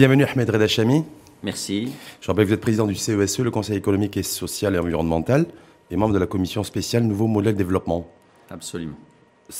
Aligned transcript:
Bienvenue 0.00 0.24
Ahmed 0.24 0.48
Redachami. 0.48 1.04
Merci. 1.42 1.92
Je 2.22 2.26
rappelle 2.26 2.44
que 2.44 2.48
vous 2.48 2.54
êtes 2.54 2.62
président 2.62 2.86
du 2.86 2.94
CESE, 2.94 3.40
le 3.40 3.50
Conseil 3.50 3.76
économique 3.76 4.16
et 4.16 4.22
social 4.22 4.74
et 4.74 4.78
environnemental, 4.78 5.44
et 5.90 5.96
membre 5.96 6.14
de 6.14 6.18
la 6.18 6.26
commission 6.26 6.64
spéciale 6.64 7.02
Nouveau 7.02 7.26
modèle 7.26 7.54
développement. 7.54 8.08
Absolument. 8.48 8.96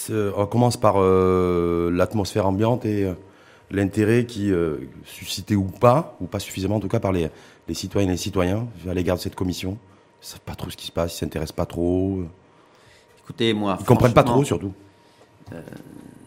On 0.09 0.47
commence 0.47 0.79
par 0.79 0.95
euh, 0.97 1.91
l'atmosphère 1.93 2.47
ambiante 2.47 2.87
et 2.87 3.05
euh, 3.05 3.13
l'intérêt 3.71 4.25
qui, 4.25 4.51
euh, 4.51 4.79
suscité 5.05 5.57
ou 5.57 5.65
pas, 5.65 6.17
ou 6.23 6.25
pas 6.25 6.39
suffisamment 6.39 6.77
en 6.77 6.81
tout 6.81 6.89
cas 6.89 7.01
par 7.01 7.12
les, 7.12 7.29
les 7.69 7.75
citoyennes 7.75 8.09
et 8.09 8.15
les 8.15 8.17
citoyens 8.17 8.67
à 8.89 8.95
l'égard 8.95 9.19
de 9.19 9.20
cette 9.20 9.34
commission. 9.34 9.73
Ils 9.73 10.25
ne 10.25 10.27
savent 10.27 10.41
pas 10.41 10.55
trop 10.55 10.70
ce 10.70 10.77
qui 10.79 10.87
se 10.87 10.93
passe, 10.93 11.12
ils 11.12 11.17
ne 11.17 11.29
s'intéressent 11.29 11.57
pas 11.57 11.67
trop. 11.67 12.23
Écoutez, 13.25 13.53
moi. 13.53 13.77
Ils 13.79 13.83
ne 13.83 13.87
comprennent 13.87 14.15
pas 14.15 14.25
trop 14.25 14.43
surtout 14.43 14.73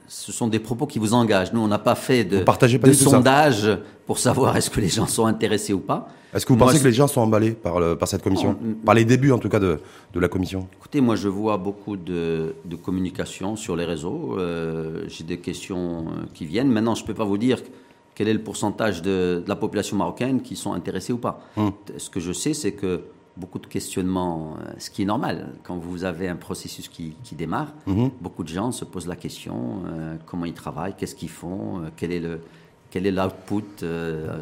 ce 0.08 0.32
sont 0.32 0.48
des 0.48 0.60
propos 0.60 0.86
qui 0.86 1.00
vous 1.00 1.14
engagent. 1.14 1.54
Nous, 1.54 1.62
on 1.62 1.68
n'a 1.68 1.80
pas 1.80 1.96
fait 1.96 2.24
de, 2.24 2.44
de 2.44 2.94
sondage 2.94 3.70
pour 4.06 4.20
savoir 4.20 4.56
est-ce 4.58 4.70
que 4.70 4.80
les 4.80 4.90
gens 4.90 5.08
sont 5.08 5.26
intéressés 5.26 5.74
ou 5.74 5.80
pas. 5.80 6.08
Est-ce 6.34 6.46
que 6.46 6.54
vous 6.54 6.60
pensez 6.60 6.80
que 6.80 6.84
les 6.86 6.94
gens 6.94 7.08
sont 7.08 7.22
emballés 7.22 7.52
par, 7.52 7.98
par 7.98 8.08
cette 8.08 8.24
commission 8.24 8.58
Par 8.86 8.96
les 8.96 9.06
débuts, 9.06 9.32
en 9.32 9.38
tout 9.38 9.50
cas, 9.50 9.60
de, 9.60 9.80
de, 10.14 10.20
la 10.20 10.28
commission 10.28 10.68
Écoutez, 10.80 11.00
moi, 11.00 11.16
je 11.16 11.28
vois 11.28 11.58
beaucoup 11.58 11.96
de, 11.96 12.56
de 12.66 12.76
communication 12.76 13.56
sur 13.56 13.76
les 13.76 13.86
réseaux. 13.86 14.36
Euh, 14.40 15.04
j'ai 15.08 15.24
des 15.24 15.38
questions 15.38 16.06
qui 16.34 16.46
viennent. 16.46 16.72
Maintenant, 16.72 16.96
je 16.96 17.04
ne 17.04 17.08
peux 17.08 17.14
pas 17.14 17.26
vous 17.26 17.38
dire 17.38 17.60
quel 18.16 18.28
est 18.28 18.34
le 18.34 18.42
pourcentage 18.42 19.02
de, 19.02 19.44
la 19.48 19.56
population 19.56 19.98
marocaine 19.98 20.42
qui 20.42 20.56
sont 20.56 20.74
intéressés 20.74 21.14
ou 21.14 21.18
pas. 21.18 21.40
Hum. 21.56 21.72
Ce 21.98 22.10
que 22.10 22.20
je 22.20 22.32
sais, 22.32 22.54
c'est 22.54 22.74
que 22.74 23.02
beaucoup 23.38 23.60
de 23.60 23.68
questionnements, 23.68 24.56
euh, 24.60 24.74
ce 24.78 24.90
qui 24.90 25.02
est 25.02 25.06
normal. 25.06 25.50
Quand 25.64 25.78
vous 25.78 26.04
avez 26.04 26.28
un 26.28 26.36
processus 26.36 26.88
qui, 26.88 27.16
démarre, 27.34 27.74
mhm. 27.88 28.12
beaucoup 28.22 28.44
de 28.44 28.50
gens 28.50 28.72
se 28.72 28.86
posent 28.86 29.08
la 29.08 29.16
question 29.16 29.82
euh, 29.88 30.16
comment 30.26 30.46
ils 30.46 30.54
travaillent, 30.54 30.96
qu'est-ce 30.96 31.16
qu'ils 31.16 31.30
font, 31.30 31.80
euh, 31.80 31.90
quel 31.96 32.12
est 32.12 32.20
le 32.20 32.42
quel 32.92 33.08
est 33.08 33.12
l'output 33.12 33.84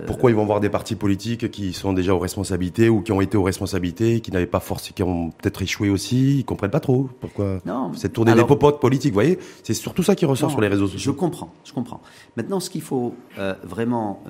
Pourquoi 0.07 0.29
ils 0.29 0.35
vont 0.35 0.43
voir 0.43 0.59
des 0.59 0.67
partis 0.67 0.95
politiques 0.95 1.49
qui 1.51 1.71
sont 1.71 1.93
déjà 1.93 2.13
aux 2.13 2.19
responsabilités 2.19 2.89
ou 2.89 2.99
qui 3.01 3.13
ont 3.13 3.21
été 3.21 3.37
aux 3.37 3.43
responsabilités, 3.43 4.19
qui 4.19 4.29
n'avaient 4.29 4.45
pas 4.45 4.59
forcé, 4.59 4.91
qui 4.91 5.03
ont 5.03 5.29
peut-être 5.29 5.61
échoué 5.61 5.89
aussi 5.89 6.39
Ils 6.39 6.43
comprennent 6.43 6.69
pas 6.69 6.81
trop 6.81 7.07
pourquoi 7.21 7.59
non, 7.65 7.93
cette 7.93 8.11
tournée 8.11 8.33
des 8.33 8.43
popotes 8.43 8.81
politiques. 8.81 9.11
Vous 9.11 9.21
voyez, 9.21 9.39
c'est 9.63 9.73
surtout 9.73 10.03
ça 10.03 10.15
qui 10.15 10.25
ressort 10.25 10.51
sur 10.51 10.59
les 10.59 10.67
réseaux 10.67 10.87
sociaux. 10.87 11.13
Je 11.13 11.17
comprends, 11.17 11.53
je 11.63 11.71
comprends. 11.71 12.01
Maintenant, 12.35 12.59
ce 12.59 12.69
qu'il 12.69 12.81
faut 12.81 13.15
vraiment 13.63 14.21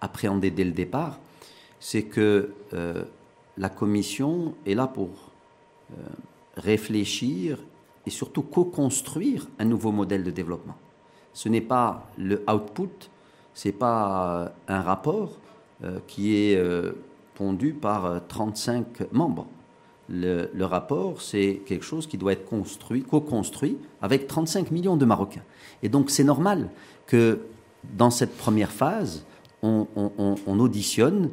appréhender 0.00 0.50
dès 0.50 0.64
le 0.64 0.72
départ, 0.72 1.20
c'est 1.78 2.04
que 2.04 2.54
la 3.58 3.68
commission 3.68 4.54
est 4.66 4.74
là 4.74 4.86
pour 4.86 5.08
euh, 5.92 6.02
réfléchir 6.56 7.58
et 8.06 8.10
surtout 8.10 8.42
co-construire 8.42 9.48
un 9.58 9.64
nouveau 9.64 9.92
modèle 9.92 10.24
de 10.24 10.30
développement. 10.30 10.76
Ce 11.32 11.48
n'est 11.48 11.60
pas 11.60 12.08
le 12.18 12.44
output, 12.52 13.10
ce 13.54 13.68
n'est 13.68 13.72
pas 13.72 14.52
un 14.68 14.80
rapport 14.80 15.38
euh, 15.84 15.98
qui 16.06 16.36
est 16.36 16.56
euh, 16.56 16.92
pondu 17.34 17.72
par 17.72 18.20
35 18.28 19.12
membres. 19.12 19.46
Le, 20.08 20.50
le 20.54 20.64
rapport, 20.64 21.20
c'est 21.20 21.62
quelque 21.66 21.84
chose 21.84 22.06
qui 22.06 22.16
doit 22.16 22.32
être 22.32 22.44
construit, 22.44 23.02
co-construit 23.02 23.76
avec 24.00 24.26
35 24.28 24.70
millions 24.70 24.96
de 24.96 25.04
Marocains. 25.04 25.42
Et 25.82 25.88
donc 25.88 26.10
c'est 26.10 26.24
normal 26.24 26.70
que 27.06 27.40
dans 27.96 28.10
cette 28.10 28.36
première 28.36 28.70
phase, 28.70 29.24
on, 29.62 29.86
auditionne 30.46 31.30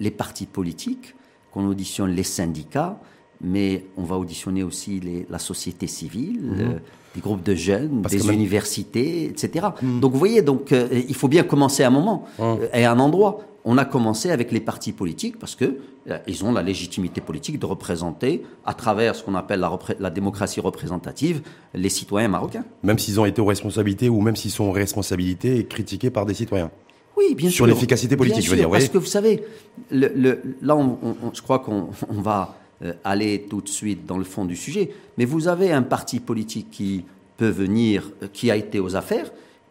les 0.00 0.10
partis 0.10 0.46
politiques, 0.46 1.14
qu'on 1.54 1.66
auditionne 1.68 2.10
les 2.10 2.24
syndicats, 2.24 2.98
mais 3.40 3.84
on 3.96 4.02
va 4.02 4.16
auditionner 4.16 4.64
aussi 4.64 5.00
la 5.30 5.38
société 5.38 5.86
civile, 5.86 6.40
euh, 6.58 6.78
des 7.14 7.20
groupes 7.20 7.44
de 7.44 7.54
jeunes, 7.54 8.02
des 8.02 8.28
universités, 8.28 9.26
etc. 9.26 9.68
Mhm. 9.80 10.00
Donc 10.00 10.12
vous 10.12 10.18
voyez, 10.18 10.42
donc 10.42 10.72
euh, 10.72 10.88
il 11.08 11.14
faut 11.14 11.28
bien 11.28 11.44
commencer 11.44 11.84
à 11.84 11.88
un 11.88 11.90
moment 11.90 12.24
mhm. 12.38 12.44
euh, 12.44 12.66
et 12.74 12.84
à 12.84 12.90
un 12.90 12.98
endroit. 12.98 13.40
On 13.64 13.78
a 13.78 13.86
commencé 13.86 14.30
avec 14.30 14.52
les 14.52 14.60
partis 14.60 14.92
politiques 14.92 15.38
parce 15.38 15.54
que 15.54 15.78
ils 16.26 16.44
ont 16.44 16.52
la 16.52 16.62
légitimité 16.62 17.22
politique 17.22 17.58
de 17.58 17.64
représenter, 17.64 18.42
à 18.66 18.74
travers 18.74 19.14
ce 19.14 19.22
qu'on 19.22 19.34
appelle 19.34 19.60
la, 19.60 19.78
la, 19.98 20.10
démocratie 20.10 20.60
représentative, 20.60 21.40
les 21.72 21.88
citoyens 21.88 22.28
marocains. 22.28 22.64
Même 22.82 22.98
s'ils 22.98 23.18
ont 23.18 23.24
été 23.24 23.40
aux 23.40 23.46
responsabilités 23.46 24.10
ou 24.10 24.20
même 24.20 24.36
s'ils 24.36 24.50
sont 24.50 24.64
aux 24.64 24.72
responsabilités 24.72 25.56
et 25.58 25.64
critiqués 25.64 26.10
par 26.10 26.26
des 26.26 26.34
citoyens. 26.34 26.70
Oui, 27.16 27.34
bien 27.34 27.48
sûr. 27.48 27.56
Sur 27.56 27.66
l'efficacité 27.66 28.16
politique, 28.16 28.44
je 28.44 28.50
veux 28.50 28.56
dire. 28.56 28.70
Parce 28.70 28.88
que 28.88 28.98
vous 28.98 29.06
savez, 29.06 29.42
le, 29.90 30.40
là, 30.62 30.76
je 31.32 31.42
crois 31.42 31.60
qu'on 31.60 31.88
va 32.10 32.56
euh, 32.82 32.92
aller 33.04 33.46
tout 33.48 33.60
de 33.60 33.68
suite 33.68 34.06
dans 34.06 34.18
le 34.18 34.24
fond 34.24 34.44
du 34.44 34.56
sujet. 34.56 34.90
Mais 35.16 35.24
vous 35.24 35.48
avez 35.48 35.72
un 35.72 35.82
parti 35.82 36.20
politique 36.20 36.70
qui 36.70 37.04
peut 37.36 37.48
venir, 37.48 38.10
euh, 38.22 38.26
qui 38.32 38.50
a 38.50 38.56
été 38.56 38.80
aux 38.80 38.96
affaires 38.96 39.30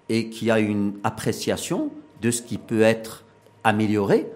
et 0.09 0.29
qui 0.29 0.51
a 0.51 0.59
une 0.59 0.93
appréciation 1.03 1.89
de 2.21 2.31
ce 2.31 2.41
qui 2.41 2.57
peut 2.57 2.81
être 2.81 3.23
amélioré 3.63 4.27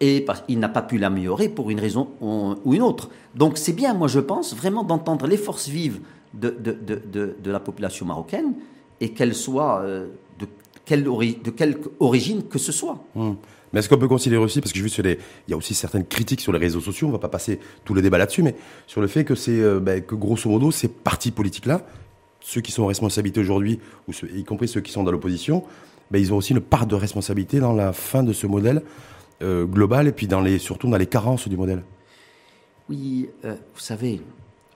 et 0.00 0.26
il 0.48 0.58
n'a 0.58 0.68
pas 0.68 0.82
pu 0.82 0.98
l'améliorer 0.98 1.48
pour 1.48 1.70
une 1.70 1.80
raison 1.80 2.08
ou 2.20 2.74
une 2.74 2.82
autre. 2.82 3.08
Donc 3.34 3.56
c'est 3.56 3.72
bien, 3.72 3.94
moi 3.94 4.08
je 4.08 4.20
pense, 4.20 4.54
vraiment 4.54 4.82
d'entendre 4.82 5.26
les 5.26 5.36
forces 5.36 5.68
vives 5.68 6.00
de, 6.34 6.50
de, 6.50 6.72
de, 6.72 7.36
de 7.42 7.50
la 7.50 7.60
population 7.60 8.04
marocaine 8.04 8.54
et 9.00 9.10
qu'elles 9.10 9.34
soient 9.34 9.80
euh, 9.82 10.06
de 10.90 11.50
quelque 11.50 11.90
origine 12.00 12.42
que 12.48 12.58
ce 12.58 12.72
soit. 12.72 13.02
Hum. 13.16 13.36
Mais 13.72 13.80
est-ce 13.80 13.88
qu'on 13.88 13.98
peut 13.98 14.08
considérer 14.08 14.40
aussi, 14.40 14.60
parce 14.60 14.72
que 14.72 14.78
je 14.78 14.84
vu 14.84 14.88
sur 14.88 15.04
il 15.04 15.18
y 15.48 15.52
a 15.52 15.56
aussi 15.56 15.74
certaines 15.74 16.06
critiques 16.06 16.40
sur 16.40 16.52
les 16.52 16.60
réseaux 16.60 16.80
sociaux, 16.80 17.08
on 17.08 17.10
ne 17.10 17.16
va 17.16 17.20
pas 17.20 17.28
passer 17.28 17.58
tout 17.84 17.92
le 17.92 18.02
débat 18.02 18.18
là-dessus, 18.18 18.44
mais 18.44 18.54
sur 18.86 19.00
le 19.00 19.08
fait 19.08 19.24
que 19.24 19.34
c'est, 19.34 19.60
euh, 19.60 19.80
ben, 19.80 20.00
que 20.00 20.14
grosso 20.14 20.48
modo, 20.48 20.70
ces 20.70 20.86
partis 20.86 21.32
politiques-là, 21.32 21.84
ceux 22.40 22.60
qui 22.60 22.70
sont 22.70 22.84
en 22.84 22.86
responsabilité 22.86 23.40
aujourd'hui, 23.40 23.80
ou 24.06 24.12
y 24.32 24.44
compris 24.44 24.68
ceux 24.68 24.80
qui 24.80 24.92
sont 24.92 25.02
dans 25.02 25.10
l'opposition, 25.10 25.64
ben, 26.12 26.20
ils 26.20 26.32
ont 26.32 26.36
aussi 26.36 26.52
une 26.52 26.60
part 26.60 26.86
de 26.86 26.94
responsabilité 26.94 27.58
dans 27.58 27.72
la 27.72 27.92
fin 27.92 28.22
de 28.22 28.32
ce 28.32 28.46
modèle 28.46 28.82
euh, 29.42 29.64
global 29.64 30.06
et 30.06 30.12
puis 30.12 30.28
dans 30.28 30.40
les, 30.40 30.60
surtout 30.60 30.88
dans 30.88 30.96
les 30.96 31.06
carences 31.06 31.48
du 31.48 31.56
modèle. 31.56 31.82
Oui, 32.88 33.28
euh, 33.44 33.56
vous 33.74 33.80
savez, 33.80 34.20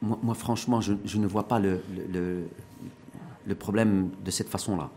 moi, 0.03 0.35
franchement, 0.35 0.81
je, 0.81 1.19
ne 1.19 1.27
vois 1.29 1.47
pas 1.47 1.61
le, 1.61 1.81
le 3.47 3.55
problème 3.55 4.11
de 4.25 4.31
cette 4.33 4.49
façon-là. 4.49 4.91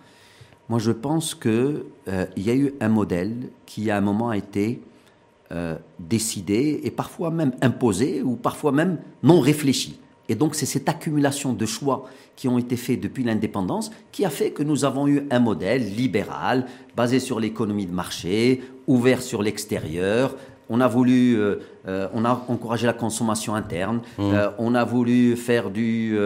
Moi, 0.71 0.79
je 0.79 0.93
pense 0.93 1.35
qu'il 1.35 1.83
euh, 2.07 2.25
y 2.37 2.49
a 2.49 2.55
eu 2.55 2.73
un 2.79 2.87
modèle 2.87 3.49
qui, 3.65 3.91
à 3.91 3.97
un 3.97 4.01
moment, 4.01 4.29
a 4.29 4.37
été 4.37 4.79
euh, 5.51 5.75
décidé 5.99 6.79
et 6.85 6.91
parfois 6.91 7.29
même 7.29 7.51
imposé 7.61 8.21
ou 8.21 8.37
parfois 8.37 8.71
même 8.71 8.97
non 9.21 9.41
réfléchi. 9.41 9.99
Et 10.29 10.35
donc, 10.35 10.55
c'est 10.55 10.65
cette 10.65 10.87
accumulation 10.87 11.51
de 11.51 11.65
choix 11.65 12.05
qui 12.37 12.47
ont 12.47 12.57
été 12.57 12.77
faits 12.77 13.01
depuis 13.01 13.25
l'indépendance 13.25 13.91
qui 14.13 14.23
a 14.23 14.29
fait 14.29 14.51
que 14.51 14.63
nous 14.63 14.85
avons 14.85 15.09
eu 15.09 15.27
un 15.29 15.39
modèle 15.39 15.93
libéral, 15.93 16.67
basé 16.95 17.19
sur 17.19 17.41
l'économie 17.41 17.85
de 17.85 17.93
marché, 17.93 18.61
ouvert 18.87 19.21
sur 19.21 19.43
l'extérieur. 19.43 20.37
On 20.69 20.79
a 20.79 20.87
voulu, 20.87 21.37
euh, 21.37 21.57
on 22.13 22.23
a 22.23 22.45
encouragé 22.47 22.87
la 22.87 22.93
consommation 22.93 23.55
interne, 23.55 23.99
mmh. 24.17 24.33
on 24.57 24.73
a 24.73 24.85
voulu 24.85 25.35
faire 25.35 25.69
du 25.69 26.17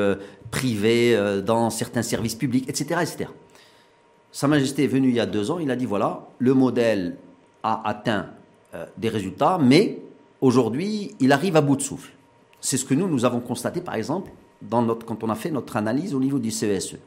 privé 0.51 1.19
dans 1.43 1.71
certains 1.71 2.03
services 2.03 2.35
publics, 2.35 2.69
etc., 2.69 2.99
etc. 3.01 3.29
Sa 4.35 4.49
Majesté 4.49 4.83
est 4.83 4.87
venu 4.87 5.07
il 5.07 5.15
y 5.15 5.21
a 5.21 5.25
deux 5.25 5.49
ans, 5.49 5.59
il 5.59 5.71
a 5.71 5.77
dit 5.77 5.85
voilà, 5.85 6.27
le 6.39 6.53
modèle 6.53 7.15
a 7.63 7.87
atteint 7.87 8.31
euh, 8.73 8.85
des 8.97 9.07
résultats, 9.07 9.57
mais 9.57 10.01
aujourd'hui, 10.41 11.15
il 11.21 11.31
arrive 11.31 11.55
à 11.55 11.61
bout 11.61 11.77
de 11.77 11.81
souffle. 11.81 12.11
C'est 12.59 12.75
ce 12.75 12.83
que 12.83 12.93
nous, 12.93 13.07
nous 13.07 13.23
avons 13.23 13.39
constaté, 13.39 13.79
par 13.79 13.95
exemple, 13.95 14.29
dans 14.61 14.81
notre, 14.81 15.05
quand 15.05 15.23
on 15.23 15.29
a 15.29 15.35
fait 15.35 15.51
notre 15.51 15.77
analyse 15.77 16.13
au 16.13 16.19
niveau 16.19 16.37
du 16.37 16.51
CESE. 16.51 16.97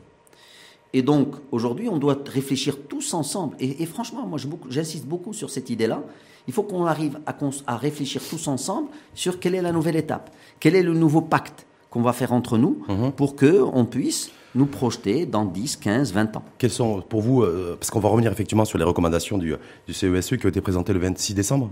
Et 0.95 1.03
donc, 1.03 1.35
aujourd'hui, 1.53 1.91
on 1.91 1.99
doit 1.99 2.17
réfléchir 2.27 2.79
tous 2.89 3.13
ensemble. 3.13 3.57
Et, 3.61 3.85
franchement, 3.85 4.27
moi, 4.27 4.39
j'insiste 4.71 5.05
beaucoup 5.05 5.35
sur 5.35 5.51
cette 5.51 5.69
idée-là. 5.69 6.03
Il 6.47 6.55
faut 6.55 6.63
qu'on 6.63 6.87
arrive 6.87 7.21
à, 7.27 7.37
à, 7.67 7.77
réfléchir 7.77 8.23
tous 8.27 8.49
ensemble 8.49 8.89
sur 9.13 9.39
quelle 9.39 9.55
est 9.55 9.61
la 9.61 9.73
nouvelle 9.73 9.97
étape, 9.97 10.31
quel 10.61 10.75
est 10.75 10.83
le 10.83 10.95
nouveau 10.95 11.21
pacte 11.21 11.67
qu'on 11.91 12.01
va 12.01 12.15
faire 12.15 12.33
entre 12.33 12.57
nous 12.57 12.83
mhm. 12.89 13.13
pour 13.13 13.37
qu'on 13.37 13.85
puisse 13.85 14.31
nous 14.55 14.67
projeter 14.67 15.27
dans 15.27 15.45
10, 15.45 15.77
15, 15.77 16.13
20 16.13 16.37
ans. 16.37 16.45
Quels 16.59 16.71
sont 16.71 17.01
pour 17.03 17.23
vous, 17.23 17.43
euh, 17.43 17.77
parce 17.79 17.91
qu'on 17.91 18.01
va 18.01 18.09
revenir 18.09 18.33
effectivement 18.33 18.65
sur 18.65 18.79
les 18.79 18.85
recommandations 18.85 19.39
du, 19.39 19.55
du 19.87 19.93
CESE 19.93 20.37
qui 20.37 20.47
ont 20.47 20.49
été 20.49 20.61
présentées 20.61 20.93
le 20.93 21.01
26 21.01 21.35
décembre 21.35 21.71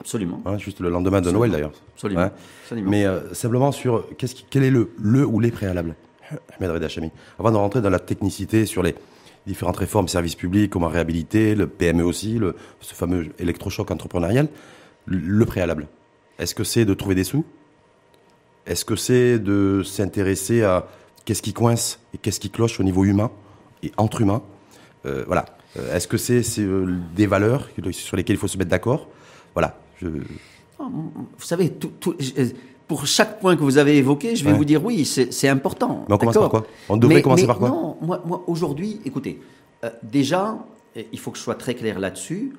Absolument. 0.00 0.40
Hein, 0.46 0.58
juste 0.58 0.80
le 0.80 0.90
lendemain 0.90 1.20
de 1.20 1.30
Noël 1.30 1.50
d'ailleurs. 1.50 1.72
Absolument. 1.94 2.30
Mais 2.72 3.04
euh, 3.04 3.34
simplement 3.34 3.72
sur 3.72 4.04
ce 4.20 4.26
qui, 4.26 4.46
quel 4.48 4.62
est 4.62 4.70
le, 4.70 4.92
le 4.98 5.26
ou 5.26 5.40
les 5.40 5.50
préalables? 5.50 5.96
Ahmed 6.58 6.70
Reda 6.70 6.88
Avant 7.38 7.50
de 7.50 7.56
rentrer 7.56 7.80
dans 7.80 7.90
la 7.90 7.98
technicité 7.98 8.66
sur 8.66 8.82
les 8.82 8.94
différentes 9.46 9.78
réformes, 9.78 10.08
services 10.08 10.34
publics, 10.34 10.70
comment 10.70 10.88
réhabiliter, 10.88 11.54
le 11.54 11.66
PME 11.66 12.04
aussi, 12.04 12.38
le, 12.38 12.54
ce 12.80 12.94
fameux 12.94 13.28
électrochoc 13.38 13.90
entrepreneurial, 13.90 14.48
le 15.06 15.44
préalable. 15.46 15.88
Est-ce 16.38 16.54
que 16.54 16.64
c'est 16.64 16.84
de 16.84 16.94
trouver 16.94 17.14
des 17.14 17.24
sous? 17.24 17.44
Est-ce 18.66 18.84
que 18.84 18.96
c'est 18.96 19.38
de 19.38 19.82
s'intéresser 19.82 20.62
à 20.62 20.86
qu'est-ce 21.28 21.42
qui 21.42 21.52
coince 21.52 22.00
et 22.14 22.18
qu'est-ce 22.18 22.40
qui 22.40 22.48
cloche 22.48 22.80
au 22.80 22.82
niveau 22.82 23.04
humain 23.04 23.30
et 23.82 23.92
entre 23.98 24.22
humains. 24.22 24.40
Euh, 25.04 25.24
voilà. 25.26 25.44
Euh, 25.76 25.94
est-ce 25.94 26.08
que 26.08 26.16
c'est 26.16 26.42
euh, 26.60 26.96
des 27.14 27.26
valeurs 27.26 27.68
sur 27.90 28.16
lesquelles 28.16 28.36
il 28.36 28.38
faut 28.38 28.48
se 28.48 28.56
mettre 28.56 28.70
d'accord? 28.70 29.08
Voilà. 29.52 29.78
Ah, 30.02 30.88
vous 30.88 31.44
savez, 31.44 31.70
pour 32.86 33.06
chaque 33.06 33.40
point 33.40 33.56
que 33.56 33.60
vous 33.60 33.76
avez 33.76 33.98
évoqué, 33.98 34.36
je 34.36 34.44
vais 34.46 34.54
vous 34.54 34.64
dire 34.64 34.82
oui, 34.82 35.04
c'est 35.04 35.48
important. 35.50 36.06
Mais 36.08 36.14
on 36.14 36.18
commence 36.18 36.34
par 36.34 36.48
quoi? 36.48 36.66
On 36.88 36.96
devrait 36.96 37.20
commencer 37.20 37.46
par 37.46 37.58
quoi? 37.58 37.68
Non, 37.68 37.98
moi, 38.00 38.22
moi 38.24 38.42
aujourd'hui, 38.46 39.02
écoutez, 39.04 39.38
déjà, 40.02 40.56
il 41.12 41.18
faut 41.18 41.30
que 41.30 41.36
je 41.36 41.42
sois 41.42 41.56
très 41.56 41.74
clair 41.74 41.98
là-dessus. 41.98 42.54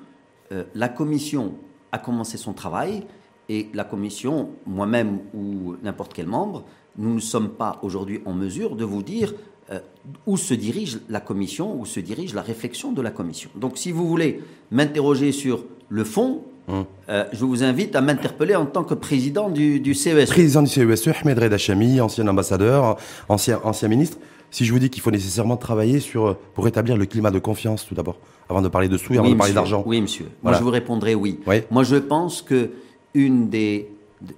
Euh, 0.52 0.62
la 0.76 0.88
commission 0.88 1.54
a 1.90 1.98
commencé 1.98 2.36
son 2.36 2.52
travail 2.52 3.04
et 3.48 3.68
la 3.74 3.82
commission, 3.82 4.50
moi-même 4.64 5.18
ou 5.34 5.74
n'importe 5.82 6.14
quel 6.14 6.28
membre, 6.28 6.64
nous 7.00 7.14
ne 7.14 7.20
sommes 7.20 7.48
pas 7.48 7.78
aujourd'hui 7.82 8.20
en 8.26 8.34
mesure 8.34 8.76
de 8.76 8.84
vous 8.84 9.02
dire 9.02 9.34
euh, 9.72 9.80
où 10.26 10.36
se 10.36 10.54
dirige 10.54 11.00
la 11.08 11.20
commission, 11.20 11.78
où 11.78 11.86
se 11.86 12.00
dirige 12.00 12.34
la 12.34 12.42
réflexion 12.42 12.92
de 12.92 13.02
la 13.02 13.10
commission. 13.10 13.50
Donc 13.54 13.78
si 13.78 13.90
vous 13.90 14.06
voulez 14.06 14.40
m'interroger 14.70 15.32
sur 15.32 15.64
le 15.88 16.04
fond, 16.04 16.42
hum. 16.68 16.84
euh, 17.08 17.24
je 17.32 17.44
vous 17.44 17.64
invite 17.64 17.96
à 17.96 18.00
m'interpeller 18.00 18.54
en 18.54 18.66
tant 18.66 18.84
que 18.84 18.94
président 18.94 19.48
du, 19.48 19.80
du 19.80 19.94
CESE. 19.94 20.28
Président 20.28 20.62
du 20.62 20.68
CESE, 20.68 21.08
Ahmed 21.22 21.38
Reda 21.38 21.58
Chami, 21.58 22.00
ancien 22.00 22.28
ambassadeur, 22.28 22.96
ancien, 23.28 23.60
ancien 23.64 23.88
ministre. 23.88 24.18
Si 24.50 24.64
je 24.64 24.72
vous 24.72 24.80
dis 24.80 24.90
qu'il 24.90 25.02
faut 25.02 25.12
nécessairement 25.12 25.56
travailler 25.56 26.00
sur, 26.00 26.36
pour 26.54 26.66
établir 26.66 26.96
le 26.96 27.06
climat 27.06 27.30
de 27.30 27.38
confiance, 27.38 27.86
tout 27.86 27.94
d'abord, 27.94 28.18
avant 28.48 28.60
de 28.60 28.68
parler 28.68 28.88
de 28.88 28.96
sous 28.96 29.14
et 29.14 29.18
avant 29.18 29.30
de 29.30 29.36
parler 29.36 29.54
d'argent. 29.54 29.84
Oui, 29.86 30.00
monsieur. 30.00 30.26
Moi, 30.42 30.52
je 30.54 30.62
vous 30.62 30.70
répondrai 30.70 31.14
oui. 31.14 31.38
Moi, 31.70 31.84
je 31.84 31.96
pense 31.96 32.42
que 32.42 32.70
une 33.14 33.48
des, 33.48 33.88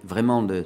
vraiment 0.05 0.43
de, 0.43 0.65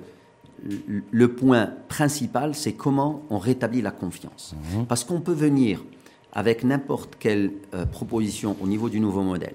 le 1.11 1.29
point 1.29 1.71
principal, 1.89 2.55
c'est 2.55 2.73
comment 2.73 3.23
on 3.31 3.39
rétablit 3.39 3.83
la 3.83 3.91
confiance. 3.91 4.55
Mhm. 4.75 4.87
Parce 4.87 5.05
qu'on 5.05 5.21
peut 5.21 5.33
venir 5.33 5.85
avec 6.33 6.65
n'importe 6.65 7.17
quelle 7.19 7.53
euh, 7.75 7.87
proposition 7.87 8.57
au 8.61 8.67
niveau 8.67 8.89
du 8.89 9.01
nouveau 9.01 9.23
modèle 9.23 9.55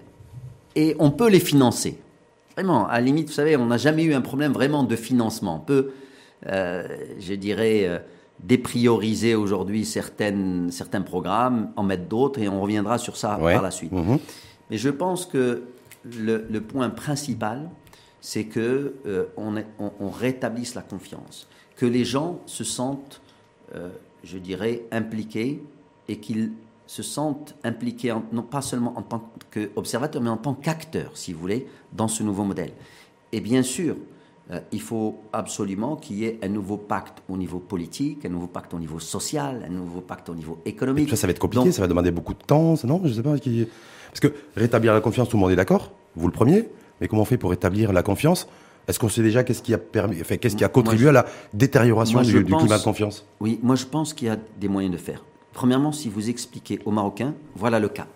et 0.76 0.96
on 1.00 1.12
peut 1.12 1.30
les 1.30 1.40
financer. 1.40 1.98
Vraiment, 2.56 2.88
à 2.88 2.94
la 2.94 3.02
limite, 3.02 3.28
vous 3.28 3.34
savez, 3.34 3.56
on 3.58 3.66
n'a 3.66 3.78
jamais 3.78 4.04
eu 4.04 4.14
un 4.14 4.22
problème 4.22 4.52
vraiment 4.52 4.84
de 4.84 4.96
financement. 4.96 5.58
On 5.58 5.66
peut, 5.66 5.92
euh, 6.48 6.88
je 7.20 7.34
dirais, 7.34 7.86
euh, 7.86 8.00
déprioriser 8.40 9.36
aujourd'hui 9.36 9.86
certaines, 9.86 10.70
certains 10.72 11.02
programmes, 11.02 11.72
en 11.76 11.84
mettre 11.84 12.06
d'autres, 12.06 12.40
et 12.40 12.50
on 12.50 12.62
reviendra 12.62 12.98
sur 12.98 13.16
ça 13.18 13.38
par 13.38 13.62
la 13.62 13.72
suite. 13.72 13.92
Mhm. 13.92 14.20
Mais 14.70 14.78
je 14.78 14.90
pense 14.90 15.26
que 15.26 15.64
le 16.06 16.60
point 16.60 16.90
principal, 16.90 17.70
c'est 18.22 18.46
que 18.46 18.96
euh, 19.08 19.26
on, 19.36 20.10
rétablisse 20.10 20.76
la 20.76 20.84
confiance, 20.84 21.48
que 21.76 21.88
les 21.88 22.06
gens 22.06 22.40
se 22.46 22.64
sentent, 22.64 23.20
euh, 23.76 23.90
je 24.24 24.38
dirais, 24.38 24.84
impliqués 24.92 25.62
et 26.08 26.18
qu'ils 26.18 26.52
se 26.86 27.02
sentent 27.02 27.56
impliqués, 27.64 28.14
non 28.32 28.44
pas 28.44 28.62
seulement 28.62 28.94
en 28.98 29.02
tant 29.02 29.32
qu'observateurs, 29.52 30.22
mais 30.22 30.30
en 30.30 30.38
tant 30.38 30.54
qu'acteurs, 30.54 31.18
si 31.18 31.34
vous 31.34 31.40
voulez, 31.40 31.68
dans 31.94 32.08
ce 32.08 32.22
nouveau 32.22 32.44
modèle. 32.44 32.72
Et 33.32 33.42
bien 33.42 33.64
sûr, 33.64 33.96
euh, 34.52 34.60
il 34.72 34.82
faut 34.82 35.22
absolument 35.34 35.96
qu'il 35.96 36.18
y 36.18 36.26
ait 36.26 36.38
un 36.44 36.50
nouveau 36.50 36.78
pacte 36.78 37.24
au 37.28 37.38
niveau 37.38 37.60
politique, 37.60 38.26
un 38.26 38.30
nouveau 38.30 38.48
pacte 38.48 38.74
au 38.74 38.80
niveau 38.80 39.00
social, 39.00 39.66
un 39.66 39.72
nouveau 39.72 40.02
pacte 40.02 40.30
au 40.30 40.36
niveau 40.36 40.60
économique. 40.66 41.10
ça, 41.10 41.16
ça 41.16 41.28
va 41.28 41.32
être 41.32 41.40
compliqué, 41.40 41.72
ça 41.72 41.82
va 41.82 41.88
demander 41.88 42.12
beaucoup 42.12 42.34
de 42.34 42.44
temps, 42.44 42.76
non? 42.84 43.02
Je 43.04 43.14
sais 43.14 43.24
pas. 43.24 43.32
Parce 43.32 44.20
que 44.20 44.34
rétablir 44.56 44.94
la 44.94 45.02
confiance, 45.02 45.30
tout 45.30 45.38
le 45.38 45.42
monde 45.42 45.52
est 45.52 45.56
d'accord, 45.56 45.92
vous 46.16 46.28
le 46.28 46.34
premier. 46.34 46.68
Mais 47.02 47.08
comment 47.08 47.24
on 47.24 47.26
fait 47.26 47.38
pour 47.38 47.52
établir 47.52 47.92
la 47.92 48.04
confiance? 48.04 48.48
Est-ce 48.88 49.00
qu'on 49.00 49.10
sait 49.10 49.24
déjà 49.24 49.44
qu'est-ce 49.44 49.62
qui 49.62 49.74
a 49.74 49.78
permis, 49.78 50.22
qu'est-ce 50.22 50.56
qui 50.56 50.64
a 50.64 50.70
contribué 50.70 51.10
à 51.10 51.12
la 51.12 51.26
détérioration 51.54 52.22
du, 52.22 52.46
climat 52.46 52.78
de 52.78 52.84
confiance? 52.84 53.26
Oui, 53.40 53.60
moi 53.62 53.76
je 53.76 53.86
pense 53.86 54.14
qu'il 54.14 54.28
y 54.28 54.32
a 54.32 54.38
des 54.58 54.68
moyens 54.68 54.94
de 54.94 55.00
faire. 55.00 55.24
Premièrement, 55.54 55.92
si 55.92 56.10
vous 56.10 56.30
expliquez 56.30 56.80
aux 56.86 56.92
Marocains, 56.92 57.34
voilà 57.56 57.80
le 57.80 57.90
cap. 57.90 58.08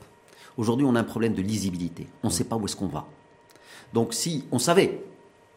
Aujourd'hui, 0.58 0.86
on 0.88 0.96
a 0.96 1.00
un 1.00 1.04
problème 1.04 1.34
de 1.34 1.42
lisibilité. 1.42 2.08
On 2.24 2.28
ne 2.28 2.32
sait 2.34 2.46
pas 2.46 2.56
où 2.56 2.66
est-ce 2.66 2.76
qu'on 2.76 2.88
va. 2.88 3.06
Donc 3.94 4.14
si 4.14 4.46
on 4.52 4.60
savait, 4.60 5.02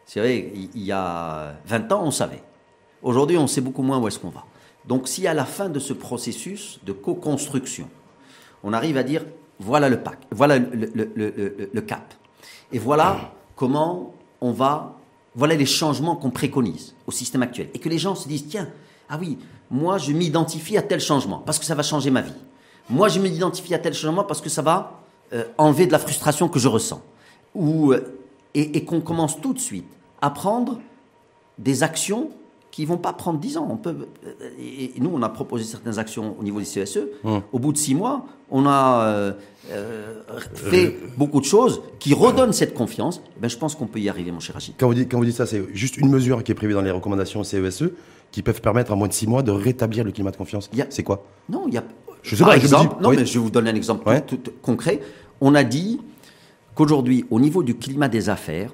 c'est 0.05 0.19
vrai, 0.19 0.51
il 0.53 0.83
y 0.83 0.91
a 0.91 1.55
20 1.65 1.91
ans, 1.91 2.01
on 2.03 2.11
savait. 2.11 2.43
Aujourd'hui, 3.01 3.37
on 3.37 3.47
sait 3.47 3.61
beaucoup 3.61 3.83
moins 3.83 3.99
où 3.99 4.07
est-ce 4.07 4.19
qu'on 4.19 4.29
va. 4.29 4.45
Donc 4.85 5.07
si 5.07 5.27
à 5.27 5.33
la 5.33 5.45
fin 5.45 5.69
de 5.69 5.79
ce 5.79 5.93
processus 5.93 6.79
de 6.85 6.91
co-construction, 6.91 7.87
on 8.63 8.73
arrive 8.73 8.97
à 8.97 9.03
dire, 9.03 9.23
voilà 9.59 9.89
le, 9.89 10.01
pack, 10.01 10.19
voilà 10.31 10.57
le 10.59 11.81
cap, 11.81 12.13
et 12.71 12.79
voilà 12.79 13.33
comment 13.55 14.13
on 14.41 14.51
va, 14.51 14.95
voilà 15.35 15.55
les 15.55 15.65
changements 15.65 16.15
qu'on 16.15 16.29
préconise 16.29 16.95
au 17.07 17.11
système 17.11 17.43
actuel. 17.43 17.69
Et 17.73 17.79
que 17.79 17.89
les 17.89 17.97
gens 17.97 18.15
se 18.15 18.27
disent, 18.27 18.47
tiens, 18.47 18.69
ah 19.09 19.17
oui, 19.19 19.37
moi 19.69 19.97
je 19.97 20.11
m'identifie 20.11 20.77
à 20.77 20.81
tel 20.81 20.99
changement 20.99 21.39
parce 21.45 21.59
que 21.59 21.65
ça 21.65 21.75
va 21.75 21.83
changer 21.83 22.11
ma 22.11 22.21
vie. 22.21 22.33
Moi 22.89 23.07
je 23.09 23.19
m'identifie 23.19 23.73
à 23.73 23.79
tel 23.79 23.93
changement 23.93 24.23
parce 24.23 24.41
que 24.41 24.49
ça 24.49 24.61
va 24.61 24.99
euh, 25.33 25.45
enlever 25.57 25.87
de 25.87 25.91
la 25.91 25.99
frustration 25.99 26.47
que 26.47 26.59
je 26.59 26.67
ressens. 26.67 27.01
Ou, 27.55 27.93
euh, 27.93 28.15
et 28.55 28.83
qu'on 28.83 29.01
commence 29.01 29.39
tout 29.39 29.53
de 29.53 29.59
suite 29.59 29.87
à 30.21 30.31
prendre 30.31 30.79
des 31.59 31.83
actions 31.83 32.31
qui 32.71 32.85
vont 32.85 32.97
pas 32.97 33.13
prendre 33.13 33.39
10 33.39 33.57
ans. 33.57 33.67
On 33.69 33.77
peut, 33.77 33.95
et 34.59 34.93
nous, 34.99 35.11
on 35.13 35.21
a 35.21 35.29
proposé 35.29 35.63
certaines 35.63 35.97
actions 35.99 36.35
au 36.39 36.43
niveau 36.43 36.59
du 36.59 36.65
CSE. 36.65 36.99
Hum. 37.23 37.41
Au 37.51 37.59
bout 37.59 37.73
de 37.73 37.77
6 37.77 37.95
mois, 37.95 38.25
on 38.51 38.65
a 38.65 39.03
euh, 39.05 39.33
euh, 39.71 40.21
fait 40.53 40.95
beaucoup 41.17 41.39
de 41.39 41.45
choses 41.45 41.81
qui 41.99 42.13
redonnent 42.13 42.53
cette 42.53 42.73
confiance. 42.73 43.21
Eh 43.37 43.41
ben, 43.41 43.49
je 43.49 43.57
pense 43.57 43.75
qu'on 43.75 43.87
peut 43.87 43.99
y 43.99 44.09
arriver, 44.09 44.31
mon 44.31 44.39
cher 44.39 44.55
Rachid. 44.55 44.75
Quand 44.77 44.87
vous 44.87 44.93
dites, 44.93 45.11
quand 45.11 45.17
vous 45.17 45.25
dites 45.25 45.35
ça, 45.35 45.45
c'est 45.45 45.63
juste 45.73 45.97
une 45.97 46.09
mesure 46.09 46.43
qui 46.43 46.51
est 46.51 46.55
prévue 46.55 46.73
dans 46.73 46.81
les 46.81 46.91
recommandations 46.91 47.43
CESE 47.43 47.91
qui 48.31 48.43
peuvent 48.43 48.61
permettre 48.61 48.91
en 48.91 48.95
moins 48.95 49.07
de 49.07 49.13
6 49.13 49.27
mois 49.27 49.41
de 49.41 49.51
rétablir 49.51 50.03
le 50.03 50.11
climat 50.11 50.31
de 50.31 50.37
confiance. 50.37 50.69
C'est 50.89 51.03
quoi? 51.03 51.25
Non, 51.49 51.65
il 51.67 51.73
y 51.73 51.77
a. 51.77 51.83
Je 52.21 52.35
sais 52.35 52.43
pas, 52.43 52.57
exemple, 52.57 53.01
non, 53.01 53.11
mais 53.11 53.25
je 53.25 53.39
vous 53.39 53.49
donner 53.49 53.71
un 53.71 53.75
exemple 53.75 54.21
tout, 54.27 54.39
concret. 54.61 54.99
On 55.39 55.55
a 55.55 55.63
dit 55.63 56.01
qu'aujourd'hui, 56.75 57.25
au 57.29 57.39
niveau 57.39 57.63
du 57.63 57.75
climat 57.75 58.09
des 58.09 58.29
affaires, 58.29 58.73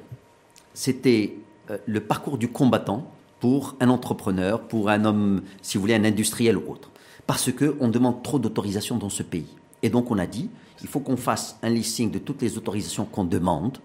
c'était 0.73 1.35
euh, 1.69 1.77
le 1.85 1.99
parcours 1.99 2.37
du 2.37 2.47
combattant 2.47 3.11
pour 3.39 3.75
un 3.79 3.89
entrepreneur, 3.89 4.61
pour 4.61 4.89
un 4.89 5.05
homme, 5.05 5.41
si 5.61 5.77
vous 5.77 5.81
voulez, 5.81 5.95
un 5.95 6.03
industriel 6.03 6.57
ou 6.57 6.71
autre. 6.71 6.91
Parce 7.27 7.51
qu'on 7.51 7.87
demande 7.87 8.23
trop 8.23 8.39
d'autorisations 8.39 8.97
dans 8.97 9.09
ce 9.09 9.23
pays. 9.23 9.47
Et 9.83 9.89
donc 9.89 10.11
on 10.11 10.17
a 10.17 10.27
dit, 10.27 10.49
il 10.81 10.87
faut 10.87 10.99
qu'on 10.99 11.17
fasse 11.17 11.57
un 11.63 11.69
listing 11.69 12.11
de 12.11 12.19
toutes 12.19 12.41
les 12.41 12.57
autorisations 12.57 13.05
qu'on 13.05 13.23
demande. 13.23 13.77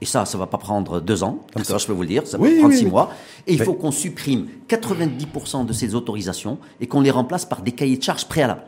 Et 0.00 0.04
ça, 0.04 0.26
ça 0.26 0.36
ne 0.36 0.40
va 0.40 0.46
pas 0.46 0.58
prendre 0.58 1.00
deux 1.00 1.22
ans, 1.22 1.38
ça, 1.62 1.78
je 1.78 1.86
peux 1.86 1.94
vous 1.94 2.02
le 2.02 2.08
dire, 2.08 2.26
ça 2.26 2.36
va 2.36 2.46
prendre 2.58 2.74
six 2.74 2.84
mois. 2.84 3.10
Et 3.46 3.54
il 3.54 3.62
faut 3.62 3.72
qu'on 3.72 3.90
supprime 3.90 4.46
90% 4.68 5.64
de 5.64 5.72
ces 5.72 5.94
autorisations 5.94 6.58
et 6.80 6.86
qu'on 6.86 7.00
les 7.00 7.10
remplace 7.10 7.46
par 7.46 7.62
des 7.62 7.72
cahiers 7.72 7.96
de 7.96 8.02
charges 8.02 8.26
préalables. 8.26 8.64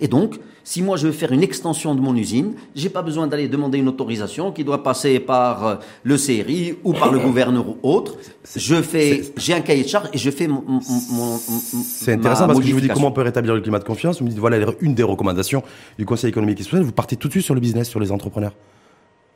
Et 0.00 0.08
donc, 0.08 0.36
si 0.64 0.82
moi 0.82 0.96
je 0.96 1.06
veux 1.06 1.12
faire 1.12 1.32
une 1.32 1.42
extension 1.42 1.94
de 1.94 2.00
mon 2.00 2.14
usine, 2.16 2.54
j'ai 2.74 2.88
pas 2.88 3.02
besoin 3.02 3.26
d'aller 3.26 3.48
demander 3.48 3.78
une 3.78 3.88
autorisation 3.88 4.52
qui 4.52 4.64
doit 4.64 4.82
passer 4.82 5.20
par 5.20 5.66
euh, 5.66 5.74
le 6.02 6.16
CRI 6.16 6.74
ou 6.84 6.92
par 6.92 7.12
le 7.12 7.18
gouverneur 7.18 7.68
ou 7.68 7.76
autre. 7.82 8.16
Je 8.54 8.82
fais, 8.82 9.22
j'ai 9.36 9.54
un 9.54 9.60
cahier 9.60 9.84
de 9.84 9.88
charge 9.88 10.08
et 10.12 10.18
je 10.18 10.30
fais 10.30 10.48
mon. 10.48 10.64
mon 10.66 11.38
c'est 11.38 12.14
intéressant 12.14 12.46
parce 12.46 12.58
que 12.58 12.66
je 12.66 12.72
vous 12.72 12.80
dis 12.80 12.88
comment 12.88 13.08
on 13.08 13.12
peut 13.12 13.22
rétablir 13.22 13.54
le 13.54 13.60
climat 13.60 13.78
de 13.78 13.84
confiance. 13.84 14.18
Vous 14.18 14.24
me 14.24 14.30
dites 14.30 14.38
voilà 14.38 14.58
une 14.80 14.94
des 14.94 15.02
recommandations 15.02 15.62
du 15.98 16.04
Conseil 16.04 16.30
économique 16.30 16.60
et 16.60 16.64
social. 16.64 16.82
Vous 16.82 16.92
partez 16.92 17.16
tout 17.16 17.28
de 17.28 17.32
suite 17.32 17.44
sur 17.44 17.54
le 17.54 17.60
business, 17.60 17.88
sur 17.88 18.00
les 18.00 18.12
entrepreneurs. 18.12 18.52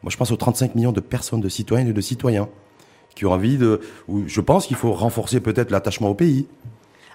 Moi, 0.03 0.11
je 0.11 0.17
pense 0.17 0.31
aux 0.31 0.37
35 0.37 0.75
millions 0.75 0.93
de 0.93 1.01
personnes, 1.01 1.41
de 1.41 1.49
citoyennes 1.49 1.89
et 1.89 1.93
de 1.93 2.01
citoyens 2.01 2.49
qui 3.15 3.27
ont 3.27 3.33
envie 3.33 3.57
de. 3.57 3.81
je 4.27 4.41
pense 4.41 4.67
qu'il 4.67 4.77
faut 4.77 4.93
renforcer 4.93 5.41
peut-être 5.41 5.71
l'attachement 5.71 6.09
au 6.09 6.15
pays. 6.15 6.47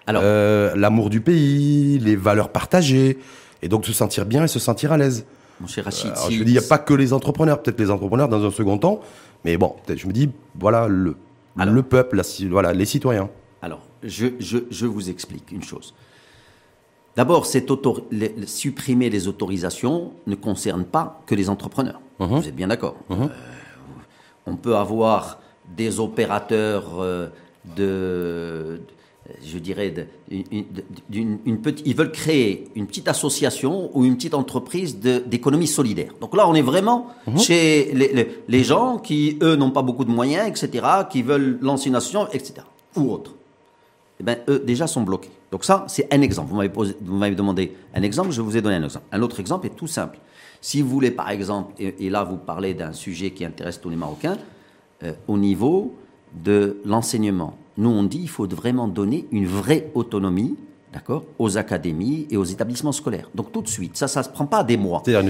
Euh, 0.07 0.75
l'amour 0.75 1.09
du 1.09 1.21
pays, 1.21 1.97
les 1.99 2.15
valeurs 2.15 2.49
partagées, 2.49 3.17
et 3.61 3.67
donc 3.67 3.85
se 3.85 3.93
sentir 3.93 4.25
bien 4.25 4.43
et 4.43 4.47
se 4.47 4.59
sentir 4.59 4.91
à 4.91 4.97
l'aise. 4.97 5.25
Mon 5.59 5.67
cher 5.67 5.85
Rachid, 5.85 6.11
je 6.29 6.29
dis, 6.29 6.35
il 6.35 6.51
n'y 6.51 6.57
a 6.57 6.61
pas 6.61 6.77
que 6.77 6.93
les 6.93 7.13
entrepreneurs, 7.13 7.61
peut-être 7.61 7.79
les 7.79 7.89
entrepreneurs 7.89 8.27
dans 8.27 8.43
un 8.45 8.51
second 8.51 8.77
temps, 8.77 8.99
mais 9.43 9.57
bon, 9.57 9.75
je 9.87 10.07
me 10.07 10.11
dis, 10.11 10.29
voilà 10.59 10.87
le, 10.87 11.15
le 11.55 11.83
peuple, 11.83 12.21
voilà, 12.49 12.73
les 12.73 12.85
citoyens. 12.85 13.29
Alors, 13.61 13.81
je, 14.03 14.27
je, 14.39 14.57
je, 14.69 14.85
vous 14.85 15.09
explique 15.09 15.51
une 15.51 15.63
chose. 15.63 15.95
D'abord, 17.15 17.45
supprimer 17.45 19.09
les 19.09 19.27
autorisations 19.27 20.11
ne 20.27 20.35
concerne 20.35 20.83
pas 20.83 21.21
que 21.25 21.33
les 21.33 21.49
entrepreneurs. 21.49 22.01
Uh-huh. 22.19 22.27
Vous 22.27 22.47
êtes 22.47 22.55
bien 22.55 22.67
d'accord 22.67 22.97
uh-huh. 23.09 23.23
euh, 23.23 23.27
On 24.45 24.57
peut 24.57 24.75
avoir 24.75 25.39
des 25.75 25.99
opérateurs 25.99 26.99
euh, 26.99 27.29
de, 27.75 28.81
je 29.43 29.57
dirais, 29.57 29.93
d'une, 31.09 31.39
une, 31.45 31.61
petite, 31.61 31.85
ils 31.87 31.95
veulent 31.95 32.11
créer 32.11 32.67
une 32.75 32.85
petite 32.85 33.07
association 33.07 33.89
ou 33.97 34.05
une 34.05 34.15
petite 34.15 34.35
entreprise 34.35 34.99
d'économie 34.99 35.67
solidaire. 35.67 36.11
Donc 36.21 36.35
là, 36.35 36.47
on 36.47 36.53
est 36.53 36.61
vraiment 36.61 37.07
mhm. 37.27 37.39
chez 37.39 37.91
les, 37.93 38.43
les, 38.47 38.63
gens 38.63 38.97
qui, 38.97 39.37
eux, 39.41 39.55
n'ont 39.55 39.71
pas 39.71 39.81
beaucoup 39.81 40.05
de 40.05 40.11
moyens, 40.11 40.47
etc., 40.47 40.85
qui 41.09 41.23
veulent 41.23 41.57
lancer 41.61 41.89
une 41.89 41.95
association, 41.95 42.27
etc., 42.31 42.53
ou 42.95 43.11
autre. 43.11 43.33
Eh 44.19 44.23
bien, 44.23 44.37
eux, 44.47 44.59
déjà, 44.65 44.87
sont 44.87 45.01
bloqués. 45.01 45.31
Donc 45.51 45.65
ça, 45.65 45.85
c'est 45.87 46.13
un 46.13 46.21
exemple. 46.21 46.49
Vous 46.49 46.57
m'avez, 46.57 46.69
posé, 46.69 46.95
vous 47.01 47.15
m'avez 47.15 47.35
demandé 47.35 47.73
un 47.93 48.03
exemple, 48.03 48.31
je 48.31 48.41
vous 48.41 48.55
ai 48.55 48.61
donné 48.61 48.75
un 48.75 48.83
exemple. 48.83 49.05
Un 49.11 49.21
autre 49.21 49.39
exemple 49.39 49.67
est 49.67 49.75
tout 49.75 49.87
simple. 49.87 50.19
Si 50.61 50.81
vous 50.81 50.89
voulez, 50.89 51.11
par 51.11 51.29
exemple, 51.29 51.73
et, 51.79 52.09
là, 52.09 52.23
vous 52.23 52.37
parlez 52.37 52.73
d'un 52.73 52.93
sujet 52.93 53.31
qui 53.31 53.43
intéresse 53.43 53.81
tous 53.81 53.89
les 53.89 53.95
Marocains, 53.95 54.37
euh, 55.03 55.13
au 55.27 55.37
niveau 55.37 55.95
de 56.43 56.77
l'enseignement 56.85 57.57
nous 57.77 57.89
on 57.89 58.03
dit 58.03 58.19
qu'il 58.19 58.29
faut 58.29 58.47
vraiment 58.47 58.87
donner 58.87 59.27
une 59.31 59.47
vraie 59.47 59.91
autonomie 59.93 60.55
d'accord, 60.95 61.25
aux 61.37 61.57
académies 61.57 62.25
et 62.31 62.37
aux 62.37 62.43
établissements 62.43 62.93
scolaires. 62.93 63.29
Donc 63.35 63.51
tout 63.51 63.61
de 63.61 63.67
suite, 63.67 63.97
ça, 63.97 64.07
ça 64.07 64.23
se 64.23 64.29
prend 64.29 64.45
pas 64.45 64.63
des 64.63 64.77
mois. 64.77 65.01
C'est-à-dire 65.05 65.29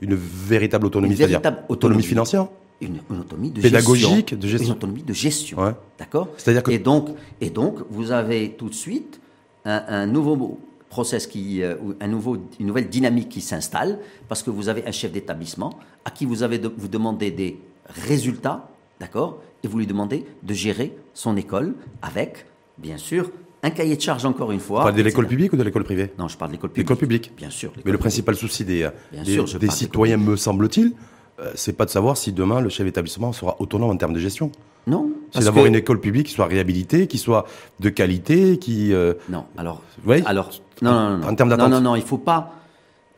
une, 0.00 0.14
véritable 0.14 0.86
autonomie, 0.86 1.12
une 1.12 1.18
véritable 1.18 1.58
autonomie, 1.68 2.02
financière 2.02 2.46
une, 2.80 3.00
autonomie 3.10 3.50
de 3.50 3.60
pédagogique, 3.60 4.30
gestion, 4.30 4.36
de 4.36 4.46
gestion, 4.46 4.68
une 4.68 4.76
autonomie 4.76 5.02
de 5.02 5.12
gestion, 5.12 5.74
d'accord. 5.98 6.28
C'est-à-dire 6.36 6.62
que 6.62 6.70
et 6.70 6.78
donc 6.78 7.10
et 7.40 7.50
donc 7.50 7.78
vous 7.90 8.10
avez 8.10 8.50
tout 8.50 8.68
de 8.68 8.74
suite 8.74 9.20
un, 9.64 10.06
nouveau 10.06 10.58
process 10.90 11.26
qui, 11.26 11.62
euh, 11.62 11.76
un 12.00 12.08
nouveau, 12.08 12.36
une 12.60 12.66
nouvelle 12.66 12.88
dynamique 12.88 13.28
qui 13.28 13.40
s'installe 13.40 13.98
parce 14.28 14.42
que 14.42 14.50
vous 14.50 14.68
avez 14.68 14.86
un 14.86 14.92
chef 14.92 15.12
d'établissement 15.12 15.78
à 16.04 16.10
qui 16.10 16.26
vous 16.26 16.42
avez 16.42 16.58
vous 16.58 16.88
demandez 16.88 17.30
des 17.30 17.58
résultats, 17.88 18.68
d'accord, 19.00 19.40
et 19.64 19.68
vous 19.68 19.78
lui 19.78 19.86
demandez 19.86 20.24
de 20.42 20.54
gérer 20.54 20.96
son 21.14 21.36
école 21.36 21.74
avec, 22.02 22.46
bien 22.78 22.98
sûr, 22.98 23.30
un 23.62 23.70
cahier 23.70 23.96
de 23.96 24.00
charge 24.00 24.26
encore 24.26 24.52
une 24.52 24.60
fois. 24.60 24.80
Vous 24.80 24.84
parlez 24.84 25.02
de 25.02 25.08
l'école 25.08 25.26
publique 25.26 25.52
ou 25.54 25.56
de 25.56 25.62
l'école 25.62 25.84
privée? 25.84 26.12
Non, 26.18 26.28
je 26.28 26.36
parle 26.36 26.50
de 26.50 26.56
l'école 26.56 26.70
publique. 26.70 26.84
L'école 26.84 26.98
publique. 26.98 27.32
Bien 27.36 27.50
sûr. 27.50 27.72
Mais 27.84 27.92
le 27.92 27.98
principal 27.98 28.36
souci 28.36 28.64
des, 28.64 28.88
des, 29.12 29.70
citoyens, 29.70 30.18
me 30.18 30.36
semble-t-il, 30.36 30.92
euh, 31.40 31.50
c'est 31.54 31.72
pas 31.72 31.86
de 31.86 31.90
savoir 31.90 32.16
si 32.16 32.32
demain 32.32 32.60
le 32.60 32.68
chef 32.68 32.84
d'établissement 32.84 33.32
sera 33.32 33.56
autonome 33.60 33.90
en 33.90 33.96
termes 33.96 34.12
de 34.12 34.20
gestion. 34.20 34.52
Non. 34.86 35.10
C'est 35.32 35.44
d'avoir 35.44 35.64
une 35.64 35.76
école 35.76 35.98
publique 35.98 36.26
qui 36.26 36.34
soit 36.34 36.46
réhabilitée, 36.46 37.06
qui 37.06 37.16
soit 37.16 37.46
de 37.80 37.88
qualité, 37.88 38.58
qui. 38.58 38.92
Euh, 38.92 39.14
non. 39.30 39.46
Alors. 39.56 39.82
Alors. 40.26 40.50
Non, 40.82 40.92
non, 40.92 41.18
non. 41.18 41.26
En 41.26 41.34
termes 41.34 41.48
d'attente. 41.48 41.70
Non, 41.70 41.80
non, 41.80 41.90
non. 41.90 41.96
Il 41.96 42.02
faut 42.02 42.18
pas. 42.18 42.52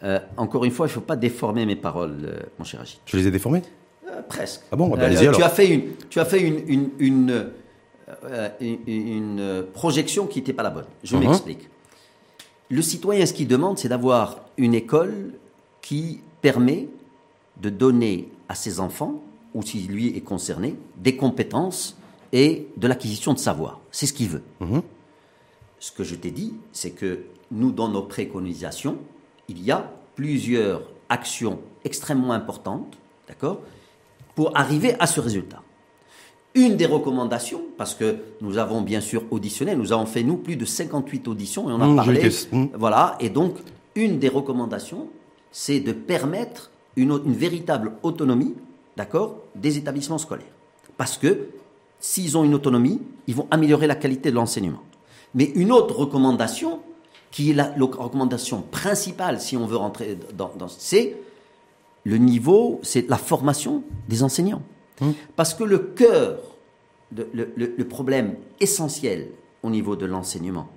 Euh, 0.04 0.20
encore 0.36 0.64
une 0.64 0.70
fois, 0.70 0.86
il 0.86 0.90
faut 0.90 1.00
pas 1.00 1.16
déformer 1.16 1.66
mes 1.66 1.74
paroles, 1.74 2.46
mon 2.58 2.64
cher 2.64 2.80
Agit. 2.82 3.00
Je 3.04 3.16
les 3.16 3.26
ai 3.26 3.30
déformées? 3.32 3.62
Presque. 4.28 4.62
Ah 4.70 4.76
bon, 4.76 4.88
bah, 4.88 5.08
Tu 5.10 5.42
as 5.42 5.48
fait 5.48 5.68
une. 5.68 5.82
Tu 6.08 6.20
as 6.20 6.25
fait 6.25 6.40
une, 6.40 6.62
une, 6.68 6.90
une 6.98 7.50
euh, 8.25 8.48
une, 8.60 9.64
projection 9.72 10.26
qui 10.26 10.38
n'était 10.38 10.52
pas 10.52 10.62
la 10.62 10.70
bonne. 10.70 10.84
Je 11.02 11.16
uh-huh. 11.16 11.20
m'explique. 11.20 11.68
Le 12.70 12.80
citoyen, 12.80 13.26
ce 13.26 13.32
qu'il 13.32 13.48
demande, 13.48 13.78
c'est 13.78 13.88
d'avoir 13.88 14.44
une 14.56 14.75
école 14.75 15.32
qui 15.82 16.20
permet 16.40 16.88
de 17.60 17.68
donner 17.68 18.28
à 18.48 18.54
ses 18.54 18.78
enfants, 18.78 19.22
ou 19.54 19.62
si 19.62 19.80
lui 19.80 20.16
est 20.16 20.20
concerné, 20.20 20.76
des 20.96 21.16
compétences 21.16 21.96
et 22.32 22.68
de 22.76 22.86
l'acquisition 22.86 23.32
de 23.32 23.38
savoir. 23.38 23.80
C'est 23.90 24.06
ce 24.06 24.12
qu'il 24.12 24.28
veut. 24.28 24.42
Uh-huh. 24.60 24.82
Ce 25.80 25.90
que 25.90 26.04
je 26.04 26.14
t'ai 26.14 26.30
dit, 26.30 26.54
c'est 26.72 26.90
que 26.90 27.25
nous, 27.50 27.72
dans 27.72 27.88
nos 27.88 28.02
préconisations, 28.02 28.98
il 29.48 29.64
y 29.64 29.72
a 29.72 29.90
plusieurs 30.14 30.82
actions 31.08 31.58
extrêmement 31.84 32.32
importantes, 32.32 32.98
d'accord, 33.26 33.60
pour 34.37 34.57
arriver 34.57 34.95
à 35.00 35.09
ce 35.09 35.19
résultat. 35.19 35.62
Une 36.55 36.76
des 36.76 36.87
recommandations, 36.87 37.62
parce 37.76 37.95
que 37.95 38.16
nous 38.40 38.59
avons 38.59 38.83
bien 38.83 39.00
sûr 39.00 39.25
auditionné, 39.31 39.75
nous 39.75 39.93
avons 39.93 40.07
fait 40.07 40.23
nous 40.23 40.37
plus 40.37 40.57
de 40.57 40.64
58 40.64 41.26
auditions 41.26 41.69
et 41.69 41.73
on 41.73 41.81
a 41.81 41.87
mmh, 41.87 41.97
parlé. 41.97 42.31
Mmh. 42.52 42.66
Voilà, 42.75 43.16
et 43.19 43.28
donc 43.31 43.57
une 43.95 44.19
des 44.19 44.28
recommandations, 44.28 45.09
c'est 45.50 45.81
de 45.81 45.93
permettre 45.93 46.71
une, 46.97 47.19
véritable 47.33 47.93
autonomie, 48.02 48.55
d'accord, 48.97 49.38
des 49.55 49.78
établissements 49.78 50.19
scolaires. 50.19 50.47
Parce 50.97 51.19
que 51.19 51.49
s'ils 51.99 52.37
ont 52.38 52.45
une 52.45 52.55
autonomie, 52.55 53.00
ils 53.26 53.35
vont 53.35 53.47
améliorer 53.50 53.87
la 53.87 53.97
qualité 53.97 54.31
de 54.31 54.37
l'enseignement. 54.37 54.83
Mais 55.35 55.45
une 55.55 55.73
autre 55.73 55.97
recommandation, 55.97 56.81
qui 57.31 57.50
est 57.50 57.55
la, 57.55 57.75
recommandation 57.78 58.62
principale, 58.62 59.40
si 59.40 59.57
on 59.57 59.66
veut 59.66 59.76
rentrer 59.76 60.19
dans, 60.37 60.52
dans 60.59 60.69
c'est 60.69 61.16
le 62.06 62.18
niveau, 62.18 62.78
c'est 62.84 63.10
la 63.10 63.18
formation 63.18 63.82
des 64.08 64.22
enseignants. 64.22 64.62
Hum. 65.00 65.12
Parce 65.34 65.54
que 65.54 65.64
le 65.64 65.78
cœur, 65.78 66.38
le, 67.12 67.84
problème 67.84 68.36
essentiel 68.60 69.26
au 69.64 69.70
niveau 69.70 69.96
de 69.96 70.06
l'enseignement, 70.06 70.68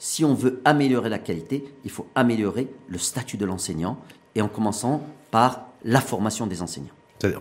si 0.00 0.24
on 0.24 0.34
veut 0.34 0.60
améliorer 0.64 1.08
la 1.08 1.20
qualité, 1.20 1.64
il 1.84 1.90
faut 1.92 2.06
améliorer 2.16 2.66
le 2.88 2.98
statut 2.98 3.36
de 3.36 3.46
l'enseignant 3.46 3.98
et 4.34 4.42
en 4.42 4.48
commençant 4.48 5.02
par 5.30 5.68
la 5.84 6.00
formation 6.00 6.48
des 6.48 6.60
enseignants. 6.60 6.92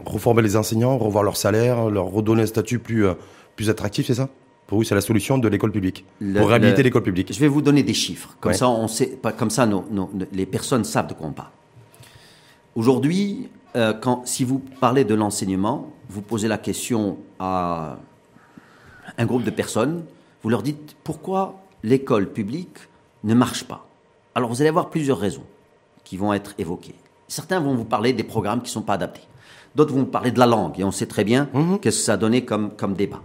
Reformer 0.06 0.44
les 0.44 0.56
enseignants, 0.56 0.96
revoir 1.00 1.24
leur 1.24 1.36
salaire, 1.36 1.90
leur 1.90 2.06
redonner 2.06 2.44
un 2.44 2.48
statut 2.48 2.78
plus, 2.78 3.08
euh, 3.08 3.16
plus 3.56 3.72
attractif, 3.72 4.06
c'est 4.06 4.14
ça? 4.14 4.30
Pour 4.68 4.78
vous, 4.78 4.84
c'est 4.84 4.96
la 4.96 5.02
solution 5.02 5.40
de 5.40 5.48
l'école 5.48 5.72
publique 5.72 6.06
Pour 6.36 6.48
réhabiliter 6.50 6.84
l'école 6.84 7.04
publique 7.04 7.34
Je 7.34 7.40
vais 7.40 7.48
vous 7.48 7.64
donner 7.64 7.82
des 7.82 7.96
chiffres. 7.96 8.38
Comme 8.40 8.54
ça, 8.54 8.70
on 8.70 8.88
sait, 8.88 9.18
comme 9.38 9.50
ça 9.50 9.68
les 10.32 10.46
personnes 10.46 10.84
savent 10.84 11.08
de 11.08 11.16
quoi 11.16 11.28
on 11.28 11.34
parle. 11.34 11.50
Aujourd'hui, 12.76 13.50
euh, 13.76 13.94
si 14.26 14.44
vous 14.44 14.60
parlez 14.80 15.04
de 15.04 15.14
l'enseignement, 15.14 15.92
vous 16.10 16.22
posez 16.22 16.48
la 16.48 16.58
question 16.58 17.18
à 17.38 17.98
un 19.18 19.26
groupe 19.26 19.44
de 19.44 19.52
personnes, 19.52 20.06
vous 20.42 20.50
leur 20.50 20.64
dites 20.64 20.96
pourquoi 21.04 21.62
l'école 21.84 22.32
publique 22.32 22.78
ne 23.24 23.36
marche 23.36 23.66
pas? 23.66 23.88
Alors 24.34 24.50
vous 24.50 24.62
allez 24.62 24.70
avoir 24.70 24.90
plusieurs 24.90 25.20
raisons 25.20 25.44
qui 26.04 26.18
vont 26.18 26.34
être 26.34 26.56
évoquées. 26.58 26.96
Certains 27.28 27.60
vont 27.60 27.76
vous 27.76 27.86
parler 27.86 28.12
des 28.12 28.24
programmes 28.24 28.60
qui 28.60 28.70
ne 28.70 28.74
sont 28.74 28.82
pas 28.82 28.94
adaptés. 28.94 29.22
D'autres 29.76 29.94
vont 29.94 30.02
vous 30.02 30.06
parler 30.06 30.32
de 30.32 30.40
la 30.40 30.48
langue, 30.48 30.80
et 30.80 30.84
on 30.84 30.92
sait 30.92 31.06
très 31.06 31.24
bien 31.24 31.50
mhm. 31.54 31.80
qu'est-ce 31.80 32.00
que 32.00 32.04
ça 32.06 32.14
a 32.14 32.18
donné 32.18 32.44
comme, 32.44 32.72
comme 32.76 32.96
débat. 32.96 33.22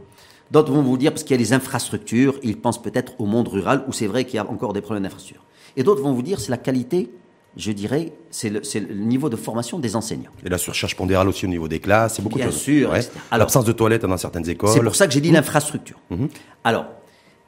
D'autres 0.51 0.73
vont 0.73 0.83
vous 0.83 0.99
dire 0.99 1.13
parce 1.13 1.23
qu'il 1.23 1.33
y 1.33 1.39
a 1.39 1.43
les 1.43 1.53
infrastructures, 1.55 2.39
ils 2.43 2.59
pensent 2.59 2.83
peut-être 2.83 3.19
au 3.19 3.25
monde 3.25 3.49
rural 3.49 3.85
où 3.89 3.93
c'est 3.93 4.07
vrai 4.07 4.25
qu'il 4.25 4.37
y 4.37 4.39
a 4.39 4.49
encore 4.49 4.75
des 4.75 4.83
problèmes 4.83 5.05
d'infrastructure. 5.05 5.45
Et 5.77 5.83
d'autres 5.83 6.03
vont 6.03 6.13
vous 6.13 6.23
dire 6.23 6.39
c'est 6.39 6.51
la 6.51 6.59
qualité 6.59 7.11
je 7.57 7.73
dirais, 7.73 8.13
c'est 8.31 8.51
le, 8.51 8.95
niveau 8.95 9.29
de 9.29 9.37
formation 9.37 9.79
des 9.79 9.97
enseignants. 9.97 10.31
Et 10.45 10.49
la 10.49 10.59
surcharge 10.59 10.97
pondérale 10.97 11.29
aussi 11.29 11.45
au 11.45 11.49
niveau 11.49 11.69
des 11.69 11.81
classes, 11.81 12.15
c'est 12.15 12.23
beaucoup 12.23 12.39
de 12.39 12.45
choses. 12.45 12.65
Bien 12.67 13.01
sûr. 13.01 13.11
L'absence 13.33 13.65
de 13.65 13.73
toilettes 13.73 14.05
dans 14.05 14.17
certaines 14.17 14.49
écoles. 14.49 14.71
C'est 14.71 14.83
pour 14.83 14.95
ça 14.95 15.07
que 15.07 15.13
j'ai 15.13 15.21
dit 15.21 15.31
mmh. 15.31 15.35
l'infrastructure. 15.35 15.99
Mmh. 16.11 16.27
Alors, 16.65 16.87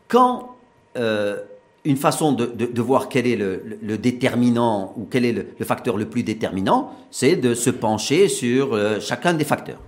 quand 0.08 0.56
euh, 0.96 1.36
une 1.84 1.96
façon 1.96 2.32
de, 2.32 2.82
voir 2.82 3.08
quel 3.08 3.26
est 3.26 3.36
le, 3.36 3.98
déterminant 3.98 4.92
ou 4.96 5.06
quel 5.08 5.24
est 5.24 5.32
le, 5.32 5.64
facteur 5.64 5.96
le 5.96 6.06
plus 6.06 6.22
déterminant, 6.22 6.92
c'est 7.10 7.36
de 7.36 7.54
se 7.54 7.70
pencher 7.70 8.28
sur 8.28 8.74
euh, 8.74 9.00
chacun 9.00 9.34
des 9.34 9.44
facteurs. 9.44 9.80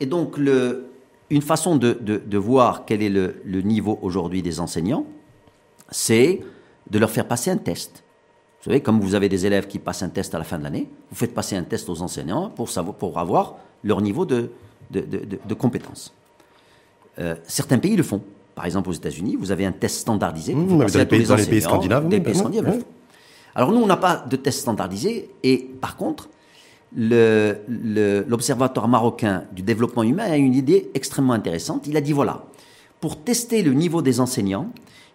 Et 0.00 0.06
donc, 0.06 0.38
une 0.38 1.42
façon 1.42 1.76
de, 1.76 2.36
voir 2.38 2.84
quel 2.86 3.02
est 3.02 3.10
le 3.10 3.60
niveau 3.60 3.98
aujourd'hui 4.00 4.42
des 4.42 4.58
enseignants, 4.58 5.04
c'est 5.90 6.40
de 6.88 6.98
leur 6.98 7.10
faire 7.10 7.28
passer 7.28 7.50
un 7.50 7.58
test. 7.58 8.02
Vous 8.60 8.64
savez, 8.64 8.80
comme 8.80 9.00
vous 9.00 9.14
avez 9.14 9.30
des 9.30 9.46
élèves 9.46 9.66
qui 9.66 9.78
passent 9.78 10.02
un 10.02 10.10
test 10.10 10.34
à 10.34 10.38
la 10.38 10.44
fin 10.44 10.58
de 10.58 10.64
l'année, 10.64 10.86
vous 11.10 11.16
faites 11.16 11.32
passer 11.32 11.56
un 11.56 11.62
test 11.62 11.88
aux 11.88 12.02
enseignants 12.02 12.50
pour, 12.50 12.68
savoir, 12.68 12.94
pour 12.94 13.18
avoir 13.18 13.56
leur 13.82 14.02
niveau 14.02 14.26
de, 14.26 14.50
de, 14.90 15.00
de, 15.00 15.54
compétence. 15.54 16.12
Euh, 17.18 17.36
certains 17.46 17.78
pays 17.78 17.96
le 17.96 18.02
font. 18.02 18.22
Par 18.54 18.66
exemple, 18.66 18.90
aux 18.90 18.92
États-Unis, 18.92 19.36
vous 19.36 19.50
avez 19.50 19.64
un 19.64 19.72
test 19.72 20.00
standardisé. 20.00 20.54
Mmh, 20.54 20.78
dans, 20.78 20.98
les 20.98 21.06
pays, 21.06 21.24
dans 21.24 21.36
les 21.36 21.46
pays 21.46 21.62
scandinaves. 21.62 22.06
Des 22.08 22.20
pays 22.20 22.34
scandinaves 22.34 22.84
Alors 23.54 23.72
nous, 23.72 23.80
on 23.80 23.86
n'a 23.86 23.96
pas 23.96 24.26
de 24.28 24.36
test 24.36 24.60
standardisé. 24.60 25.30
Et 25.42 25.56
par 25.80 25.96
contre, 25.96 26.28
l'Observatoire 26.94 28.88
marocain 28.88 29.44
du 29.52 29.62
développement 29.62 30.02
humain 30.02 30.24
a 30.24 30.36
une 30.36 30.54
idée 30.54 30.90
extrêmement 30.92 31.32
intéressante. 31.32 31.86
Il 31.86 31.96
a 31.96 32.02
dit, 32.02 32.12
voilà, 32.12 32.44
pour 33.00 33.22
tester 33.22 33.62
le 33.62 33.72
niveau 33.72 34.02
des 34.02 34.20
enseignants, 34.20 34.68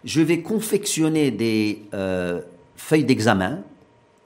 je 0.04 0.20
vais 0.20 0.42
confectionner 0.42 1.30
des... 1.30 1.84
Euh, 1.94 2.40
feuilles 2.76 3.04
d'examen, 3.04 3.62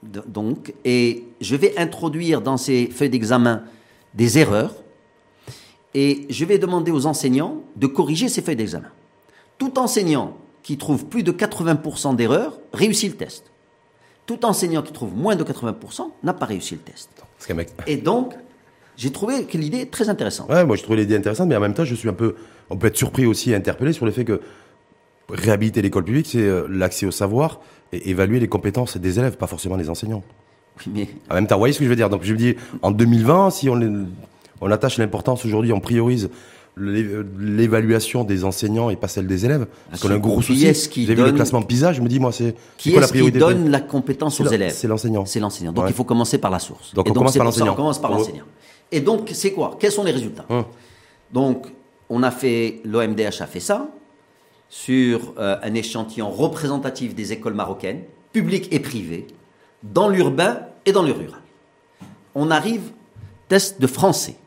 donc, 0.03 0.73
et 0.83 1.23
je 1.41 1.55
vais 1.55 1.77
introduire 1.77 2.41
dans 2.41 2.57
ces 2.57 2.87
feuilles 2.87 3.09
d'examen 3.09 3.63
des 4.13 4.39
erreurs, 4.39 4.73
et 5.93 6.25
je 6.29 6.45
vais 6.45 6.57
demander 6.57 6.91
aux 6.91 7.05
enseignants 7.05 7.63
de 7.75 7.87
corriger 7.87 8.29
ces 8.29 8.41
feuilles 8.41 8.55
d'examen. 8.55 8.89
Tout 9.57 9.77
enseignant 9.77 10.37
qui 10.63 10.77
trouve 10.77 11.05
plus 11.05 11.23
de 11.23 11.31
80% 11.31 12.15
d'erreurs 12.15 12.59
réussit 12.73 13.11
le 13.11 13.17
test. 13.17 13.51
Tout 14.25 14.45
enseignant 14.45 14.81
qui 14.81 14.93
trouve 14.93 15.15
moins 15.15 15.35
de 15.35 15.43
80% 15.43 16.11
n'a 16.23 16.33
pas 16.33 16.45
réussi 16.45 16.75
le 16.75 16.81
test. 16.81 17.09
Et 17.87 17.97
donc, 17.97 18.33
j'ai 18.95 19.11
trouvé 19.11 19.45
que 19.45 19.57
l'idée 19.57 19.87
très 19.87 20.09
intéressante. 20.09 20.49
Ouais, 20.49 20.63
moi 20.63 20.75
je 20.75 20.83
trouve 20.83 20.95
l'idée 20.95 21.15
intéressante, 21.15 21.49
mais 21.49 21.55
en 21.55 21.59
même 21.59 21.73
temps, 21.73 21.85
je 21.85 21.95
suis 21.95 22.07
un 22.07 22.13
peu, 22.13 22.35
on 22.69 22.77
peut 22.77 22.87
être 22.87 22.97
surpris 22.97 23.25
aussi 23.25 23.51
et 23.51 23.55
interpellé 23.55 23.93
sur 23.93 24.05
le 24.05 24.11
fait 24.11 24.25
que 24.25 24.41
réhabiliter 25.29 25.81
l'école 25.81 26.03
publique, 26.03 26.27
c'est 26.27 26.39
euh, 26.39 26.67
l'accès 26.69 27.05
au 27.05 27.11
savoir 27.11 27.61
évaluer 27.91 28.39
les 28.39 28.47
compétences 28.47 28.97
des 28.97 29.19
élèves, 29.19 29.37
pas 29.37 29.47
forcément 29.47 29.77
des 29.77 29.89
enseignants. 29.89 30.23
Oui, 30.79 30.91
mais... 30.93 31.09
En 31.29 31.35
même 31.35 31.47
temps, 31.47 31.55
vous 31.55 31.61
voyez 31.61 31.73
ce 31.73 31.79
que 31.79 31.85
je 31.85 31.89
veux 31.89 31.95
dire? 31.95 32.09
Donc 32.09 32.23
je 32.23 32.33
me 32.33 32.37
dis, 32.37 32.55
en 32.81 32.91
2020, 32.91 33.49
si 33.51 33.69
on, 33.69 34.07
on 34.61 34.71
attache 34.71 34.97
l'importance 34.97 35.45
aujourd'hui, 35.45 35.73
on 35.73 35.79
priorise 35.79 36.29
l'évaluation 36.77 38.23
des 38.23 38.45
enseignants 38.45 38.89
et 38.89 38.95
pas 38.95 39.09
celle 39.09 39.27
des 39.27 39.45
élèves. 39.45 39.67
Parce 39.89 40.01
qu'on 40.01 40.09
a 40.09 40.13
un 40.13 40.19
gros 40.19 40.41
souci. 40.41 40.73
J'ai 41.05 41.15
vu 41.15 41.23
le 41.23 41.33
classement 41.33 41.61
PISA, 41.61 41.93
je 41.93 42.01
me 42.01 42.07
dis, 42.07 42.19
moi, 42.19 42.31
c'est 42.31 42.55
quoi 42.91 43.01
la 43.01 43.07
priorité 43.07 43.39
Qui 43.39 43.39
donne 43.39 43.69
la 43.69 43.81
compétence 43.81 44.39
aux 44.39 44.47
élèves? 44.47 44.73
C'est 44.73 44.87
l'enseignant. 44.87 45.25
C'est 45.25 45.39
l'enseignant. 45.39 45.73
Donc 45.73 45.85
il 45.87 45.93
faut 45.93 46.05
commencer 46.05 46.37
par 46.37 46.51
la 46.51 46.59
source. 46.59 46.93
Donc 46.93 47.09
on, 47.09 47.13
commence 47.13 47.35
par 47.35 47.45
l'enseignant. 47.45 47.73
on 47.73 47.75
commence 47.75 48.01
par 48.01 48.11
l'enseignant. 48.11 48.45
Et 48.91 48.99
donc, 48.99 49.29
c'est 49.33 49.51
quoi? 49.51 49.77
Quels 49.79 49.91
sont 49.91 50.03
les 50.03 50.11
résultats? 50.11 50.45
Hum. 50.49 50.65
Donc, 51.31 51.67
on 52.09 52.23
a 52.23 52.31
fait, 52.31 52.81
l'OMDH 52.83 53.41
a 53.41 53.47
fait 53.47 53.61
ça 53.61 53.87
sur 54.71 55.33
euh, 55.37 55.57
un 55.61 55.73
échantillon 55.73 56.31
représentatif 56.31 57.13
des 57.13 57.33
écoles 57.33 57.53
marocaines, 57.53 58.03
publiques 58.31 58.69
et 58.71 58.79
privées, 58.79 59.27
dans 59.83 60.07
l'urbain 60.07 60.61
et 60.85 60.93
dans 60.93 61.03
le 61.03 61.11
rural. 61.11 61.41
On 62.35 62.49
arrive, 62.49 62.93
test 63.49 63.81
de 63.81 63.85
français. 63.85 64.37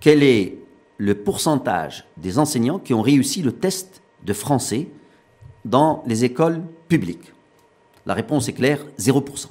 Quel 0.00 0.22
est 0.22 0.56
le 0.96 1.14
pourcentage 1.14 2.06
des 2.16 2.38
enseignants 2.38 2.78
qui 2.78 2.94
ont 2.94 3.02
réussi 3.02 3.42
le 3.42 3.52
test 3.52 4.00
de 4.24 4.32
français 4.32 4.88
dans 5.66 6.02
les 6.06 6.24
écoles 6.24 6.62
publiques? 6.88 7.34
La 8.06 8.14
réponse 8.14 8.48
est 8.48 8.54
claire, 8.54 8.80
0%. 8.98 9.48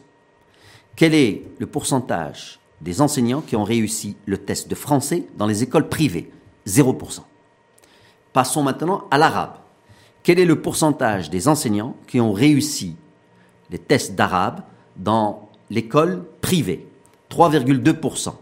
Quel 0.96 1.14
est 1.14 1.44
le 1.60 1.68
pourcentage 1.68 2.60
des 2.82 3.00
enseignants 3.00 3.42
qui 3.42 3.56
ont 3.56 3.64
réussi 3.64 4.18
le 4.26 4.40
test 4.40 4.68
de 4.68 4.76
français 4.76 5.28
dans 5.38 5.46
les 5.46 5.62
écoles 5.62 5.88
privées? 5.88 6.32
0%. 6.66 7.20
Passons 8.34 8.64
maintenant 8.64 9.08
à 9.12 9.18
l'arabe. 9.18 9.56
Quel 10.24 10.40
est 10.40 10.46
le 10.46 10.62
pourcentage 10.62 11.30
des 11.30 11.48
enseignants 11.48 11.96
qui 12.08 12.22
ont 12.22 12.32
réussi 12.32 12.96
les 13.70 13.80
tests 13.80 14.16
d'arabe 14.16 14.62
dans 14.96 15.50
l'école 15.70 16.24
privée? 16.42 16.88
3,2%. 17.30 18.34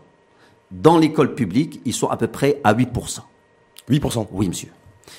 Dans 0.71 0.97
l'école 0.97 1.35
publique, 1.35 1.81
ils 1.85 1.93
sont 1.93 2.09
à 2.09 2.17
peu 2.17 2.27
près 2.27 2.59
à 2.63 2.73
8%. 2.73 3.21
8%. 3.89 4.27
Oui, 4.31 4.47
monsieur. 4.47 4.69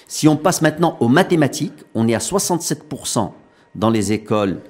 Si 0.07 0.29
on 0.29 0.37
passe 0.37 0.63
maintenant 0.63 0.97
aux 1.01 1.09
mathématiques, 1.09 1.85
on 1.95 2.07
est 2.07 2.15
à 2.15 2.19
67% 2.19 3.33
dans 3.75 3.91
les 3.91 4.13
écoles 4.13 4.61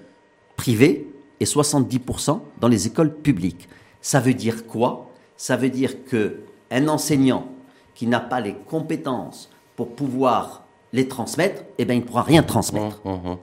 privées 0.57 1.13
et 1.41 1.45
70% 1.45 2.41
dans 2.61 2.69
les 2.69 2.87
écoles 2.87 3.15
publiques. 3.15 3.69
Ça 4.01 4.21
veut 4.21 4.35
dire 4.35 4.67
quoi? 4.67 5.11
Ça 5.37 5.57
veut 5.57 5.71
dire 5.71 6.05
que 6.05 6.41
un 6.71 6.89
enseignant 6.89 7.49
qui 7.95 8.07
n'a 8.07 8.21
pas 8.21 8.41
les 8.41 8.55
compétences 8.55 9.51
pour 9.81 9.95
pouvoir 9.95 10.65
les 10.93 11.09
transmettre, 11.09 11.63
eh 11.79 11.87
bien, 11.87 11.95
il 11.95 12.01
ne 12.01 12.05
pourra 12.05 12.21
rien 12.21 12.43
transmettre. 12.43 13.01
Hum, 13.07 13.13
hum, 13.25 13.31
hum. 13.33 13.37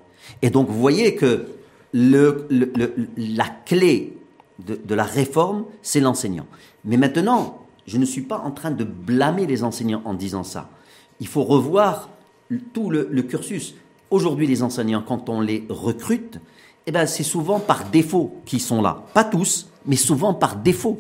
Et 0.44 0.52
donc, 0.52 0.68
vous 0.70 0.80
voyez 0.80 1.16
que 1.16 1.48
le, 1.94 2.46
le- 2.52 2.72
le- 2.76 2.94
la 3.18 3.46
clé 3.66 4.16
de, 4.64 4.76
de 4.76 4.94
la 4.94 5.04
réforme, 5.04 5.66
c'est 5.82 6.00
l'enseignant. 6.00 6.46
Mais 6.86 6.96
maintenant, 6.98 7.66
je 7.88 7.98
ne 7.98 8.06
suis 8.06 8.22
pas 8.22 8.38
en 8.38 8.52
train 8.52 8.70
de 8.70 8.84
blâmer 8.84 9.48
les 9.48 9.64
enseignants 9.64 10.04
en 10.06 10.14
disant 10.14 10.44
ça. 10.44 10.70
Il 11.20 11.28
faut 11.28 11.44
revoir 11.44 12.10
tout 12.72 12.92
le, 12.92 13.08
le 13.10 13.22
cursus. 13.24 13.74
Aujourd'hui, 14.12 14.46
les 14.46 14.62
enseignants, 14.62 15.02
quand 15.08 15.28
on 15.30 15.42
les 15.42 15.66
recrute, 15.70 16.40
eh 16.86 16.92
ben, 16.92 17.08
c'est 17.08 17.24
souvent 17.24 17.60
par 17.60 17.86
défaut 17.86 18.36
qu'ils 18.46 18.62
sont 18.62 18.84
là. 18.84 19.06
Pas 19.16 19.24
tous, 19.24 19.70
mais 19.88 19.96
souvent 19.96 20.36
par 20.36 20.58
défaut. 20.58 21.00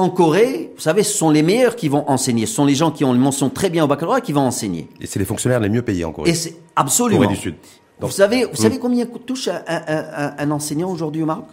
En 0.00 0.08
Corée, 0.08 0.72
vous 0.74 0.80
savez, 0.80 1.02
ce 1.02 1.12
sont 1.16 1.28
les 1.30 1.42
meilleurs 1.42 1.76
qui 1.76 1.88
vont 1.88 2.08
enseigner. 2.08 2.46
Ce 2.46 2.54
sont 2.54 2.64
les 2.64 2.74
gens 2.74 2.90
qui 2.90 3.04
ont 3.04 3.14
une 3.14 3.20
mention 3.20 3.50
très 3.50 3.68
bien 3.68 3.84
au 3.84 3.86
baccalauréat 3.86 4.22
qui 4.22 4.32
vont 4.32 4.40
enseigner. 4.40 4.88
Et 5.00 5.06
c'est 5.06 5.18
les 5.18 5.24
fonctionnaires 5.26 5.60
les 5.60 5.68
mieux 5.68 5.82
payés 5.82 6.04
en 6.06 6.12
Corée. 6.12 6.30
Et 6.30 6.34
c'est 6.34 6.56
absolument. 6.74 7.20
Corée 7.20 7.34
du 7.34 7.40
Sud. 7.40 7.54
Donc, 8.00 8.08
vous 8.10 8.16
savez, 8.16 8.44
vous 8.44 8.52
Hmm. 8.52 8.56
savez 8.56 8.78
combien 8.78 9.04
touche 9.04 9.48
un, 9.48 9.62
un- 9.66 9.82
un- 9.86 10.34
un 10.38 10.50
enseignant 10.52 10.90
aujourd'hui 10.90 11.22
au 11.22 11.26
Maroc? 11.26 11.44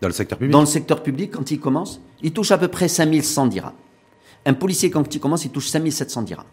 Dans 0.00 0.08
le 0.08 0.14
secteur 0.14 0.38
public? 0.38 0.52
Dans 0.52 0.60
le 0.60 0.66
secteur 0.66 1.02
public, 1.02 1.30
quand 1.32 1.50
il 1.50 1.60
commence, 1.60 2.00
il 2.22 2.32
touche 2.32 2.52
à 2.52 2.56
peu 2.58 2.68
près 2.68 2.88
5100 2.88 3.46
dirhams. 3.48 3.72
Un 4.46 4.54
policier, 4.54 4.88
quand 4.88 5.14
il 5.14 5.20
commence, 5.20 5.44
il 5.44 5.50
touche 5.50 5.68
5700 5.68 6.22
dirhams. 6.22 6.44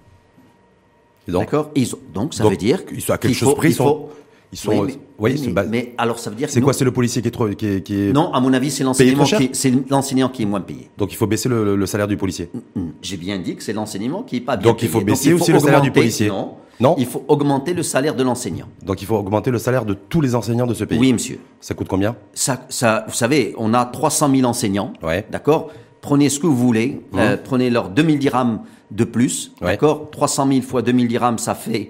Donc, 1.30 1.42
D'accord? 1.44 1.70
Ont- 1.78 1.98
Donc, 2.14 2.34
ça 2.34 2.44
donc, 2.44 2.52
veut 2.52 2.58
dire 2.58 2.82
ils 2.92 3.02
sont 3.02 3.14
à 3.14 3.18
quelque 3.18 3.32
qu'il 3.32 3.40
chose 3.40 3.56
faut- 3.56 3.64
il 3.64 3.74
faut- 3.74 4.10
ils 4.56 4.58
sont- 4.58 4.72
Oui, 4.72 4.98
oui, 5.20 5.54
mais, 5.54 5.64
mais- 5.70 5.94
alors, 5.98 6.18
ça 6.18 6.30
veut 6.30 6.36
dire 6.36 6.48
que 6.48 6.54
c'est 6.54 6.62
quoi 6.62 6.74
C'est 6.74 6.86
le 6.86 6.92
policier 6.92 7.22
qui 7.22 7.28
est 7.28 7.32
trop. 7.32 7.48
Qui 7.50 7.68
est, 7.68 7.82
qui 7.82 7.94
est- 7.96 8.14
Non, 8.14 8.32
à 8.34 8.40
mon 8.40 8.54
avis, 8.54 8.72
c'est 8.72 8.84
l'enseignement 8.84 9.24
qui, 9.26 9.50
c'est 9.54 9.72
l'enseignant 9.90 10.30
qui 10.30 10.44
est 10.44 10.46
moins 10.46 10.62
payé. 10.62 10.90
Donc 10.98 11.12
il 11.12 11.16
faut 11.16 11.28
baisser 11.28 11.50
le, 11.50 11.64
le- 11.64 11.76
le 11.76 11.86
salaire 11.86 12.08
du 12.08 12.18
policier. 12.18 12.50
Hmm, 12.76 12.90
J'ai 13.02 13.18
bien 13.18 13.38
dit 13.40 13.56
que 13.56 13.64
c'est 13.64 13.74
l'enseignement 13.74 14.24
qui 14.24 14.38
est 14.38 14.42
pas 14.42 14.56
bien 14.58 14.70
Donc, 14.72 14.82
il 14.82 14.88
payé. 14.90 15.00
faut 15.00 15.06
baisser 15.06 15.34
aussi 15.34 15.52
le 15.52 15.60
salaire 15.60 15.82
du 15.82 15.92
policier. 15.92 16.28
Non, 16.30 16.56
Non 16.80 16.96
il 16.98 17.06
faut 17.06 17.24
augmenter 17.28 17.74
le 17.74 17.84
salaire 17.84 18.16
de 18.16 18.24
l'enseignant. 18.24 18.68
Donc 18.86 19.02
il 19.02 19.06
faut 19.06 19.16
augmenter 19.18 19.52
le 19.52 19.58
salaire 19.60 19.86
de 19.86 19.94
tous 19.94 20.22
les 20.22 20.36
enseignants 20.36 20.68
de 20.68 20.74
ce 20.74 20.84
pays. 20.86 20.98
Oui, 21.00 21.12
monsieur. 21.14 21.40
Ça 21.62 21.74
coûte 21.74 21.88
combien? 21.88 22.16
Ça, 22.34 22.66
ça, 22.70 23.06
vous 23.08 23.14
savez, 23.14 23.54
on 23.58 23.74
a 23.74 23.86
300 23.86 24.30
000 24.34 24.48
enseignants, 24.48 24.94
Ouais. 25.04 25.26
D'accord? 25.32 25.70
Prenez 26.02 26.30
ce 26.30 26.40
que 26.40 26.48
vous 26.48 26.56
voulez, 26.58 27.02
euh, 27.16 27.36
prenez 27.44 27.70
leurs 27.70 27.90
2000 27.90 28.20
dirhams 28.20 28.60
de 28.92 29.04
plus, 29.06 29.52
Ouais. 29.62 29.72
d'accord? 29.72 30.10
300 30.12 30.48
000 30.48 30.62
fois 30.62 30.82
2000 30.84 31.08
dirhams, 31.08 31.40
ça 31.40 31.56
fait 31.56 31.90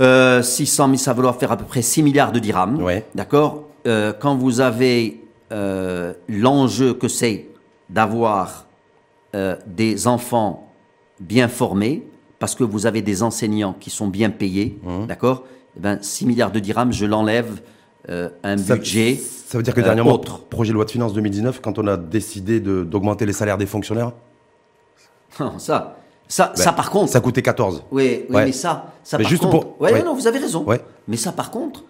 euh, 0.00 0.42
600 0.42 0.86
000, 0.86 0.96
ça 0.98 1.10
va 1.10 1.16
vouloir 1.16 1.36
faire 1.36 1.52
à 1.52 1.56
peu 1.56 1.64
près 1.64 1.82
6 1.82 2.02
milliards 2.02 2.32
de 2.32 2.38
dirhams, 2.38 2.80
Ouais. 2.82 3.04
d'accord? 3.14 3.64
Euh, 3.86 4.12
Quand 4.18 4.36
vous 4.36 4.60
avez 4.60 5.22
euh, 5.52 6.12
l'enjeu 6.28 6.94
que 6.94 7.08
c'est 7.08 7.46
d'avoir 7.90 8.66
euh, 9.34 9.56
des 9.66 10.06
enfants 10.06 10.68
bien 11.20 11.48
formés, 11.48 12.04
parce 12.38 12.54
que 12.54 12.64
vous 12.64 12.86
avez 12.86 13.02
des 13.02 13.22
enseignants 13.22 13.74
qui 13.78 13.90
sont 13.90 14.06
bien 14.08 14.30
payés, 14.30 14.78
Mmh. 14.82 15.06
d'accord? 15.06 15.44
Eh 15.76 15.80
ben, 15.80 15.98
6 16.00 16.26
milliards 16.26 16.52
de 16.52 16.60
dirhams, 16.60 16.92
je 16.92 17.04
l'enlève 17.06 17.60
euh, 18.08 18.28
un 18.44 18.56
Ça- 18.56 18.76
budget. 18.76 19.16
Ça 19.46 19.58
veut 19.58 19.64
dire 19.64 19.74
que 19.74 19.80
euh, 19.80 19.84
dernièrement, 19.84 20.12
autre. 20.14 20.40
projet 20.44 20.70
de 20.70 20.74
loi 20.74 20.84
de 20.84 20.90
finances 20.90 21.12
2019, 21.14 21.60
quand 21.60 21.78
on 21.78 21.86
a 21.86 21.96
décidé 21.96 22.60
d'augmenter 22.60 23.26
les 23.26 23.32
salaires 23.32 23.58
des 23.58 23.66
fonctionnaires, 23.66 24.12
Non, 25.40 25.58
ça, 25.58 25.97
ça, 26.28 26.52
ben, 26.56 26.62
ça 26.62 26.72
par 26.72 26.90
contre. 26.90 27.10
ça 27.10 27.20
coûtait 27.20 27.42
14. 27.42 27.82
Oui, 27.90 28.24
oui 28.28 28.34
Ouais. 28.36 28.44
mais 28.46 28.52
ça, 28.52 28.92
ça 29.02 29.16
Mais 29.18 29.24
par 29.24 29.30
juste 29.30 29.42
contre. 29.42 29.60
pour- 29.66 29.80
Ouais, 29.80 29.92
ouais. 29.92 30.02
non, 30.02 30.14
vous 30.14 30.26
avez 30.26 30.38
raison. 30.38 30.64
Mais 31.08 31.16
ça 31.16 31.32
par 31.32 31.50
contre, 31.50 31.84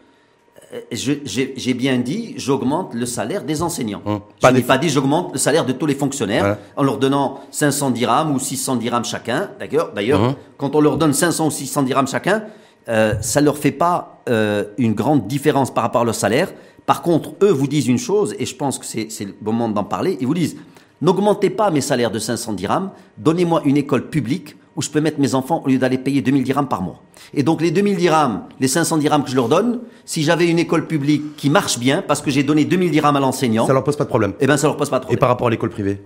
euh, 0.73 0.81
je- 0.93 1.13
j'ai 1.57 1.75
bien 1.75 1.99
dit, 1.99 2.35
j'augmente 2.37 2.95
le 2.95 3.07
salaire 3.07 3.43
des 3.43 3.63
enseignants. 3.63 4.03
Hum. 4.07 4.21
Je 4.37 4.41
Pas 4.43 4.53
n'ai 4.53 4.61
des- 4.61 4.67
pas 4.67 4.79
dit, 4.79 4.89
j'augmente 4.89 5.33
le 5.33 5.39
salaire 5.39 5.65
de 5.67 5.73
tous 5.73 5.87
les 5.87 5.95
fonctionnaires 5.95 6.57
en 6.77 6.83
leur 6.83 6.99
donnant 6.99 7.41
500 7.51 7.91
dirhams 7.91 8.35
ou 8.35 8.39
600 8.39 8.77
dirhams 8.77 9.05
chacun. 9.05 9.51
D'ailleurs, 9.59 10.23
Hum. 10.23 10.35
quand 10.57 10.75
on 10.75 10.81
leur 10.81 10.97
donne 10.99 11.13
500 11.15 11.47
ou 11.47 11.51
600 11.51 11.83
dirhams 11.83 12.07
chacun, 12.09 12.45
euh, 12.89 13.15
ça 13.21 13.41
leur 13.41 13.59
fait 13.59 13.73
pas 13.73 14.15
euh, 14.31 14.65
une 14.77 14.93
grande 14.93 15.27
différence 15.27 15.73
par 15.73 15.83
rapport 15.85 16.03
à 16.03 16.05
leur 16.05 16.15
salaire. 16.15 16.53
Par 16.85 17.01
contre, 17.01 17.31
eux 17.43 17.51
vous 17.51 17.67
disent 17.67 17.87
une 17.89 17.97
chose, 17.99 18.35
et 18.39 18.45
je 18.45 18.55
pense 18.55 18.79
que 18.79 18.85
c'est 18.85 19.09
le 19.25 19.35
moment 19.41 19.71
d'en 19.71 19.85
parler. 19.85 20.19
Ils 20.21 20.27
vous 20.27 20.35
disent, 20.35 20.57
n'augmentez 21.03 21.51
pas 21.51 21.71
mes 21.71 21.81
salaires 21.81 22.11
de 22.11 22.19
500 22.19 22.53
dirhams, 22.55 22.91
donnez-moi 23.17 23.63
une 23.65 23.77
école 23.77 24.09
publique 24.09 24.57
où 24.77 24.83
je 24.83 24.91
peux 24.91 25.01
mettre 25.01 25.19
mes 25.19 25.35
enfants 25.35 25.63
au 25.65 25.69
lieu 25.69 25.79
d'aller 25.79 25.99
payer 25.99 26.23
2000 26.23 26.45
dirhams 26.45 26.69
par 26.69 26.83
mois. 26.83 27.01
Et 27.35 27.43
donc 27.43 27.61
les 27.61 27.71
2000 27.73 27.97
dirhams, 27.97 28.43
les 28.61 28.69
500 28.69 28.99
dirhams 28.99 29.25
que 29.25 29.31
je 29.31 29.35
leur 29.37 29.49
donne, 29.49 29.81
si 30.05 30.23
j'avais 30.23 30.47
une 30.49 30.59
école 30.61 30.87
publique 30.87 31.37
qui 31.37 31.51
marche 31.51 31.79
bien, 31.81 32.01
parce 32.01 32.23
que 32.23 32.31
j'ai 32.31 32.45
donné 32.45 32.65
2000 32.65 32.91
dirhams 32.93 33.17
à 33.17 33.21
l'enseignant, 33.21 33.67
Ça 33.67 33.73
leur 33.73 33.83
pose 33.83 33.97
pas 33.97 34.05
de 34.05 34.09
problème. 34.09 34.35
eh 34.41 34.47
ben 34.47 34.57
ça 34.57 34.69
leur 34.69 34.77
pose 34.77 34.89
pas 34.89 34.99
de 35.01 35.05
Et 35.05 35.07
problème. 35.07 35.19
par 35.21 35.29
rapport 35.31 35.49
à 35.49 35.51
l'école 35.51 35.71
privée 35.71 36.01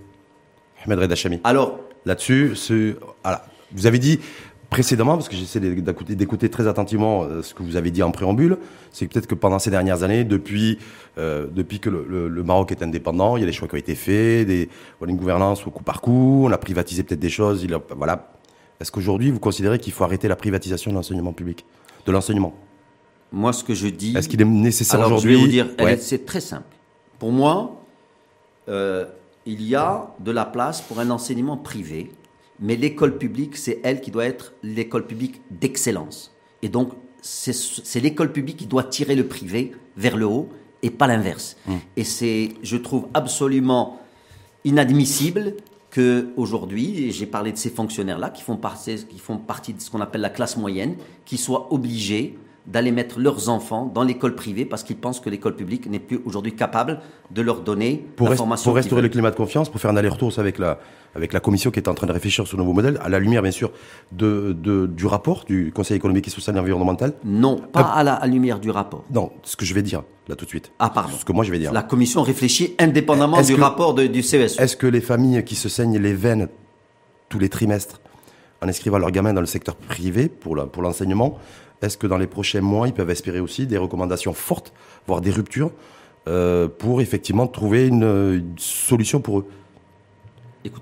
Ahmed 0.87 0.99
Reda 0.99 1.15
Chami. 1.15 1.39
Alors, 1.45 1.79
Là-dessus, 2.05 2.53
ce- 2.57 2.97
voilà. 3.23 3.45
vous 3.73 3.87
avez 3.87 3.99
dit 4.01 4.19
précédemment, 4.73 5.15
parce 5.17 5.29
que 5.29 5.37
j'essaie 5.37 5.61
d'écouter, 5.61 6.49
très 6.49 6.67
attentivement 6.67 7.25
euh, 7.25 7.43
ce 7.43 7.53
que 7.55 7.63
vous 7.63 7.77
avez 7.77 7.91
dit 7.91 8.03
en 8.03 8.11
préambule, 8.11 8.57
c'est 8.91 9.07
peut-être 9.07 9.27
que 9.27 9.35
pendant 9.35 9.59
ces 9.59 9.71
dernières 9.71 10.03
années, 10.03 10.25
depuis, 10.25 10.79
euh, 11.19 11.47
depuis 11.55 11.79
que 11.79 11.91
le, 11.91 12.05
le- 12.09 12.29
le 12.29 12.43
Maroc 12.43 12.73
est 12.73 12.83
indépendant, 12.83 13.37
il 13.37 13.41
y 13.41 13.43
a 13.43 13.47
des 13.47 13.53
choix 13.53 13.69
qui 13.69 13.75
ont 13.75 13.79
été 13.79 13.95
faits, 13.95 14.47
des, 14.47 14.69
voilà, 14.99 15.13
une 15.13 15.19
gouvernance 15.19 15.67
au 15.67 15.71
coup 15.71 15.83
par 15.85 16.01
coup, 16.01 16.45
on 16.47 16.51
a 16.51 16.59
privatisé 16.59 17.03
peut-être 17.03 17.21
des 17.21 17.29
choses. 17.31 17.63
Il 17.63 17.75
a- 17.75 17.81
voilà. 17.97 18.33
Est-ce 18.81 18.91
qu'aujourd'hui, 18.91 19.31
vous 19.31 19.39
considérez 19.39 19.79
qu'il 19.79 19.93
faut 19.93 20.05
arrêter 20.05 20.27
la 20.27 20.37
privatisation 20.37 20.91
de 20.91 20.97
l'enseignement 20.97 21.33
public, 21.33 21.65
de 22.07 22.11
l'enseignement? 22.13 22.55
Moi 23.31 23.53
ce 23.53 23.63
que 23.65 23.75
je 23.75 23.87
dis... 23.89 24.17
Est-ce 24.17 24.29
qu'il 24.29 24.41
est 24.43 24.45
nécessaire 24.45 25.01
aujourd'hui 25.07 25.33
je 25.35 25.37
vais 25.39 25.43
vous 25.45 25.51
dire, 25.51 25.69
Ouais. 25.81 25.97
c'est 25.99 26.25
très 26.27 26.41
simple. 26.41 26.75
Pour 27.19 27.31
moi, 27.31 27.81
euh, 28.69 29.05
il 29.47 29.63
y 29.63 29.75
a 29.75 30.09
de 30.19 30.31
la 30.33 30.45
place 30.45 30.81
pour 30.81 30.99
un 31.01 31.11
enseignement 31.11 31.57
privé, 31.57 32.11
mais 32.61 32.77
l'école 32.77 33.19
publique, 33.19 33.57
c'est 33.57 33.81
elle 33.83 34.01
qui 34.01 34.11
doit 34.11 34.27
être 34.27 34.55
l'école 34.63 35.07
publique 35.07 35.41
d'excellence. 35.51 36.35
Et 36.63 36.69
donc, 36.69 36.93
c'est 37.21 38.01
l'école 38.01 38.33
publique 38.33 38.57
qui 38.57 38.67
doit 38.67 38.85
tirer 38.85 39.15
le 39.15 39.27
privé 39.27 39.73
vers 39.97 40.17
le 40.17 40.27
haut 40.27 40.49
et 40.83 40.91
pas 40.91 41.07
l'inverse. 41.07 41.57
Mmh. 41.67 41.75
Et 41.97 42.05
c'est, 42.05 42.51
je 42.63 42.77
trouve 42.77 43.07
absolument 43.15 44.01
inadmissible 44.65 45.55
que 45.91 46.31
aujourd'hui, 46.37 47.05
et 47.05 47.11
j'ai 47.11 47.27
parlé 47.27 47.53
de 47.53 47.59
ces 47.59 47.71
fonctionnaires-là 47.71 48.31
qui 48.31 48.43
font 48.43 48.57
partie, 48.57 49.05
qui 49.05 49.19
font 49.19 49.37
partie 49.37 49.75
de 49.75 49.81
ce 49.81 49.91
qu'on 49.91 50.01
appelle 50.01 50.23
la 50.23 50.31
classe 50.31 50.57
moyenne, 50.57 50.97
qui 51.25 51.37
soient 51.37 51.73
obligés 51.73 52.39
d'aller 52.67 52.93
mettre 52.93 53.19
leurs 53.19 53.49
enfants 53.49 53.91
dans 53.93 54.05
l'école 54.05 54.37
privée 54.37 54.65
parce 54.65 54.85
qu'ils 54.85 54.97
pensent 54.97 55.19
que 55.19 55.29
l'école 55.29 55.57
publique 55.57 55.89
n'est 55.91 55.99
plus 55.99 56.21
aujourd'hui 56.25 56.55
capable 56.55 57.01
de 57.33 57.43
leur 57.43 57.61
donner 57.63 58.07
pour, 58.17 58.27
la 58.27 58.31
rest- 58.33 58.39
formation 58.39 58.71
pour 58.71 58.77
restaurer 58.77 59.03
le 59.03 59.09
climat 59.09 59.31
de 59.33 59.37
confiance, 59.37 59.69
pour 59.69 59.81
faire 59.81 59.91
un 59.91 59.97
aller-retour 59.97 60.33
avec 60.39 60.59
la, 60.61 60.79
avec 61.17 61.33
la 61.33 61.41
commission 61.41 61.73
qui 61.73 61.81
est 61.81 61.89
en 61.89 61.95
train 61.95 62.07
de 62.07 62.13
réfléchir 62.13 62.47
sur 62.47 62.57
le 62.57 62.63
nouveau 62.63 62.73
modèle, 62.75 63.01
à 63.03 63.09
la 63.09 63.19
lumière 63.19 63.43
bien 63.43 63.51
sûr 63.51 63.73
de, 64.13 64.53
de- 64.57 64.87
du 64.87 65.07
rapport 65.07 65.45
du 65.45 65.73
Conseil 65.75 65.97
économique 65.97 66.29
et 66.29 66.31
social 66.31 66.55
et 66.57 66.61
environnemental. 66.61 67.15
Non, 67.25 67.57
pas 67.57 67.81
à 67.81 68.05
la 68.05 68.15
à 68.15 68.27
lumière 68.29 68.61
du 68.61 68.71
rapport. 68.71 69.05
Non, 69.13 69.33
ce 69.43 69.57
que 69.57 69.65
je 69.65 69.75
vais 69.75 69.83
dire 69.83 70.05
là 70.29 70.37
tout 70.37 70.45
de 70.45 70.51
suite. 70.51 70.71
Ah, 70.79 70.89
pardon. 70.91 71.17
Ce 71.19 71.25
que 71.25 71.33
moi 71.33 71.43
je 71.45 71.51
vais 71.51 71.59
dire. 71.59 71.73
La 71.73 71.83
commission 71.83 72.23
réfléchit 72.23 72.77
indépendamment 72.79 73.39
Est-ce 73.41 73.49
du 73.49 73.57
que- 73.57 73.61
rapport 73.61 73.93
de- 73.95 74.07
du. 74.07 74.23
CESE. 74.23 74.61
Est-ce 74.61 74.77
que 74.77 74.87
les 74.87 75.01
familles 75.01 75.43
qui 75.45 75.57
se 75.57 75.69
saignent 75.69 75.99
les 75.99 76.15
veines 76.15 76.49
tous 77.29 77.41
les 77.41 77.49
trimestres 77.49 78.01
en 78.63 78.69
inscrivant 78.69 78.99
leurs 78.99 79.11
gamins 79.11 79.33
dans 79.33 79.41
le 79.41 79.47
secteur 79.49 79.75
privé 79.75 80.29
pour 80.29 80.55
la- 80.55 80.67
pour 80.67 80.83
l'enseignement, 80.83 81.39
est-ce 81.83 81.99
que 81.99 82.07
dans 82.07 82.19
les 82.19 82.27
prochains 82.27 82.61
mois, 82.61 82.87
ils 82.89 82.95
peuvent 82.95 83.11
espérer 83.11 83.41
aussi 83.41 83.67
des 83.67 83.77
recommandations 83.77 84.33
fortes, 84.33 84.73
voire 85.07 85.21
des 85.21 85.31
ruptures, 85.31 85.73
euh, 86.29 86.69
pour 86.69 87.01
effectivement 87.01 87.47
trouver 87.47 87.89
une, 87.89 88.05
une 88.05 88.55
solution 88.57 89.21
pour 89.21 89.41
eux? 89.41 89.47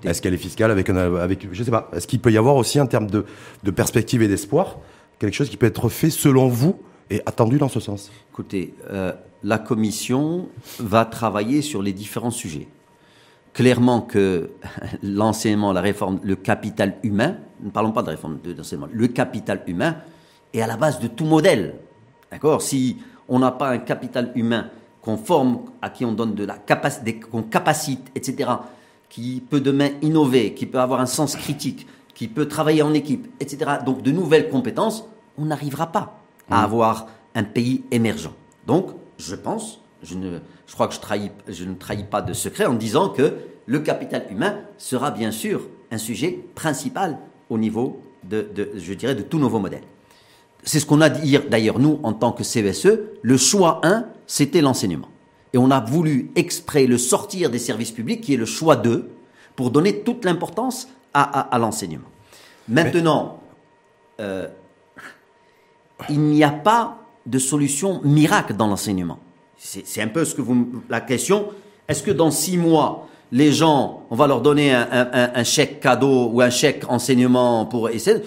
Est-ce 0.03 0.21
qu'elle 0.21 0.33
est 0.33 0.37
fiscale 0.37 0.69
avec, 0.69 0.89
un, 0.89 1.15
avec 1.15 1.47
je 1.51 1.63
sais 1.63 1.71
pas, 1.71 1.89
est-ce 1.93 2.05
qu'il 2.05 2.19
peut 2.19 2.31
y 2.31 2.37
avoir 2.37 2.55
aussi 2.55 2.79
en 2.79 2.85
termes 2.85 3.09
de, 3.09 3.25
de 3.63 3.71
perspective 3.71 4.21
et 4.21 4.27
d'espoir 4.27 4.77
quelque 5.17 5.33
chose 5.33 5.49
qui 5.49 5.57
peut 5.57 5.65
être 5.65 5.89
fait 5.89 6.09
selon 6.09 6.47
vous 6.47 6.79
et 7.09 7.21
attendu 7.25 7.57
dans 7.57 7.69
ce 7.69 7.79
sens? 7.79 8.11
Écoutez, 8.31 8.73
euh, 8.91 9.13
la 9.43 9.57
commission 9.57 10.49
va 10.79 11.05
travailler 11.05 11.61
sur 11.61 11.81
les 11.81 11.93
différents 11.93 12.31
sujets. 12.31 12.67
Clairement 13.53 14.01
que 14.01 14.51
l'enseignement, 15.03 15.73
la 15.73 15.81
réforme, 15.81 16.19
le 16.23 16.35
capital 16.35 16.97
humain, 17.03 17.37
ne 17.61 17.71
parlons 17.71 17.91
pas 17.91 18.03
de 18.03 18.09
réforme 18.09 18.39
de 18.43 18.53
l'enseignement, 18.53 18.87
le 18.91 19.07
capital 19.07 19.63
humain 19.65 19.97
est 20.53 20.61
à 20.61 20.67
la 20.67 20.77
base 20.77 20.99
de 20.99 21.07
tout 21.07 21.25
modèle. 21.25 21.75
D'accord? 22.31 22.61
Si 22.61 22.97
on 23.27 23.39
n'a 23.39 23.51
pas 23.51 23.69
un 23.69 23.77
capital 23.77 24.31
humain 24.35 24.69
qu'on 25.01 25.17
forme, 25.17 25.61
à 25.81 25.89
qui 25.89 26.05
on 26.05 26.11
donne 26.11 26.35
de 26.35 26.45
la 26.45 26.57
capacité, 26.57 27.19
qu'on 27.19 27.43
capacite, 27.43 28.11
etc., 28.15 28.49
qui 29.09 29.43
peut 29.49 29.59
demain 29.59 29.89
innover, 30.01 30.53
qui 30.53 30.65
peut 30.65 30.79
avoir 30.79 31.01
un 31.01 31.05
sens 31.05 31.35
critique, 31.35 31.87
qui 32.13 32.27
peut 32.27 32.47
travailler 32.47 32.81
en 32.81 32.93
équipe, 32.93 33.27
etc., 33.39 33.71
donc 33.85 34.01
de 34.03 34.11
nouvelles 34.11 34.49
compétences, 34.49 35.05
on 35.37 35.45
n'arrivera 35.45 35.91
pas 35.91 36.19
à 36.49 36.63
avoir 36.63 37.07
un 37.35 37.43
pays 37.43 37.83
émergent. 37.91 38.33
Donc, 38.67 38.91
je 39.17 39.35
pense, 39.35 39.81
je, 40.03 40.15
ne, 40.15 40.39
je 40.67 40.73
crois 40.73 40.87
que 40.87 40.93
je, 40.93 40.99
trahis, 40.99 41.31
je 41.47 41.65
ne 41.65 41.73
trahis 41.73 42.03
pas 42.03 42.21
de 42.21 42.33
secret 42.33 42.65
en 42.65 42.73
disant 42.73 43.09
que 43.09 43.33
le 43.65 43.79
capital 43.79 44.25
humain 44.29 44.59
sera 44.77 45.11
bien 45.11 45.31
sûr 45.31 45.67
un 45.91 45.97
sujet 45.97 46.39
principal 46.55 47.17
au 47.49 47.57
niveau 47.57 48.01
de, 48.23 48.47
de 48.53 48.71
je 48.75 48.93
dirais, 48.93 49.15
de 49.15 49.23
tout 49.23 49.39
nouveau 49.39 49.59
modèle. 49.59 49.83
C'est 50.63 50.79
ce 50.79 50.85
qu'on 50.85 51.01
a 51.01 51.09
dit 51.09 51.37
d'ailleurs, 51.49 51.79
nous, 51.79 51.99
en 52.03 52.13
tant 52.13 52.31
que 52.31 52.43
CESE, 52.43 52.99
le 53.21 53.37
choix 53.37 53.81
1, 53.83 54.05
c'était 54.27 54.61
l'enseignement. 54.61 55.09
Et 55.53 55.57
on 55.57 55.71
a 55.71 55.79
voulu 55.79 56.31
exprès 56.35 56.85
le 56.85 56.97
sortir 56.97 57.49
des 57.49 57.59
services 57.59 57.91
publics, 57.91 58.21
qui 58.21 58.33
est 58.33 58.37
le 58.37 58.45
choix 58.45 58.75
2, 58.75 59.09
pour 59.55 59.71
donner 59.71 59.99
toute 59.99 60.23
l'importance 60.23 60.87
à, 61.13 61.57
l'enseignement. 61.59 62.07
Maintenant, 62.69 63.41
euh, 64.21 64.47
il 66.09 66.21
n'y 66.21 66.43
a 66.43 66.51
pas 66.51 66.97
de 67.25 67.37
solution 67.37 68.01
miracle 68.03 68.55
dans 68.55 68.67
l'enseignement. 68.67 69.19
C'est 69.57 70.01
un 70.01 70.07
peu 70.07 70.25
ce 70.25 70.33
que 70.33 70.41
vous 70.41 70.83
la 70.89 71.01
question. 71.01 71.49
Est-ce 71.87 72.01
que 72.01 72.11
dans 72.11 72.31
six 72.31 72.57
mois, 72.57 73.07
les 73.31 73.51
gens, 73.51 74.05
on 74.09 74.15
va 74.15 74.25
leur 74.25 74.41
donner 74.41 74.73
un, 74.73 75.43
chèque 75.43 75.79
cadeau 75.79 76.29
ou 76.33 76.41
un 76.41 76.49
chèque 76.49 76.83
enseignement 76.87 77.65
pour 77.65 77.89
essayer 77.89 78.21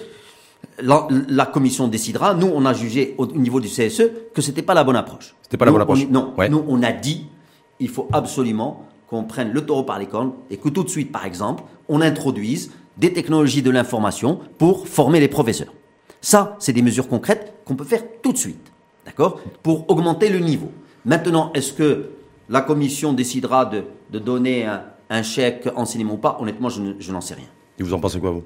la, 0.81 1.45
commission 1.45 1.87
décidera. 1.87 2.33
Nous, 2.33 2.47
on 2.47 2.65
a 2.65 2.73
jugé 2.73 3.15
au 3.17 3.27
niveau 3.27 3.59
du 3.59 3.67
CSE 3.67 4.03
que 4.33 4.41
c'était 4.41 4.61
pas 4.61 4.73
la 4.73 4.83
bonne 4.83 4.95
approche. 4.95 5.35
C'était 5.41 5.57
pas 5.57 5.65
la 5.65 5.71
bonne 5.71 5.81
approche. 5.81 6.07
non, 6.09 6.33
nous, 6.49 6.63
on 6.67 6.83
a 6.83 6.91
dit, 6.91 7.27
il 7.79 7.89
faut 7.89 8.07
absolument 8.11 8.85
qu'on 9.07 9.23
prenne 9.23 9.51
le 9.51 9.65
taureau 9.65 9.83
par 9.83 9.99
les 9.99 10.07
cornes 10.07 10.33
et 10.49 10.57
que 10.57 10.69
tout 10.69 10.83
de 10.83 10.89
suite, 10.89 11.11
par 11.11 11.25
exemple, 11.25 11.63
on 11.89 12.01
introduise 12.01 12.71
des 12.97 13.13
technologies 13.13 13.61
de 13.61 13.69
l'information 13.69 14.39
pour 14.57 14.87
former 14.87 15.19
les 15.19 15.27
professeurs. 15.27 15.73
Ça, 16.21 16.55
c'est 16.59 16.73
des 16.73 16.81
mesures 16.81 17.07
concrètes 17.07 17.53
qu'on 17.65 17.75
peut 17.75 17.83
faire 17.83 18.03
tout 18.21 18.33
de 18.33 18.37
suite, 18.37 18.71
d'accord 19.05 19.39
Pour 19.61 19.89
augmenter 19.89 20.29
le 20.29 20.39
niveau. 20.39 20.71
Maintenant, 21.05 21.51
est-ce 21.53 21.73
que 21.73 22.09
la 22.49 22.61
commission 22.61 23.13
décidera 23.13 23.65
de, 23.65 23.83
donner 24.19 24.67
un, 25.09 25.23
chèque 25.23 25.69
enseignement 25.75 26.13
ou 26.13 26.17
pas? 26.17 26.37
Honnêtement, 26.39 26.69
je, 26.69 27.11
n'en 27.11 27.21
sais 27.21 27.35
rien. 27.35 27.45
Et 27.77 27.83
vous 27.83 27.93
en 27.93 27.99
pensez 27.99 28.19
quoi, 28.19 28.31
vous? 28.31 28.43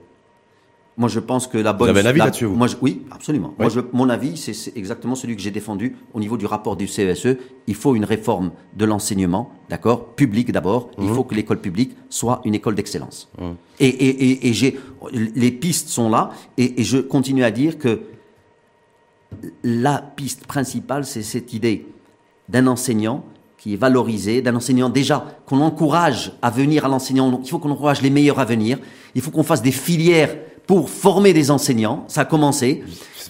Moi, 0.99 1.07
je 1.07 1.21
pense 1.21 1.47
que 1.47 1.57
la 1.57 1.71
bonne. 1.71 1.89
Vous 1.89 1.97
avez 1.97 2.05
un 2.05 2.09
avis 2.09 2.19
là-dessus, 2.19 2.45
moi, 2.45 2.67
Oui, 2.81 3.05
absolument. 3.09 3.53
Moi, 3.57 3.69
je, 3.69 3.79
mon 3.93 4.09
avis, 4.09 4.35
c'est 4.35 4.75
exactement 4.75 5.15
celui 5.15 5.37
que 5.37 5.41
j'ai 5.41 5.49
défendu 5.49 5.95
au 6.13 6.19
niveau 6.19 6.35
du 6.35 6.45
rapport 6.45 6.75
du 6.75 6.87
CESE. 6.87 7.37
Il 7.67 7.75
faut 7.75 7.95
une 7.95 8.03
réforme 8.03 8.51
de 8.75 8.83
l'enseignement, 8.83 9.49
d'accord 9.69 10.07
Public 10.15 10.51
d'abord. 10.51 10.91
Il 10.97 11.05
mmh. 11.05 11.15
faut 11.15 11.23
que 11.23 11.35
l'école 11.35 11.61
publique 11.61 11.95
soit 12.09 12.41
une 12.43 12.53
école 12.53 12.75
d'excellence. 12.75 13.29
Mmh. 13.39 13.43
Et, 13.79 13.87
et, 13.87 14.49
et, 14.49 14.53
j'ai. 14.53 14.77
Les 15.13 15.51
pistes 15.51 15.87
sont 15.87 16.09
là, 16.09 16.31
et, 16.57 16.83
je 16.83 16.97
continue 16.97 17.45
à 17.45 17.51
dire 17.51 17.77
que 17.77 18.01
la 19.63 19.99
piste 19.99 20.47
principale, 20.47 21.05
c'est 21.05 21.23
cette 21.23 21.53
idée 21.53 21.87
d'un 22.49 22.67
enseignant 22.67 23.23
qui 23.57 23.73
est 23.73 23.77
valorisé, 23.77 24.41
d'un 24.41 24.55
enseignant 24.55 24.89
déjà 24.89 25.25
qu'on 25.45 25.61
encourage 25.61 26.33
à 26.41 26.49
venir 26.49 26.83
à 26.83 26.89
l'enseignant. 26.89 27.39
Il 27.41 27.49
faut 27.49 27.59
qu'on 27.59 27.71
encourage 27.71 28.01
les 28.01 28.09
meilleurs 28.09 28.39
à 28.39 28.45
venir. 28.45 28.79
Il 29.15 29.21
faut 29.21 29.31
qu'on 29.31 29.43
fasse 29.43 29.61
des 29.61 29.71
filières 29.71 30.35
pour 30.69 30.87
former 30.87 31.33
des 31.33 31.49
enseignants. 31.49 32.05
Ça 32.07 32.21
a 32.21 32.25
commencé. 32.25 32.83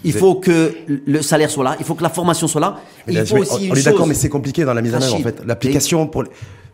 Il 0.04 0.12
faut 0.12 0.36
que 0.36 0.76
le 0.88 1.22
salaire 1.22 1.50
soit 1.50 1.64
là. 1.64 1.78
Il 1.80 1.86
faut 1.86 1.96
que 1.96 2.04
la 2.04 2.10
formation 2.10 2.50
soit 2.50 2.60
là. 2.60 2.82
il 3.08 3.26
faut 3.26 3.38
aussi 3.38 3.70
on, 3.72 3.76
est 3.76 3.86
d'accord, 3.86 4.08
mais 4.08 4.14
c'est 4.14 4.28
compliqué 4.28 4.66
dans 4.66 4.74
la 4.74 4.82
mise 4.82 4.94
en 4.94 5.02
œuvre 5.02 5.16
en 5.16 5.20
fait. 5.20 5.42
L'application 5.46 6.06
pour. 6.06 6.24
Les... 6.24 6.30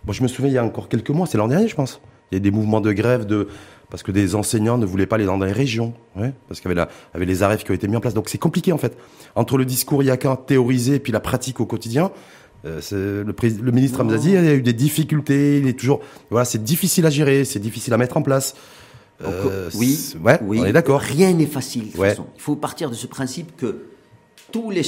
Moi, 0.05 0.15
je 0.15 0.23
me 0.23 0.27
souviens 0.27 0.49
il 0.49 0.53
y 0.55 0.57
a 0.57 0.65
encore 0.65 0.89
quelques 0.89 1.11
mois, 1.11 1.27
c'est 1.27 1.37
l'an 1.37 1.47
dernier, 1.47 1.67
je 1.67 1.75
pense. 1.75 2.01
Il 2.31 2.35
y 2.35 2.37
a 2.37 2.39
des 2.39 2.49
mouvements 2.49 2.81
de 2.81 2.91
grève 2.93 3.27
de 3.27 3.47
parce 3.91 4.01
que 4.01 4.11
des 4.11 4.33
enseignants 4.33 4.79
ne 4.79 4.87
voulaient 4.87 5.05
pas 5.05 5.17
aller 5.17 5.25
dans 5.25 5.37
les 5.37 5.51
régions, 5.51 5.93
ouais, 6.15 6.33
parce 6.47 6.59
qu'il 6.61 6.71
y 6.71 6.79
avait, 6.79 6.89
avait 7.13 7.25
les 7.25 7.43
arrêts 7.43 7.57
qui 7.57 7.69
ont 7.69 7.75
été 7.75 7.87
mis 7.87 7.95
en 7.95 8.01
place. 8.01 8.15
Donc 8.15 8.27
c'est 8.27 8.39
compliqué 8.39 8.71
en 8.71 8.79
fait. 8.79 8.97
Entre 9.35 9.59
le 9.59 9.65
discours 9.65 10.01
il 10.01 10.07
y 10.07 10.11
a 10.11 10.17
qu'un 10.17 10.35
théorisé 10.35 10.95
et 10.95 10.99
puis 10.99 11.13
la 11.13 11.19
pratique 11.19 11.59
au 11.59 11.67
quotidien, 11.67 12.09
euh, 12.65 12.81
le, 13.23 13.35
le, 13.61 13.71
ministre 13.71 14.01
Amzazi 14.01 14.29
il 14.29 14.33
y 14.33 14.37
a 14.47 14.55
eu 14.55 14.63
des 14.63 14.73
difficultés. 14.73 15.59
Il 15.59 15.67
est 15.67 15.77
toujours, 15.77 15.99
voilà, 16.31 16.43
c'est 16.43 16.63
difficile 16.63 17.05
à 17.05 17.11
gérer, 17.11 17.45
c'est 17.45 17.59
difficile 17.59 17.93
à 17.93 17.97
mettre 17.97 18.17
en 18.17 18.23
place. 18.23 18.55
Euh, 19.23 19.69
oui, 19.75 20.13
ouais, 20.23 20.39
oui, 20.43 20.59
on 20.61 20.65
est 20.65 20.73
d'accord. 20.73 20.99
Rien 20.99 21.31
n'est 21.33 21.45
facile. 21.45 21.91
De 21.91 21.97
façon. 21.97 22.25
Il 22.35 22.41
faut 22.41 22.55
partir 22.55 22.89
de 22.89 22.95
ce 22.95 23.07
principe 23.07 23.55
que 23.55 23.85
tous 24.51 24.71
les 24.71 24.83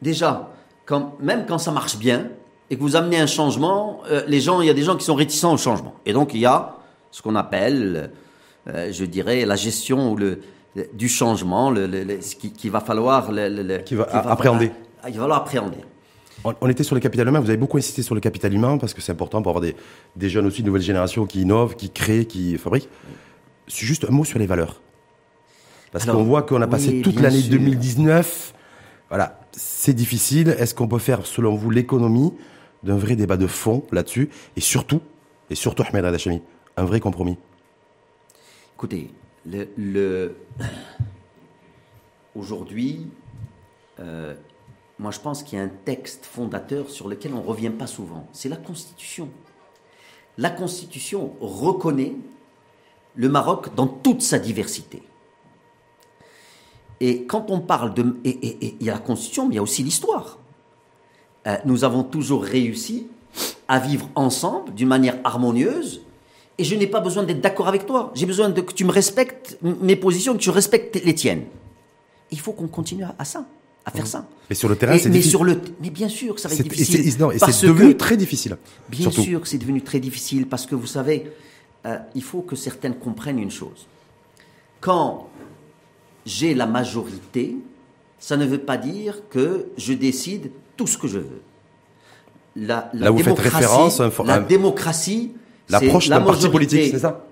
déjà, 0.00 0.52
quand, 0.86 1.16
même 1.20 1.44
quand 1.46 1.58
ça 1.58 1.72
marche 1.72 1.98
bien 1.98 2.28
et 2.70 2.76
que 2.76 2.80
vous 2.80 2.96
amenez 2.96 3.18
un 3.18 3.26
changement, 3.26 4.00
euh, 4.10 4.22
les 4.28 4.40
gens, 4.40 4.60
il 4.60 4.66
y 4.66 4.70
a 4.70 4.74
des 4.74 4.82
gens 4.82 4.96
qui 4.96 5.04
sont 5.04 5.14
réticents 5.14 5.52
au 5.52 5.56
changement. 5.56 5.94
Et 6.06 6.12
donc 6.12 6.34
il 6.34 6.40
y 6.40 6.46
a 6.46 6.76
ce 7.10 7.22
qu'on 7.22 7.34
appelle, 7.34 8.10
euh, 8.68 8.92
je 8.92 9.04
dirais, 9.04 9.44
la 9.44 9.56
gestion 9.56 10.12
ou 10.12 10.16
le, 10.16 10.40
du 10.92 11.08
changement, 11.08 11.70
le, 11.70 11.88
ce 12.20 12.36
qui, 12.36 12.68
va 12.68 12.80
falloir, 12.80 13.30
qui 13.84 13.94
va, 13.94 14.04
appréhender. 14.30 14.70
il 15.08 15.14
va 15.14 15.20
falloir 15.20 15.38
appréhender. 15.40 15.78
On 16.60 16.68
était 16.68 16.84
sur 16.84 16.94
le 16.94 17.00
capital 17.00 17.26
humain. 17.26 17.40
Vous 17.40 17.48
avez 17.48 17.56
beaucoup 17.56 17.78
insisté 17.78 18.02
sur 18.02 18.14
le 18.14 18.20
capital 18.20 18.52
humain 18.52 18.76
parce 18.76 18.92
que 18.92 19.00
c'est 19.00 19.12
important 19.12 19.40
pour 19.40 19.50
avoir 19.50 19.62
des, 19.62 19.74
des 20.14 20.28
jeunes 20.28 20.44
aussi, 20.46 20.60
de 20.60 20.66
nouvelles 20.66 20.82
générations 20.82 21.24
qui 21.24 21.40
innovent, 21.40 21.74
qui 21.74 21.90
créent, 21.90 22.26
qui 22.26 22.58
fabriquent 22.58 22.90
juste 23.68 24.04
un 24.04 24.12
mot 24.12 24.24
sur 24.24 24.38
les 24.38 24.46
valeurs. 24.46 24.80
Parce 25.92 26.06
qu'on 26.06 26.24
voit 26.24 26.42
qu'on 26.42 26.60
a 26.60 26.66
passé 26.66 27.02
toute 27.02 27.20
l'année 27.20 27.42
2019. 27.42 28.54
Voilà, 29.08 29.40
c'est 29.52 29.94
difficile. 29.94 30.56
Est-ce 30.58 30.74
qu'on 30.74 30.88
peut 30.88 30.98
faire, 30.98 31.24
selon 31.24 31.54
vous, 31.54 31.70
l'économie 31.70 32.32
d'un 32.82 32.96
vrai 32.96 33.14
débat 33.14 33.36
de 33.36 33.46
fond 33.46 33.84
là-dessus 33.92 34.28
Et 34.56 34.60
surtout, 34.60 35.00
et 35.50 35.54
surtout, 35.54 35.84
Ahmed 35.88 36.04
Radachami, 36.04 36.42
un 36.76 36.84
vrai 36.84 36.98
compromis? 36.98 37.36
Écoutez, 38.76 39.10
le, 39.46 40.34
aujourd'hui, 42.34 43.06
euh, 44.00 44.34
moi 44.98 45.10
je 45.10 45.20
pense 45.20 45.42
qu'il 45.42 45.58
y 45.58 45.60
a 45.60 45.64
un 45.64 45.70
texte 45.84 46.26
fondateur 46.26 46.90
sur 46.90 47.08
lequel 47.08 47.34
on 47.34 47.42
ne 47.42 47.46
revient 47.46 47.70
pas 47.70 47.86
souvent. 47.86 48.26
C'est 48.32 48.48
la 48.48 48.56
Constitution. 48.56 49.28
La 50.38 50.50
Constitution 50.50 51.34
reconnaît 51.40 52.14
le 53.14 53.28
Maroc 53.28 53.74
dans 53.74 53.86
toute 53.86 54.22
sa 54.22 54.38
diversité. 54.38 55.02
Et 57.00 57.24
quand 57.24 57.50
on 57.50 57.60
parle 57.60 57.94
de... 57.94 58.16
Et 58.24 58.76
il 58.80 58.86
y 58.86 58.90
a 58.90 58.94
la 58.94 58.98
Constitution, 58.98 59.46
mais 59.46 59.54
il 59.54 59.56
y 59.56 59.58
a 59.58 59.62
aussi 59.62 59.82
l'histoire. 59.82 60.38
Euh, 61.46 61.56
nous 61.64 61.84
avons 61.84 62.02
toujours 62.02 62.42
réussi 62.42 63.08
à 63.68 63.78
vivre 63.78 64.08
ensemble 64.14 64.72
d'une 64.74 64.88
manière 64.88 65.18
harmonieuse. 65.24 66.02
Et 66.56 66.64
je 66.64 66.74
n'ai 66.76 66.86
pas 66.86 67.00
besoin 67.00 67.24
d'être 67.24 67.40
d'accord 67.40 67.68
avec 67.68 67.84
toi. 67.84 68.12
J'ai 68.14 68.26
besoin 68.26 68.48
de 68.48 68.60
que 68.60 68.72
tu 68.72 68.84
me 68.84 68.92
respectes 68.92 69.58
mes 69.62 69.96
positions, 69.96 70.34
que 70.34 70.38
tu 70.38 70.50
respectes 70.50 71.02
les 71.04 71.14
tiennes. 71.14 71.44
Il 72.30 72.38
faut 72.40 72.52
qu'on 72.52 72.68
continue 72.68 73.04
à, 73.18 73.24
ça, 73.24 73.44
à 73.84 73.90
faire 73.90 74.06
ça. 74.06 74.26
Et 74.48 74.54
sur 74.54 74.68
le 74.68 74.76
terrain, 74.76 74.96
c'est 74.96 75.10
difficile. 75.10 75.30
Sur 75.30 75.44
le, 75.44 75.60
mais 75.80 75.90
bien 75.90 76.08
sûr 76.08 76.38
ça 76.38 76.48
va 76.48 76.54
être 76.54 76.62
difficile. 76.62 77.06
Et 77.06 77.38
c'est 77.38 77.66
devenu 77.66 77.96
très 77.96 78.16
difficile. 78.16 78.56
Bien 78.88 79.10
sûr 79.10 79.40
que 79.40 79.48
c'est 79.48 79.58
devenu 79.58 79.82
très 79.82 80.00
difficile 80.00 80.46
parce 80.46 80.64
que 80.64 80.74
vous 80.74 80.86
savez, 80.86 81.32
euh, 81.86 81.98
il 82.14 82.22
faut 82.22 82.42
que 82.42 82.56
certaines 82.56 82.94
comprennent 82.94 83.38
une 83.38 83.50
chose. 83.50 83.86
Quand 84.80 85.28
j'ai 86.26 86.54
la 86.54 86.66
majorité, 86.66 87.56
ça 88.18 88.36
ne 88.36 88.46
veut 88.46 88.58
pas 88.58 88.76
dire 88.76 89.28
que 89.28 89.66
je 89.76 89.92
décide 89.92 90.50
tout 90.76 90.86
ce 90.86 90.98
que 90.98 91.08
je 91.08 91.18
veux. 91.18 91.42
La, 92.56 92.90
Là, 92.94 93.10
vous 93.10 93.18
faites 93.18 93.38
référence 93.38 94.00
à 94.00 94.10
la 94.24 94.40
démocratie, 94.40 95.32
l'approche 95.68 96.08
d'un 96.08 96.20
parti 96.20 96.48
politique, 96.48 96.90
c'est 96.92 96.98
ça 96.98 97.26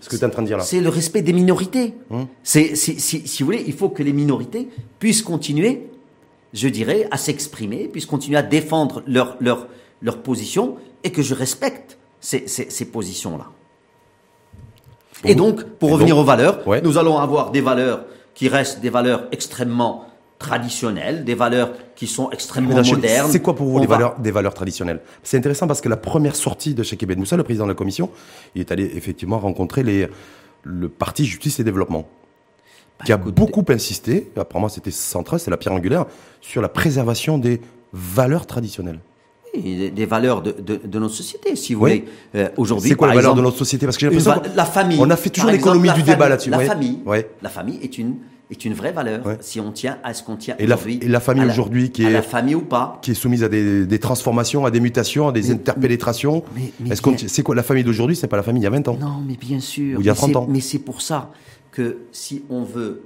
ce 0.00 0.08
que 0.08 0.16
tu 0.16 0.22
es 0.22 0.24
en 0.24 0.30
train 0.30 0.42
de 0.42 0.48
dire 0.48 0.58
là. 0.58 0.64
C'est 0.64 0.80
le 0.80 0.88
respect 0.88 1.22
des 1.22 1.32
minorités. 1.32 1.94
Hum. 2.10 2.26
C'est, 2.42 2.74
si, 2.74 3.22
vous 3.40 3.44
voulez, 3.44 3.64
il 3.66 3.72
faut 3.72 3.88
que 3.88 4.02
les 4.02 4.12
minorités 4.12 4.68
puissent 4.98 5.22
continuer, 5.22 5.88
je 6.52 6.68
dirais, 6.68 7.06
à 7.10 7.16
s'exprimer, 7.16 7.88
puissent 7.88 8.06
continuer 8.06 8.38
à 8.38 8.42
défendre 8.42 9.02
leur, 9.06 9.36
leur, 9.40 9.68
leur 10.00 10.22
position 10.22 10.76
et 11.04 11.12
que 11.12 11.22
je 11.22 11.34
respecte 11.34 11.98
ces, 12.20 12.46
ces 12.46 12.84
positions-là. 12.86 13.50
Et 15.24 15.34
donc, 15.34 15.64
pour 15.64 15.90
revenir 15.90 16.18
aux 16.18 16.24
valeurs, 16.24 16.60
nous 16.82 16.98
allons 16.98 17.18
avoir 17.18 17.50
des 17.50 17.60
valeurs 17.60 18.04
qui 18.34 18.48
restent 18.48 18.80
des 18.80 18.90
valeurs 18.90 19.24
extrêmement 19.32 20.06
traditionnelles, 20.38 21.24
des 21.24 21.34
valeurs 21.34 21.70
qui 21.94 22.06
sont 22.06 22.30
extrêmement 22.30 22.82
modernes. 22.82 23.30
C'est 23.30 23.40
quoi 23.40 23.54
pour 23.54 23.68
vous 23.68 23.78
les 23.78 23.86
valeurs, 23.86 24.18
des 24.18 24.32
valeurs 24.32 24.54
traditionnelles? 24.54 25.00
C'est 25.22 25.36
intéressant 25.36 25.66
parce 25.66 25.80
que 25.80 25.88
la 25.88 25.96
première 25.96 26.34
sortie 26.34 26.74
de 26.74 26.82
Cheikh 26.82 27.02
Ebed 27.04 27.18
Moussa, 27.18 27.36
le 27.36 27.44
président 27.44 27.64
de 27.64 27.70
la 27.70 27.76
commission, 27.76 28.10
il 28.54 28.60
est 28.60 28.72
allé 28.72 28.90
effectivement 28.96 29.38
rencontrer 29.38 29.82
les, 29.84 30.08
le 30.64 30.88
parti 30.88 31.24
Justice 31.24 31.60
et 31.60 31.64
Développement, 31.64 32.08
bah, 32.98 33.04
qui 33.04 33.12
a 33.12 33.16
beaucoup 33.16 33.64
insisté, 33.68 34.32
apparemment 34.36 34.68
c'était 34.68 34.90
central, 34.90 35.38
c'est 35.38 35.50
la 35.50 35.56
pierre 35.56 35.74
angulaire, 35.74 36.06
sur 36.40 36.60
la 36.60 36.68
préservation 36.68 37.38
des 37.38 37.60
valeurs 37.92 38.46
traditionnelles 38.46 38.98
des 39.60 40.06
valeurs 40.06 40.42
de, 40.42 40.52
de, 40.52 40.80
de, 40.84 40.98
notre 40.98 41.14
société, 41.14 41.56
si 41.56 41.74
vous 41.74 41.80
voulez. 41.80 42.04
Euh, 42.34 42.48
aujourd'hui, 42.56 42.90
c'est 42.90 42.94
quoi 42.94 43.08
les 43.08 43.16
valeurs 43.16 43.34
de 43.34 43.42
notre 43.42 43.58
société? 43.58 43.86
Parce 43.86 43.96
que 43.96 44.00
j'ai 44.00 44.06
l'impression 44.06 44.40
la 44.54 44.64
famille. 44.64 44.98
On 45.00 45.10
a 45.10 45.16
fait 45.16 45.30
toujours 45.30 45.50
l'économie 45.50 45.92
du 45.92 46.02
débat 46.02 46.28
là-dessus. 46.28 46.50
La 46.50 46.60
famille. 46.60 47.00
La 47.42 47.48
famille 47.48 47.78
est 47.82 47.98
une 47.98 48.16
est 48.50 48.66
une 48.66 48.74
vraie 48.74 48.92
valeur. 48.92 49.22
Si 49.40 49.60
on 49.60 49.72
tient 49.72 49.98
à 50.04 50.14
ce 50.14 50.22
qu'on 50.22 50.36
tient 50.36 50.56
aujourd'hui. 50.62 50.98
Et 51.02 51.08
la 51.08 51.20
famille 51.20 51.44
aujourd'hui 51.44 51.90
qui 51.90 52.04
est 52.04 52.10
la 52.10 52.22
famille 52.22 52.54
ou 52.54 52.60
pas, 52.62 52.98
qui 53.02 53.12
est 53.12 53.14
soumise 53.14 53.42
à 53.42 53.48
des, 53.48 53.86
des 53.86 53.98
transformations, 53.98 54.66
à 54.66 54.70
des 54.70 54.80
mutations, 54.80 55.28
à 55.28 55.32
des 55.32 55.50
interpénétrations. 55.50 56.44
Est-ce 56.90 57.02
qu'on 57.02 57.16
c'est 57.16 57.42
quoi 57.42 57.54
la 57.54 57.62
famille 57.62 57.84
d'aujourd'hui 57.84 58.14
C'est 58.14 58.28
pas 58.28 58.36
la 58.36 58.42
famille 58.42 58.60
il 58.60 58.64
y 58.64 58.68
a 58.68 58.70
20 58.70 58.88
ans? 58.88 58.98
Non, 59.00 59.22
mais 59.26 59.36
bien 59.36 59.60
sûr. 59.60 59.98
Ou 59.98 60.02
il 60.02 60.06
y 60.06 60.10
a 60.10 60.14
30 60.14 60.36
ans. 60.36 60.46
Mais 60.48 60.60
c'est 60.60 60.78
pour 60.78 61.00
ça 61.00 61.30
que 61.70 61.98
si 62.12 62.44
on 62.50 62.62
veut, 62.62 63.02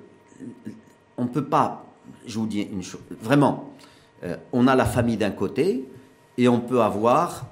on 1.16 1.26
peut 1.26 1.44
pas. 1.44 1.86
Je 2.26 2.38
vous 2.38 2.46
dis 2.46 2.62
une 2.62 2.82
chose. 2.82 3.00
Vraiment, 3.22 3.70
euh, 4.24 4.36
on 4.52 4.66
a 4.66 4.74
la 4.74 4.84
famille 4.84 5.16
d'un 5.16 5.30
côté 5.30 5.84
et 6.38 6.48
on 6.48 6.60
peut 6.60 6.82
avoir, 6.82 7.46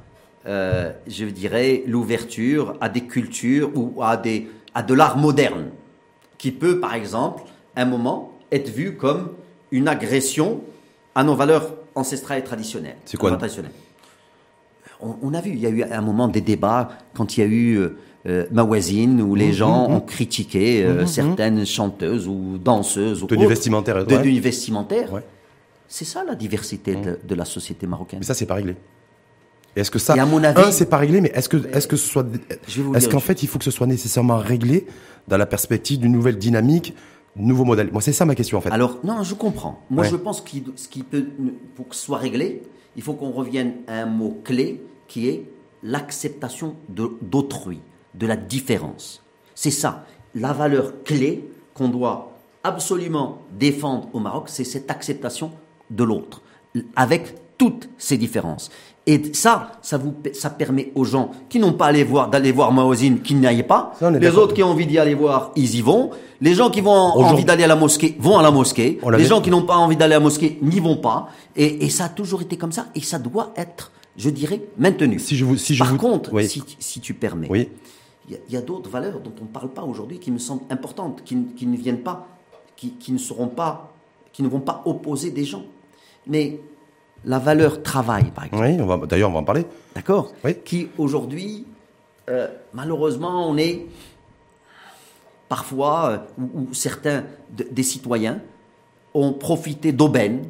euh, 0.47 0.93
je 1.07 1.25
dirais, 1.25 1.83
l'ouverture 1.87 2.75
à 2.81 2.89
des 2.89 3.03
cultures 3.03 3.71
ou 3.75 4.03
à, 4.03 4.17
des, 4.17 4.49
à 4.75 4.83
de 4.83 4.95
l'art 4.95 5.17
moderne, 5.17 5.71
qui 6.39 6.53
peut, 6.53 6.81
par 6.81 6.95
exemple, 6.95 7.43
à 7.77 7.83
un 7.83 7.87
moment, 7.87 8.33
être 8.53 8.69
vu 8.69 8.97
comme 8.97 9.31
une 9.71 9.89
agression 9.89 10.61
à 11.15 11.25
nos 11.25 11.35
valeurs 11.35 11.75
ancestrales 11.95 12.41
et 12.41 12.45
traditionnelles. 12.45 12.97
C'est 13.05 13.17
quoi 13.17 13.31
traditionnelles. 13.37 13.73
On, 15.01 15.17
on, 15.23 15.35
a 15.35 15.41
vu, 15.41 15.51
il 15.51 15.59
y 15.59 15.67
a 15.67 15.71
eu 15.71 15.83
à 15.83 15.99
un 15.99 16.03
moment 16.03 16.29
des 16.29 16.41
débats 16.41 16.91
quand 17.15 17.37
il 17.37 17.41
y 17.41 17.43
a 17.43 17.47
eu 17.47 17.79
euh, 17.79 17.97
euh 18.27 18.47
Mawazine 18.53 19.21
où 19.21 19.35
les 19.35 19.49
mmh, 19.49 19.53
gens 19.53 19.89
mmh, 19.89 19.95
ont 19.95 20.01
critiqué 20.01 20.85
euh, 20.85 21.03
mmh, 21.03 21.07
certaines 21.07 21.67
chanteuses 21.67 22.29
ou 22.29 22.59
danseuses 22.59 23.23
ou 23.23 23.27
tenue 23.27 23.47
vestimentaire, 23.47 24.07
de 24.07 24.15
ouais. 24.15 24.39
vestimentaire. 24.39 25.13
Ouais. 25.13 25.23
C'est 25.89 26.05
ça 26.05 26.25
la 26.25 26.35
diversité 26.35 26.95
de, 26.95 27.19
de, 27.23 27.35
la 27.35 27.45
société 27.45 27.87
marocaine. 27.87 28.19
Mais 28.21 28.25
ça, 28.25 28.35
c'est 28.35 28.47
pas 28.47 28.55
réglé. 28.55 28.77
Est-ce 29.77 29.91
que 29.91 29.99
ça, 29.99 30.15
à 30.15 30.27
mon 30.27 30.43
avis, 30.43 30.61
un, 30.61 30.71
c'est 30.71 30.89
pas 30.89 30.99
réglé, 30.99 31.21
mais 31.21 31.33
est-ce 31.35 31.49
que, 31.49 31.57
est-ce 31.75 31.89
que 31.89 31.97
ce 31.97 32.09
soit, 32.09 32.25
est-ce 32.95 33.09
qu'en 33.09 33.21
fait, 33.21 33.43
il 33.43 33.49
faut 33.49 33.59
que 33.59 33.65
ce 33.65 33.71
soit 33.71 33.87
nécessairement 33.87 34.39
réglé 34.39 34.87
dans 35.27 35.37
la 35.37 35.47
perspective 35.47 35.99
d'une 35.99 36.13
nouvelle 36.13 36.39
dynamique, 36.39 36.95
nouveau 37.35 37.65
modèle? 37.65 37.91
Moi, 37.91 38.01
c'est 38.01 38.13
ça 38.13 38.25
ma 38.25 38.37
question 38.37 38.59
en 38.59 38.61
fait. 38.61 38.71
Alors, 38.71 38.99
non, 39.03 39.23
je 39.25 39.35
comprends. 39.35 39.83
Moi, 39.91 40.05
ouais. 40.05 40.11
je 40.11 40.17
pense 40.17 40.41
que 40.41 40.51
ce 40.77 40.89
qui 40.89 41.03
peut, 41.03 41.27
pour 41.75 41.89
que 41.89 41.97
ce 41.97 42.05
soit 42.05 42.19
réglé, 42.19 42.63
il 42.97 43.03
faut 43.03 43.15
qu'on 43.15 43.33
revienne 43.33 43.75
à 43.89 44.03
un 44.03 44.07
mot 44.07 44.41
clé 44.45 44.81
qui 45.09 45.29
est 45.29 45.45
l'acceptation 45.83 46.77
d'autrui, 46.89 47.81
de, 48.15 48.21
de 48.21 48.27
la 48.27 48.37
différence. 48.37 49.23
C'est 49.57 49.73
ça, 49.73 50.07
la 50.37 50.53
valeur 50.53 51.03
clé 51.03 51.49
qu'on 51.75 51.89
doit 51.89 52.33
absolument 52.63 53.43
défendre 53.59 54.09
au 54.13 54.21
Maroc, 54.21 54.45
c'est 54.49 54.65
cette 54.65 54.91
acceptation 54.91 55.51
de 55.95 56.05
l'autre, 56.05 56.43
avec 56.97 57.35
toutes 57.59 57.89
ces 57.99 58.19
différences. 58.19 58.71
Et 59.07 59.35
ça, 59.35 59.73
ça 59.83 59.99
vous, 59.99 60.15
ça 60.33 60.49
permet 60.49 60.91
aux 60.95 61.05
gens 61.05 61.31
qui 61.51 61.59
n'ont 61.59 61.75
pas 61.75 61.87
allé 61.87 62.05
voir, 62.05 62.31
d'aller 62.31 62.53
voir 62.53 62.73
Maozine, 62.73 63.21
qu'ils 63.21 63.39
n'y 63.39 63.47
aillent 63.47 63.63
pas. 63.63 63.93
Ça, 63.99 64.11
les 64.11 64.31
autres 64.31 64.55
qui 64.55 64.63
ont 64.63 64.69
envie 64.69 64.87
d'y 64.87 64.99
aller 64.99 65.15
voir, 65.15 65.53
ils 65.57 65.75
y 65.75 65.83
vont. 65.83 66.11
Les 66.41 66.55
gens 66.55 66.71
qui 66.71 66.81
vont 66.81 66.91
envie 66.91 67.45
d'aller 67.45 67.65
à 67.65 67.67
la 67.67 67.77
mosquée 67.77 68.17
vont 68.19 68.39
à 68.39 68.43
la 68.43 68.51
mosquée. 68.51 68.99
Les 69.17 69.25
gens 69.25 69.43
qui 69.43 69.51
n'ont 69.51 69.63
pas 69.63 69.77
envie 69.77 69.97
d'aller 69.97 70.15
à 70.15 70.19
la 70.19 70.25
mosquée 70.25 70.59
n'y 70.63 70.81
vont 70.81 70.97
pas. 70.97 71.29
Et, 71.55 71.85
et, 71.85 71.91
ça 71.91 72.07
a 72.07 72.09
toujours 72.09 72.41
été 72.43 72.57
comme 72.57 72.73
ça. 72.73 72.87
Et 72.95 73.01
ça 73.01 73.19
doit 73.19 73.53
être, 73.57 73.93
je 74.17 74.31
dirais, 74.31 74.63
maintenu. 74.79 75.19
Si 75.19 75.37
je 75.37 75.45
vous, 75.45 75.59
si 75.59 75.75
je 75.75 75.81
Par 75.81 75.93
vous... 75.93 75.99
contre, 75.99 76.33
oui. 76.33 76.49
si, 76.49 76.63
si, 76.79 77.01
tu 77.01 77.13
permets, 77.13 77.49
oui. 77.51 77.69
il 78.29 78.39
y 78.51 78.57
a, 78.57 78.61
a 78.61 78.63
d'autres 78.63 78.89
valeurs 78.89 79.21
dont 79.21 79.33
on 79.39 79.45
ne 79.45 79.49
parle 79.49 79.69
pas 79.69 79.83
aujourd'hui 79.83 80.19
qui 80.19 80.31
me 80.31 80.39
semblent 80.39 80.65
importantes, 80.71 81.23
qui, 81.25 81.37
qui 81.57 81.67
ne 81.67 81.77
viennent 81.77 82.03
pas, 82.03 82.27
qui, 82.75 82.93
qui 82.93 83.13
ne 83.13 83.19
seront 83.19 83.49
pas, 83.49 83.93
qui 84.33 84.43
ne 84.43 84.49
vont 84.49 84.61
pas 84.61 84.83
opposer 84.87 85.31
des 85.31 85.45
gens. 85.45 85.65
Mais 86.27 86.61
la 87.25 87.39
valeur 87.39 87.83
travail, 87.83 88.25
par 88.35 88.45
exemple. 88.45 88.65
Oui, 88.65 88.77
on 88.81 88.87
va, 88.87 89.07
d'ailleurs, 89.07 89.31
on 89.31 89.35
va 89.35 89.41
en 89.41 89.45
parler. 89.45 89.67
D'accord 89.95 90.33
oui. 90.45 90.57
Qui, 90.65 90.89
aujourd'hui, 90.99 91.67
euh, 92.29 92.49
malheureusement, 92.73 93.49
on 93.49 93.57
est 93.57 93.87
parfois, 95.49 96.11
euh, 96.11 96.43
ou, 96.43 96.61
ou, 96.61 96.75
certains 96.75 97.25
de, 97.57 97.67
des 97.71 97.83
citoyens 97.83 98.41
ont 99.13 99.33
profité 99.33 99.93
d'aubaine 99.93 100.45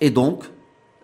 et 0.00 0.10
donc 0.10 0.44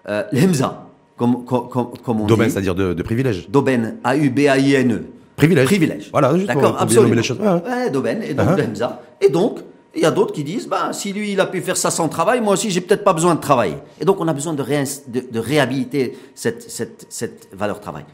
euh, 0.09 0.25
l'EMSA, 0.33 0.89
comme, 1.17 1.45
comme, 1.45 1.69
comme 1.69 2.21
on 2.21 2.27
D'aubaine, 2.27 2.51
c'est-à-dire 2.51 2.75
de, 2.75 2.95
de 2.95 3.03
privilège. 3.03 3.49
D'aubaine, 3.49 3.99
A-U-B-A-I-N-E. 4.03 5.05
Privilège. 5.37 5.67
Privilège. 5.67 6.09
Voilà, 6.11 6.35
juste 6.35 6.49
D'accord, 6.49 6.73
pour, 6.73 6.83
absolument. 6.83 7.15
Les 7.15 7.23
choses. 7.23 7.39
Ouais. 7.39 7.63
Ouais, 7.71 7.91
d'aubaine, 7.91 8.23
et 8.23 8.35
donc 8.35 8.49
uh 8.49 8.53
-huh. 8.53 8.57
l'EMSA. 8.57 9.03
Et 9.21 9.29
donc, 9.29 9.61
il 9.95 10.03
y 10.03 10.05
a 10.05 10.11
d'autres 10.11 10.33
qui 10.35 10.45
disent, 10.45 10.69
bah, 10.69 10.93
si 10.93 11.13
lui, 11.13 11.33
il 11.33 11.41
a 11.41 11.47
pu 11.47 11.61
faire 11.61 11.77
ça 11.77 11.91
sans 11.91 12.09
travail, 12.09 12.41
moi 12.41 12.53
aussi, 12.55 12.71
j'ai 12.71 12.81
peut-être 12.81 13.05
pas 13.05 13.13
besoin 13.13 13.35
de 13.35 13.41
travailler. 13.41 13.79
Et 14.01 14.05
donc, 14.05 14.21
on 14.21 14.29
a 14.29 14.33
besoin 14.33 14.53
de, 14.55 14.63
ré 14.63 14.85
de, 15.07 15.21
de 15.21 15.39
réhabiliter 15.39 16.19
cette, 16.35 16.63
cette, 16.71 17.07
cette, 17.09 17.49
valeur 17.53 17.81
travail. 17.81 18.05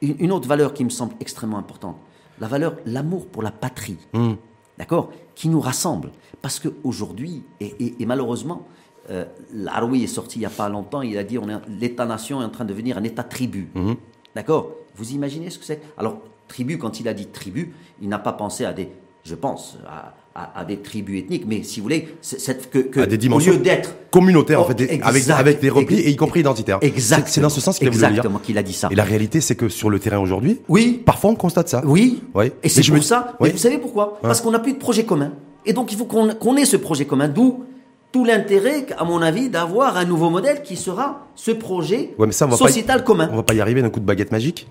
Une, 0.00 0.16
une, 0.18 0.32
autre 0.32 0.48
valeur 0.48 0.72
qui 0.72 0.84
me 0.84 0.90
semble 0.90 1.14
extrêmement 1.20 1.58
importante, 1.58 1.96
la 2.40 2.48
valeur, 2.48 2.76
l'amour 2.86 3.26
pour 3.26 3.42
la 3.42 3.50
patrie. 3.50 3.98
Mm. 4.14 4.32
D'accord? 4.78 5.10
Qui 5.34 5.48
nous 5.48 5.60
rassemble. 5.60 6.10
Parce 6.40 6.58
qu'aujourd'hui, 6.58 7.44
et, 7.60 7.74
et, 7.78 7.94
et, 8.02 8.06
malheureusement, 8.06 8.66
euh, 9.10 9.24
Laroui 9.52 10.02
est 10.04 10.06
sorti 10.06 10.38
il 10.38 10.40
n'y 10.40 10.46
a 10.46 10.50
pas 10.50 10.68
longtemps, 10.70 11.02
il 11.02 11.18
a 11.18 11.24
dit, 11.24 11.38
l'État-nation 11.68 12.40
est 12.40 12.44
en 12.44 12.48
train 12.50 12.64
de 12.64 12.70
devenir 12.70 12.96
un 12.96 13.04
État-tribu. 13.04 13.68
Mm 13.74 13.90
-hmm. 13.90 13.96
D'accord? 14.34 14.70
Vous 14.96 15.12
imaginez 15.12 15.50
ce 15.50 15.58
que 15.58 15.64
c'est? 15.64 15.80
Alors, 15.98 16.22
tribu, 16.48 16.78
quand 16.78 17.00
il 17.00 17.08
a 17.08 17.14
dit 17.14 17.26
tribu, 17.26 17.74
il 18.00 18.08
n'a 18.08 18.18
pas 18.18 18.32
pensé 18.32 18.64
à 18.64 18.72
des, 18.72 18.88
je 19.24 19.34
pense, 19.34 19.78
à, 19.86 20.14
à, 20.34 20.60
à, 20.60 20.64
des 20.64 20.76
tribus 20.76 21.20
ethniques, 21.20 21.44
mais 21.46 21.62
si 21.62 21.80
vous 21.80 21.84
voulez, 21.84 22.14
c'est 22.20 22.70
que, 22.70 22.78
que 22.78 23.00
à 23.00 23.06
des 23.06 23.18
dimensions 23.18 23.52
au 23.52 23.56
lieu 23.56 23.60
d'être 23.60 23.94
communautaires 24.10 24.60
en 24.60 24.64
fait, 24.64 24.80
exact, 24.80 25.06
avec, 25.06 25.28
avec 25.30 25.60
des 25.60 25.70
replis 25.70 25.98
et 26.00 26.10
y 26.10 26.16
compris 26.16 26.40
identitaires. 26.40 26.78
Exact. 26.82 27.26
C'est 27.28 27.40
dans 27.40 27.48
ce 27.48 27.60
sens 27.60 27.78
qu'il 27.78 27.88
a 27.88 27.90
voulu 27.90 27.98
dire. 28.00 28.08
Exactement 28.10 28.38
qu'il 28.38 28.56
a 28.56 28.62
dit 28.62 28.72
ça. 28.72 28.88
Et 28.90 28.94
la 28.94 29.04
réalité, 29.04 29.40
c'est 29.40 29.56
que 29.56 29.68
sur 29.68 29.90
le 29.90 29.98
terrain 29.98 30.18
aujourd'hui, 30.18 30.60
oui, 30.68 31.02
parfois 31.04 31.30
on 31.30 31.34
constate 31.34 31.68
ça. 31.68 31.82
Oui. 31.84 32.22
Ouais. 32.34 32.52
Et 32.62 32.68
c'est 32.68 32.82
pour 32.82 32.94
me... 32.94 33.00
ça. 33.00 33.34
Oui. 33.40 33.48
Mais 33.48 33.52
vous 33.52 33.58
savez 33.58 33.78
pourquoi. 33.78 34.18
Parce 34.22 34.40
qu'on 34.40 34.52
n'a 34.52 34.60
plus 34.60 34.72
de 34.72 34.78
projet 34.78 35.04
commun. 35.04 35.32
Et 35.66 35.72
donc 35.72 35.92
il 35.92 35.98
faut 35.98 36.04
qu'on 36.04 36.28
qu 36.28 36.60
ait 36.60 36.64
ce 36.64 36.76
projet 36.76 37.06
commun. 37.06 37.28
D'où 37.28 37.64
tout 38.12 38.24
l'intérêt, 38.24 38.86
à 38.98 39.04
mon 39.04 39.22
avis, 39.22 39.48
d'avoir 39.48 39.96
un 39.96 40.04
nouveau 40.04 40.30
modèle 40.30 40.62
qui 40.62 40.76
sera 40.76 41.26
ce 41.34 41.52
projet 41.52 42.14
ouais, 42.18 42.26
mais 42.26 42.32
ça, 42.32 42.46
on 42.46 42.50
va 42.50 42.56
sociétal 42.56 42.98
pas 42.98 43.02
y... 43.02 43.06
commun. 43.06 43.28
On 43.32 43.36
va 43.36 43.42
pas 43.42 43.54
y 43.54 43.60
arriver 43.60 43.82
d'un 43.82 43.90
coup 43.90 44.00
de 44.00 44.04
baguette 44.04 44.32
magique. 44.32 44.68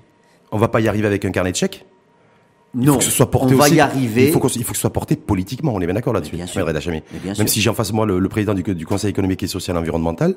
On 0.52 0.58
va 0.58 0.67
pas 0.67 0.82
y 0.82 0.88
arriver 0.88 1.08
avec 1.08 1.24
un 1.26 1.32
carnet 1.32 1.52
de 1.52 1.56
chèques. 1.58 1.86
Non, 2.73 2.84
il 2.84 2.88
faut 2.91 2.97
que 2.99 3.03
ce 3.03 3.12
soit 3.12 3.32
porté 3.32 3.55
on 3.55 3.58
va 3.58 3.65
aussi, 3.65 3.75
y 3.75 3.79
arriver. 3.79 4.27
Il 4.27 4.32
faut, 4.32 4.47
il 4.47 4.63
faut 4.63 4.71
que 4.71 4.77
ce 4.77 4.82
soit 4.82 4.93
porté 4.93 5.15
politiquement. 5.15 5.73
On 5.73 5.82
est 5.82 5.86
bien 5.86 5.95
d'accord 5.95 6.13
là-dessus. 6.13 6.38
Même 6.38 7.47
si 7.47 7.62
j'ai 7.62 7.69
en 7.69 7.73
face 7.73 7.89
de 7.89 7.95
moi 7.95 8.05
le, 8.05 8.19
le 8.19 8.29
président 8.29 8.53
du, 8.53 8.63
du, 8.63 8.86
Conseil 8.86 9.10
économique 9.10 9.41
et 9.43 9.47
social 9.47 9.75
et 9.75 9.79
environnemental, 9.79 10.36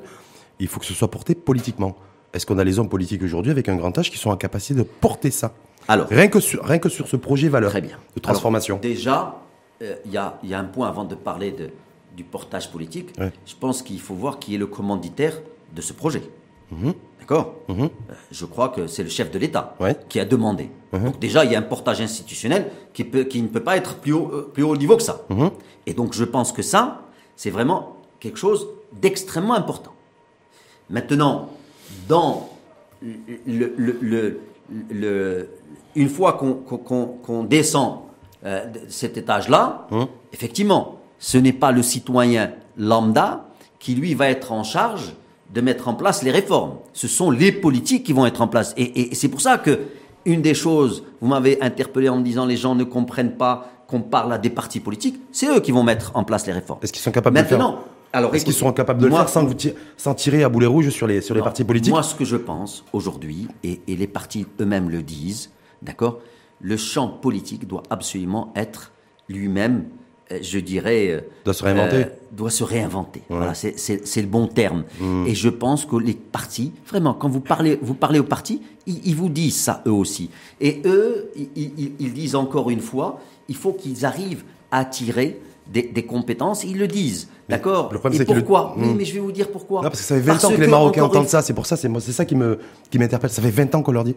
il 0.59 0.67
faut 0.67 0.79
que 0.79 0.85
ce 0.85 0.93
soit 0.93 1.11
porté 1.11 1.35
politiquement. 1.35 1.95
Est-ce 2.33 2.45
qu'on 2.47 2.57
a 2.57 2.63
les 2.63 2.79
hommes 2.79 2.89
politiques 2.89 3.21
aujourd'hui 3.21 3.51
avec 3.51 3.69
un 3.69 3.75
grand 3.75 3.95
âge 3.97 4.09
qui 4.09 4.17
sont 4.17 4.31
en 4.31 4.37
capacité 4.37 4.73
de 4.73 4.83
porter 4.83 5.29
ça? 5.29 5.53
Alors, 5.87 6.07
rien 6.07 6.27
que 6.27 6.39
sur, 6.39 6.63
rien 6.63 6.79
que 6.79 6.89
sur 6.89 7.07
ce 7.07 7.17
projet 7.17 7.49
valeur 7.49 7.69
très 7.69 7.81
bien. 7.81 7.97
de 8.15 8.21
transformation. 8.21 8.75
Alors, 8.75 8.81
déjà, 8.81 9.41
il 9.81 9.87
euh, 9.87 9.95
y, 10.11 10.17
a, 10.17 10.39
y, 10.43 10.53
a, 10.53 10.59
un 10.59 10.63
point 10.63 10.87
avant 10.87 11.03
de 11.03 11.13
parler 11.13 11.51
de, 11.51 11.69
du 12.15 12.23
portage 12.23 12.71
politique. 12.71 13.13
Ouais. 13.19 13.31
Je 13.45 13.53
pense 13.59 13.83
qu'il 13.83 13.99
faut 13.99 14.15
voir 14.15 14.39
qui 14.39 14.55
est 14.55 14.57
le 14.57 14.67
commanditaire 14.67 15.39
de 15.75 15.81
ce 15.81 15.93
projet. 15.93 16.23
Mmh. 16.71 16.91
D'accord 17.23 17.55
mmh. 17.69 17.83
euh, 17.83 17.87
Je 18.31 18.45
crois 18.45 18.67
que 18.67 18.87
c'est 18.87 19.03
le 19.03 19.09
chef 19.09 19.31
de 19.31 19.39
l'État 19.39 19.75
ouais. 19.79 19.95
qui 20.09 20.19
a 20.19 20.25
demandé. 20.25 20.69
Mmh. 20.91 21.05
Donc 21.05 21.19
déjà, 21.19 21.45
il 21.45 21.51
y 21.51 21.55
a 21.55 21.59
un 21.59 21.63
portage 21.63 22.01
institutionnel 22.01 22.69
qui, 22.93 23.05
peut, 23.05 23.23
qui 23.23 23.41
ne 23.41 23.47
peut 23.47 23.61
pas 23.61 23.77
être 23.77 23.95
plus 23.95 24.11
haut, 24.11 24.29
euh, 24.33 24.51
plus 24.53 24.63
haut 24.63 24.75
niveau 24.75 24.97
que 24.97 25.03
ça. 25.03 25.21
Mmh. 25.29 25.47
Et 25.85 25.93
donc 25.93 26.13
je 26.13 26.25
pense 26.25 26.51
que 26.51 26.61
ça, 26.61 27.03
c'est 27.37 27.49
vraiment 27.49 27.95
quelque 28.19 28.37
chose 28.37 28.67
d'extrêmement 28.91 29.53
important. 29.53 29.93
Maintenant, 30.89 31.49
dans 32.09 32.49
le, 33.01 33.73
le, 33.77 34.41
le, 34.89 35.49
une 35.95 36.09
fois 36.09 36.33
qu'on 36.33 36.55
qu 36.55 36.75
qu 36.77 37.47
descend 37.47 37.99
euh, 38.45 38.65
cet 38.89 39.17
étage-là, 39.17 39.87
effectivement, 40.33 40.99
ce 41.19 41.37
n'est 41.37 41.53
pas 41.53 41.71
le 41.71 41.83
citoyen 41.83 42.51
lambda 42.77 43.45
qui, 43.79 43.95
lui, 43.95 44.13
va 44.13 44.29
être 44.29 44.51
en 44.51 44.63
charge 44.63 45.13
de 45.53 45.61
mettre 45.61 45.87
en 45.87 45.93
place 45.93 46.23
les 46.23 46.31
réformes. 46.31 46.77
Ce 46.93 47.07
sont 47.07 47.29
les 47.29 47.51
politiques 47.51 48.03
qui 48.03 48.13
vont 48.13 48.25
être 48.25 48.41
en 48.41 48.47
place. 48.47 48.73
Et, 48.75 48.83
et, 48.83 49.11
et 49.11 49.15
c'est 49.15 49.29
pour 49.29 49.41
ça 49.41 49.57
que 49.57 49.79
une 50.25 50.41
des 50.41 50.53
choses, 50.53 51.03
vous 51.21 51.27
m'avez 51.27 51.61
interpellé 51.61 52.09
en 52.09 52.17
me 52.17 52.23
disant 52.23 52.45
les 52.45 52.57
gens 52.57 52.75
ne 52.75 52.83
comprennent 52.83 53.35
pas 53.35 53.69
qu'on 53.87 54.01
parle 54.01 54.33
à 54.33 54.37
des 54.37 54.49
partis 54.49 54.79
politiques, 54.79 55.19
c'est 55.31 55.47
eux 55.47 55.59
qui 55.59 55.71
vont 55.71 55.83
mettre 55.83 56.11
en 56.15 56.23
place 56.23 56.47
les 56.47 56.53
réformes. 56.53 56.79
Est-ce 56.81 56.93
qu'ils 56.93 57.01
sont 57.01 57.11
capables 57.11 57.35
Maintenant, 57.35 57.57
de 57.57 57.73
le 57.75 57.79
faire 57.79 57.87
alors, 58.13 58.35
Est-ce 58.35 58.45
qu'ils 58.45 58.53
seront 58.53 58.71
capables 58.71 59.01
de 59.01 59.07
moi, 59.07 59.19
le 59.19 59.25
faire 59.25 59.33
sans, 59.33 59.45
vous 59.45 59.53
tirer, 59.53 59.75
sans 59.97 60.13
tirer 60.13 60.43
à 60.43 60.49
boulet 60.49 60.65
rouge 60.65 60.89
sur 60.89 61.07
les, 61.07 61.21
sur 61.21 61.35
les 61.35 61.41
non, 61.41 61.45
partis 61.45 61.63
politiques 61.63 61.93
Moi, 61.93 62.03
ce 62.03 62.15
que 62.15 62.25
je 62.25 62.37
pense 62.37 62.85
aujourd'hui, 62.93 63.47
et, 63.63 63.81
et 63.87 63.95
les 63.95 64.07
partis 64.07 64.45
eux-mêmes 64.61 64.89
le 64.89 65.03
disent, 65.03 65.51
d'accord 65.81 66.19
Le 66.61 66.77
champ 66.77 67.07
politique 67.07 67.67
doit 67.67 67.83
absolument 67.89 68.53
être 68.55 68.91
lui-même 69.29 69.85
je 70.41 70.59
dirais, 70.59 71.25
doit 71.45 71.53
se 71.53 71.63
réinventer. 71.63 71.95
Euh, 71.97 72.05
doit 72.31 72.49
se 72.49 72.63
réinventer. 72.63 73.21
Ouais. 73.29 73.37
Voilà, 73.37 73.53
c'est 73.53 74.21
le 74.21 74.27
bon 74.27 74.47
terme. 74.47 74.83
Mmh. 74.99 75.27
Et 75.27 75.35
je 75.35 75.49
pense 75.49 75.85
que 75.85 75.95
les 75.95 76.13
partis, 76.13 76.71
vraiment, 76.87 77.13
quand 77.13 77.29
vous 77.29 77.39
parlez, 77.39 77.77
vous 77.81 77.93
parlez 77.93 78.19
aux 78.19 78.23
partis, 78.23 78.61
ils, 78.87 78.99
ils 79.05 79.15
vous 79.15 79.29
disent 79.29 79.57
ça 79.57 79.83
eux 79.87 79.91
aussi. 79.91 80.29
Et 80.61 80.81
eux, 80.85 81.31
ils, 81.35 81.49
ils, 81.55 81.91
ils 81.99 82.13
disent 82.13 82.35
encore 82.35 82.69
une 82.69 82.81
fois, 82.81 83.19
il 83.49 83.55
faut 83.55 83.73
qu'ils 83.73 84.05
arrivent 84.05 84.43
à 84.71 84.79
attirer 84.79 85.39
des, 85.67 85.83
des, 85.83 86.03
compétences. 86.03 86.63
Ils 86.63 86.77
le 86.77 86.87
disent, 86.87 87.29
d'accord. 87.47 87.91
Et 88.11 88.25
pourquoi 88.25 88.75
le... 88.77 88.83
Oui, 88.83 88.93
mais 88.97 89.05
je 89.05 89.13
vais 89.13 89.19
vous 89.19 89.31
dire 89.31 89.49
pourquoi. 89.49 89.81
Non, 89.81 89.89
parce 89.89 90.01
que 90.01 90.07
ça 90.07 90.15
fait 90.15 90.21
20 90.21 90.31
parce 90.33 90.45
ans 90.45 90.49
que, 90.49 90.55
que 90.55 90.61
les 90.61 90.67
Marocains 90.67 91.03
entendent 91.03 91.23
une... 91.23 91.29
ça. 91.29 91.41
C'est 91.41 91.53
pour 91.53 91.65
ça, 91.65 91.77
c'est 91.77 91.89
ça 92.11 92.25
qui 92.25 92.35
me 92.35 92.59
qui 92.89 92.99
m'interpelle. 92.99 93.29
Ça 93.29 93.41
fait 93.41 93.49
20 93.49 93.75
ans 93.75 93.81
qu'on 93.81 93.91
leur 93.91 94.03
dit 94.03 94.15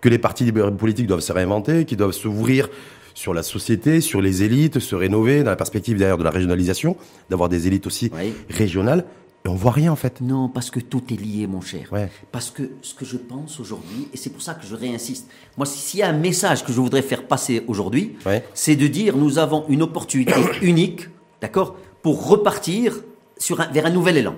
que 0.00 0.08
les 0.08 0.18
partis 0.18 0.50
politiques 0.52 1.06
doivent 1.06 1.20
se 1.20 1.32
réinventer, 1.32 1.84
qu'ils 1.84 1.96
doivent 1.96 2.12
s'ouvrir 2.12 2.68
sur 3.14 3.34
la 3.34 3.42
société, 3.42 4.00
sur 4.00 4.20
les 4.20 4.42
élites, 4.42 4.78
se 4.78 4.94
rénover, 4.94 5.42
dans 5.42 5.50
la 5.50 5.56
perspective 5.56 5.98
d'ailleurs 5.98 6.18
de 6.18 6.24
la 6.24 6.30
régionalisation, 6.30 6.96
d'avoir 7.30 7.48
des 7.48 7.66
élites 7.66 7.86
aussi 7.86 8.10
oui. 8.14 8.32
régionales. 8.48 9.04
Et 9.44 9.48
on 9.48 9.54
voit 9.54 9.72
rien 9.72 9.90
en 9.90 9.96
fait. 9.96 10.20
Non, 10.20 10.48
parce 10.48 10.70
que 10.70 10.78
tout 10.78 11.02
est 11.10 11.20
lié, 11.20 11.46
mon 11.46 11.60
cher. 11.60 11.88
Ouais. 11.90 12.08
Parce 12.30 12.50
que 12.50 12.70
ce 12.80 12.94
que 12.94 13.04
je 13.04 13.16
pense 13.16 13.58
aujourd'hui, 13.58 14.08
et 14.12 14.16
c'est 14.16 14.30
pour 14.30 14.42
ça 14.42 14.54
que 14.54 14.64
je 14.64 14.74
réinsiste, 14.76 15.28
moi, 15.56 15.66
s'il 15.66 16.00
y 16.00 16.02
a 16.02 16.08
un 16.08 16.12
message 16.12 16.64
que 16.64 16.72
je 16.72 16.80
voudrais 16.80 17.02
faire 17.02 17.26
passer 17.26 17.64
aujourd'hui, 17.66 18.16
ouais. 18.24 18.44
c'est 18.54 18.76
de 18.76 18.86
dire 18.86 19.16
nous 19.16 19.38
avons 19.38 19.64
une 19.68 19.82
opportunité 19.82 20.34
unique, 20.62 21.08
d'accord, 21.40 21.76
pour 22.02 22.28
repartir 22.28 23.00
sur 23.36 23.60
un, 23.60 23.66
vers 23.66 23.86
un 23.86 23.90
nouvel 23.90 24.16
élan. 24.16 24.36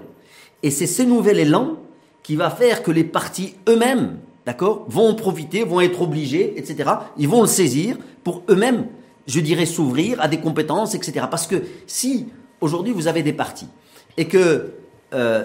Et 0.63 0.71
c'est 0.71 0.87
ce 0.87 1.03
nouvel 1.03 1.39
élan 1.39 1.77
qui 2.23 2.37
va 2.37 2.49
faire 2.49 2.83
que 2.83 2.91
les 2.91 3.05
partis 3.05 3.55
eux-mêmes, 3.69 4.19
d'accord, 4.47 4.85
vont 4.89 5.09
en 5.09 5.15
profiter, 5.15 5.65
vont 5.65 5.81
être 5.81 6.03
obligés, 6.03 6.59
etc. 6.59 6.91
Ils 7.19 7.29
vont 7.29 7.41
le 7.41 7.47
saisir 7.47 7.97
pour 8.23 8.43
eux-mêmes, 8.49 8.87
je 9.27 9.41
dirais, 9.41 9.67
s'ouvrir 9.67 10.21
à 10.21 10.29
des 10.29 10.39
compétences, 10.39 10.95
etc. 10.95 11.27
Parce 11.31 11.47
que 11.47 11.63
si 11.87 12.29
aujourd'hui 12.61 12.93
vous 12.93 13.09
avez 13.09 13.23
des 13.23 13.33
partis 13.33 13.69
et 14.17 14.27
que 14.27 14.73
euh, 15.13 15.45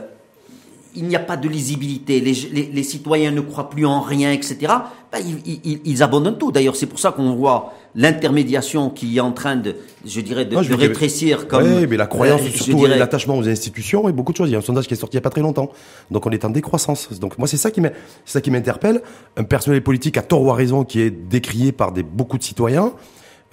il 0.95 1.05
n'y 1.05 1.15
a 1.15 1.19
pas 1.19 1.37
de 1.37 1.47
lisibilité, 1.47 2.19
les, 2.19 2.83
citoyens 2.83 3.31
ne 3.31 3.41
croient 3.41 3.69
plus 3.69 3.85
en 3.85 4.01
rien, 4.01 4.31
etc., 4.31 4.73
ben, 5.11 5.19
ils, 5.85 6.03
abandonnent 6.03 6.37
tout. 6.37 6.51
D'ailleurs, 6.51 6.75
c'est 6.75 6.85
pour 6.85 6.99
ça 6.99 7.11
qu'on 7.11 7.33
voit 7.35 7.73
l'intermédiation 7.95 8.89
qui 8.89 9.17
est 9.17 9.19
en 9.19 9.31
train 9.31 9.55
de, 9.55 9.75
je 10.05 10.21
dirais, 10.21 10.45
de, 10.45 10.55
rétrécir. 10.55 11.47
Comme, 11.47 11.63
oui, 11.63 11.87
mais 11.87 11.97
la 11.97 12.05
croyance, 12.05 12.41
euh, 12.41 12.49
surtout 12.49 12.85
l'attachement 12.85 13.37
aux 13.37 13.47
institutions 13.47 14.07
et 14.07 14.11
beaucoup 14.11 14.31
de 14.31 14.37
choses. 14.37 14.49
Il 14.49 14.53
y 14.53 14.55
a 14.55 14.59
un 14.59 14.61
sondage 14.61 14.87
qui 14.87 14.93
est 14.93 14.97
sorti 14.97 15.15
il 15.15 15.17
n'y 15.17 15.21
a 15.21 15.23
pas 15.23 15.31
très 15.31 15.41
longtemps. 15.41 15.71
Donc 16.11 16.25
on 16.27 16.29
est 16.29 16.45
en 16.45 16.49
décroissance. 16.49 17.19
Donc 17.19 17.37
moi, 17.39 17.47
c'est 17.47 17.57
ça 17.57 17.71
qui 17.71 18.51
m'interpelle. 18.51 19.01
Un 19.37 19.43
personnel 19.43 19.81
politique 19.81 20.17
à 20.17 20.21
tort 20.21 20.43
ou 20.43 20.51
à 20.51 20.55
raison 20.55 20.83
qui 20.83 21.01
est 21.01 21.09
décrié 21.09 21.71
par 21.71 21.91
des, 21.91 22.03
beaucoup 22.03 22.37
de 22.37 22.43
citoyens. 22.43 22.93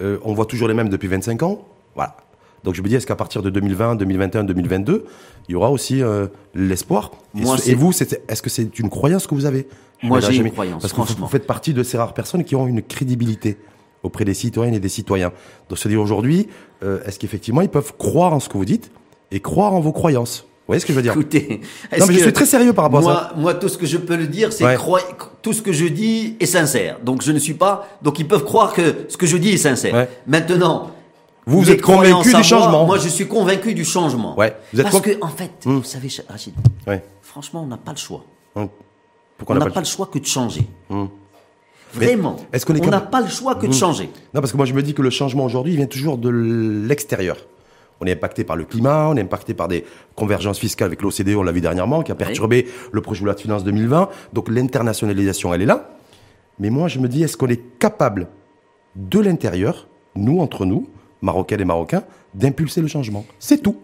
Euh, 0.01 0.19
on 0.23 0.33
voit 0.33 0.45
toujours 0.45 0.67
les 0.67 0.75
mêmes 0.75 0.89
depuis 0.89 1.07
25 1.07 1.41
ans. 1.43 1.65
Voilà. 1.95 2.15
Donc 2.63 2.75
je 2.75 2.81
me 2.81 2.87
dis, 2.87 2.95
est-ce 2.95 3.07
qu'à 3.07 3.15
partir 3.15 3.41
de 3.41 3.49
2020, 3.49 3.95
2021, 3.95 4.43
2022, 4.43 5.05
il 5.47 5.51
y 5.51 5.55
aura 5.55 5.71
aussi 5.71 6.01
euh, 6.01 6.27
l'espoir 6.53 7.11
et, 7.35 7.75
vous, 7.75 7.91
est-ce 7.91 8.41
que 8.41 8.49
c'est 8.49 8.79
une 8.79 8.89
croyance 8.89 9.27
que 9.27 9.35
vous 9.35 9.45
avez 9.45 9.67
Moi, 10.03 10.19
j'ai 10.19 10.35
une 10.35 10.51
croyance. 10.51 10.81
Parce 10.81 10.93
que 10.93 11.19
vous 11.19 11.27
faites 11.27 11.47
partie 11.47 11.73
de 11.73 11.83
ces 11.83 11.97
rares 11.97 12.13
personnes 12.13 12.43
qui 12.43 12.55
ont 12.55 12.67
une 12.67 12.81
crédibilité 12.81 13.57
auprès 14.03 14.25
des 14.25 14.33
citoyennes 14.33 14.73
et 14.73 14.79
des 14.79 14.89
citoyens. 14.89 15.31
Donc 15.69 15.77
se 15.77 15.87
dire 15.87 16.01
aujourd'hui, 16.01 16.47
euh, 16.83 17.03
est-ce 17.05 17.19
qu'effectivement 17.19 17.61
ils 17.61 17.69
peuvent 17.69 17.93
croire 17.97 18.33
en 18.33 18.39
ce 18.39 18.49
que 18.49 18.57
vous 18.57 18.65
dites 18.65 18.91
et 19.31 19.39
croire 19.39 19.73
en 19.73 19.79
vos 19.79 19.91
croyances? 19.91 20.45
Vous 20.67 20.73
voyez 20.73 20.81
ce 20.81 20.85
que 20.85 20.91
je 20.91 20.97
veux 20.97 21.01
dire? 21.01 21.13
Écoutez, 21.13 21.61
non, 21.97 22.05
mais 22.07 22.13
je 22.13 22.19
suis 22.19 22.33
très 22.33 22.45
sérieux 22.45 22.73
par 22.73 22.83
rapport 22.83 23.09
à 23.09 23.13
ça. 23.13 23.33
Moi, 23.37 23.53
tout 23.53 23.69
ce 23.69 23.77
que 23.77 23.85
je 23.85 23.95
peux 23.95 24.17
le 24.17 24.27
dire, 24.27 24.51
c'est 24.51 24.65
que 24.65 25.23
tout 25.41 25.53
ce 25.53 25.61
que 25.61 25.71
je 25.71 25.85
dis 25.85 26.35
est 26.41 26.45
sincère. 26.45 26.99
Donc, 27.01 27.21
je 27.21 27.31
ne 27.31 27.39
suis 27.39 27.53
pas. 27.53 27.87
Donc, 28.01 28.19
ils 28.19 28.27
peuvent 28.27 28.43
croire 28.43 28.73
que 28.73 29.05
ce 29.07 29.15
que 29.15 29.25
je 29.25 29.37
dis 29.37 29.51
est 29.51 29.57
sincère. 29.57 30.07
Maintenant, 30.27 30.91
vous, 31.47 31.61
vous 31.61 31.71
êtes 31.71 31.81
convaincu 31.81 32.33
du 32.33 32.43
changement 32.43 32.85
moi, 32.85 32.97
je 32.97 33.07
suis 33.07 33.27
convaincu 33.27 33.73
du 33.73 33.85
changement. 33.85 34.37
Ouais. 34.37 34.55
Vous 34.73 34.81
êtes 34.81 34.89
Parce 34.89 35.01
que, 35.01 35.17
en 35.21 35.29
fait, 35.29 35.51
hmm. 35.65 35.77
vous 35.77 35.83
savez, 35.83 36.09
Rachid, 36.27 36.53
ouais. 36.85 37.03
franchement, 37.21 37.63
on 37.63 37.67
n'a 37.67 37.77
pas 37.77 37.91
le 37.91 37.97
choix. 37.97 38.23
Pourquoi 39.37 39.55
on 39.55 39.59
n'a 39.59 39.69
pas, 39.69 39.79
le 39.79 39.85
choix 39.85 40.07
que 40.07 40.19
de 40.19 40.25
changer. 40.25 40.67
Hum. 40.89 41.09
Vraiment. 41.93 42.35
Est-ce 42.51 42.65
qu'on 42.65 42.75
on 42.75 42.89
n'a 42.89 43.01
pas 43.01 43.21
le 43.21 43.27
choix 43.27 43.55
que 43.55 43.61
de 43.61 43.67
hum. 43.67 43.73
changer. 43.73 44.09
Non, 44.33 44.41
parce 44.41 44.51
que 44.51 44.57
moi, 44.57 44.65
je 44.65 44.73
me 44.73 44.81
dis 44.81 44.93
que 44.93 45.01
le 45.01 45.09
changement 45.09 45.45
aujourd'hui 45.45 45.75
vient 45.75 45.85
toujours 45.85 46.17
de 46.17 46.29
l'extérieur. 46.29 47.37
On 48.01 48.05
est 48.05 48.11
impacté 48.11 48.43
par 48.43 48.55
le 48.55 48.65
climat, 48.65 49.07
on 49.09 49.15
est 49.15 49.21
impacté 49.21 49.53
par 49.53 49.67
des 49.67 49.85
convergences 50.15 50.59
fiscales 50.59 50.87
avec 50.87 51.01
l'OCDE, 51.01 51.35
on 51.35 51.43
l'a 51.43 51.51
vu 51.51 51.61
dernièrement, 51.61 52.03
qui 52.03 52.11
a 52.11 52.15
perturbé 52.15 52.67
le 52.91 53.01
projet 53.01 53.21
de 53.21 53.25
loi 53.25 53.33
de 53.33 53.39
finances 53.39 53.63
2020. 53.63 54.09
Donc 54.33 54.49
l'internationalisation, 54.49 55.53
elle 55.53 55.63
est 55.63 55.67
là. 55.67 55.89
Mais 56.59 56.69
moi, 56.69 56.87
je 56.87 56.99
me 56.99 57.07
dis, 57.07 57.23
est-ce 57.23 57.37
qu'on 57.37 57.47
est 57.47 57.79
capable, 57.79 58.27
de 58.95 59.19
l'intérieur, 59.19 59.87
nous, 60.15 60.39
entre 60.39 60.65
nous, 60.65 60.89
marocaines 61.21 61.61
et 61.61 61.65
marocains, 61.65 62.03
d'impulser 62.33 62.81
le 62.81 62.87
changement. 62.87 63.25
C'est 63.39 63.61
tout. 63.61 63.77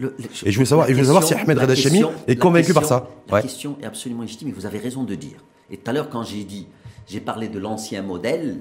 et 0.00 0.50
je 0.50 0.58
veux 0.58 0.64
savoir, 0.64 0.88
je 0.88 0.94
veux 0.94 1.04
savoir 1.04 1.24
si 1.24 1.34
Ahmed 1.34 1.58
Reda 1.58 1.74
est 2.26 2.36
convaincu 2.36 2.74
par 2.74 2.84
ça. 2.84 3.08
La 3.30 3.42
question 3.42 3.76
est 3.82 3.86
absolument 3.86 4.22
légitime 4.22 4.48
et 4.48 4.52
vous 4.52 4.66
avez 4.66 4.78
raison 4.78 5.04
de 5.04 5.14
dire. 5.14 5.38
Et 5.70 5.76
tout 5.76 5.90
à 5.90 5.94
l'heure, 5.94 6.10
quand 6.10 6.22
j'ai 6.22 6.44
dit, 6.44 6.66
j'ai 7.06 7.20
parlé 7.20 7.48
de 7.48 7.58
l'ancien 7.58 8.02
modèle, 8.02 8.58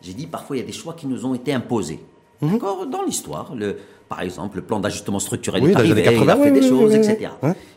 j'ai 0.00 0.14
dit 0.14 0.26
parfois 0.26 0.56
il 0.56 0.60
y 0.60 0.62
a 0.62 0.66
des 0.66 0.72
choix 0.72 0.94
qui 0.94 1.06
nous 1.06 1.26
ont 1.26 1.34
été 1.34 1.52
imposés. 1.52 2.00
Mhm. 2.40 2.52
D'accord? 2.52 2.86
Dans 2.86 3.02
l'histoire, 3.02 3.52
par 4.08 4.22
exemple, 4.22 4.56
le 4.56 4.62
plan 4.62 4.80
d'ajustement 4.80 5.18
structurel 5.18 5.64
est 5.68 5.74
arrivé, 5.74 6.02
80, 6.02 6.22
il 6.22 6.30
a 6.30 6.36
fait 6.36 6.50
des 6.52 6.68
choses, 6.68 6.94
etc. 6.94 7.30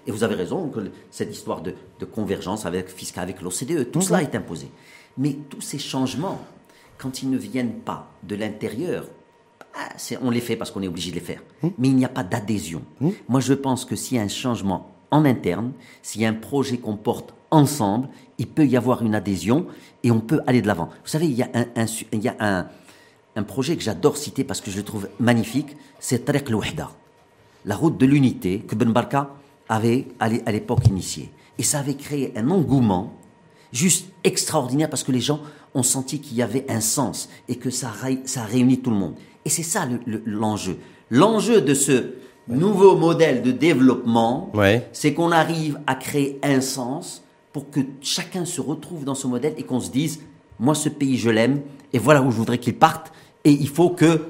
Et 0.07 0.11
vous 0.11 0.23
avez 0.23 0.35
raison 0.35 0.69
que 0.69 0.79
cette 1.09 1.31
histoire 1.31 1.61
de, 1.61 1.73
convergence 2.05 2.65
avec 2.65 2.89
fiscale, 2.89 3.23
avec 3.23 3.41
l'OCDE, 3.41 3.91
tout 3.91 3.99
mhm. 3.99 4.05
cela 4.05 4.21
est 4.21 4.35
imposé. 4.35 4.67
Mais 5.17 5.37
tous 5.49 5.61
ces 5.61 5.79
changements, 5.79 6.39
quand 6.97 7.21
ils 7.21 7.29
ne 7.29 7.37
viennent 7.37 7.79
pas 7.79 8.11
de 8.23 8.35
l'intérieur, 8.35 9.05
on 10.21 10.29
les 10.29 10.41
fait 10.41 10.55
parce 10.55 10.71
qu'on 10.71 10.81
est 10.81 10.87
obligé 10.87 11.11
de 11.11 11.15
les 11.15 11.21
faire. 11.21 11.41
Hmm. 11.61 11.69
Mais 11.77 11.87
il 11.89 11.95
n'y 11.95 12.05
a 12.05 12.09
pas 12.09 12.23
d'adhésion. 12.23 12.81
Hmm. 12.99 13.11
Moi, 13.29 13.39
je 13.39 13.53
pense 13.53 13.85
que 13.85 13.95
s'il 13.95 14.17
y 14.17 14.19
a 14.19 14.23
un 14.23 14.27
changement 14.27 14.91
en 15.11 15.25
interne, 15.25 15.71
s'il 16.01 16.21
y 16.21 16.25
a 16.25 16.29
un 16.29 16.33
projet 16.33 16.77
qu'on 16.77 16.95
porte 16.95 17.33
ensemble, 17.51 18.09
il 18.37 18.47
peut 18.47 18.65
y 18.65 18.77
avoir 18.77 19.03
une 19.03 19.15
adhésion 19.15 19.67
et 20.03 20.11
on 20.11 20.19
peut 20.19 20.41
aller 20.47 20.61
de 20.61 20.67
l'avant. 20.67 20.89
Vous 21.03 21.09
savez, 21.09 21.25
il 21.25 21.33
y 21.33 21.43
a 21.43 21.49
un, 21.53 21.85
il 22.11 22.21
y 22.21 22.27
a 22.27 22.35
un, 22.39 22.67
un 23.35 23.43
projet 23.43 23.75
que 23.75 23.83
j'adore 23.83 24.17
citer 24.17 24.43
parce 24.43 24.61
que 24.61 24.71
je 24.71 24.77
le 24.77 24.83
trouve 24.83 25.09
magnifique, 25.19 25.75
c'est 25.99 26.25
Tariq 26.25 26.49
al 26.49 26.87
la 27.65 27.75
route 27.75 27.97
de 27.97 28.05
l'unité 28.05 28.59
que 28.59 28.75
Ben 28.75 28.91
Barka 28.91 29.29
avait 29.69 30.07
à 30.19 30.29
l'époque 30.29 30.87
initiée. 30.87 31.31
Et 31.57 31.63
ça 31.63 31.79
avait 31.79 31.95
créé 31.95 32.33
un 32.35 32.49
engouement 32.49 33.13
juste 33.71 34.07
extraordinaire 34.23 34.89
parce 34.89 35.03
que 35.03 35.11
les 35.11 35.19
gens 35.21 35.39
ont 35.73 35.83
senti 35.83 36.19
qu'il 36.19 36.35
y 36.35 36.41
avait 36.41 36.65
un 36.69 36.81
sens 36.81 37.29
et 37.47 37.55
que 37.55 37.69
ça, 37.69 37.93
ça 38.25 38.41
a 38.41 38.45
réuni 38.45 38.79
tout 38.79 38.89
le 38.89 38.97
monde. 38.97 39.13
Et 39.45 39.49
c'est 39.49 39.63
ça 39.63 39.87
l'enjeu. 40.25 40.77
L'enjeu 41.09 41.61
de 41.61 41.73
ce 41.73 42.13
nouveau 42.47 42.95
modèle 42.95 43.41
de 43.41 43.51
développement, 43.51 44.51
c'est 44.91 45.13
qu'on 45.13 45.31
arrive 45.31 45.79
à 45.87 45.95
créer 45.95 46.39
un 46.43 46.61
sens 46.61 47.23
pour 47.53 47.69
que 47.69 47.81
chacun 48.01 48.45
se 48.45 48.61
retrouve 48.61 49.03
dans 49.03 49.15
ce 49.15 49.27
modèle 49.27 49.53
et 49.57 49.63
qu'on 49.63 49.79
se 49.79 49.91
dise, 49.91 50.21
moi 50.59 50.75
ce 50.75 50.89
pays 50.89 51.17
je 51.17 51.29
l'aime 51.29 51.61
et 51.91 51.99
voilà 51.99 52.21
où 52.21 52.31
je 52.31 52.37
voudrais 52.37 52.57
qu'il 52.57 52.75
parte 52.75 53.11
et 53.43 53.51
il 53.51 53.67
faut 53.67 53.89
que 53.89 54.21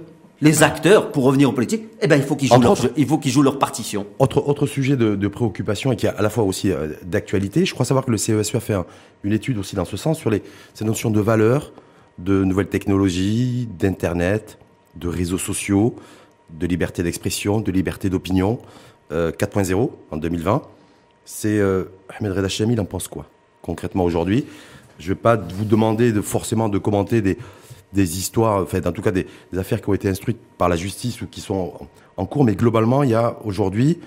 les 0.42 0.64
acteurs, 0.64 1.12
pour 1.12 1.24
revenir 1.26 1.50
aux 1.50 1.54
politiques, 1.54 1.84
eh 2.02 2.08
ben, 2.08 2.16
il 2.16 2.24
faut 2.24 2.36
qu'ils 2.36 2.48
jouent, 2.50 2.60
leur, 2.60 2.76
il 2.98 3.06
faut 3.06 3.20
qu'ils 3.20 3.32
jouent 3.32 3.44
leur 3.44 3.60
partition. 3.60 4.08
Autre, 4.18 4.44
autre 4.48 4.66
sujet 4.66 4.98
de, 4.98 5.28
préoccupation 5.28 5.92
et 5.92 5.96
qui 5.96 6.08
est 6.08 6.10
à 6.10 6.22
la 6.22 6.32
fois 6.32 6.44
aussi 6.44 6.72
euh, 6.72 6.88
d'actualité, 7.04 7.64
je 7.64 7.74
crois 7.76 7.86
savoir 7.86 8.06
que 8.06 8.12
le 8.12 8.18
CESU 8.18 8.58
a 8.58 8.60
fait 8.60 8.74
une 9.24 9.34
étude 9.34 9.60
aussi 9.60 9.76
dans 9.76 9.86
ce 9.86 9.98
sens 9.98 10.18
sur 10.18 10.32
les, 10.32 10.42
ces 10.74 10.84
notions 10.84 11.12
de 11.12 11.20
valeur, 11.20 11.72
de 12.18 12.44
nouvelles 12.44 12.70
technologies, 12.70 13.70
d'Internet, 13.78 14.58
de 14.96 15.08
réseaux 15.08 15.38
sociaux, 15.38 15.96
de 16.50 16.68
liberté 16.68 17.04
d'expression, 17.04 17.62
de 17.62 17.72
liberté 17.72 18.10
d'opinion, 18.10 18.60
4.0 19.12 19.74
euh, 19.74 19.88
en 20.12 20.18
2020. 20.18 20.62
C'est 21.26 21.60
euh, 21.60 21.86
Ahmed 22.10 22.34
Reda 22.34 22.48
il 22.50 22.80
en 22.80 22.86
pense 22.86 23.08
quoi 23.08 23.28
concrètement 23.62 24.04
aujourd'hui? 24.04 24.46
Je 25.00 25.10
ne 25.10 25.14
vais 25.14 25.20
pas 25.20 25.36
vous 25.36 25.66
demander 25.66 26.12
de, 26.12 26.22
forcément 26.22 26.70
de 26.70 26.78
commenter 26.78 27.22
des, 27.22 27.38
des 27.94 28.18
histoires, 28.18 28.62
enfin, 28.62 28.82
en 28.86 28.92
tout 28.92 29.02
cas 29.02 29.12
des, 29.12 29.28
affaires 29.58 29.82
qui 29.82 29.90
ont 29.90 29.94
été 29.94 30.10
instruites 30.10 30.40
par 30.58 30.70
la 30.70 30.76
justice 30.76 31.22
ou 31.22 31.28
qui 31.28 31.42
sont 31.42 31.74
en, 32.18 32.26
cours, 32.26 32.44
mais 32.44 32.56
globalement, 32.56 33.04
il 33.04 33.12
y 33.12 33.16
a 33.16 33.38
aujourd'hui 33.44 34.00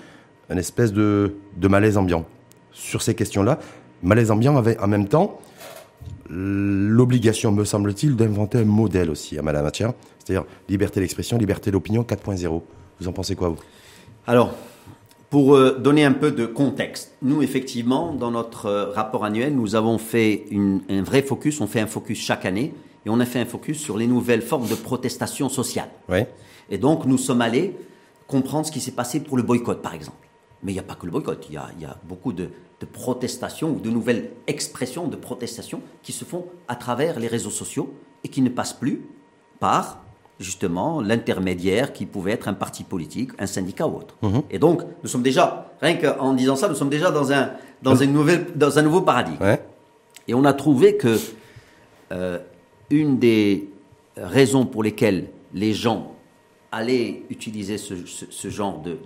une 0.49 0.57
espèce 0.57 0.93
de, 0.93 1.35
de 1.57 1.67
malaise 1.67 1.97
ambiant 1.97 2.25
sur 2.71 3.01
ces 3.01 3.15
questions-là. 3.15 3.59
Malaise 4.03 4.31
ambiant 4.31 4.57
avec 4.57 4.81
en 4.81 4.87
même 4.87 5.07
temps 5.07 5.39
l'obligation, 6.29 7.51
me 7.51 7.65
semble-t-il, 7.65 8.15
d'inventer 8.15 8.59
un 8.59 8.65
modèle 8.65 9.09
aussi 9.09 9.37
à 9.37 9.41
Malamatière, 9.41 9.93
c'est-à-dire 10.19 10.45
liberté 10.69 10.99
d'expression, 10.99 11.37
liberté 11.37 11.71
d'opinion 11.71 12.03
4.0. 12.03 12.61
Vous 12.99 13.07
en 13.07 13.11
pensez 13.11 13.35
quoi, 13.35 13.49
vous? 13.49 13.59
Alors, 14.27 14.53
pour 15.29 15.55
euh, 15.55 15.77
donner 15.77 16.05
un 16.05 16.13
peu 16.13 16.31
de 16.31 16.45
contexte, 16.45 17.15
nous, 17.21 17.41
effectivement, 17.41 18.13
dans 18.13 18.31
notre 18.31 18.67
euh, 18.67 18.91
rapport 18.91 19.25
annuel, 19.25 19.55
nous 19.55 19.75
avons 19.75 19.97
fait 19.97 20.45
un 20.89 21.03
vrai 21.03 21.21
focus, 21.21 21.61
on 21.61 21.67
fait 21.67 21.81
un 21.81 21.87
focus 21.87 22.19
chaque 22.19 22.45
année, 22.45 22.73
et 23.05 23.09
on 23.09 23.19
a 23.19 23.25
fait 23.25 23.39
un 23.39 23.45
focus 23.45 23.79
sur 23.79 23.97
les 23.97 24.07
nouvelles 24.07 24.41
formes 24.41 24.67
de 24.67 24.75
protestation 24.75 25.49
sociale. 25.49 25.89
Et 26.69 26.77
donc, 26.77 27.05
nous 27.05 27.17
sommes 27.17 27.41
allés 27.41 27.75
comprendre 28.27 28.65
ce 28.65 28.71
qui 28.71 28.79
s'est 28.79 28.91
passé 28.91 29.19
pour 29.19 29.37
le 29.37 29.43
boycott, 29.43 29.81
par 29.81 29.93
exemple. 29.93 30.27
Mais 30.63 30.71
il 30.71 30.75
n'y 30.75 30.79
a 30.79 30.83
pas 30.83 30.95
que 30.95 31.05
le 31.05 31.11
boycott, 31.11 31.45
il 31.49 31.53
y 31.53 31.57
a, 31.57 31.97
beaucoup 32.07 32.33
de, 32.33 32.49
protestations 32.85 33.71
ou 33.71 33.79
de 33.79 33.89
nouvelles 33.89 34.31
expressions 34.47 35.07
de 35.07 35.15
protestation 35.15 35.81
qui 36.03 36.11
se 36.11 36.25
font 36.25 36.45
à 36.67 36.75
travers 36.75 37.19
les 37.19 37.27
réseaux 37.27 37.49
sociaux 37.49 37.93
et 38.23 38.29
qui 38.29 38.41
ne 38.41 38.49
passent 38.49 38.73
plus 38.73 39.01
par 39.59 40.01
justement 40.39 41.01
l'intermédiaire 41.01 41.93
qui 41.93 42.05
pouvait 42.05 42.31
être 42.31 42.47
un 42.47 42.53
parti 42.53 42.83
politique, 42.83 43.31
un 43.39 43.45
syndicat 43.45 43.87
ou 43.87 43.97
autre. 43.97 44.15
Mhm. 44.21 44.43
Et 44.51 44.59
donc, 44.59 44.81
nous 45.03 45.09
sommes 45.09 45.23
déjà, 45.23 45.71
rien 45.81 45.95
qu'en 45.95 46.33
disant 46.33 46.55
ça, 46.55 46.67
nous 46.67 46.75
sommes 46.75 46.89
déjà 46.89 47.11
dans 47.11 47.31
un, 47.31 47.51
dans 47.81 47.95
une 47.95 48.11
nouvelle, 48.11 48.47
dans 48.55 48.77
un 48.77 48.81
nouveau 48.81 49.01
paradigme. 49.01 49.37
Et 50.27 50.33
on 50.33 50.43
a 50.43 50.53
trouvé 50.53 50.97
que 50.97 51.17
euh, 52.11 52.39
une 52.89 53.17
des 53.19 53.69
raisons 54.17 54.65
pour 54.65 54.83
lesquelles 54.83 55.27
les 55.53 55.73
gens 55.73 56.15
allaient 56.71 57.23
utiliser 57.29 57.77
ce, 57.77 58.49
genre 58.49 58.81
de, 58.81 58.97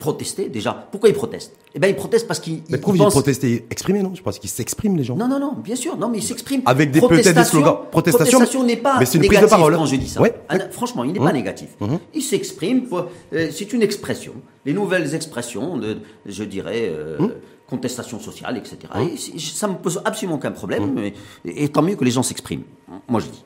protester 0.00 0.48
déjà. 0.48 0.88
Pourquoi 0.90 1.10
ils 1.10 1.14
protestent? 1.14 1.54
Eh 1.74 1.78
bien, 1.78 1.88
ils 1.88 1.94
protestent 1.94 2.26
parce 2.26 2.40
qu'ils. 2.40 2.62
Mais 2.70 2.78
pourquoi 2.78 3.06
ils, 3.06 3.10
protester 3.10 3.66
Exprimer, 3.70 4.02
non? 4.02 4.12
Je 4.14 4.22
pense 4.22 4.40
qu'ils 4.40 4.50
s'expriment, 4.50 4.96
les 4.96 5.04
gens. 5.04 5.14
Non, 5.14 5.28
non, 5.28 5.38
non, 5.38 5.52
bien 5.52 5.76
sûr. 5.76 5.96
Non, 5.96 6.08
mais 6.08 6.18
ils 6.18 6.24
s'expriment. 6.24 6.62
Avec 6.66 6.90
des 6.90 7.00
peut-être 7.00 7.32
des 7.32 7.44
slogans. 7.44 7.76
Protestation. 7.92 8.38
Protestation 8.38 8.64
n'est 8.64 8.76
pas 8.76 8.98
mais 8.98 9.06
c'est 9.06 9.18
une 9.18 9.26
prise 9.26 9.40
de 9.40 9.46
parole. 9.46 9.76
quand 9.76 9.86
je 9.86 9.96
dis 9.96 10.08
ça. 10.08 10.20
Ah, 10.48 10.58
franchement, 10.70 11.04
il 11.04 11.12
n'est 11.12 11.20
pas 11.20 11.30
mmh. 11.30 11.34
négatif. 11.34 11.68
Mmh. 11.78 11.96
Il 12.14 12.22
s'exprime. 12.22 12.86
Euh, 13.32 13.50
c'est 13.52 13.72
une 13.72 13.82
expression. 13.82 14.32
Les 14.64 14.72
nouvelles 14.72 15.14
expressions, 15.14 15.76
de, 15.76 15.98
je 16.26 16.42
dirais. 16.42 16.88
Euh, 16.90 17.18
mmh. 17.18 17.30
contestation 17.68 18.18
sociale, 18.18 18.56
etc. 18.56 18.78
Et 19.12 19.38
ça 19.38 19.68
me 19.68 19.74
pose 19.74 20.02
absolument 20.04 20.36
aucun 20.36 20.50
problème, 20.50 20.98
et, 21.44 21.68
tant 21.68 21.82
mieux 21.82 21.94
que 21.94 22.04
les 22.04 22.10
gens 22.10 22.24
s'expriment. 22.24 22.64
Moi, 23.06 23.20
je 23.20 23.26
dis. 23.26 23.44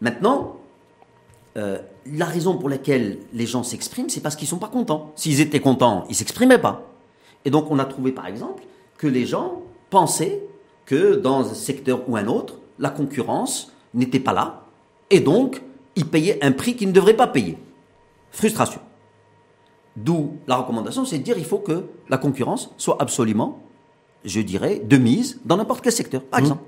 Maintenant, 0.00 0.58
euh, 1.56 1.78
la 2.12 2.26
raison 2.26 2.56
pour 2.56 2.68
laquelle 2.68 3.18
les 3.32 3.46
gens 3.46 3.62
s'expriment, 3.62 4.08
c'est 4.08 4.20
parce 4.20 4.36
qu'ils 4.36 4.48
sont 4.48 4.58
pas 4.58 4.68
contents. 4.68 5.12
S'ils 5.16 5.40
étaient 5.40 5.60
contents, 5.60 6.04
ils 6.08 6.14
s'exprimaient 6.14 6.58
pas. 6.58 6.82
Et 7.44 7.50
donc, 7.50 7.70
on 7.70 7.78
a 7.78 7.84
trouvé, 7.84 8.12
par 8.12 8.26
exemple, 8.26 8.64
que 8.98 9.06
les 9.06 9.26
gens 9.26 9.62
pensaient 9.90 10.42
que 10.84 11.14
dans 11.14 11.40
un 11.48 11.54
secteur 11.54 12.08
ou 12.08 12.16
un 12.16 12.26
autre, 12.26 12.58
la 12.78 12.90
concurrence 12.90 13.72
n'était 13.94 14.20
pas 14.20 14.32
là. 14.32 14.64
Et 15.10 15.20
donc, 15.20 15.62
ils 15.94 16.06
payaient 16.06 16.42
un 16.44 16.52
prix 16.52 16.76
qu'ils 16.76 16.88
ne 16.88 16.92
devraient 16.92 17.16
pas 17.16 17.26
payer. 17.26 17.58
Frustration. 18.30 18.80
D'où 19.96 20.36
la 20.46 20.56
recommandation, 20.56 21.04
c'est 21.04 21.18
de 21.18 21.22
dire 21.22 21.38
il 21.38 21.44
faut 21.44 21.58
que 21.58 21.84
la 22.08 22.18
concurrence 22.18 22.70
soit 22.76 22.96
absolument, 23.00 23.60
je 24.24 24.40
dirais, 24.40 24.80
de 24.84 24.96
mise 24.98 25.40
dans 25.44 25.56
n'importe 25.56 25.82
quel 25.82 25.92
secteur, 25.92 26.22
par 26.22 26.40
exemple. 26.40 26.62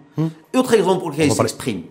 Et 0.53 0.57
autre 0.57 0.75
exemple 0.75 1.01
pour 1.01 1.11
lequel 1.11 1.27
il 1.27 1.33
s'exprime, 1.33 1.83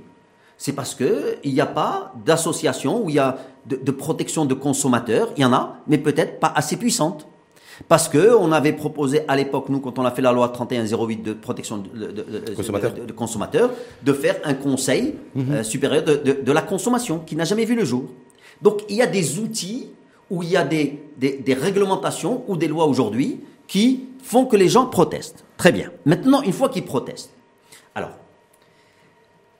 c'est 0.57 0.73
parce 0.73 0.95
qu'il 0.95 1.53
n'y 1.53 1.61
a 1.61 1.67
pas 1.67 2.13
d'association 2.25 3.03
où 3.03 3.09
il 3.09 3.15
y 3.15 3.19
a 3.19 3.37
de, 3.65 3.75
de, 3.75 3.91
protection 3.91 4.45
de 4.45 4.53
consommateurs, 4.53 5.29
il 5.37 5.41
y 5.41 5.45
en 5.45 5.53
a, 5.53 5.77
mais 5.87 5.97
peut-être 5.97 6.39
pas 6.39 6.51
assez 6.55 6.77
puissante. 6.77 7.27
Parce 7.87 8.09
que 8.09 8.35
on 8.35 8.51
avait 8.51 8.73
proposé 8.73 9.21
à 9.27 9.35
l'époque, 9.35 9.69
nous, 9.69 9.79
quand 9.79 9.99
on 9.99 10.05
a 10.05 10.09
fait 10.09 10.23
la 10.23 10.31
loi 10.31 10.49
3108 10.49 11.17
de 11.17 11.33
protection 11.33 11.77
de, 11.77 12.07
de, 12.07 12.53
consommateurs. 12.55 12.93
de 13.05 13.11
consommateurs, 13.11 13.69
de 14.03 14.13
faire 14.13 14.37
un 14.45 14.55
conseil 14.55 15.13
mhm. 15.35 15.51
euh, 15.51 15.63
supérieur 15.63 16.03
de, 16.03 16.51
la 16.51 16.61
consommation 16.63 17.19
qui 17.19 17.35
n'a 17.35 17.43
jamais 17.43 17.65
vu 17.65 17.75
le 17.75 17.85
jour. 17.85 18.05
Donc 18.63 18.81
il 18.89 18.95
y 18.95 19.03
a 19.03 19.07
des 19.07 19.37
outils 19.37 19.89
où 20.31 20.41
il 20.41 20.49
y 20.49 20.57
a 20.57 20.63
des, 20.63 20.99
des, 21.17 21.37
des 21.37 21.53
réglementations 21.53 22.43
ou 22.47 22.57
des 22.57 22.67
lois 22.67 22.85
aujourd'hui 22.85 23.41
qui 23.67 24.05
font 24.23 24.45
que 24.45 24.55
les 24.55 24.69
gens 24.69 24.87
protestent. 24.87 25.45
Très 25.57 25.71
bien. 25.71 25.91
Maintenant, 26.05 26.41
une 26.41 26.53
fois 26.53 26.69
qu'ils 26.69 26.83
protestent, 26.83 27.31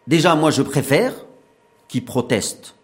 déjà, 0.07 0.35
moi, 0.35 0.51
je 0.51 0.61
préfère 0.61 1.13
qu'ils 1.87 2.05
protestent 2.05 2.75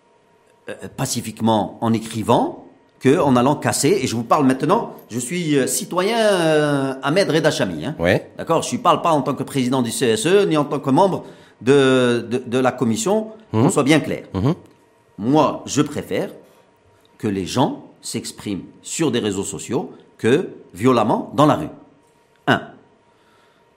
euh, 0.69 0.73
pacifiquement 0.95 1.77
en 1.81 1.93
écrivant 1.93 2.65
que 2.99 3.19
en 3.19 3.35
allant 3.35 3.55
casser. 3.55 3.99
Et 4.01 4.07
je 4.07 4.15
vous 4.15 4.23
parle 4.23 4.45
maintenant, 4.45 4.93
je 5.09 5.19
suis 5.19 5.57
euh, 5.57 5.67
citoyen 5.67 6.17
euh, 6.17 6.93
Ahmed 7.03 7.29
Reda 7.29 7.51
Chami. 7.51 7.85
Hein. 7.85 7.95
Ouais. 7.99 8.31
D'accord 8.37 8.61
Je 8.61 8.75
ne 8.75 8.81
parle 8.81 9.01
pas 9.01 9.11
en 9.11 9.21
tant 9.21 9.33
que 9.33 9.43
président 9.43 9.81
du 9.81 9.89
CSE, 9.89 10.47
ni 10.47 10.55
en 10.55 10.63
tant 10.63 10.79
que 10.79 10.89
membre 10.89 11.25
de, 11.61 12.25
de, 12.29 12.37
de 12.45 12.57
la 12.59 12.71
commission, 12.71 13.31
qu'on 13.51 13.63
mhm. 13.63 13.71
soit 13.71 13.83
bien 13.83 13.99
clair. 13.99 14.23
Mhm. 14.33 14.55
Moi, 15.17 15.63
je 15.65 15.81
préfère 15.81 16.29
que 17.17 17.27
les 17.27 17.45
gens 17.45 17.85
s'expriment 18.01 18.63
sur 18.81 19.11
des 19.11 19.19
réseaux 19.19 19.43
sociaux 19.43 19.91
que 20.17 20.49
violemment 20.73 21.31
dans 21.35 21.45
la 21.45 21.55
rue. 21.55 21.69
Un. 22.47 22.61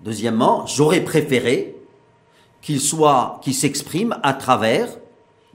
Deuxièmement, 0.01 0.66
j'aurais 0.66 1.01
préféré 1.01 1.76
qu'ils 2.67 2.81
soient, 2.81 3.39
qu'ils 3.43 3.55
s'expriment 3.55 4.17
à 4.25 4.35
travers 4.35 4.89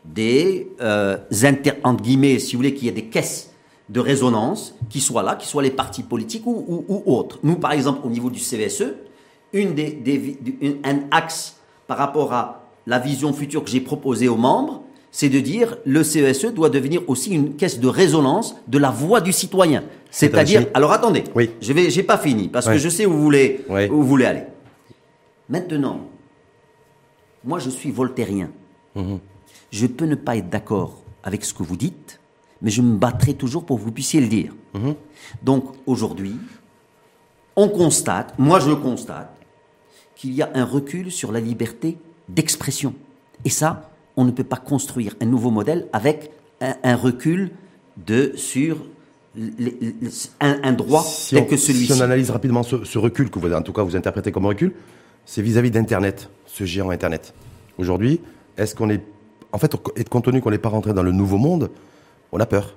des 0.06 0.70
euh, 0.80 1.18
inter, 1.44 1.74
entre 1.84 2.02
guillemets, 2.02 2.40
si 2.40 2.54
vous 2.54 2.60
voulez, 2.60 2.74
qu'il 2.74 2.86
y 2.86 2.88
ait 2.88 2.94
des 2.94 3.08
caisses 3.08 3.52
de 3.90 4.00
résonance 4.00 4.76
qui 4.90 5.02
soient 5.02 5.22
là, 5.22 5.36
qui 5.36 5.46
soient 5.46 5.62
les 5.62 5.72
partis 5.72 6.04
politiques 6.04 6.48
ou, 6.48 6.86
ou, 6.88 7.04
autres. 7.14 7.38
Nous, 7.44 7.56
par 7.56 7.74
exemple, 7.74 8.00
au 8.06 8.10
niveau 8.10 8.30
du 8.30 8.40
CVSE, 8.40 8.94
une 9.52 9.74
des, 9.76 9.92
des, 9.92 10.80
un 10.86 11.00
axe 11.12 11.58
par 11.86 11.98
rapport 11.98 12.32
à 12.32 12.62
la 12.88 12.98
vision 12.98 13.34
future 13.34 13.62
que 13.66 13.70
j'ai 13.70 13.82
proposée 13.82 14.30
aux 14.30 14.38
membres, 14.38 14.82
c'est 15.12 15.28
de 15.28 15.42
dire 15.42 15.76
le 15.86 16.06
CESE 16.06 16.54
doit 16.54 16.70
devenir 16.70 17.02
aussi 17.10 17.32
une 17.32 17.58
caisse 17.58 17.82
de 17.82 17.90
résonance 17.90 18.56
de 18.70 18.78
la 18.78 18.90
voix 18.90 19.20
du 19.20 19.34
citoyen. 19.34 19.84
C'est-à-dire, 20.12 20.68
alors 20.74 20.94
attendez, 20.94 21.26
oui. 21.36 21.50
je 21.60 21.74
vais, 21.74 21.90
j'ai 21.90 22.04
pas 22.04 22.18
fini 22.18 22.48
parce 22.48 22.68
que 22.68 22.78
je 22.78 22.88
sais 22.88 23.06
où 23.06 23.12
vous 23.12 23.22
voulez, 23.22 23.66
où 23.70 23.98
vous 23.98 24.08
voulez 24.08 24.26
aller. 24.26 24.44
Maintenant, 25.50 26.00
moi 27.44 27.60
je 27.60 27.70
suis 27.70 27.92
voltairien. 27.92 28.50
Mhm. 28.96 29.20
Je 29.72 29.88
peux 29.88 30.06
ne 30.06 30.16
pas 30.16 30.38
être 30.38 30.50
d'accord 30.50 31.02
avec 31.24 31.46
ce 31.46 31.54
que 31.54 31.64
vous 31.64 31.78
dites, 31.78 32.20
mais 32.62 32.70
je 32.72 32.82
me 32.82 32.98
battrai 32.98 33.34
toujours 33.34 33.66
pour 33.66 33.78
que 33.78 33.84
vous 33.84 33.92
puissiez 33.92 34.22
le 34.22 34.28
dire. 34.28 34.54
Mhm. 34.74 34.96
Donc 35.44 35.66
aujourd'hui, 35.86 36.36
on 37.56 37.70
constate, 37.70 38.38
moi 38.38 38.60
je 38.60 38.72
constate, 38.72 39.36
qu'il 40.16 40.34
y 40.34 40.42
a 40.42 40.52
un 40.54 40.66
recul 40.66 41.12
sur 41.12 41.32
la 41.32 41.40
liberté 41.40 41.98
d'expression. 42.30 42.94
Et 43.44 43.50
ça, 43.50 43.90
on 44.16 44.24
ne 44.24 44.32
peut 44.32 44.44
pas 44.44 44.58
construire 44.58 45.16
un 45.20 45.26
nouveau 45.26 45.52
modèle 45.52 45.88
avec 45.94 46.32
un, 46.60 46.96
recul 46.96 47.52
de 47.98 48.34
sur 48.36 48.78
un, 50.40 50.74
droit 50.74 51.04
tel 51.30 51.48
que 51.48 51.58
celui-ci. 51.58 51.94
Si 51.94 52.00
on 52.00 52.02
analyse 52.02 52.30
rapidement 52.30 52.62
ce, 52.62 52.98
recul 52.98 53.32
que 53.32 53.40
vous, 53.40 53.52
en 53.52 53.64
tout 53.64 53.74
cas, 53.74 53.82
vous 53.82 53.96
interprétez 53.96 54.32
comme 54.32 54.46
recul, 54.46 54.74
c'est 55.26 55.42
vis-à-vis 55.42 55.72
d'Internet, 55.72 56.30
ce 56.46 56.64
géant 56.66 56.90
Internet. 56.90 57.34
Aujourd'hui, 57.78 58.22
est-ce 58.58 58.76
qu'on 58.76 58.90
est, 58.90 59.02
en 59.52 59.58
fait, 59.58 59.76
compte 60.10 60.26
tenu 60.26 60.42
qu'on 60.42 60.52
n'est 60.52 60.58
pas 60.58 60.70
rentré 60.70 60.94
dans 60.94 61.04
le 61.04 61.12
nouveau 61.12 61.38
monde, 61.38 61.70
on 62.32 62.40
a 62.40 62.46
peur. 62.46 62.76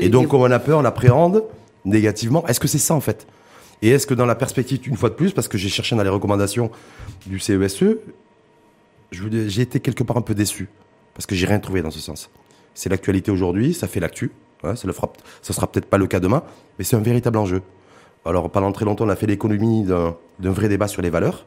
et 0.00 0.08
donc, 0.08 0.28
comme 0.28 0.40
on 0.40 0.50
a 0.50 0.58
peur, 0.58 0.78
on 0.78 0.84
appréhende 0.84 1.44
négativement. 1.84 2.46
Est-ce 2.46 2.60
que 2.60 2.68
c'est 2.68 2.78
ça, 2.78 2.94
en 2.94 3.00
fait? 3.00 3.26
Et 3.82 3.90
est-ce 3.90 4.06
que 4.06 4.14
dans 4.14 4.26
la 4.26 4.34
perspective, 4.34 4.80
une 4.86 4.96
fois 4.96 5.08
de 5.08 5.14
plus, 5.14 5.32
parce 5.32 5.48
que 5.48 5.56
j'ai 5.58 5.68
cherché 5.68 5.94
dans 5.94 6.02
les 6.02 6.08
recommandations 6.08 6.70
du 7.26 7.38
CESE, 7.38 7.82
e, 7.82 8.00
j'ai 9.12 9.62
été 9.62 9.80
quelque 9.80 10.02
part 10.02 10.16
un 10.16 10.22
peu 10.22 10.34
déçu. 10.34 10.68
Parce 11.14 11.26
que 11.26 11.34
j'ai 11.34 11.46
rien 11.46 11.58
trouvé 11.58 11.82
dans 11.82 11.90
ce 11.90 12.00
sens. 12.00 12.30
C'est 12.74 12.88
l'actualité 12.88 13.30
aujourd'hui, 13.30 13.74
ça 13.74 13.88
fait 13.88 14.00
l'actu. 14.00 14.32
ça 14.62 14.72
ne 14.72 14.92
ça 15.42 15.52
sera 15.52 15.70
peut-être 15.70 15.86
pas 15.86 15.98
le 15.98 16.06
cas 16.06 16.20
demain, 16.20 16.42
mais 16.78 16.84
c'est 16.84 16.96
un 16.96 17.00
véritable 17.00 17.38
enjeu. 17.38 17.62
Alors, 18.28 18.50
pendant 18.50 18.70
très 18.72 18.84
longtemps, 18.84 19.06
on 19.06 19.08
a 19.08 19.16
fait 19.16 19.26
l'économie 19.26 19.84
d'un 19.84 20.14
vrai 20.38 20.68
débat 20.68 20.86
sur 20.86 21.00
les 21.00 21.08
valeurs 21.08 21.46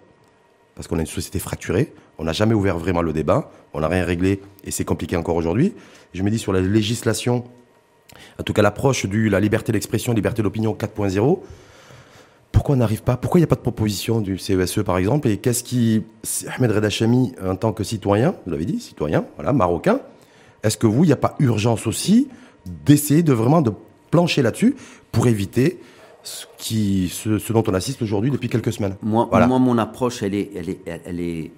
parce 0.74 0.88
qu'on 0.88 0.98
a 0.98 1.02
une 1.02 1.06
société 1.06 1.38
fracturée, 1.38 1.94
on 2.18 2.24
n'a 2.24 2.32
jamais 2.32 2.56
ouvert 2.56 2.80
vraiment 2.80 3.04
le 3.04 3.14
débat, 3.14 3.52
on 3.74 3.82
n'a 3.82 3.88
rien 3.88 4.04
réglé 4.04 4.42
et 4.64 4.72
c'est 4.72 4.86
compliqué 4.86 5.16
encore 5.16 5.36
aujourd'hui. 5.36 5.76
Je 6.16 6.24
me 6.24 6.32
dis 6.32 6.40
sur 6.40 6.54
la 6.54 6.62
législation, 6.62 7.44
en 8.40 8.44
tout 8.44 8.54
cas 8.54 8.64
l'approche 8.64 9.06
de 9.06 9.30
la 9.30 9.40
liberté 9.40 9.72
d'expression, 9.72 10.12
liberté 10.14 10.42
d'opinion 10.42 10.74
4.0, 10.74 11.40
pourquoi 12.52 12.76
on 12.76 12.80
n'arrive 12.80 13.04
pas 13.04 13.16
Pourquoi 13.16 13.40
il 13.40 13.42
n'y 13.42 13.46
a 13.46 13.48
pas 13.48 13.56
de 13.56 13.62
proposition 13.62 14.20
du 14.20 14.40
CESE 14.40 14.80
e, 14.80 14.82
par 14.82 14.98
exemple 14.98 15.28
Et 15.28 15.38
qu'est-ce 15.38 15.64
qui, 15.64 16.04
Ahmed 16.56 16.72
Redachami, 16.72 17.34
en 17.46 17.58
tant 17.58 17.74
que 17.74 17.84
citoyen, 17.84 18.34
vous 18.46 18.52
l'avez 18.52 18.66
dit, 18.66 18.80
citoyen, 18.80 19.26
voilà, 19.36 19.54
marocain, 19.54 20.00
est-ce 20.64 20.78
que 20.78 20.88
vous, 20.88 21.04
il 21.04 21.08
n'y 21.08 21.14
a 21.14 21.18
pas 21.18 21.36
urgence 21.38 21.86
aussi 21.86 22.28
d'essayer 22.66 23.22
de 23.22 23.34
vraiment 23.34 23.62
de 23.62 23.72
plancher 24.10 24.42
là-dessus 24.42 24.76
pour 25.12 25.28
éviter 25.28 25.80
ce, 26.24 26.46
qui, 26.58 27.10
ce, 27.10 27.54
dont 27.54 27.64
on 27.68 27.74
assiste 27.74 28.02
aujourd'hui 28.02 28.32
depuis 28.32 28.50
quelques 28.50 28.74
semaines. 28.74 28.96
Moi, 29.02 29.28
moi, 29.32 29.60
mon 29.60 29.78
approche, 29.78 30.24
elle 30.24 30.36
est, 30.36 30.52
elle, 30.56 30.70
est, 30.70 30.82
elle 31.06 31.20
est 31.20 31.52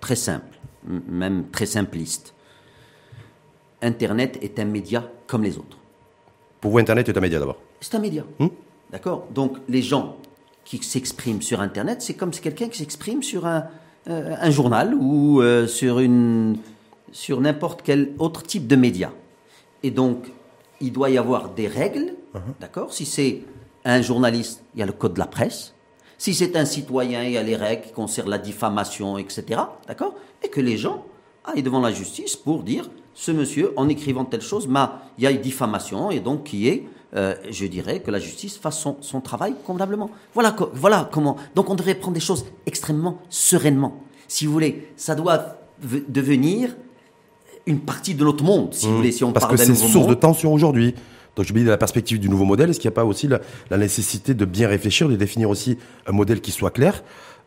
très 0.00 0.16
simple, 0.16 0.58
même 0.84 1.44
très 1.50 1.66
simpliste. 1.66 2.34
Internet 3.82 4.38
est 4.42 4.58
un 4.58 4.64
média 4.64 5.08
comme 5.26 5.42
les 5.42 5.56
autres. 5.56 5.78
Pour 6.60 6.72
vous, 6.72 6.78
Internet 6.78 7.08
est 7.08 7.16
un 7.16 7.20
média 7.20 7.38
d'abord 7.38 7.56
C'est 7.80 7.94
un 7.94 8.00
média. 8.00 8.24
Hmm 8.38 8.48
D'accord? 8.90 9.28
Donc, 9.32 9.58
les 9.68 9.82
gens 9.82 10.16
qui 10.64 10.78
s'expriment 10.78 11.42
sur 11.42 11.60
Internet, 11.60 12.02
c'est 12.02 12.14
comme 12.14 12.32
quelqu'un 12.32 12.68
qui 12.68 12.78
s'exprime 12.78 13.22
sur 13.22 13.46
un, 13.46 13.66
euh, 14.08 14.34
un, 14.38 14.50
journal 14.50 14.94
ou 14.94 15.40
euh, 15.40 15.66
sur, 15.66 16.00
une, 16.00 16.56
sur 17.12 17.40
n'importe 17.40 17.82
quel 17.82 18.12
autre 18.18 18.42
type 18.42 18.66
de 18.66 18.76
média. 18.76 19.12
Et 19.82 19.90
donc, 19.90 20.32
il 20.80 20.92
doit 20.92 21.10
y 21.10 21.18
avoir 21.18 21.50
des 21.50 21.68
règles, 21.68 22.14
uh-huh. 22.34 22.40
d'accord? 22.60 22.92
Si 22.92 23.06
c'est 23.06 23.42
un 23.84 24.02
journaliste, 24.02 24.62
il 24.74 24.80
y 24.80 24.82
a 24.82 24.86
le 24.86 24.92
code 24.92 25.14
de 25.14 25.18
la 25.18 25.26
presse. 25.26 25.74
Si 26.18 26.34
c'est 26.34 26.56
un 26.56 26.64
citoyen, 26.64 27.22
il 27.22 27.32
y 27.32 27.38
a 27.38 27.42
les 27.42 27.56
règles 27.56 27.82
qui 27.82 27.92
concernent 27.92 28.28
la 28.28 28.38
diffamation, 28.38 29.16
etc. 29.16 29.60
D'accord? 29.88 30.14
Et 30.42 30.48
que 30.48 30.60
les 30.60 30.76
gens 30.76 31.04
aillent 31.44 31.62
devant 31.62 31.80
la 31.80 31.92
justice 31.92 32.36
pour 32.36 32.62
dire 32.62 32.90
ce 33.14 33.32
monsieur, 33.32 33.72
en 33.76 33.88
écrivant 33.88 34.24
telle 34.24 34.42
chose, 34.42 34.68
il 35.18 35.24
y 35.24 35.26
a 35.26 35.30
une 35.30 35.40
diffamation 35.40 36.10
et 36.10 36.20
donc 36.20 36.44
qui 36.44 36.68
est, 36.68 36.84
euh, 37.14 37.34
je 37.50 37.66
dirais, 37.66 38.00
que 38.00 38.10
la 38.10 38.18
justice 38.18 38.56
fasse 38.56 38.86
son, 39.00 39.20
travail 39.20 39.54
convenablement. 39.66 40.10
Voilà, 40.34 40.54
voilà 40.74 41.08
comment. 41.10 41.36
Donc 41.54 41.70
on 41.70 41.74
devrait 41.74 41.94
prendre 41.94 42.14
des 42.14 42.20
choses 42.20 42.46
extrêmement 42.66 43.18
sereinement. 43.28 44.00
Si 44.28 44.46
vous 44.46 44.52
voulez, 44.52 44.88
ça 44.96 45.14
doit 45.14 45.56
devenir 45.82 46.76
une 47.66 47.80
partie 47.80 48.14
de 48.14 48.24
notre 48.24 48.44
monde, 48.44 48.72
si 48.72 48.86
vous 48.86 48.92
mmh. 48.92 48.96
voulez, 48.96 49.12
si 49.12 49.24
on 49.24 49.32
Parce 49.32 49.46
que 49.46 49.56
c'est 49.56 49.74
source 49.74 50.06
de 50.06 50.14
tension 50.14 50.52
aujourd'hui. 50.52 50.94
Donc 51.36 51.46
je 51.46 51.52
me 51.52 51.58
dis, 51.58 51.64
dans 51.64 51.70
la 51.70 51.78
perspective 51.78 52.18
du 52.18 52.28
nouveau 52.28 52.44
modèle, 52.44 52.70
est-ce 52.70 52.80
qu'il 52.80 52.88
n'y 52.88 52.94
a 52.94 52.96
pas 52.96 53.04
aussi 53.04 53.28
la, 53.28 53.76
nécessité 53.76 54.34
de 54.34 54.44
bien 54.44 54.68
réfléchir, 54.68 55.08
de 55.08 55.16
définir 55.16 55.50
aussi 55.50 55.78
un 56.06 56.12
modèle 56.12 56.40
qui 56.40 56.50
soit 56.50 56.70
clair 56.70 57.02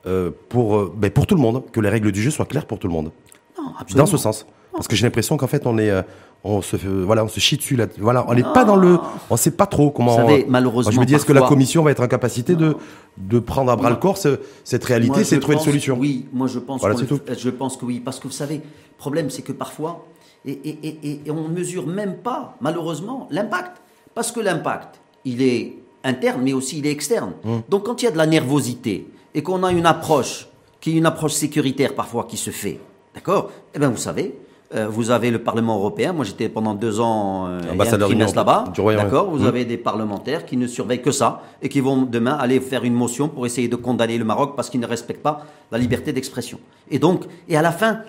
euh, 0.05 0.31
pour, 0.49 0.77
euh, 0.77 0.93
ben, 0.95 1.11
pour 1.11 1.27
tout 1.27 1.35
le 1.35 1.41
monde, 1.41 1.63
que 1.71 1.79
les 1.79 1.89
règles 1.89 2.11
du 2.11 2.21
jeu 2.21 2.31
soient 2.31 2.45
claires 2.45 2.65
pour 2.65 2.79
tout 2.79 2.87
le 2.87 2.93
monde? 2.93 3.11
Non, 3.57 3.73
absolument. 3.79 4.05
Dans 4.05 4.11
ce 4.11 4.17
sens. 4.17 4.45
Parce 4.73 4.87
que 4.87 4.95
j'ai 4.95 5.05
l'impression 5.05 5.37
qu'en 5.37 5.47
fait, 5.47 5.67
on 5.67 5.77
est, 5.77 5.91
euh, 5.91 6.01
on 6.43 6.61
se, 6.61 6.75
voilà, 6.75 7.23
on 7.23 7.27
se 7.27 7.39
chie 7.39 7.57
dessus. 7.57 7.75
Là, 7.75 7.85
voilà, 7.99 8.25
on 8.27 8.33
n'est 8.33 8.43
pas 8.43 8.65
dans 8.65 8.75
le, 8.75 8.97
on 9.29 9.37
sait 9.37 9.51
pas 9.51 9.65
trop 9.65 9.91
comment. 9.91 10.11
Vous 10.11 10.27
savez, 10.27 10.45
malheureusement. 10.49 10.91
je 10.91 10.99
me 10.99 11.05
dis, 11.05 11.13
est-ce 11.13 11.25
que 11.25 11.33
la 11.33 11.41
commission 11.41 11.83
va 11.83 11.91
être 11.91 12.03
en 12.03 12.07
capacité 12.07 12.55
de, 12.55 12.75
de 13.17 13.39
prendre 13.39 13.71
à 13.71 13.75
bras 13.75 13.89
le 13.89 13.95
corps 13.95 14.17
cette 14.17 14.83
réalité, 14.83 15.23
c'est 15.23 15.35
de 15.35 15.41
trouver 15.41 15.57
une 15.57 15.63
solution? 15.63 15.97
Oui, 15.99 16.25
moi 16.33 16.47
je 16.47 16.59
pense. 16.59 16.81
Voilà, 16.81 16.95
je 17.37 17.49
pense 17.49 17.77
que 17.77 17.85
oui, 17.85 17.99
parce 17.99 18.19
que 18.19 18.27
vous 18.27 18.33
savez, 18.33 18.55
le 18.55 18.97
problème 18.97 19.29
c'est 19.29 19.43
que 19.43 19.51
parfois, 19.51 20.05
et, 20.45 20.51
et, 20.51 20.97
et, 21.03 21.19
et 21.25 21.31
on 21.31 21.47
ne 21.47 21.53
mesure 21.53 21.85
même 21.87 22.17
pas, 22.17 22.55
malheureusement, 22.61 23.27
l'impact. 23.31 23.81
Parce 24.13 24.31
que 24.31 24.39
l'impact, 24.39 24.99
il 25.25 25.41
est 25.41 25.75
interne, 26.03 26.41
mais 26.43 26.53
aussi 26.53 26.79
il 26.79 26.85
est 26.85 26.91
externe. 26.91 27.31
Mmh. 27.43 27.57
Donc 27.69 27.83
quand 27.85 28.01
il 28.01 28.05
y 28.05 28.07
a 28.07 28.11
de 28.11 28.17
la 28.17 28.27
nervosité 28.27 29.07
et 29.33 29.41
qu'on 29.41 29.63
a 29.63 29.71
une 29.71 29.85
approche, 29.85 30.47
qui 30.81 30.91
est 30.91 30.97
une 30.97 31.05
approche 31.05 31.33
sécuritaire 31.33 31.95
parfois 31.95 32.25
qui 32.25 32.37
se 32.37 32.51
fait, 32.51 32.79
d'accord? 33.15 33.51
Eh 33.73 33.79
bien 33.79 33.89
vous 33.89 33.97
savez, 33.97 34.35
Euh, 34.75 34.87
vous 34.89 35.11
avez 35.11 35.29
le 35.29 35.37
Parlement 35.37 35.75
européen. 35.77 36.13
Moi, 36.17 36.25
j'étais 36.25 36.49
pendant 36.49 36.73
deux 36.73 36.97
ans 36.99 37.45
euh, 37.45 37.73
Ambassadeur 37.73 38.09
là-bas. 38.09 38.63
D'accord? 39.03 39.29
Vous 39.29 39.43
Mmh. 39.43 39.53
avez 39.53 39.65
des 39.65 39.77
parlementaires 39.77 40.43
qui 40.47 40.57
ne 40.57 40.65
surveillent 40.65 41.03
que 41.09 41.11
ça 41.21 41.29
et 41.61 41.69
qui 41.69 41.79
vont 41.79 41.99
demain 42.17 42.33
aller 42.43 42.59
faire 42.59 42.83
une 42.83 42.95
motion 43.03 43.29
pour 43.29 43.45
essayer 43.45 43.67
de 43.67 43.75
condamner 43.77 44.17
le 44.17 44.25
Maroc 44.25 44.49
parce 44.55 44.71
qu'il 44.71 44.79
ne 44.79 44.87
respecte 44.87 45.21
pas 45.21 45.45
la 45.71 45.77
liberté 45.77 46.11
d'expression. 46.11 46.57
Et 46.89 46.97
donc, 46.97 47.19
et 47.47 47.55
à 47.55 47.61
la 47.61 47.71
fin, 47.71 47.99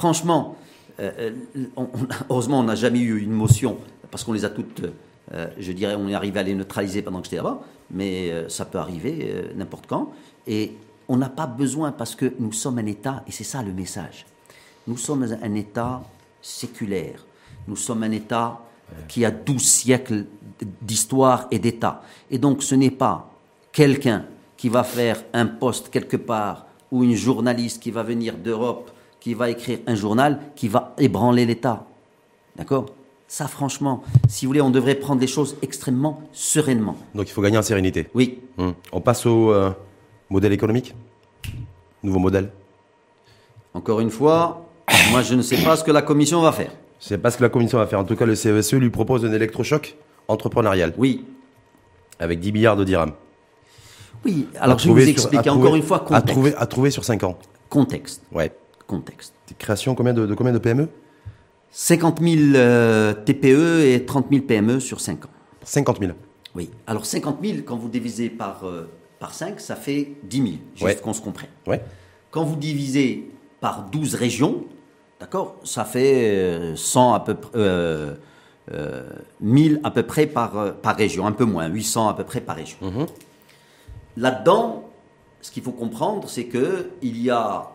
franchement, 0.00 0.56
euh, 1.00 1.30
euh, 1.56 1.84
heureusement, 2.28 2.60
on 2.60 2.64
n'a 2.64 2.74
jamais 2.74 3.00
eu 3.00 3.20
une 3.20 3.32
motion 3.32 3.78
parce 4.10 4.24
qu'on 4.24 4.32
les 4.32 4.44
a 4.44 4.50
toutes. 4.50 4.82
euh, 5.32 5.46
je 5.58 5.72
dirais, 5.72 5.94
on 5.94 6.08
est 6.08 6.14
arrivé 6.14 6.40
à 6.40 6.42
les 6.42 6.54
neutraliser 6.54 7.02
pendant 7.02 7.20
que 7.20 7.26
j'étais 7.26 7.36
là-bas, 7.36 7.60
mais 7.90 8.48
ça 8.48 8.64
peut 8.64 8.78
arriver 8.78 9.44
n'importe 9.56 9.86
quand. 9.86 10.12
Et 10.46 10.72
on 11.08 11.16
n'a 11.16 11.28
pas 11.28 11.46
besoin 11.46 11.92
parce 11.92 12.14
que 12.14 12.32
nous 12.38 12.52
sommes 12.52 12.78
un 12.78 12.86
État, 12.86 13.22
et 13.26 13.32
c'est 13.32 13.44
ça 13.44 13.62
le 13.62 13.72
message. 13.72 14.26
Nous 14.86 14.96
sommes 14.96 15.26
un 15.42 15.54
État 15.54 16.02
séculaire. 16.42 17.24
Nous 17.68 17.76
sommes 17.76 18.02
un 18.02 18.10
État 18.10 18.60
qui 19.06 19.24
a 19.24 19.30
12 19.30 19.62
siècles 19.62 20.24
d'histoire 20.82 21.46
et 21.50 21.58
d'État. 21.58 22.02
Et 22.30 22.38
donc 22.38 22.62
ce 22.62 22.74
n'est 22.74 22.90
pas 22.90 23.30
quelqu'un 23.72 24.24
qui 24.56 24.68
va 24.68 24.82
faire 24.82 25.22
un 25.32 25.46
poste 25.46 25.90
quelque 25.90 26.16
part 26.16 26.66
ou 26.90 27.04
une 27.04 27.14
journaliste 27.14 27.80
qui 27.82 27.90
va 27.90 28.02
venir 28.02 28.36
d'Europe, 28.36 28.90
qui 29.20 29.34
va 29.34 29.50
écrire 29.50 29.78
un 29.86 29.94
journal, 29.94 30.40
qui 30.56 30.68
va 30.68 30.94
ébranler 30.98 31.44
l'État. 31.46 31.86
D'accord? 32.56 32.86
Ça, 33.28 33.46
franchement, 33.46 34.02
si 34.28 34.44
vous 34.44 34.50
voulez, 34.50 34.60
on 34.60 34.70
devrait 34.70 34.96
prendre 34.96 35.20
les 35.20 35.26
choses 35.28 35.56
extrêmement 35.62 36.20
sereinement. 36.32 36.96
Donc 37.14 37.28
il 37.28 37.32
faut 37.32 37.42
gagner 37.42 37.58
en 37.58 37.62
sérénité. 37.62 38.08
Oui, 38.14 38.38
Hum. 38.58 38.74
On 38.92 39.00
passe 39.00 39.24
au 39.26 39.52
euh, 39.52 39.70
modèle 40.28 40.52
économique? 40.52 40.94
Nouveau 42.02 42.18
modèle? 42.18 42.50
Encore 43.72 44.00
une 44.00 44.10
fois, 44.10 44.66
moi 45.12 45.22
je 45.22 45.34
ne 45.34 45.42
sais 45.42 45.56
pas 45.62 45.76
ce 45.76 45.84
que 45.84 45.90
la 45.92 46.02
Commission 46.02 46.40
va 46.42 46.52
faire. 46.52 46.72
C'est 46.98 47.16
pas 47.18 47.30
ce 47.30 47.38
que 47.38 47.42
la 47.42 47.48
commission 47.48 47.78
va 47.78 47.86
faire. 47.86 47.98
En 47.98 48.04
tout 48.04 48.14
cas, 48.16 48.26
le 48.26 48.34
CESE 48.34 48.74
lui 48.74 48.90
propose 48.90 49.24
un 49.24 49.32
électrochoc 49.32 49.96
entrepreneurial 50.28 50.92
Oui, 50.98 51.24
avec 52.18 52.40
10 52.40 52.52
milliards 52.52 52.76
de 52.76 52.84
dirhams. 52.84 53.12
oui. 54.26 54.46
Alors 54.60 54.78
je 54.78 54.88
vais 54.92 55.02
vous 55.04 55.08
expliquer 55.08 55.48
encore 55.48 55.62
trouver- 55.70 55.76
une 55.78 55.82
fois 55.82 55.96
À 55.98 56.00
contexte. 56.00 56.26
trouver, 56.28 56.54
à 56.56 56.66
trouver 56.66 56.90
sur 56.90 57.04
5 57.04 57.22
ans. 57.24 57.38
Contexte. 57.70 58.22
Ouais. 58.32 58.52
Contexte. 58.90 59.34
Création 59.58 59.94
combien 59.94 60.12
de, 60.12 60.26
de 60.26 60.34
combien 60.34 60.52
de 60.52 60.58
PME 60.58 60.88
50 61.70 62.20
000 62.20 62.56
euh, 62.56 63.14
TPE 63.14 63.84
et 63.86 64.04
30 64.04 64.26
000 64.30 64.42
PME 64.44 64.80
sur 64.80 65.00
5 65.00 65.24
ans. 65.26 65.30
50 65.62 66.00
000. 66.00 66.12
Oui. 66.56 66.68
Alors 66.88 67.06
50 67.06 67.38
000, 67.40 67.58
quand 67.64 67.76
vous 67.76 67.88
divisez 67.88 68.28
par, 68.28 68.64
euh, 68.64 68.90
par 69.20 69.32
5, 69.34 69.60
ça 69.60 69.76
fait 69.76 70.14
10 70.24 70.36
000. 70.36 70.48
Juste 70.74 70.82
Ouais. 70.84 70.96
qu'on 70.96 71.12
se 71.12 71.20
comprenne. 71.22 71.50
Ouais. 71.68 71.80
Quand 72.32 72.42
vous 72.42 72.56
divisez 72.56 73.30
par 73.60 73.84
12 73.90 74.16
régions, 74.16 74.64
d'accord, 75.20 75.56
ça 75.62 75.84
fait 75.84 76.28
euh, 76.40 76.74
100 76.74 77.14
à 77.14 77.20
peu 77.20 77.34
près, 77.34 77.50
euh, 77.54 78.14
euh, 78.72 79.08
1000 79.40 79.80
à 79.84 79.92
peu 79.92 80.02
près 80.02 80.26
par, 80.26 80.58
euh, 80.58 80.72
par 80.72 80.96
région, 80.96 81.24
un 81.26 81.32
peu 81.32 81.44
moins, 81.44 81.68
800 81.68 82.08
à 82.08 82.14
peu 82.14 82.24
près 82.24 82.40
par 82.40 82.56
région. 82.56 82.78
Là-dedans, 84.16 84.88
ce 85.40 85.50
qu'il 85.52 85.62
faut 85.62 85.70
comprendre, 85.72 86.28
c'est 86.28 86.44
que 86.46 86.90
il 87.02 87.20
y 87.22 87.30
a 87.30 87.70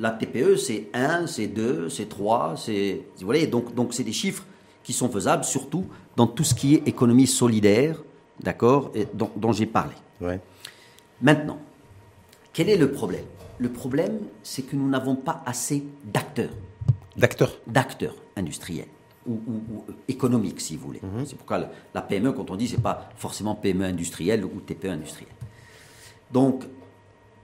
la 0.00 0.10
TPE, 0.10 0.56
c'est 0.56 0.88
1, 0.94 1.26
c'est 1.26 1.46
2, 1.48 1.88
c'est 1.88 2.08
3, 2.08 2.54
c'est 2.56 3.02
vous 3.18 3.26
voyez, 3.26 3.46
donc 3.46 3.74
donc 3.74 3.92
c'est 3.94 4.04
des 4.04 4.12
chiffres 4.12 4.44
qui 4.84 4.92
sont 4.92 5.08
faisables, 5.08 5.44
surtout 5.44 5.86
dans 6.16 6.26
tout 6.26 6.44
ce 6.44 6.54
qui 6.54 6.74
est 6.74 6.88
économie 6.88 7.26
solidaire, 7.26 8.02
d'accord, 8.40 8.92
dont, 9.14 9.30
dont 9.36 9.52
j'ai 9.52 9.66
parlé. 9.66 9.94
Ouais. 10.20 10.40
Maintenant, 11.20 11.58
quel 12.52 12.68
est 12.68 12.76
le 12.76 12.90
problème? 12.92 13.24
Le 13.58 13.68
problème, 13.70 14.18
c'est 14.42 14.62
que 14.62 14.76
nous 14.76 14.88
n'avons 14.88 15.16
pas 15.16 15.42
assez 15.44 15.84
d'acteurs, 16.04 16.52
D'acteurs. 17.16 17.58
d'acteurs 17.66 18.14
industriels 18.36 18.86
ou, 19.26 19.32
ou- 19.46 19.74
ou, 19.74 19.84
économiques, 20.06 20.60
si 20.60 20.76
vous 20.76 20.86
voulez. 20.86 21.00
C'est 21.26 21.36
pourquoi 21.36 21.58
la, 21.58 21.70
la 21.94 22.02
PME, 22.02 22.32
quand 22.32 22.50
on 22.50 22.56
dit, 22.56 22.68
c'est 22.68 22.80
pas 22.80 23.10
forcément 23.16 23.54
PME 23.56 23.84
industrielle 23.84 24.44
ou 24.44 24.60
TPE 24.60 24.86
industrielle. 24.90 25.34
Donc, 26.32 26.64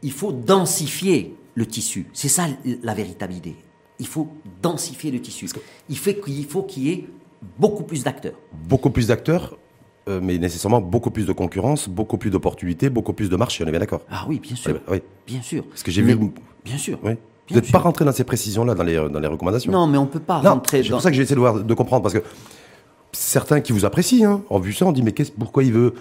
il 0.03 0.13
faut 0.13 0.33
densifier 0.33 1.35
le 1.55 1.67
tissu. 1.67 2.07
C'est 2.13 2.29
ça 2.29 2.47
la 2.83 2.95
véritable 2.95 3.33
idée. 3.35 3.57
Il 3.99 4.07
faut 4.07 4.29
densifier 4.63 5.11
le 5.11 5.21
tissu. 5.21 5.49
Il 5.89 5.99
faut 5.99 6.13
qu'il 6.13 6.45
faut 6.47 6.63
qu'il 6.63 6.83
y 6.85 6.91
ait 6.91 7.07
beaucoup 7.59 7.85
plus 7.85 8.03
d'acteurs. 8.05 8.35
Beaucoup 8.69 8.91
plus 8.91 9.07
d'acteurs, 9.09 9.57
euh, 10.09 10.21
mais 10.23 10.37
nécessairement 10.39 10.81
beaucoup 10.81 11.11
plus 11.11 11.27
de 11.27 11.33
concurrence, 11.33 11.89
beaucoup 11.89 12.19
plus 12.19 12.31
d'opportunités, 12.31 12.91
beaucoup 12.91 13.13
plus 13.13 13.29
de 13.31 13.37
marché. 13.37 13.63
On 13.63 13.69
est 13.69 13.71
bien 13.71 13.81
d'accord? 13.81 14.01
Ah 14.11 14.25
oui, 14.29 14.41
bien 14.41 14.57
sûr. 14.57 14.73
Ouais, 14.73 14.81
ouais. 14.95 15.03
Bien 15.27 15.43
sûr. 15.43 15.65
Parce 15.67 15.83
que 15.83 15.91
j'ai 15.91 16.03
vu- 16.03 16.19
Bien 16.65 16.79
sûr. 16.79 16.99
Oui. 17.05 17.13
Bien 17.13 17.19
Vous 17.51 17.55
n'êtes 17.61 17.71
pas 17.73 17.79
rentré 17.79 18.05
dans 18.07 18.13
ces 18.13 18.25
précisions-là 18.25 18.75
dans 18.75 18.83
les, 18.85 18.97
euh, 18.97 19.09
dans 19.11 19.21
les 19.21 19.29
recommandations? 19.29 19.71
Non, 19.71 19.87
mais 19.87 19.99
on 19.99 20.07
peut 20.07 20.19
pas 20.19 20.41
Non, 20.43 20.55
rentrer 20.55 20.83
c'est 20.83 20.89
dans. 20.89 20.97
pour 20.97 21.03
ça 21.03 21.11
que 21.11 21.17
j'ai 21.17 21.23
essayé 21.23 21.35
de, 21.37 21.41
voir, 21.41 21.63
de 21.63 21.75
comprendre, 21.75 22.03
parce 22.03 22.15
que 22.15 22.23
certains 23.13 23.61
qui 23.61 23.73
vous 23.73 23.85
apprécient, 23.85 24.31
hein, 24.33 24.43
en 24.51 24.59
vu 24.59 24.73
ça, 24.73 24.87
on 24.87 24.93
dit 24.93 25.03
mais 25.03 25.13
qu'est-ce- 25.13 25.31
pourquoi 25.33 25.63
il 25.63 25.73
veut, 25.73 25.95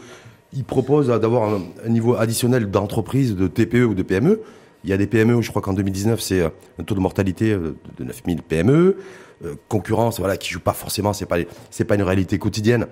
il 0.54 0.64
propose 0.64 1.08
d'avoir 1.08 1.54
un, 1.54 1.62
un 1.86 1.90
niveau 1.90 2.16
additionnel 2.16 2.72
d'entreprise, 2.72 3.36
de 3.36 3.48
TPE 3.48 3.84
ou 3.86 3.94
de 3.94 4.04
PME. 4.04 4.40
Il 4.84 4.90
y 4.90 4.94
a 4.94 4.98
des 4.98 5.08
PME, 5.08 5.42
je 5.42 5.50
crois 5.50 5.62
qu'en 5.62 5.74
2019, 5.74 6.20
c'est 6.20 6.42
euh, 6.42 6.50
un 6.80 6.84
taux 6.84 6.96
de 6.96 7.00
mortalité 7.00 7.52
euh, 7.52 7.76
de 7.98 8.04
9000 8.04 8.44
PME. 8.44 8.98
Euh, 9.46 9.56
concurrence, 9.68 10.20
voilà, 10.20 10.38
qui 10.38 10.50
joue 10.50 10.60
pas 10.60 10.74
forcément, 10.74 11.14
c'est 11.14 11.26
pas, 11.26 11.38
c'est 11.70 11.86
pas 11.86 11.96
une 11.96 12.04
réalité 12.04 12.38
quotidienne 12.38 12.88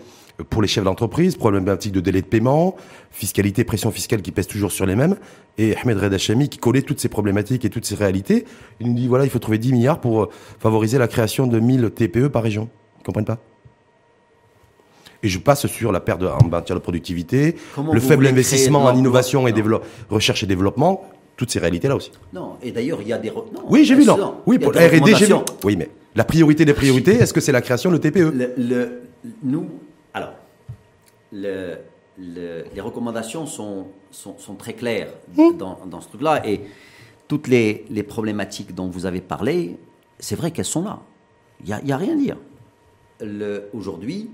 pour 0.50 0.62
les 0.62 0.68
chefs 0.68 0.84
d'entreprise, 0.84 1.36
problématique 1.36 1.92
de 1.92 2.00
délai 2.00 2.22
de 2.22 2.26
paiement, 2.26 2.76
fiscalité, 3.12 3.64
pression 3.64 3.92
fiscale 3.92 4.22
qui 4.22 4.32
pèse 4.32 4.48
toujours 4.48 4.72
sur 4.72 4.86
les 4.86 4.96
mêmes. 4.96 5.18
Et 5.58 5.76
Ahmed 5.78 5.98
Reda 5.98 6.16
Hachemi, 6.16 6.50
qui 6.50 6.58
collait 6.58 6.82
toutes 6.82 7.00
ces 7.00 7.10
problématiques 7.10 7.64
et 7.64 7.70
toutes 7.70 7.86
ces 7.86 7.96
réalités, 7.96 8.46
il 8.80 8.88
nous 8.88 8.94
dit 8.96 9.08
voilà, 9.08 9.26
il 9.26 9.30
faut 9.30 9.40
trouver 9.40 9.60
10 9.60 9.74
milliards 9.74 10.02
pour 10.02 10.30
favoriser 10.60 10.98
la 10.98 11.08
création 11.08 11.46
de 11.46 11.60
1000 11.60 11.92
TPE 11.92 12.28
par 12.28 12.44
région. 12.44 12.70
Ils 13.00 13.04
comprennent 13.04 13.26
pas 13.26 13.40
et 15.24 15.28
je 15.28 15.38
passe 15.38 15.68
sur 15.68 15.92
la 15.92 16.00
perte 16.00 16.22
de, 16.22 16.28
en 16.28 16.48
matière 16.48 16.76
de 16.76 16.82
productivité, 16.82 17.56
Comment 17.76 17.94
le 17.94 18.00
faible 18.00 18.26
investissement 18.26 18.80
créer 18.80 18.96
en 18.96 18.98
innovation 18.98 19.48
et 19.48 19.54
recherche 20.10 20.44
et 20.44 20.48
développement, 20.48 21.06
toutes 21.42 21.50
ces 21.50 21.58
réalités-là 21.58 21.96
aussi. 21.96 22.12
Non, 22.34 22.58
et 22.62 22.72
d'ailleurs, 22.72 23.02
il 23.02 23.08
y 23.08 23.14
a 23.14 23.18
des. 23.18 23.32
re- 23.32 23.52
non, 23.52 23.64
Oui, 23.68 23.84
j'ai 23.84 23.96
vu, 23.96 24.06
non. 24.06 24.36
Oui, 24.46 24.60
pour 24.60 24.72
la 24.74 24.88
R&D, 24.88 25.16
j'ai 25.16 25.26
vu. 25.26 25.34
Oui, 25.64 25.76
mais 25.76 25.90
la 26.14 26.24
priorité 26.24 26.66
des 26.66 26.74
priorités, 26.76 27.14
est-ce 27.16 27.34
que 27.34 27.40
c'est 27.42 27.52
la 27.52 27.62
création 27.62 27.90
de 27.92 27.98
TPE 27.98 28.30
Le, 28.32 28.54
le- 28.58 29.02
nous, 29.42 29.66
alors, 30.14 30.34
le- 31.32 31.78
le- 32.20 32.64
les 32.76 32.82
recommandations 32.82 33.48
sont, 33.48 33.88
sont, 34.12 34.38
sont 34.38 34.54
très 34.54 34.74
claires 34.74 35.12
Mmh. 35.36 35.58
dans, 35.58 35.80
dans 35.88 36.00
ce 36.00 36.10
truc-là. 36.10 36.48
Et 36.48 36.62
toutes 37.28 37.48
les, 37.48 37.86
les 37.90 38.04
problématiques 38.04 38.76
dont 38.76 38.88
vous 38.88 39.08
avez 39.08 39.22
parlé, 39.22 39.78
c'est 40.20 40.36
vrai 40.36 40.52
qu'elles 40.52 40.66
sont 40.66 40.84
là. 40.84 41.00
Il 41.62 41.66
n'y 41.66 41.74
a, 41.74 41.80
il 41.82 41.88
y 41.88 41.92
a 41.92 41.98
rien 41.98 42.14
à 42.14 42.18
dire. 42.18 42.38
Aujourd'hui, 43.74 44.30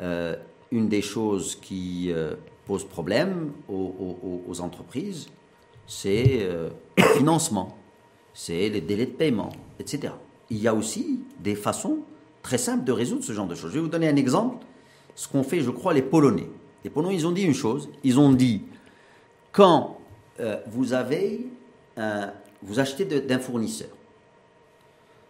euh, 0.00 0.34
une 0.70 0.88
des 0.88 1.02
choses 1.02 1.56
qui 1.60 2.10
euh, 2.10 2.34
pose 2.66 2.84
problème 2.84 3.50
aux, 3.68 3.74
aux- 3.74 4.42
aux 4.48 4.60
entreprises, 4.62 5.26
c'est 5.88 6.42
euh, 6.42 6.68
le 6.96 7.02
financement, 7.16 7.76
c'est 8.34 8.68
les 8.68 8.80
délais 8.80 9.06
de 9.06 9.12
paiement, 9.12 9.48
etc. 9.80 10.12
Il 10.50 10.58
y 10.58 10.68
a 10.68 10.74
aussi 10.74 11.20
des 11.40 11.56
façons 11.56 12.00
très 12.42 12.58
simples 12.58 12.84
de 12.84 12.92
résoudre 12.92 13.24
ce 13.24 13.32
genre 13.32 13.48
de 13.48 13.56
choses. 13.56 13.70
Je 13.70 13.76
vais 13.76 13.82
vous 13.82 13.88
donner 13.88 14.08
un 14.08 14.16
exemple. 14.16 14.64
Ce 15.16 15.26
qu'ont 15.26 15.42
fait, 15.42 15.60
je 15.60 15.70
crois, 15.70 15.94
les 15.94 16.02
Polonais. 16.02 16.48
Les 16.84 16.90
Polonais, 16.90 17.16
ils 17.16 17.26
ont 17.26 17.32
dit 17.32 17.42
une 17.42 17.54
chose. 17.54 17.88
Ils 18.04 18.20
ont 18.20 18.32
dit 18.32 18.62
quand 19.50 19.98
euh, 20.38 20.58
vous 20.68 20.92
avez 20.92 21.48
vous 22.62 22.78
achetez 22.78 23.04
d'un 23.04 23.40
fournisseur. 23.40 23.88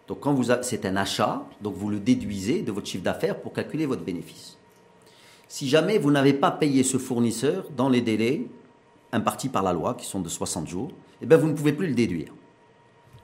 Donc 0.07 0.19
quand 0.19 0.33
vous 0.33 0.45
c'est 0.61 0.85
un 0.85 0.95
achat, 0.95 1.45
donc 1.61 1.75
vous 1.75 1.89
le 1.89 1.99
déduisez 1.99 2.61
de 2.61 2.71
votre 2.71 2.87
chiffre 2.87 3.03
d'affaires 3.03 3.39
pour 3.39 3.53
calculer 3.53 3.87
votre 3.87 4.03
bénéfice. 4.03 4.57
Si 5.47 5.67
jamais 5.67 5.97
vous 5.97 6.11
n'avez 6.11 6.33
pas 6.33 6.51
payé 6.51 6.83
ce 6.83 6.97
fournisseur 6.97 7.65
dans 7.75 7.89
les 7.89 8.01
délais 8.01 8.43
impartis 9.11 9.49
par 9.49 9.63
la 9.63 9.73
loi, 9.73 9.95
qui 9.95 10.05
sont 10.05 10.19
de 10.19 10.29
60 10.29 10.67
jours, 10.67 10.89
eh 11.21 11.25
bien 11.25 11.37
vous 11.37 11.47
ne 11.47 11.53
pouvez 11.53 11.73
plus 11.73 11.87
le 11.87 11.93
déduire. 11.93 12.29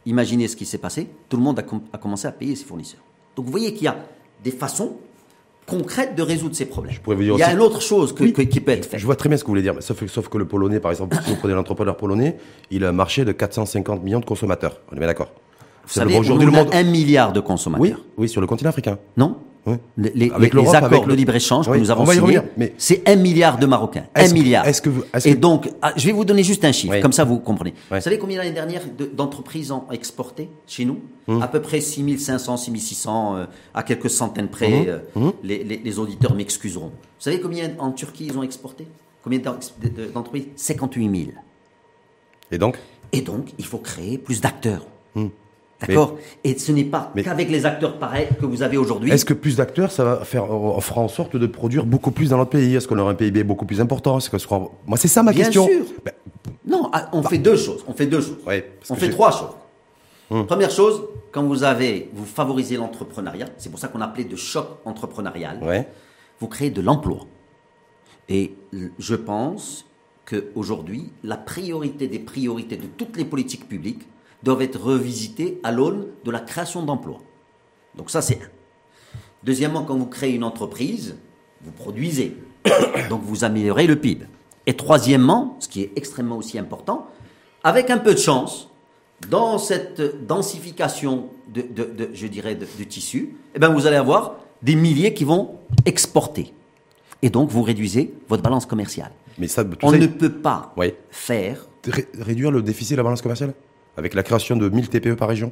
Imaginez 0.06 0.48
ce 0.48 0.56
qui 0.56 0.66
s'est 0.66 0.78
passé. 0.78 1.08
Tout 1.30 1.38
le 1.38 1.44
monde 1.44 1.58
a, 1.60 1.64
com- 1.64 1.82
a 1.94 1.98
commencé 1.98 2.28
à 2.28 2.32
payer 2.32 2.56
ses 2.56 2.66
fournisseurs. 2.66 3.02
Donc 3.36 3.46
vous 3.46 3.52
voyez 3.52 3.74
qu'il 3.74 3.84
y 3.84 3.88
a 3.88 3.98
des 4.44 4.52
façons 4.52 4.98
concrètes 5.66 6.16
de 6.16 6.22
résoudre 6.22 6.56
ces 6.56 6.66
problèmes. 6.68 6.96
pourrais 7.02 7.16
vous 7.16 7.24
dire 7.24 7.34
Il 7.36 7.40
y 7.40 7.42
a 7.42 7.48
aussi- 7.48 7.56
une 7.56 7.62
autre 7.62 7.82
chose 7.82 8.14
que- 8.14 8.24
Oui. 8.24 8.34
que- 8.34 8.44
qui 8.44 8.60
peut 8.62 8.72
être 8.72 8.86
faite. 8.86 9.00
Je 9.00 9.06
vois 9.06 9.16
très 9.16 9.30
bien 9.30 9.38
ce 9.38 9.44
que 9.44 9.48
vous 9.48 9.54
voulez 9.54 9.64
dire, 9.64 9.74
mais 9.74 9.82
sauf, 9.82 10.06
sauf 10.06 10.28
que 10.30 10.38
le 10.38 10.46
Polonais, 10.48 10.80
par 10.80 10.92
exemple, 10.92 11.18
si 11.26 11.32
vous 11.32 11.38
prenez 11.38 11.56
l'entrepreneur 11.56 11.98
polonais, 11.98 12.38
il 12.70 12.86
a 12.86 12.90
un 12.90 12.92
marché 12.92 13.26
de 13.26 13.32
450 13.32 14.04
millions 14.04 14.20
de 14.20 14.26
consommateurs. 14.26 14.80
On 14.92 14.96
est 14.96 15.00
bien 15.00 15.08
d'accord 15.08 15.32
Vous 15.84 15.90
C'est 15.94 16.00
savez, 16.02 16.18
aujourd'hui, 16.20 16.46
le 16.46 16.52
monde. 16.52 16.70
un 16.72 16.84
milliard 16.84 17.34
de 17.34 17.40
consommateurs. 17.40 17.82
Oui, 17.98 18.04
oui, 18.18 18.30
sur 18.30 18.42
le 18.42 18.48
continent 18.48 18.70
africain. 18.70 19.00
Non 19.18 19.38
Oui. 19.68 19.78
Les, 19.98 20.12
les- 20.14 20.32
Avec 20.32 20.54
les 20.54 20.62
l'Europe, 20.62 20.76
accords 20.76 20.86
avec 20.94 21.06
le- 21.08 21.12
de 21.14 21.18
libre-échange 21.18 21.68
Oui, 21.68 21.78
que 21.78 21.80
nous 21.82 21.90
avons 21.92 22.06
signés, 22.06 22.40
mais- 22.56 22.74
c'est 22.78 23.02
un 23.10 23.16
milliard 23.16 23.58
de 23.58 23.66
Marocains. 23.66 24.06
Un 24.14 24.32
milliard. 24.32 24.68
est-ce 24.68 24.82
que 24.82 24.90
vous- 24.90 25.04
est-ce 25.14 25.28
Et 25.28 25.34
que- 25.34 25.40
donc, 25.40 25.70
ah, 25.82 25.92
je 25.96 26.06
vais 26.06 26.12
vous 26.14 26.24
donner 26.26 26.44
juste 26.44 26.64
un 26.66 26.72
chiffre, 26.72 26.94
Oui. 26.94 27.02
comme 27.02 27.12
ça 27.14 27.24
vous 27.24 27.40
comprenez. 27.40 27.74
Vous 27.90 28.00
savez 28.00 28.20
combien 28.20 28.38
l'année 28.38 28.52
dernière 28.52 28.82
de- 28.98 29.06
d'entreprises 29.06 29.72
ont 29.72 29.84
exporté 29.92 30.50
chez 30.68 30.86
nous 30.86 31.00
Hum. 31.28 31.42
À 31.42 31.48
peu 31.48 31.60
près 31.60 31.82
6500, 31.82 32.56
6600, 32.58 33.36
euh, 33.38 33.46
à 33.74 33.82
quelques 33.82 34.12
centaines 34.12 34.48
près. 34.50 34.88
Hum. 35.16 35.24
euh, 35.28 35.32
Les, 35.44 35.64
les- 35.64 35.78
les 35.84 35.98
auditeurs 36.00 36.36
m'excuseront. 36.36 36.90
Vous 36.90 36.92
savez 37.18 37.40
combien 37.42 37.72
en 37.80 37.92
Turquie 37.92 38.28
ils 38.28 38.38
ont 38.38 38.44
exporté? 38.44 38.86
Combien 39.24 39.40
d'en- 39.40 39.54
de- 39.82 39.90
de- 39.90 40.06
d'entreprises? 40.12 40.46
58 40.56 41.10
000. 41.10 41.32
Et 42.52 42.60
donc? 42.60 42.78
Et 43.12 43.22
donc, 43.22 43.54
il 43.58 43.66
faut 43.66 43.80
créer 43.80 44.20
plus 44.20 44.40
d'acteurs. 44.42 44.86
D'accord 45.82 46.18
Et 46.44 46.58
ce 46.58 46.72
n'est 46.72 46.86
pas 46.86 47.12
qu'avec 47.22 47.50
les 47.50 47.66
acteurs 47.66 48.00
pareils 48.00 48.28
que 48.40 48.46
vous 48.46 48.64
avez 48.64 48.78
aujourd'hui. 48.78 49.12
Est-ce 49.12 49.26
que 49.26 49.34
plus 49.34 49.58
d'acteurs, 49.58 49.92
ça 49.92 50.04
va 50.04 50.26
faire, 50.26 50.50
on 50.50 50.80
fera 50.80 51.02
en 51.02 51.08
sorte 51.08 51.36
de 51.36 51.48
produire 51.48 51.86
beaucoup 51.86 52.12
plus 52.12 52.30
dans 52.30 52.38
notre 52.38 52.52
pays? 52.52 52.76
Est-ce 52.76 52.88
qu'on 52.88 52.98
aura 52.98 53.12
un 53.12 53.16
PIB 53.16 53.44
beaucoup 53.44 53.66
plus 53.66 53.82
important? 53.82 54.18
Est-ce 54.18 54.30
que 54.30 54.38
Moi, 54.86 54.98
c'est 54.98 55.08
ça 55.10 55.22
ma 55.22 55.34
question. 55.34 55.66
Bien 55.66 55.78
sûr. 55.78 55.86
Ben, 56.04 56.14
non, 56.66 56.90
ah, 56.94 57.10
on 57.12 57.24
fait 57.24 57.38
deux 57.38 57.58
choses. 57.58 57.84
On 57.88 57.94
fait 57.94 58.08
deux 58.08 58.22
choses. 58.22 58.38
on 58.90 58.96
fait 58.96 59.10
trois 59.10 59.32
choses. 59.32 59.56
Hum. 60.32 60.48
Première 60.48 60.72
chose, 60.72 61.04
quand 61.32 61.44
vous 61.44 61.64
avez, 61.64 62.10
vous 62.14 62.26
favorisez 62.26 62.78
l'entrepreneuriat, 62.78 63.48
c'est 63.58 63.70
pour 63.70 63.78
ça 63.78 63.90
qu'on 63.90 64.02
appelait 64.02 64.24
de 64.24 64.36
choc 64.36 64.80
entrepreneurial. 64.86 65.60
Vous 66.40 66.48
créez 66.48 66.72
de 66.72 66.82
l'emploi. 66.82 67.20
Et 68.28 68.56
je 68.98 69.16
pense 69.16 69.86
qu'aujourd'hui, 70.26 71.12
la 71.24 71.38
priorité 71.38 72.08
des 72.08 72.20
priorités 72.20 72.78
de 72.78 72.88
toutes 72.88 73.18
les 73.18 73.26
politiques 73.26 73.70
publiques, 73.70 74.02
doivent 74.44 74.62
être 74.62 74.80
revisités 74.82 75.60
à 75.64 75.72
l'aune 75.72 76.08
de 76.24 76.32
la 76.32 76.40
création 76.40 76.84
d'emplois. 76.84 77.20
Donc 77.96 78.10
ça, 78.10 78.22
c'est 78.22 78.36
un. 78.36 78.50
Deuxièmement, 79.44 79.84
quand 79.84 79.96
vous 79.96 80.08
créez 80.08 80.34
une 80.34 80.44
entreprise, 80.44 81.18
vous 81.62 81.72
produisez. 81.72 82.36
Donc 83.10 83.22
vous 83.24 83.44
améliorez 83.44 83.88
le 83.88 83.96
PIB. 83.96 84.26
Et 84.66 84.74
troisièmement, 84.76 85.56
ce 85.60 85.68
qui 85.68 85.82
est 85.82 85.92
extrêmement 85.96 86.38
aussi 86.38 86.58
important, 86.58 87.08
avec 87.64 87.90
un 87.90 87.98
peu 88.00 88.14
de 88.14 88.20
chance, 88.20 88.70
dans 89.30 89.58
cette 89.58 90.26
densification 90.26 91.30
de, 91.48 91.62
de, 91.62 92.10
je 92.14 92.28
dirais, 92.28 92.56
de, 92.56 92.66
tissu, 92.84 93.36
eh 93.54 93.60
ben 93.60 93.70
vous 93.70 93.88
allez 93.88 93.96
avoir 93.96 94.38
des 94.62 94.76
milliers 94.76 95.14
qui 95.14 95.24
vont 95.24 95.56
exporter. 95.86 96.54
Et 97.22 97.30
donc, 97.30 97.50
vous 97.50 97.64
réduisez 97.64 98.14
votre 98.28 98.44
balance 98.44 98.66
commerciale. 98.66 99.12
Mais 99.38 99.48
ça, 99.48 99.64
On 99.84 99.92
ne 99.92 100.08
peut 100.08 100.32
pas 100.32 100.74
faire... 101.10 101.68
réduire 102.20 102.52
le 102.52 102.62
déficit 102.62 102.92
de 102.92 102.98
la 102.98 103.04
balance 103.04 103.22
commerciale? 103.22 103.54
Avec 103.98 104.14
la 104.14 104.24
création 104.24 104.56
de 104.56 104.70
1000 104.70 104.90
TPE 104.90 105.16
par 105.16 105.30
région 105.30 105.52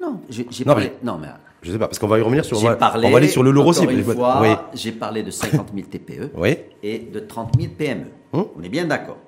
Non, 0.00 0.20
j'ai 0.28 0.64
parlé. 0.64 0.92
non, 1.02 1.18
mais. 1.18 1.28
Je 1.62 1.72
sais 1.72 1.78
pas, 1.78 1.88
parce 1.88 1.98
qu'on 1.98 2.06
va 2.06 2.18
y 2.18 2.22
revenir 2.22 2.44
sur. 2.44 2.58
On 2.58 2.62
va, 2.62 2.76
parlé, 2.76 3.06
on 3.06 3.10
va 3.10 3.18
aller 3.18 3.28
sur 3.28 3.42
le 3.42 3.50
aussi. 3.60 3.84
Une 3.84 4.02
fois, 4.02 4.40
oui. 4.40 4.48
j'ai 4.74 4.92
parlé 4.92 5.22
de 5.22 5.30
50 5.30 5.68
000 5.74 5.86
TPE 5.88 6.30
oui. 6.34 6.56
et 6.82 6.98
de 6.98 7.20
30 7.20 7.54
000 7.60 7.72
PME. 7.76 8.06
On 8.32 8.62
est 8.62 8.68
bien 8.68 8.86
d'accord. 8.86 9.18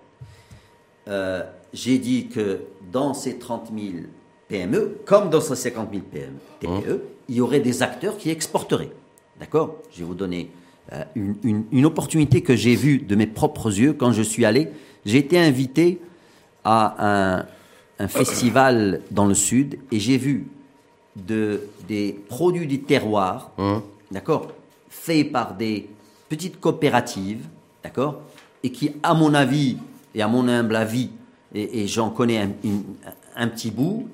Euh, 1.08 1.42
j'ai 1.72 1.98
dit 1.98 2.28
que 2.28 2.60
dans 2.90 3.12
ces 3.12 3.38
30 3.38 3.70
000 3.76 4.04
PME, 4.48 4.98
comme 5.04 5.28
dans 5.28 5.40
ces 5.40 5.56
50 5.56 5.90
000 5.92 6.04
PME, 6.10 6.38
TPE, 6.60 7.02
il 7.28 7.34
y 7.34 7.40
aurait 7.40 7.60
des 7.60 7.82
acteurs 7.82 8.16
qui 8.16 8.30
exporteraient. 8.30 8.92
D'accord? 9.38 9.76
Je 9.90 9.98
vais 10.00 10.04
vous 10.04 10.14
donner 10.14 10.50
euh, 10.92 11.02
une, 11.14 11.36
une, 11.42 11.64
une, 11.72 11.84
opportunité 11.84 12.42
que 12.42 12.54
j'ai 12.54 12.76
vue 12.76 12.98
de 12.98 13.14
mes 13.14 13.26
propres 13.26 13.76
yeux 13.78 13.92
quand 13.92 14.12
je 14.12 14.22
suis 14.22 14.44
allé. 14.44 14.68
J'ai 15.04 15.18
été 15.18 15.38
invité 15.38 16.00
à 16.64 17.38
un, 17.38 17.46
un 18.03 18.09
festival 18.09 19.00
dans 19.12 19.26
le 19.26 19.34
sud 19.34 19.78
et 19.92 20.00
j'ai 20.00 20.18
vu 20.18 20.48
de, 21.14 21.68
des 21.86 22.18
produits 22.28 22.66
du 22.66 22.80
terroir, 22.80 23.53
hein. 23.59 23.82
d'accord, 24.11 24.48
faits 24.88 25.30
par 25.30 25.55
des 25.55 25.88
petites 26.28 26.59
coopératives, 26.59 27.46
d'accord, 27.84 28.20
et 28.64 28.72
qui, 28.72 28.90
à 29.05 29.14
mon 29.14 29.34
avis 29.34 29.76
et 30.14 30.22
à 30.22 30.26
mon 30.26 30.48
humble 30.48 30.74
avis, 30.74 31.11
et, 31.55 31.86
j'en 31.86 32.11
connais 32.11 32.38
un, 32.38 32.50
un, 33.36 33.48
petit 33.48 33.70
bout, 33.70 34.09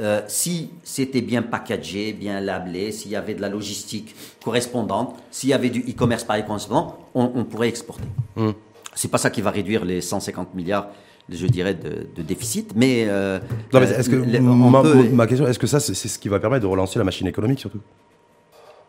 euh, 0.00 0.20
si 0.26 0.70
c'était 0.82 1.20
bien 1.20 1.40
packagé, 1.42 2.12
bien 2.12 2.40
labelé, 2.40 2.92
s'il 2.92 3.12
y 3.12 3.16
avait 3.16 3.34
de 3.34 3.40
la 3.40 3.48
logistique 3.48 4.14
correspondante, 4.42 5.16
s'il 5.30 5.50
y 5.50 5.52
avait 5.52 5.70
du 5.70 5.80
e-commerce 5.80 6.24
par 6.24 6.44
correspondant, 6.44 6.98
on, 7.14 7.30
on 7.34 7.44
pourrait 7.44 7.68
exporter. 7.68 8.08
Mmh. 8.36 8.50
C'est 8.94 9.10
pas 9.10 9.18
ça 9.18 9.30
qui 9.30 9.40
va 9.40 9.50
réduire 9.50 9.84
les 9.84 10.00
150 10.00 10.54
milliards 10.54 10.88
je 11.28 11.46
dirais, 11.46 11.74
de, 11.74 12.22
déficit. 12.22 12.72
Mais, 12.74 13.06
euh, 13.08 13.38
non, 13.72 13.80
mais 13.80 13.86
est-ce 13.86 14.10
que 14.10 14.16
euh, 14.16 15.10
ma, 15.12 15.26
question, 15.26 15.46
est-ce 15.46 15.58
que 15.58 15.66
ça, 15.66 15.80
c'est 15.80 15.94
ce 15.94 16.18
qui 16.18 16.28
va 16.28 16.38
permettre 16.38 16.62
de 16.62 16.66
relancer 16.70 16.98
la 16.98 17.04
machine 17.04 17.26
économique 17.26 17.60
surtout? 17.60 17.80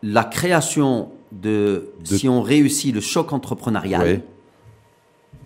La 0.02 0.24
création 0.24 1.10
de, 1.32 1.90
si 2.04 2.28
on 2.28 2.42
réussit 2.42 2.94
le 2.94 3.00
choc 3.00 3.32
entrepreneurial, 3.32 4.20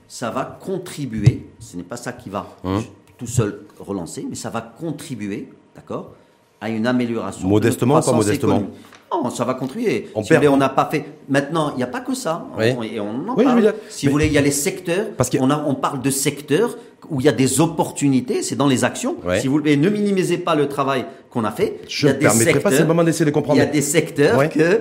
ça 0.09 0.31
va 0.31 0.59
contribuer. 0.61 1.47
Ce 1.61 1.77
n'est 1.77 1.85
pas 1.85 1.97
ça 1.97 2.13
qui 2.13 2.31
va 2.31 2.57
hein? 2.65 2.81
tout 3.17 3.29
seul 3.29 3.61
relancer, 3.79 4.27
mais 4.29 4.35
ça 4.35 4.51
va 4.51 4.61
contribuer, 4.61 5.49
d'accord, 5.75 6.15
à 6.61 6.69
une 6.69 6.87
amélioration. 6.87 7.47
Modestement 7.47 7.99
ou 7.99 8.03
pas 8.03 8.13
modestement? 8.13 8.65
Non, 9.13 9.31
ça 9.31 9.45
va 9.45 9.55
contribuer. 9.55 10.09
On 10.15 10.23
si 10.23 10.33
on 10.35 10.57
n'a 10.57 10.69
pas 10.69 10.89
fait. 10.91 11.05
Maintenant, 11.29 11.73
il 11.75 11.79
n'y 11.79 11.83
a 11.83 11.89
pas 11.89 12.01
que 12.01 12.15
ça. 12.15 12.47
et 12.61 13.01
on 13.01 13.29
en 13.29 13.35
parle. 13.35 13.75
si 13.89 14.07
vous 14.07 14.13
voulez, 14.13 14.27
il 14.27 14.33
y 14.33 14.39
a 14.39 14.43
les 14.43 14.51
secteurs. 14.51 15.07
Parce 15.17 15.31
qu'on 15.31 15.51
on 15.51 15.75
parle 15.75 16.01
de 16.03 16.11
secteurs 16.11 16.77
où 17.09 17.21
il 17.21 17.25
y 17.25 17.29
a 17.29 17.33
des 17.33 17.61
opportunités. 17.61 18.43
C'est 18.43 18.57
dans 18.57 18.69
les 18.69 18.85
actions. 18.85 19.17
Si 19.41 19.47
vous 19.47 19.55
voulez, 19.55 19.77
ne 19.77 19.89
minimisez 19.89 20.39
pas 20.39 20.55
le 20.55 20.69
travail 20.69 21.05
qu'on 21.31 21.45
a 21.45 21.51
fait. 21.51 21.81
Je 21.89 22.09
ne 22.09 22.13
permettrai 22.15 22.61
pas, 22.61 22.71
c'est 22.71 22.81
le 22.81 22.87
moment 22.87 23.05
d'essayer 23.05 23.25
de 23.25 23.31
comprendre. 23.31 23.59
Il 23.59 23.65
y 23.65 23.67
a 23.67 23.71
des 23.71 23.83
secteurs 23.83 24.49
que 24.49 24.81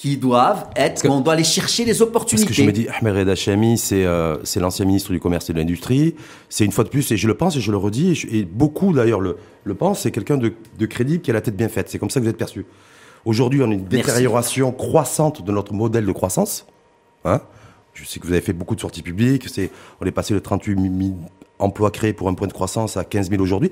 qui 0.00 0.16
doivent 0.16 0.68
être, 0.76 1.06
on 1.10 1.20
doit 1.20 1.34
aller 1.34 1.44
chercher 1.44 1.84
les 1.84 2.00
opportunités. 2.00 2.46
Parce 2.46 2.56
que 2.56 2.62
je 2.62 2.66
me 2.66 2.72
dis, 2.72 2.88
Ahmed 2.88 3.16
Reda 3.16 3.34
Chami, 3.34 3.76
c'est 3.76 4.06
euh, 4.06 4.38
c'est 4.44 4.58
l'ancien 4.58 4.86
ministre 4.86 5.12
du 5.12 5.20
Commerce 5.20 5.50
et 5.50 5.52
de 5.52 5.58
l'Industrie. 5.58 6.14
C'est 6.48 6.64
une 6.64 6.72
fois 6.72 6.84
de 6.84 6.88
plus, 6.88 7.12
et 7.12 7.18
je 7.18 7.26
le 7.26 7.34
pense 7.34 7.54
et 7.58 7.60
je 7.60 7.70
le 7.70 7.76
redis, 7.76 8.26
et, 8.32 8.44
beaucoup 8.44 8.94
d'ailleurs 8.94 9.20
le, 9.20 9.36
le 9.62 9.74
pensent, 9.74 10.00
c'est 10.00 10.10
quelqu'un 10.10 10.38
de, 10.38 10.54
de 10.78 10.86
crédible 10.86 11.20
qui 11.20 11.30
a 11.30 11.34
la 11.34 11.42
tête 11.42 11.54
bien 11.54 11.68
faite. 11.68 11.90
C'est 11.90 11.98
comme 11.98 12.08
ça 12.08 12.18
que 12.18 12.24
vous 12.24 12.30
êtes 12.30 12.38
perçu. 12.38 12.64
Aujourd'hui, 13.24 13.62
on 13.62 13.70
a 13.70 13.74
une 13.74 13.84
détérioration 13.84 14.72
croissante 14.72 15.44
de 15.44 15.52
notre 15.52 15.72
modèle 15.72 16.06
de 16.06 16.12
croissance. 16.12 16.66
Hein 17.24 17.40
je 17.94 18.04
sais 18.04 18.20
que 18.20 18.26
vous 18.26 18.32
avez 18.32 18.40
fait 18.40 18.52
beaucoup 18.52 18.74
de 18.74 18.80
sorties 18.80 19.02
publiques. 19.02 19.48
C'est, 19.48 19.70
on 20.00 20.06
est 20.06 20.10
passé 20.10 20.34
de 20.34 20.38
38 20.38 20.74
000 20.80 21.14
emplois 21.58 21.90
créés 21.90 22.12
pour 22.12 22.28
un 22.28 22.34
point 22.34 22.46
de 22.46 22.52
croissance 22.52 22.96
à 22.96 23.04
15 23.04 23.30
000 23.30 23.42
aujourd'hui. 23.42 23.70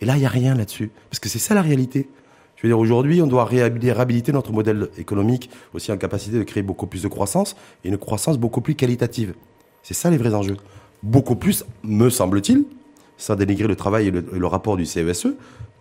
Et 0.00 0.04
là, 0.04 0.16
il 0.16 0.20
n'y 0.20 0.26
a 0.26 0.30
rien 0.30 0.54
là-dessus. 0.54 0.90
Parce 1.10 1.20
que 1.20 1.28
c'est 1.28 1.38
ça 1.38 1.54
la 1.54 1.62
réalité. 1.62 2.08
Je 2.56 2.62
veux 2.62 2.68
dire, 2.68 2.78
aujourd'hui, 2.78 3.22
on 3.22 3.26
doit 3.26 3.44
réhabiliter 3.44 4.32
notre 4.32 4.52
modèle 4.52 4.88
économique, 4.98 5.50
aussi 5.74 5.90
en 5.90 5.96
capacité 5.96 6.38
de 6.38 6.44
créer 6.44 6.62
beaucoup 6.62 6.86
plus 6.86 7.02
de 7.02 7.08
croissance 7.08 7.56
et 7.84 7.88
une 7.88 7.98
croissance 7.98 8.38
beaucoup 8.38 8.60
plus 8.60 8.74
qualitative. 8.74 9.34
C'est 9.82 9.94
ça 9.94 10.10
les 10.10 10.16
vrais 10.16 10.34
enjeux. 10.34 10.56
Beaucoup 11.02 11.34
plus, 11.34 11.64
me 11.82 12.08
semble-t-il, 12.08 12.64
sans 13.16 13.34
dénigrer 13.34 13.66
le 13.66 13.74
travail 13.74 14.08
et 14.08 14.10
le 14.10 14.46
rapport 14.46 14.76
du 14.76 14.86
CESE, 14.86 15.28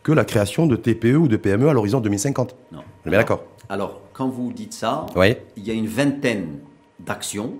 que 0.03 0.11
la 0.11 0.25
création 0.25 0.65
de 0.67 0.75
TPE 0.75 1.15
ou 1.15 1.27
de 1.27 1.37
PME 1.37 1.69
à 1.69 1.73
l'horizon 1.73 1.99
2050. 1.99 2.55
Non. 2.71 2.79
On 2.79 3.07
est 3.07 3.09
bien 3.09 3.19
d'accord. 3.19 3.43
Alors, 3.69 4.01
quand 4.13 4.27
vous 4.27 4.51
dites 4.51 4.73
ça, 4.73 5.05
il 5.15 5.65
y 5.65 5.71
a 5.71 5.73
une 5.73 5.87
vingtaine 5.87 6.59
d'actions 6.99 7.53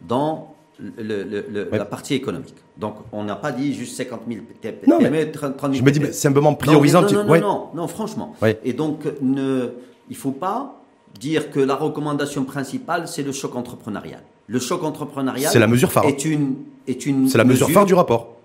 dans 0.00 0.54
la 0.98 1.84
partie 1.84 2.14
économique. 2.14 2.54
Donc, 2.76 2.94
on 3.12 3.24
n'a 3.24 3.36
pas 3.36 3.52
dit 3.52 3.74
juste 3.74 3.96
50 3.96 4.22
000 4.26 4.40
TPE, 4.60 4.86
non, 4.88 4.98
mais 5.00 5.30
30 5.30 5.60
000 5.60 5.74
Je 5.74 5.82
me 5.82 5.90
dis, 5.90 6.00
c'est 6.06 6.12
simplement 6.12 6.54
priorisant. 6.54 7.02
Non, 7.02 7.24
non, 7.24 7.40
non, 7.40 7.68
non, 7.74 7.88
franchement. 7.88 8.34
Et 8.64 8.72
donc, 8.72 9.04
ne, 9.20 9.68
il 10.08 10.14
ne 10.14 10.16
faut 10.16 10.32
pas 10.32 10.80
dire 11.18 11.50
que 11.50 11.60
la 11.60 11.74
recommandation 11.74 12.44
principale, 12.44 13.08
c'est 13.08 13.22
le 13.22 13.32
choc 13.32 13.54
entrepreneurial. 13.56 14.22
Le 14.46 14.58
choc 14.58 14.82
entrepreneurial 14.82 15.52
c'est 15.52 15.58
la 15.60 15.68
mesure 15.68 15.92
phare. 15.92 16.06
est 16.06 16.24
une, 16.24 16.56
est 16.88 17.06
une 17.06 17.28
C'est 17.28 17.38
la 17.38 17.44
mesure, 17.44 17.70
phare 17.70 17.84
du 17.84 17.94
rapport 17.94 18.39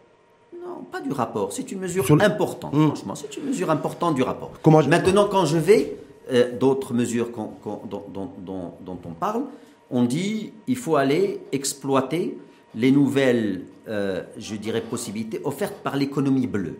pas 0.92 1.02
du 1.02 1.12
rapport, 1.12 1.52
c'est 1.54 1.72
une 1.72 1.80
mesure 1.80 2.06
importante, 2.22 2.74
hmm. 2.74 2.88
franchement, 2.88 3.16
c'est 3.16 3.36
une 3.38 3.46
mesure 3.46 3.70
importante 3.70 4.16
du 4.16 4.24
rapport. 4.24 4.52
Maintenant, 4.88 5.28
quand 5.30 5.46
je 5.46 5.58
vais, 5.58 5.98
euh, 6.32 6.58
d'autres 6.58 6.94
mesures 6.94 7.30
dont, 7.66 9.00
on 9.06 9.14
parle, 9.14 9.44
on 9.92 10.04
dit 10.04 10.54
il 10.68 10.78
faut 10.78 10.96
aller 10.96 11.42
exploiter 11.52 12.38
les 12.74 12.92
nouvelles, 12.92 13.62
euh, 13.88 14.24
je 14.38 14.56
dirais, 14.56 14.82
possibilités 14.82 15.40
offertes 15.44 15.78
par 15.84 15.96
l'économie 15.96 16.48
bleue, 16.48 16.78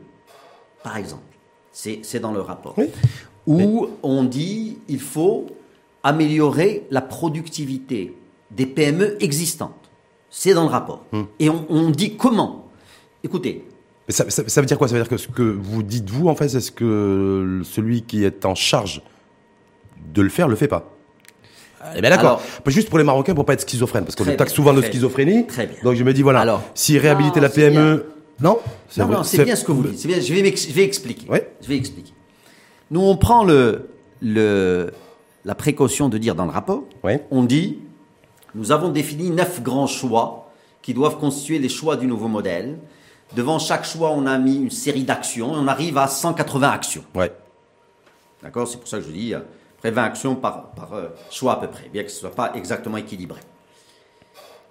par 0.84 0.97
exemple. 0.97 1.24
C'est 1.72 2.20
dans 2.20 2.32
le 2.32 2.41
rapport. 2.41 2.76
Où 3.45 3.88
on 4.01 4.24
dit 4.24 4.80
il 4.88 4.99
faut 4.99 5.47
améliorer 6.03 6.88
la 6.89 7.01
productivité 7.01 8.16
des 8.51 8.66
PME 8.66 9.22
existantes. 9.22 9.74
C'est 10.30 10.53
dans 10.53 10.64
le 10.64 10.70
rapport. 10.70 11.03
Hmm. 11.12 11.24
Et 11.39 11.49
on, 11.49 11.66
on 11.70 11.89
dit 11.89 12.16
comment? 12.16 12.66
Écoutez, 13.24 13.66
ça, 14.10 14.30
ça, 14.30 14.62
veut 14.62 14.68
dire 14.68 14.78
quoi? 14.78 14.88
Ça 14.88 14.95
veut 14.95 15.01
dire 15.01 15.10
que 15.10 15.18
ce 15.18 15.28
que 15.28 15.41
vous 15.41 15.84
dites 15.84 16.10
vous, 16.10 16.28
en 16.28 16.36
fait, 16.36 16.49
c'est 16.49 16.62
ce 16.62 16.72
que 16.72 17.62
celui 17.64 18.03
qui 18.03 18.24
est 18.24 18.45
en 18.45 18.56
charge 18.56 19.01
de 20.14 20.22
le 20.22 20.30
faire 20.30 20.47
le 20.47 20.56
fait 20.56 20.68
pas. 20.68 20.91
Eh 21.95 22.01
bien 22.01 22.10
d'accord. 22.10 22.41
Juste 22.68 22.89
pour 22.89 22.97
les 22.97 23.03
Marocains, 23.03 23.36
pour 23.36 23.45
pas 23.45 23.53
être 23.53 23.62
schizophrène, 23.62 24.06
parce 24.06 24.16
qu'on 24.16 24.26
taxe 24.36 24.53
souvent 24.53 24.74
de 24.74 24.82
schizophrénie. 24.82 25.45
Très 25.47 25.68
bien. 25.68 25.78
Donc 25.84 25.95
je 25.95 26.03
me 26.03 26.14
dis 26.14 26.22
voilà, 26.22 26.41
Alors, 26.41 26.64
si 26.74 26.97
réhabiliter 26.97 27.39
la 27.39 27.49
PME, 27.49 28.06
non 28.41 28.60
Non, 28.97 29.08
non, 29.08 29.24
c'est 29.24 29.43
bien 29.43 29.56
ce 29.56 29.64
que 29.64 29.72
vous 29.72 29.84
dites. 29.84 30.06
Bien. 30.06 30.20
Je 30.20 30.34
vais, 30.34 30.56
je 30.56 30.74
vais 30.74 30.84
expliquer. 30.84 31.28
Je 31.62 31.68
vais 31.68 31.78
expliquer. 31.78 32.14
Nous, 32.91 33.01
on 33.01 33.18
prend 33.18 33.43
le, 33.43 33.89
le, 34.22 34.91
la 35.43 35.56
précaution 35.56 36.10
de 36.10 36.18
dire 36.18 36.36
dans 36.36 36.45
le 36.45 36.51
rapport, 36.51 36.84
on 37.32 37.43
dit, 37.43 37.80
nous 38.53 38.72
avons 38.72 38.89
défini 38.89 39.32
neuf 39.32 39.62
grands 39.62 39.88
choix 39.88 40.51
qui 40.82 40.93
doivent 40.93 41.18
constituer 41.18 41.60
les 41.60 41.70
choix 41.70 41.95
du 41.95 42.06
nouveau 42.06 42.28
modèle 42.28 42.78
Devant 43.34 43.59
chaque 43.59 43.86
choix, 43.86 44.11
on 44.11 44.26
a 44.26 44.38
mis 44.38 44.55
une 44.55 44.71
série 44.71 45.03
d'actions 45.03 45.53
et 45.55 45.57
on 45.57 45.67
arrive 45.67 45.97
à 45.97 46.07
180 46.07 46.69
actions. 46.69 47.03
Ouais. 47.15 47.32
D'accord? 48.43 48.67
C'est 48.67 48.78
pour 48.78 48.88
ça 48.88 48.99
que 48.99 49.05
je 49.05 49.11
dis 49.11 49.34
euh, 49.34 49.39
près 49.80 49.91
20 49.91 50.03
actions 50.03 50.36
par, 50.36 50.71
euh, 50.93 51.09
choix 51.32 51.53
à 51.53 51.55
peu 51.57 51.67
près, 51.67 51.89
bien 51.89 52.03
que 52.03 52.09
ce 52.09 52.15
ne 52.17 52.19
soit 52.21 52.36
pas 52.36 52.53
exactement 52.55 52.97
équilibré. 52.97 53.39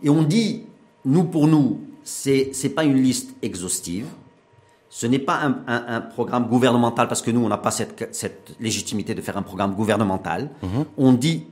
Et 0.02 0.08
on 0.08 0.22
dit, 0.22 0.64
nous 1.04 1.24
pour 1.24 1.46
nous, 1.46 1.80
ce 2.04 2.62
n'est 2.62 2.72
pas 2.72 2.84
une 2.84 3.02
liste 3.02 3.34
exhaustive. 3.42 4.06
Ce 4.90 5.06
n'est 5.06 5.18
pas 5.18 5.40
un, 5.42 5.56
un, 5.66 5.84
un, 5.96 6.00
programme 6.00 6.46
gouvernemental 6.46 7.08
parce 7.08 7.20
que 7.20 7.32
nous, 7.32 7.44
on 7.44 7.48
n'a 7.48 7.58
pas 7.58 7.72
cette, 7.72 8.14
cette, 8.14 8.54
légitimité 8.60 9.14
de 9.14 9.20
faire 9.20 9.36
un 9.36 9.42
programme 9.42 9.74
gouvernemental. 9.74 10.50
Mhm. 10.62 10.84
On 10.96 11.12
dit, 11.12 11.46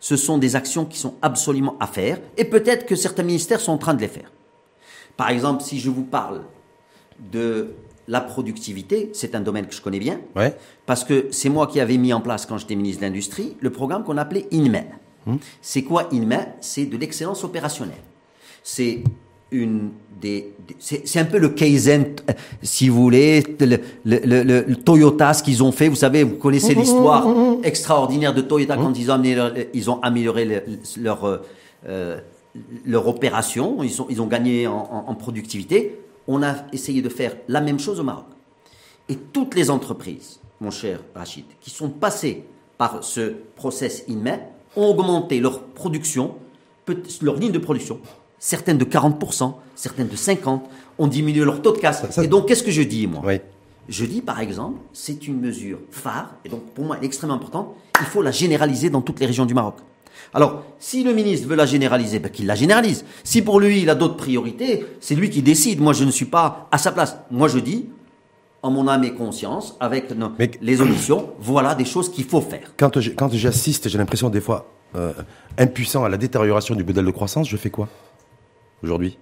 ce 0.00 0.16
sont 0.16 0.38
des 0.38 0.56
actions 0.56 0.84
qui 0.84 0.98
sont 0.98 1.14
absolument 1.22 1.76
à 1.78 1.86
faire 1.86 2.18
et 2.36 2.44
peut-être 2.44 2.86
que 2.86 2.96
certains 2.96 3.22
ministères 3.22 3.60
sont 3.60 3.72
en 3.72 3.78
train 3.78 3.94
de 3.94 4.00
les 4.00 4.08
faire. 4.08 4.32
Par 5.18 5.28
exemple, 5.30 5.62
si 5.62 5.78
je 5.78 5.90
vous 5.90 6.04
parle 6.04 6.40
de 7.32 7.74
la 8.06 8.20
productivité, 8.22 9.10
c'est 9.12 9.34
un 9.34 9.40
domaine 9.40 9.66
que 9.66 9.74
je 9.74 9.82
connais 9.82 9.98
bien, 9.98 10.18
Ouais. 10.34 10.56
parce 10.86 11.04
que 11.04 11.26
c'est 11.30 11.50
moi 11.50 11.66
qui 11.66 11.80
avais 11.80 11.98
mis 11.98 12.12
en 12.14 12.22
place, 12.22 12.46
quand 12.46 12.56
j'étais 12.56 12.74
ministre 12.76 13.02
de 13.02 13.06
l'Industrie, 13.06 13.56
le 13.60 13.68
programme 13.70 14.02
qu'on 14.04 14.16
appelait 14.16 14.46
INME. 14.52 14.84
C'est 15.60 15.82
quoi 15.82 16.08
INME 16.10 16.38
C'est 16.62 16.86
de 16.86 16.96
l'excellence 16.96 17.44
opérationnelle. 17.44 18.00
C'est 18.62 19.04
une 19.50 19.90
des, 20.22 20.54
des- 20.66 20.76
c'est 21.04 21.18
un 21.18 21.24
peu 21.26 21.36
le 21.38 21.50
Kaizen, 21.50 22.14
euh, 22.30 22.32
si 22.62 22.88
vous 22.88 23.02
voulez, 23.02 23.42
le, 23.60 23.78
le, 24.06 24.20
le- 24.24 24.42
le- 24.42 24.64
le 24.66 24.76
Toyota, 24.76 25.34
ce 25.34 25.42
qu'ils 25.42 25.62
ont 25.62 25.72
fait. 25.72 25.88
Vous 25.88 25.96
savez, 25.96 26.22
vous 26.22 26.36
connaissez 26.36 26.74
l'histoire 26.74 27.26
extraordinaire 27.62 28.32
de 28.32 28.40
Toyota 28.42 28.76
quand 28.76 28.96
ils 28.98 29.10
ont 29.10 29.14
amélioré, 29.14 29.68
ils 29.74 29.90
ont 29.90 30.00
amélioré 30.00 30.44
le- 30.46 30.62
leur 31.02 31.24
euh, 31.24 31.38
euh, 31.88 32.20
leur 32.84 33.06
opération. 33.08 33.82
Ils, 33.82 33.90
sont, 33.90 34.06
ils 34.10 34.20
ont 34.22 34.26
gagné 34.26 34.66
en, 34.66 34.76
en- 34.76 35.04
en 35.10 35.14
productivité. 35.14 36.00
On 36.26 36.42
a 36.42 36.54
essayé 36.72 37.02
de 37.02 37.08
faire 37.08 37.36
la 37.48 37.60
même 37.60 37.78
chose 37.78 38.00
au 38.00 38.04
Maroc. 38.04 38.26
Et 39.08 39.16
toutes 39.16 39.54
les 39.54 39.70
entreprises, 39.70 40.40
mon 40.60 40.70
cher 40.70 41.00
Rachid, 41.14 41.44
qui 41.60 41.70
sont 41.70 41.88
passées 41.88 42.44
par 42.76 43.02
ce 43.02 43.34
process 43.56 44.04
INME 44.08 44.38
ont 44.76 44.86
augmenté 44.86 45.40
leur 45.40 45.62
production, 45.62 46.34
leur 47.22 47.36
ligne 47.36 47.52
de 47.52 47.58
production, 47.58 48.00
certaines 48.38 48.78
de 48.78 48.84
40%, 48.84 49.54
certaines 49.74 50.08
de 50.08 50.16
50%, 50.16 50.60
ont 50.98 51.06
diminué 51.06 51.44
leur 51.44 51.62
taux 51.62 51.72
de 51.72 51.78
casse. 51.78 52.08
ça- 52.10 52.22
Et 52.24 52.26
donc, 52.28 52.46
qu'est-ce 52.46 52.62
que 52.62 52.70
je 52.70 52.82
dis, 52.82 53.06
moi? 53.06 53.22
Oui. 53.24 53.40
Je 53.88 54.04
dis, 54.04 54.20
par 54.20 54.40
exemple, 54.40 54.78
c'est 54.92 55.26
une 55.26 55.40
mesure 55.40 55.78
phare, 55.90 56.34
et 56.44 56.48
donc 56.50 56.62
pour 56.74 56.84
moi, 56.84 56.96
elle 56.98 57.04
est 57.04 57.06
extrêmement 57.06 57.36
importante, 57.36 57.74
il 58.00 58.06
faut 58.06 58.20
la 58.20 58.30
généraliser 58.30 58.90
dans 58.90 59.00
toutes 59.00 59.18
les 59.20 59.26
régions 59.26 59.46
du 59.46 59.54
Maroc. 59.54 59.76
Alors, 60.34 60.62
si 60.78 61.02
le 61.04 61.12
ministre 61.12 61.48
veut 61.48 61.56
la 61.56 61.66
généraliser, 61.66 62.18
ben, 62.18 62.30
qu'il 62.30 62.46
la 62.46 62.54
généralise. 62.54 63.04
Si 63.24 63.42
pour 63.42 63.60
lui, 63.60 63.80
il 63.82 63.90
a 63.90 63.94
d'autres 63.94 64.16
priorités, 64.16 64.84
c'est 65.00 65.14
lui 65.14 65.30
qui 65.30 65.42
décide. 65.42 65.80
Moi, 65.80 65.92
je 65.92 66.04
ne 66.04 66.10
suis 66.10 66.26
pas 66.26 66.68
à 66.70 66.78
sa 66.78 66.92
place. 66.92 67.16
Moi, 67.30 67.48
je 67.48 67.58
dis, 67.58 67.86
en 68.62 68.70
mon 68.70 68.86
âme 68.88 69.04
et 69.04 69.12
conscience, 69.14 69.76
avec 69.80 70.10
nos- 70.14 70.30
Mais- 70.38 70.50
les 70.60 70.80
auditions, 70.80 71.30
voilà 71.40 71.74
des 71.74 71.84
choses 71.84 72.10
qu'il 72.10 72.24
faut 72.24 72.40
faire. 72.40 72.72
Quand 72.76 72.98
j'assiste, 73.32 73.88
j'ai 73.88 73.98
l'impression 73.98 74.28
des 74.30 74.40
fois 74.40 74.66
euh, 74.96 75.12
impuissant 75.58 76.04
à 76.04 76.08
la 76.08 76.16
détérioration 76.16 76.74
du 76.74 76.82
modèle 76.84 77.04
de 77.04 77.10
croissance, 77.10 77.48
je 77.48 77.56
fais 77.56 77.70
quoi 77.70 77.88
aujourd'hui? 78.82 79.18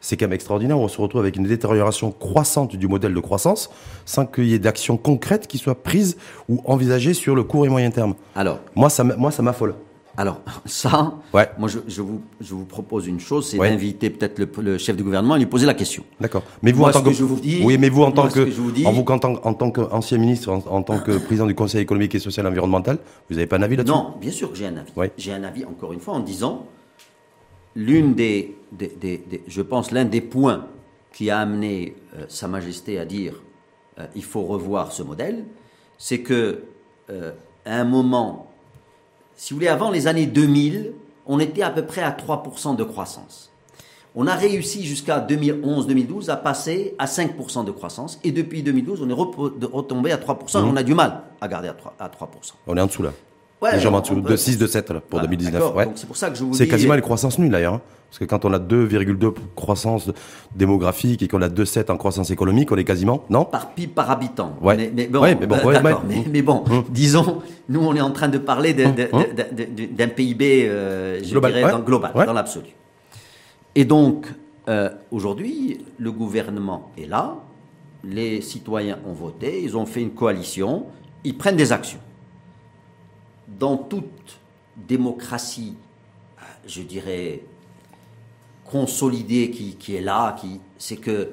C'est 0.00 0.16
quand 0.16 0.24
même 0.24 0.32
extraordinaire. 0.32 0.78
On 0.78 0.88
se 0.88 1.00
retrouve 1.00 1.20
avec 1.20 1.36
une 1.36 1.44
détérioration 1.46 2.10
croissante 2.10 2.74
du 2.74 2.88
modèle 2.88 3.14
de 3.14 3.20
croissance 3.20 3.70
sans 4.04 4.26
qu'il 4.26 4.46
y 4.46 4.54
ait 4.54 4.58
d'actions 4.58 4.96
concrètes 4.96 5.46
qui 5.46 5.58
soient 5.58 5.80
prises 5.80 6.16
ou 6.48 6.60
envisagées 6.64 7.14
sur 7.14 7.36
le 7.36 7.44
court 7.44 7.66
et 7.66 7.68
moyen 7.68 7.90
terme. 7.90 8.14
Alors, 8.34 8.58
Moi, 8.74 8.90
ça, 8.90 9.04
moi, 9.04 9.30
ça 9.30 9.42
m'affole. 9.42 9.74
Alors 10.16 10.40
ça, 10.66 11.14
Ouais. 11.32 11.48
moi, 11.58 11.68
je, 11.68 11.78
je 11.88 12.02
vous, 12.02 12.20
je 12.40 12.54
vous 12.54 12.64
propose 12.64 13.06
une 13.06 13.20
chose, 13.20 13.46
c'est 13.48 13.58
Ouais. 13.58 13.70
d'inviter 13.70 14.10
peut-être 14.10 14.38
le, 14.38 14.48
le 14.62 14.78
chef 14.78 14.96
du 14.96 15.02
gouvernement 15.02 15.36
et 15.36 15.38
lui 15.38 15.46
poser 15.46 15.66
la 15.66 15.74
question. 15.74 16.04
D'accord. 16.20 16.42
Mais 16.62 16.72
vous, 16.72 16.80
Moi, 16.80 16.90
en 16.90 16.92
tant 16.92 17.02
que, 17.02 17.08
que 17.08 17.14
je 17.14 17.24
vous 17.24 17.40
dis- 17.40 17.62
oui, 17.64 17.78
mais 17.78 17.88
vous 17.88 18.02
en 18.02 18.12
tant 18.12 18.22
moi, 18.24 18.30
que, 18.30 18.40
que 18.40 18.50
je 18.50 18.60
vous 18.60 18.70
dis- 18.72 18.86
en, 18.86 18.92
vous, 18.92 19.04
en 19.08 19.18
tant, 19.18 19.34
en 19.42 19.54
tant 19.54 19.70
qu'ancien 19.70 20.18
ministre, 20.18 20.50
en, 20.50 20.58
en 20.66 20.82
tant 20.82 20.98
que 21.00 21.18
président 21.18 21.46
du 21.46 21.54
Conseil 21.54 21.80
économique 21.80 22.14
et 22.14 22.18
social 22.18 22.44
et 22.46 22.48
environnemental, 22.48 22.98
vous 23.28 23.36
n'avez 23.36 23.46
pas 23.46 23.56
un 23.56 23.62
avis 23.62 23.76
là-dessus? 23.76 23.92
Non, 23.96 24.14
bien 24.20 24.30
sûr 24.30 24.50
que 24.50 24.56
j'ai 24.58 24.66
un 24.66 24.76
avis. 24.76 25.10
J'ai 25.16 25.32
un 25.32 25.44
avis, 25.44 25.64
encore 25.64 25.92
une 25.92 26.00
fois, 26.00 26.14
en 26.14 26.20
disant, 26.20 26.66
l'une 27.74 28.14
des, 28.14 28.56
des- 28.72 28.92
des- 29.00 29.18
des- 29.18 29.42
je 29.46 29.62
pense, 29.62 29.90
l'un 29.92 30.04
des 30.04 30.20
points 30.20 30.66
qui 31.12 31.30
a 31.30 31.38
amené 31.38 31.94
euh, 32.16 32.24
Sa 32.28 32.48
Majesté 32.48 32.98
à 32.98 33.04
dire 33.04 33.42
euh, 33.98 34.06
il 34.14 34.24
faut 34.24 34.42
revoir 34.42 34.92
ce 34.92 35.02
modèle, 35.02 35.44
c'est 35.98 36.20
que 36.20 36.64
euh, 37.10 37.32
à 37.64 37.76
un 37.80 37.84
moment, 37.84 38.50
si 39.42 39.52
vous 39.52 39.56
voulez, 39.56 39.66
avant 39.66 39.90
les 39.90 40.06
années 40.06 40.26
2000, 40.26 40.92
on 41.26 41.40
était 41.40 41.62
à 41.62 41.70
peu 41.70 41.82
près 41.84 42.00
à 42.00 42.12
3% 42.12 42.76
de 42.76 42.84
croissance. 42.84 43.50
On 44.14 44.28
a 44.28 44.36
réussi 44.36 44.84
jusqu'à 44.84 45.18
2011-2012 45.18 46.30
à 46.30 46.36
passer 46.36 46.94
à 46.96 47.06
5% 47.06 47.64
de 47.64 47.72
croissance. 47.72 48.20
Et 48.22 48.30
depuis 48.30 48.62
2012, 48.62 49.02
on 49.02 49.10
est 49.10 49.66
retombé 49.66 50.12
à 50.12 50.16
3%. 50.16 50.60
Mmh. 50.60 50.64
Et 50.64 50.70
on 50.70 50.76
a 50.76 50.84
du 50.84 50.94
mal 50.94 51.22
à 51.40 51.48
garder 51.48 51.66
à 51.66 51.72
3%. 51.72 51.90
à 51.98 52.08
3%. 52.08 52.52
On 52.68 52.76
est 52.76 52.80
en 52.80 52.86
dessous 52.86 53.02
là. 53.02 53.10
Ouais, 53.60 53.72
Légèrement 53.72 53.98
en 53.98 54.00
dessous. 54.02 54.22
peut- 54.22 54.30
De 54.30 54.36
6, 54.36 54.58
de 54.58 54.66
7 54.68 54.90
là, 54.90 55.00
pour 55.00 55.18
Voilà, 55.18 55.26
2019. 55.26 55.54
d'accord. 55.54 55.74
Ouais. 55.74 55.88
C'est 55.96 56.06
pour 56.06 56.16
ça 56.16 56.30
que 56.30 56.36
je 56.36 56.44
vous 56.44 56.54
C'est 56.54 56.68
quasiment 56.68 56.94
une 56.94 57.00
croissance 57.00 57.36
nulle 57.40 57.50
d'ailleurs. 57.50 57.80
Parce 58.12 58.18
que 58.18 58.24
quand 58.26 58.44
on 58.44 58.52
a 58.52 58.58
2,2 58.58 59.32
croissance 59.56 60.10
démographique 60.54 61.22
et 61.22 61.28
qu'on 61.28 61.40
a 61.40 61.48
2,7 61.48 61.90
en 61.90 61.96
croissance 61.96 62.30
économique, 62.30 62.70
on 62.70 62.76
est 62.76 62.84
quasiment, 62.84 63.24
non 63.30 63.46
par 63.46 63.70
PIB 63.70 63.94
par 63.94 64.10
habitant. 64.10 64.54
Ouais. 64.60 64.76
Mais, 64.76 64.92
mais 64.94 65.06
bon, 65.06 65.20
Ouais, 65.22 65.34
mais 65.34 65.46
bon, 65.46 65.56
euh, 65.56 65.64
ouais, 65.64 65.74
d'accord, 65.82 66.02
ouais. 66.06 66.16
mais, 66.16 66.24
mais 66.30 66.42
bon, 66.42 66.62
Hum. 66.68 66.84
disons, 66.90 67.40
nous 67.70 67.80
on 67.80 67.94
est 67.94 68.02
en 68.02 68.10
train 68.10 68.28
de 68.28 68.36
parler 68.36 68.74
Hum. 68.84 68.94
de- 68.94 69.86
d'un 69.86 70.08
PIB, 70.08 70.68
euh, 70.68 71.24
je 71.24 71.30
Global, 71.30 71.52
dirais, 71.54 71.70
dans, 71.72 71.78
global, 71.80 72.12
dans 72.26 72.32
l'absolu. 72.34 72.66
Et 73.74 73.86
donc, 73.86 74.26
euh, 74.68 74.90
aujourd'hui, 75.10 75.78
le 75.98 76.12
gouvernement 76.12 76.90
est 76.98 77.06
là, 77.06 77.36
les 78.04 78.42
citoyens 78.42 78.98
ont 79.06 79.14
voté, 79.14 79.62
ils 79.62 79.74
ont 79.74 79.86
fait 79.86 80.02
une 80.02 80.10
coalition, 80.10 80.84
ils 81.24 81.34
prennent 81.38 81.56
des 81.56 81.72
actions. 81.72 82.00
Dans 83.58 83.78
toute 83.78 84.38
démocratie, 84.76 85.76
euh, 86.38 86.42
je 86.66 86.82
dirais, 86.82 87.40
consolidée 88.72 89.50
qui, 89.50 89.76
qui 89.78 89.94
est 89.96 90.00
là, 90.00 90.34
qui, 90.40 90.60
c'est 90.78 90.96
que 90.96 91.30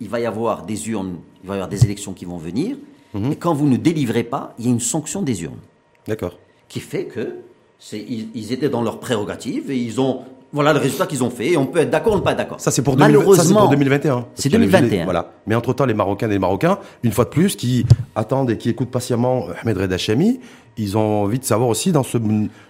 il 0.00 0.08
va 0.08 0.20
y 0.20 0.26
avoir 0.26 0.64
des 0.64 0.88
urnes, 0.90 1.16
il 1.42 1.48
va 1.48 1.54
y 1.54 1.56
avoir 1.58 1.68
des 1.68 1.84
élections 1.84 2.12
qui 2.12 2.24
vont 2.24 2.36
venir, 2.38 2.76
Mhm. 3.14 3.32
et 3.32 3.36
quand 3.36 3.54
vous 3.54 3.66
ne 3.68 3.76
délivrez 3.76 4.24
pas, 4.24 4.54
il 4.58 4.66
y 4.66 4.68
a 4.68 4.70
une 4.70 4.80
sanction 4.80 5.22
des 5.22 5.42
urnes 5.42 5.62
D'accord. 6.06 6.34
qui 6.68 6.80
fait 6.80 7.04
que 7.06 7.36
c'est, 7.78 7.98
ils, 7.98 8.28
ils 8.34 8.52
étaient 8.52 8.68
dans 8.68 8.82
leurs 8.82 9.00
prérogatives 9.00 9.70
et 9.70 9.76
ils 9.78 10.00
ont 10.00 10.20
voilà 10.52 10.72
le 10.72 10.78
résultat 10.80 11.06
qu'ils 11.06 11.22
ont 11.24 11.30
fait. 11.30 11.52
Et 11.52 11.56
on 11.56 11.66
peut 11.66 11.80
être 11.80 11.90
d'accord 11.90 12.14
ou 12.14 12.16
ne 12.16 12.22
pas 12.22 12.30
être 12.32 12.38
d'accord. 12.38 12.60
Ça, 12.60 12.70
c'est 12.70 12.82
pour, 12.82 12.96
2020 12.96 13.12
ça, 13.18 13.18
c'est 13.18 13.26
Malheureusement, 13.26 13.60
pour 13.62 13.70
2021. 13.70 14.14
Parce 14.14 14.26
C'est 14.36 14.42
qu'il 14.48 14.52
y 14.52 14.56
a 14.56 14.58
les- 14.64 14.66
2021. 14.72 15.04
Voilà. 15.04 15.32
Mais 15.46 15.54
entre-temps, 15.54 15.84
les 15.86 15.92
Marocains 15.94 16.28
et 16.28 16.32
les 16.32 16.38
Marocains, 16.38 16.78
une 17.02 17.12
fois 17.12 17.24
de 17.24 17.30
plus, 17.30 17.56
qui 17.56 17.84
attendent 18.14 18.50
et 18.50 18.56
qui 18.56 18.68
écoutent 18.70 18.90
patiemment 18.90 19.46
Ahmed 19.62 19.76
Reda 19.76 19.98
Chami, 19.98 20.40
ils 20.78 20.96
ont 20.96 21.22
envie 21.24 21.38
de 21.40 21.44
savoir 21.44 21.68
aussi 21.68 21.90
dans 21.92 22.04
ce 22.04 22.16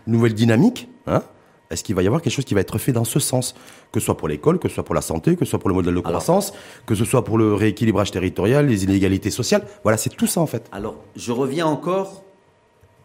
nouvelle 0.07 0.35
dynamique, 0.35 0.89
hein, 1.07 1.23
est-ce 1.71 1.83
qu'il 1.85 1.95
va 1.95 2.03
y 2.03 2.07
avoir 2.07 2.23
quelque 2.23 2.33
chose 2.33 2.45
qui 2.45 2.55
va 2.55 2.61
être 2.61 2.79
fait 2.79 2.93
dans 2.93 3.05
ce 3.05 3.19
sens 3.19 3.55
Que 3.93 3.99
ce 4.01 4.07
soit 4.07 4.17
pour 4.17 4.29
l'école, 4.29 4.59
que 4.59 4.69
ce 4.69 4.75
soit 4.75 4.85
pour 4.85 4.95
la 4.95 5.01
santé, 5.01 5.37
que 5.37 5.45
ce 5.45 5.51
soit 5.51 5.59
pour 5.59 5.69
le 5.69 5.75
modèle 5.75 5.95
de 5.95 5.99
Alors- 6.01 6.12
croissance, 6.12 6.53
que 6.87 6.95
ce 6.95 7.05
soit 7.05 7.25
pour 7.25 7.39
le 7.39 7.55
rééquilibrage 7.55 8.11
territorial, 8.11 8.67
les 8.67 8.85
inégalités 8.85 9.31
sociales? 9.31 9.67
Voilà, 9.83 9.99
c'est 9.99 10.11
tout 10.11 10.27
ça 10.27 10.41
en 10.41 10.47
fait. 10.47 10.69
Alors, 10.73 10.97
je 11.17 11.33
reviens 11.33 11.67
encore 11.67 12.23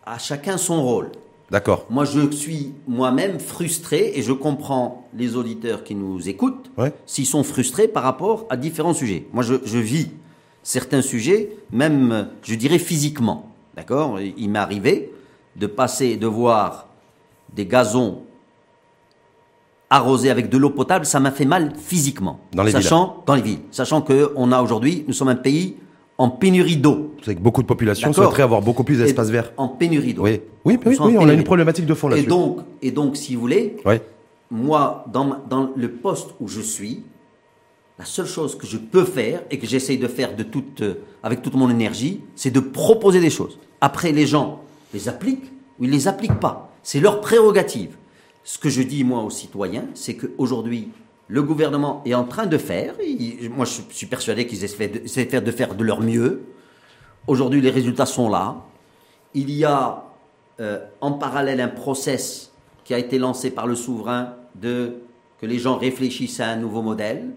à 0.06 0.18
chacun 0.20 0.58
son 0.58 0.84
rôle. 0.84 1.12
D'accord. 1.50 1.86
Moi, 1.90 2.06
je 2.06 2.32
suis 2.32 2.74
moi-même 2.88 3.40
frustré 3.40 4.14
et 4.16 4.22
je 4.22 4.32
comprends 4.32 5.06
les 5.14 5.36
auditeurs 5.36 5.84
qui 5.84 5.96
nous 5.96 6.30
écoutent 6.30 6.72
Ouais. 6.78 6.94
s'ils 7.06 7.26
sont 7.26 7.44
frustrés 7.44 7.90
par 7.90 8.04
rapport 8.04 8.46
à 8.50 8.56
différents 8.56 8.94
sujets. 8.94 9.28
Moi, 9.34 9.44
je, 9.44 9.56
je 9.66 9.78
vis 9.78 10.12
certains 10.64 11.02
sujets, 11.02 11.50
même, 11.72 12.30
je 12.44 12.56
dirais, 12.56 12.80
physiquement. 12.80 13.52
D'accord? 13.76 14.20
Il 14.22 14.50
m'est 14.50 14.60
arrivé 14.60 15.12
de 15.58 15.68
passer, 15.68 16.16
de 16.16 16.28
voir 16.28 16.88
des 17.54 17.66
gazons 17.66 18.22
arrosés 19.92 20.32
avec 20.32 20.50
de 20.50 20.58
l'eau 20.58 20.70
potable, 20.72 21.06
ça 21.06 21.20
m'a 21.20 21.30
fait 21.32 21.46
mal 21.46 21.74
physiquement. 21.78 22.40
Dans 22.54 22.64
les 22.64 22.72
sachant, 22.72 23.24
Dans 23.28 23.36
les 23.36 23.42
villes. 23.42 23.60
Sachant 23.70 24.02
que 24.02 24.32
on 24.36 24.52
a 24.52 24.62
aujourd'hui, 24.62 25.04
nous 25.08 25.14
sommes 25.14 25.28
un 25.28 25.36
pays 25.36 25.76
en 26.18 26.30
pénurie 26.30 26.78
d'eau. 26.78 27.14
C'est 27.24 27.36
que 27.36 27.42
beaucoup 27.42 27.62
de 27.62 27.68
populations 27.68 28.14
souhaiteraient 28.14 28.44
avoir 28.44 28.62
beaucoup 28.62 28.84
plus 28.84 28.98
d'espace 28.98 29.30
Et- 29.30 29.34
vert. 29.34 29.52
En 29.58 29.68
pénurie 29.68 30.14
d'eau. 30.14 30.24
Oui, 30.24 30.40
oui, 30.66 30.80
oui, 30.86 30.98
on 31.20 31.28
a 31.28 31.34
une 31.34 31.44
problématique 31.44 31.86
de 31.86 31.94
fond 31.94 32.08
Et 32.08 32.12
là-dessus. 32.12 32.28
donc, 32.30 32.60
et 32.82 32.92
donc, 32.92 33.18
si 33.18 33.36
vous 33.36 33.42
voulez, 33.42 33.76
moi, 34.50 35.06
dans 35.12 35.70
le 35.76 35.92
poste 35.92 36.30
où 36.40 36.48
je 36.48 36.62
suis, 36.62 37.04
la 38.00 38.06
seule 38.06 38.26
chose 38.26 38.58
que 38.58 38.66
je 38.66 38.78
peux 38.78 39.04
faire 39.04 39.42
et 39.52 39.60
que 39.60 39.68
j'essaye 39.68 39.98
de 39.98 40.08
faire 40.08 40.36
de 40.36 40.44
toute, 40.44 40.82
euh, 40.82 40.96
avec 41.22 41.42
toute 41.44 41.54
mon 41.54 41.70
énergie, 41.70 42.22
c'est 42.36 42.50
de 42.50 42.60
proposer 42.60 43.20
des 43.20 43.30
choses. 43.30 43.60
Après, 43.82 44.12
les 44.12 44.26
gens 44.26 44.62
les 44.94 45.08
appliquent 45.08 45.52
ou 45.80 45.84
ils 45.84 45.92
les 45.92 46.08
appliquent 46.08 46.40
pas. 46.40 46.72
C'est 46.82 47.00
leur 47.00 47.22
prérogative. 47.22 47.96
Ce 48.44 48.58
que 48.58 48.70
je 48.70 48.82
dis, 48.82 49.04
moi, 49.04 49.22
aux 49.22 49.30
citoyens, 49.30 49.86
c'est 49.94 50.16
qu'aujourd'hui, 50.16 50.92
le 51.28 51.44
gouvernement 51.44 52.02
est 52.06 52.14
en 52.14 52.26
train 52.26 52.46
de 52.46 52.58
faire, 52.58 52.96
moi 53.52 53.66
je 53.66 53.82
suis 53.90 54.08
persuadé 54.08 54.46
qu'ils 54.46 54.66
essaient 54.66 55.42
de 55.42 55.52
faire 55.52 55.76
de 55.76 55.84
leur 55.84 56.02
mieux. 56.02 56.42
Aujourd'hui, 57.26 57.62
les 57.62 57.70
résultats 57.70 58.06
sont 58.06 58.30
là. 58.30 58.58
Il 59.34 59.50
y 59.50 59.64
a 59.64 60.04
euh, 60.60 60.80
en 61.00 61.14
parallèle 61.14 61.62
un 61.62 61.70
process 61.70 62.52
qui 62.84 62.94
a 62.94 62.98
été 62.98 63.18
lancé 63.18 63.52
par 63.52 63.66
le 63.66 63.76
souverain 63.76 64.36
de 64.56 64.96
que 65.40 65.46
les 65.46 65.58
gens 65.58 65.78
réfléchissent 65.78 66.42
à 66.42 66.50
un 66.50 66.58
nouveau 66.58 66.82
modèle. 66.82 67.30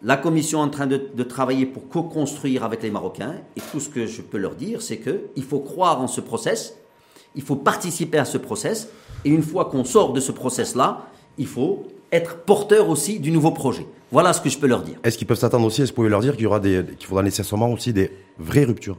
La 0.00 0.16
commission 0.16 0.60
est 0.60 0.66
en 0.66 0.70
train 0.70 0.86
de, 0.86 1.10
de 1.14 1.22
travailler 1.22 1.66
pour 1.66 1.88
co-construire 1.88 2.64
avec 2.64 2.82
les 2.82 2.90
Marocains. 2.90 3.34
Et 3.56 3.60
tout 3.70 3.78
ce 3.78 3.90
que 3.90 4.06
je 4.06 4.22
peux 4.22 4.38
leur 4.38 4.54
dire, 4.54 4.80
c'est 4.80 4.98
qu'il 4.98 5.44
faut 5.44 5.60
croire 5.60 6.00
en 6.00 6.08
ce 6.08 6.20
process, 6.20 6.78
il 7.34 7.42
faut 7.42 7.56
participer 7.56 8.18
à 8.18 8.24
ce 8.24 8.38
process. 8.38 8.88
Et 9.24 9.30
une 9.30 9.42
fois 9.42 9.66
qu'on 9.66 9.84
sort 9.84 10.12
de 10.12 10.20
ce 10.20 10.32
process-là, 10.32 11.06
il 11.38 11.46
faut 11.46 11.84
être 12.10 12.36
porteur 12.38 12.88
aussi 12.88 13.20
du 13.20 13.30
nouveau 13.30 13.50
projet. 13.52 13.86
Voilà 14.10 14.32
ce 14.32 14.40
que 14.40 14.50
je 14.50 14.58
peux 14.58 14.66
leur 14.66 14.82
dire. 14.82 14.96
Est-ce 15.02 15.16
qu'ils 15.16 15.26
peuvent 15.26 15.38
s'attendre 15.38 15.66
aussi, 15.66 15.82
est-ce 15.82 15.90
que 15.92 15.96
vous 15.96 16.02
pouvez 16.02 16.10
leur 16.10 16.20
dire 16.20 16.34
qu'il 16.34 16.42
y 16.42 16.46
aura 16.46 16.60
des, 16.60 16.84
qu'il 16.98 17.06
faudra 17.06 17.22
nécessairement 17.22 17.70
aussi 17.72 17.92
des 17.92 18.10
vraies 18.38 18.64
ruptures? 18.64 18.98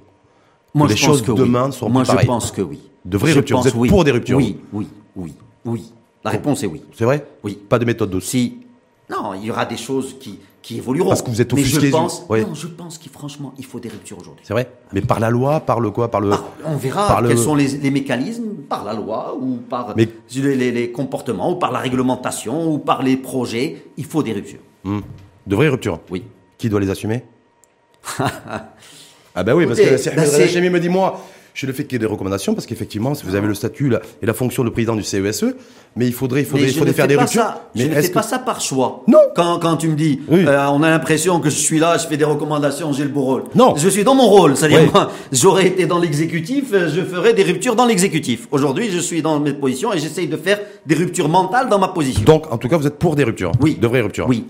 Moi, 0.74 0.88
les 0.88 0.96
je 0.96 1.06
pense 1.06 1.18
choses 1.18 1.22
que 1.22 1.32
demain 1.32 1.64
oui. 1.64 1.68
ne 1.68 1.72
seront 1.72 1.90
Moi, 1.92 2.02
plus 2.02 2.08
je 2.08 2.12
pareilles. 2.14 2.28
pense 2.28 2.52
que 2.52 2.62
oui. 2.64 2.80
De 3.06 3.18
vraies 3.18 3.32
Je 3.32 3.36
ruptures. 3.38 3.62
Vous 3.62 3.68
êtes 3.68 3.76
oui. 3.76 3.90
pour 3.90 4.04
des 4.04 4.12
ruptures 4.12 4.38
Oui, 4.38 4.58
oui, 4.72 4.88
oui, 5.16 5.34
oui. 5.66 5.92
La 6.24 6.32
réponse 6.32 6.64
est 6.64 6.68
oui. 6.68 6.82
C'est 6.94 7.06
vrai? 7.06 7.28
Oui. 7.44 7.60
Pas 7.70 7.78
de 7.78 7.86
méthode 7.86 8.10
douce. 8.10 8.26
Si, 8.26 8.58
non, 9.10 9.34
il 9.36 9.44
y 9.46 9.52
aura 9.52 9.66
des 9.66 9.78
choses 9.78 10.16
qui, 10.20 10.40
qui 10.64 10.78
évolueront. 10.78 11.10
Parce 11.10 11.22
que 11.22 11.30
vous 11.30 11.42
êtes 11.42 11.54
Mais 11.54 11.62
offusqué, 11.62 11.88
je 11.88 11.92
pense, 11.92 12.26
oui. 12.30 12.42
non, 12.42 12.56
je 12.56 12.66
pense 12.68 12.98
qu'il 12.98 13.12
franchement, 13.12 13.54
il 13.60 13.66
faut 13.66 13.80
des 13.80 13.90
ruptures 13.90 14.18
aujourd'hui. 14.20 14.44
C'est 14.48 14.54
vrai 14.54 14.72
Mais 14.94 15.02
par 15.02 15.20
la 15.20 15.30
loi, 15.30 15.60
par 15.60 15.80
le 15.80 15.92
quoi 15.92 16.10
Par 16.10 16.22
le. 16.22 16.30
Par- 16.32 16.46
on 16.66 16.78
verra 16.78 17.06
par 17.08 17.22
le- 17.22 17.28
quels 17.30 17.38
sont 17.38 17.54
les, 17.54 17.68
les 17.68 17.92
mécanismes, 17.92 18.56
par 18.68 18.84
la 18.84 18.94
loi 18.94 19.38
ou 19.40 19.58
par 19.58 19.94
Mais- 19.96 20.08
les, 20.36 20.56
les- 20.56 20.72
les 20.72 20.92
comportements 20.92 21.52
ou 21.52 21.56
par 21.58 21.72
la 21.72 21.80
réglementation 21.80 22.72
ou 22.74 22.80
par 22.80 23.04
les 23.04 23.18
projets. 23.18 23.84
Il 23.98 24.06
faut 24.06 24.24
des 24.24 24.34
ruptures. 24.34 24.62
Hmm. 24.84 25.02
De 25.46 25.56
vraies 25.56 25.68
ruptures. 25.70 26.00
Oui. 26.10 26.24
Qui 26.58 26.70
doit 26.70 26.80
les 26.80 26.90
assumer? 26.90 27.24
Ah 29.36 29.44
ben 29.44 29.56
oui, 29.56 29.66
parce 29.66 29.80
que 29.80 30.10
Ahmed 30.10 30.28
c'est- 30.28 30.44
Hachemi 30.44 30.70
me 30.70 30.80
dit 30.80 30.90
moi, 30.90 31.20
je 31.54 31.66
le 31.68 31.74
fais 31.74 31.84
qu'il 31.84 31.94
y 31.94 31.96
ait 31.98 32.00
des 32.00 32.06
recommandations 32.06 32.54
parce 32.54 32.66
qu'effectivement, 32.66 33.14
si 33.16 33.26
vous 33.26 33.36
avez 33.36 33.48
le 33.48 33.54
statut 33.54 33.90
là, 33.90 34.02
et 34.22 34.26
la 34.26 34.34
fonction 34.34 34.64
de 34.64 34.70
président 34.70 34.96
du 34.96 35.04
CESE, 35.04 35.46
mais 35.96 36.08
il 36.08 36.14
faudrait, 36.14 36.42
il 36.42 36.46
faudrait, 36.46 36.68
il 36.68 36.74
faudrait 36.74 36.90
ne 36.90 36.94
faire 36.96 37.04
fais 37.06 37.10
des 37.10 37.16
pas 37.16 37.22
ruptures. 37.22 37.42
ça. 37.42 37.70
Mais 37.76 37.84
je 37.84 37.88
ne 37.90 37.94
fais 37.94 38.08
que 38.10 38.14
pas 38.14 38.24
ça 38.24 38.40
par 38.40 38.60
choix. 38.62 39.04
Non. 39.08 39.20
Quand, 39.36 39.60
quand 39.60 39.78
tu 39.78 39.88
me 39.90 39.96
dis, 39.96 40.22
Oui. 40.28 40.44
euh, 40.48 40.66
on 40.72 40.82
a 40.82 40.90
l'impression 40.90 41.40
que 41.40 41.50
je 41.52 41.56
suis 41.56 41.78
là, 41.78 41.98
je 42.00 42.08
fais 42.08 42.18
des 42.18 42.24
recommandations, 42.24 42.92
j'ai 42.94 43.04
le 43.04 43.10
beau 43.10 43.22
rôle. 43.22 43.44
Non. 43.54 43.76
Je 43.76 43.88
suis 43.90 44.04
dans 44.04 44.16
mon 44.16 44.26
rôle. 44.28 44.58
C'est-à-dire, 44.58 44.82
Oui. 44.84 44.90
moi, 44.92 45.12
j'aurais 45.32 45.68
été 45.68 45.86
dans 45.86 46.00
l'exécutif, 46.00 46.66
euh, 46.74 46.90
je 46.90 47.02
ferais 47.02 47.34
des 47.34 47.44
ruptures 47.44 47.76
dans 47.76 47.86
l'exécutif. 47.86 48.48
Aujourd'hui, 48.52 48.90
je 48.92 48.98
suis 49.00 49.22
dans 49.22 49.40
mes 49.40 49.54
positions 49.54 49.94
et 49.94 50.00
j'essaye 50.00 50.28
de 50.28 50.38
faire 50.38 50.60
des 50.88 50.96
ruptures 50.96 51.30
mentales 51.30 51.70
dans 51.70 51.78
ma 51.80 51.90
position. 51.90 52.24
donc, 52.24 52.52
en 52.52 52.58
tout 52.58 52.68
cas, 52.68 52.78
vous 52.78 52.88
êtes 52.88 52.98
pour 52.98 53.16
des 53.16 53.24
ruptures 53.24 53.52
Oui. 53.62 53.76
De 53.80 53.86
vraies 53.88 54.02
ruptures 54.02 54.28
Oui. 54.28 54.46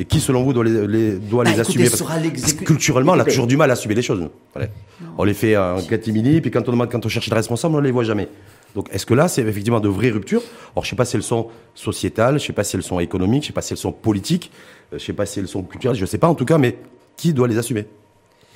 Et 0.00 0.04
qui, 0.06 0.18
selon 0.18 0.42
vous, 0.42 0.52
doit 0.54 0.64
les, 0.64 0.86
les- 0.86 1.12
doit 1.18 1.44
Bah, 1.44 1.50
les 1.50 1.60
écoutez, 1.60 1.82
assumer 1.84 1.86
ce 1.86 2.02
parce, 2.02 2.52
que 2.54 2.64
culturellement, 2.64 3.12
on 3.12 3.18
a 3.18 3.24
toujours 3.24 3.46
du 3.46 3.56
mal 3.58 3.68
à 3.70 3.74
assumer 3.74 3.94
les 3.94 4.00
choses. 4.02 4.28
Voilà. 4.54 4.68
On 5.18 5.24
les 5.24 5.34
fait 5.34 5.56
en 5.58 5.80
catimini, 5.82 6.40
puis 6.40 6.50
quand 6.50 6.66
on 6.68 6.72
demande, 6.72 6.90
quand 6.90 7.04
on 7.04 7.08
cherche 7.08 7.28
des 7.28 7.34
responsables, 7.34 7.74
on 7.76 7.80
les 7.80 7.90
voit 7.90 8.04
jamais. 8.04 8.28
Donc, 8.74 8.88
est-ce 8.92 9.04
que 9.04 9.12
là, 9.14 9.28
c'est 9.28 9.42
effectivement 9.42 9.78
de 9.80 9.88
vraies 9.88 10.08
ruptures 10.10 10.42
Alors, 10.74 10.84
je 10.84 10.90
sais 10.90 10.96
pas 10.96 11.04
si 11.04 11.16
elles 11.16 11.22
sont 11.22 11.48
sociétales, 11.74 12.38
je 12.40 12.46
sais 12.46 12.52
pas 12.54 12.64
si 12.64 12.76
elles 12.76 12.82
sont 12.82 12.98
économiques, 12.98 13.42
je 13.42 13.48
sais 13.48 13.52
pas 13.52 13.60
si 13.62 13.74
elles 13.74 13.78
sont 13.78 13.92
politiques, 13.92 14.50
euh, 14.94 14.98
je 14.98 15.04
sais 15.04 15.12
pas 15.12 15.26
si 15.26 15.38
elles 15.38 15.48
sont 15.48 15.62
culturelles, 15.62 15.96
je 15.98 16.06
sais 16.06 16.18
pas 16.18 16.28
en 16.28 16.34
tout 16.34 16.44
cas, 16.46 16.56
mais 16.56 16.78
qui 17.16 17.34
doit 17.34 17.46
les 17.48 17.58
assumer? 17.58 17.84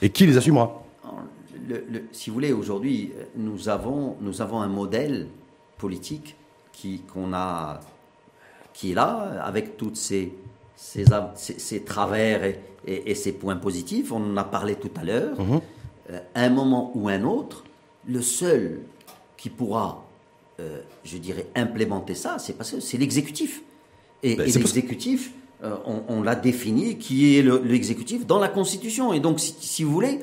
Et 0.00 0.08
qui 0.10 0.24
les 0.26 0.36
assumera? 0.38 0.82
Le- 1.68 1.84
le- 1.90 2.04
si 2.12 2.30
vous 2.30 2.34
voulez, 2.34 2.52
aujourd'hui, 2.52 3.12
euh, 3.18 3.24
nous 3.36 3.68
avons, 3.68 4.16
nous 4.22 4.40
avons 4.40 4.60
un 4.62 4.68
modèle 4.68 5.26
politique 5.78 6.36
qui, 6.72 7.00
qu'on 7.12 7.32
a, 7.34 7.80
qui 8.72 8.92
est 8.92 8.94
là, 8.94 9.42
avec 9.44 9.76
toutes 9.76 9.96
ces, 9.96 10.32
ces 11.36 11.80
travers 11.84 12.44
et, 12.44 12.60
et- 12.86 13.10
et 13.10 13.14
ces 13.14 13.32
points 13.32 13.56
positifs. 13.56 14.12
On 14.12 14.16
en 14.32 14.36
a 14.36 14.44
parlé 14.44 14.74
tout 14.76 14.90
à 15.00 15.04
l'heure. 15.04 15.36
Euh, 16.10 16.18
à 16.34 16.42
un 16.42 16.50
moment 16.50 16.92
ou 16.94 17.08
un 17.08 17.22
autre, 17.24 17.64
le 18.06 18.20
seul 18.20 18.80
qui 19.38 19.48
pourra, 19.48 20.04
euh, 20.60 20.80
je 21.04 21.16
dirais, 21.16 21.46
implémenter 21.56 22.14
ça, 22.14 22.36
c'est 22.38 22.52
parce 22.52 22.70
que 22.72 22.80
c'est 22.80 22.98
l'exécutif. 22.98 23.62
Et, 24.22 24.36
Ben, 24.36 24.46
et 24.46 24.50
l'exécutif, 24.58 25.32
euh, 25.62 25.74
on, 25.86 26.02
on 26.08 26.22
l'a 26.22 26.34
défini, 26.34 26.98
qui 26.98 27.38
est 27.38 27.42
le- 27.42 27.62
l'exécutif 27.64 28.26
dans 28.26 28.38
la 28.38 28.48
Constitution. 28.48 29.12
Et 29.14 29.20
donc, 29.20 29.40
si, 29.40 29.54
si 29.60 29.82
vous 29.84 29.92
voulez, 29.92 30.20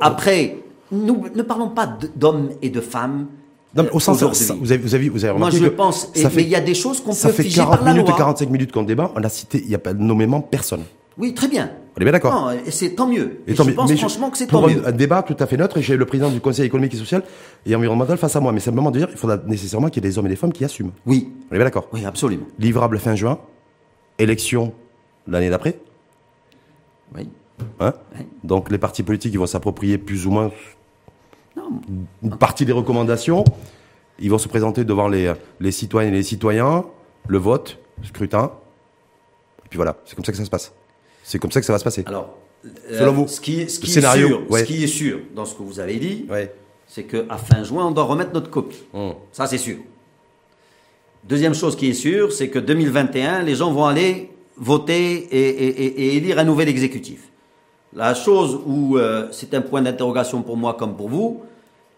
après, 0.00 0.58
nous 0.90 1.24
ne 1.34 1.42
parlons 1.42 1.68
pas 1.70 1.86
d'hommes 2.16 2.50
et 2.62 2.70
de 2.70 2.80
femmes. 2.80 3.28
Non, 3.74 3.84
mais 3.84 3.90
au 3.90 4.00
sens, 4.00 4.18
ça- 4.18 4.54
vous 4.54 4.70
avez, 4.72 4.82
vous 4.82 4.94
avez, 4.94 5.08
vous 5.08 5.24
avez 5.24 5.32
Moi, 5.38 5.48
remarqué 5.48 5.56
je 5.58 5.64
que 5.64 5.68
pense, 5.70 6.10
et- 6.14 6.20
ça 6.22 6.28
mais 6.28 6.34
fait, 6.34 6.42
il 6.42 6.48
y 6.50 6.54
a 6.56 6.60
des 6.60 6.74
choses 6.74 7.00
qu'on 7.00 7.12
ça 7.12 7.28
peut 7.28 7.34
fait 7.36 7.42
figer 7.44 7.56
40 7.58 7.76
par 7.76 7.84
la 7.86 7.92
minutes, 7.92 8.08
loi. 8.08 8.16
45 8.18 8.50
minutes 8.50 8.70
qu'on 8.72 8.82
débat, 8.82 9.10
on 9.16 9.22
a 9.24 9.28
cité, 9.30 9.60
il 9.62 9.68
n'y 9.68 9.74
a 9.74 9.78
pas 9.78 9.94
nommément 9.94 10.40
personne. 10.42 10.82
Oui, 11.18 11.32
très 11.34 11.48
bien. 11.48 11.70
On 11.96 12.00
est 12.00 12.04
bien 12.04 12.12
d'accord. 12.12 12.32
Non, 12.34 12.50
et 12.50 12.70
c'est 12.70 12.90
tant 12.90 13.06
mieux. 13.06 13.40
Et, 13.46 13.54
tant 13.54 13.64
je 13.64 13.70
mieux. 13.70 13.74
pense 13.74 13.88
Mais 13.90 13.96
je- 13.96 14.00
franchement 14.00 14.30
que 14.30 14.36
c'est 14.38 14.46
tant 14.46 14.64
un, 14.64 14.68
mieux. 14.68 14.86
un 14.86 14.92
débat 14.92 15.22
tout 15.22 15.36
à 15.38 15.46
fait 15.46 15.56
neutre, 15.56 15.76
et 15.78 15.82
j'ai 15.82 15.96
le 15.96 16.04
président 16.06 16.30
du 16.30 16.40
Conseil 16.40 16.66
économique 16.66 16.92
et 16.94 16.96
social 16.98 17.22
et 17.66 17.74
environnemental 17.74 18.16
face 18.18 18.34
à 18.36 18.40
moi. 18.40 18.52
Mais 18.52 18.60
simplement 18.60 18.90
de 18.90 18.98
dire, 18.98 19.08
il 19.10 19.16
faudra 19.18 19.38
nécessairement 19.46 19.88
qu'il 19.88 20.02
y 20.02 20.06
ait 20.06 20.10
des 20.10 20.18
hommes 20.18 20.26
et 20.26 20.30
des 20.30 20.36
femmes 20.36 20.52
qui 20.52 20.64
assument. 20.64 20.92
Oui, 21.06 21.30
On 21.50 21.54
est 21.54 21.58
bien 21.58 21.64
d'accord. 21.64 21.88
oui, 21.92 22.04
absolument. 22.06 22.44
Livrable 22.58 22.98
fin 22.98 23.14
juin, 23.14 23.38
élection 24.18 24.72
l'année 25.26 25.50
d'après. 25.50 25.78
Oui. 27.16 27.28
Hein. 27.80 27.92
Donc 28.42 28.70
les 28.70 28.78
partis 28.78 29.02
politiques 29.02 29.32
ils 29.34 29.38
vont 29.38 29.46
s'approprier 29.46 29.96
plus 29.98 30.26
ou 30.26 30.30
moins 30.30 30.50
Non, 31.56 31.80
une 32.22 32.36
partie 32.38 32.64
des 32.64 32.72
recommandations. 32.72 33.44
Ils 34.18 34.30
vont 34.30 34.38
se 34.38 34.48
présenter 34.48 34.84
devant 34.84 35.08
les, 35.08 35.32
les 35.60 35.72
citoyennes 35.72 36.14
et 36.14 36.18
les 36.18 36.22
citoyens, 36.22 36.84
le 37.26 37.38
vote, 37.38 37.78
le 38.00 38.06
scrutin. 38.06 38.52
Et 39.64 39.68
puis 39.68 39.76
voilà, 39.76 39.96
c'est 40.04 40.14
comme 40.14 40.24
ça 40.24 40.32
que 40.32 40.38
ça 40.38 40.44
se 40.44 40.50
passe. 40.50 40.72
C'est 41.24 41.38
comme 41.38 41.50
ça 41.50 41.60
que 41.60 41.66
ça 41.66 41.72
va 41.72 41.78
se 41.78 41.84
passer. 41.84 42.04
alors, 42.06 42.36
euh, 42.64 42.98
Selon 42.98 43.12
vous, 43.12 43.28
ce 43.28 43.40
qui, 43.40 43.60
est- 43.60 43.68
ce 43.68 43.80
le 43.80 43.86
qui 43.86 43.90
scénario, 43.92 44.26
est 44.26 44.30
sûr, 44.30 44.50
ouais. 44.50 44.60
ce 44.60 44.64
qui 44.64 44.84
est 44.84 44.86
sûr 44.86 45.18
dans 45.34 45.44
ce 45.44 45.54
que 45.54 45.62
vous 45.62 45.80
avez 45.80 45.96
dit, 45.96 46.26
Ouais. 46.30 46.54
c'est 46.86 47.04
qu'à 47.04 47.36
fin 47.36 47.62
juin, 47.64 47.86
on 47.86 47.90
doit 47.90 48.04
remettre 48.04 48.32
notre 48.32 48.50
copie. 48.50 48.82
Hum. 48.94 49.14
Ça, 49.32 49.46
c'est 49.46 49.58
sûr. 49.58 49.76
Deuxième 51.24 51.54
chose 51.54 51.76
qui 51.76 51.88
est 51.88 51.94
sûre, 51.94 52.32
c'est 52.32 52.48
que 52.48 52.58
2021, 52.58 53.42
les 53.42 53.54
gens 53.54 53.72
vont 53.72 53.86
aller 53.86 54.30
voter 54.56 55.12
et, 55.30 55.48
et- 55.48 55.84
et- 55.84 56.02
et 56.02 56.16
élire 56.16 56.38
un 56.38 56.44
nouvel 56.44 56.68
exécutif. 56.68 57.28
La 57.94 58.14
chose 58.14 58.58
où 58.66 58.96
euh, 58.96 59.28
c'est 59.32 59.52
un 59.54 59.60
point 59.60 59.82
d'interrogation 59.82 60.42
pour 60.42 60.56
moi 60.56 60.74
comme 60.74 60.96
pour 60.96 61.08
vous, 61.08 61.42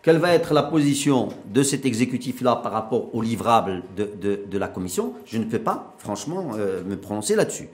quelle 0.02 0.18
va 0.18 0.34
être 0.34 0.52
la 0.52 0.62
position 0.64 1.28
de 1.52 1.62
cet 1.62 1.86
exécutif-là 1.86 2.56
par 2.56 2.72
rapport 2.72 3.14
au 3.14 3.22
livrable 3.22 3.82
de, 3.96 4.08
de- 4.20 4.40
de 4.50 4.58
la 4.58 4.68
commission? 4.68 5.14
Je 5.24 5.38
ne 5.38 5.44
peux 5.44 5.60
pas, 5.60 5.94
franchement, 5.98 6.50
euh, 6.58 6.82
me 6.84 6.96
prononcer 6.96 7.36
là-dessus. 7.36 7.68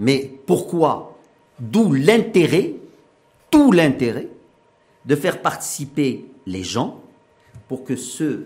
Mais 0.00 0.30
pourquoi? 0.46 1.16
D'où 1.60 1.92
l'intérêt, 1.92 2.74
tout 3.50 3.72
l'intérêt, 3.72 4.28
de 5.04 5.14
faire 5.14 5.40
participer 5.42 6.24
les 6.46 6.64
gens 6.64 7.00
pour 7.68 7.84
que 7.84 7.94
ce 7.94 8.44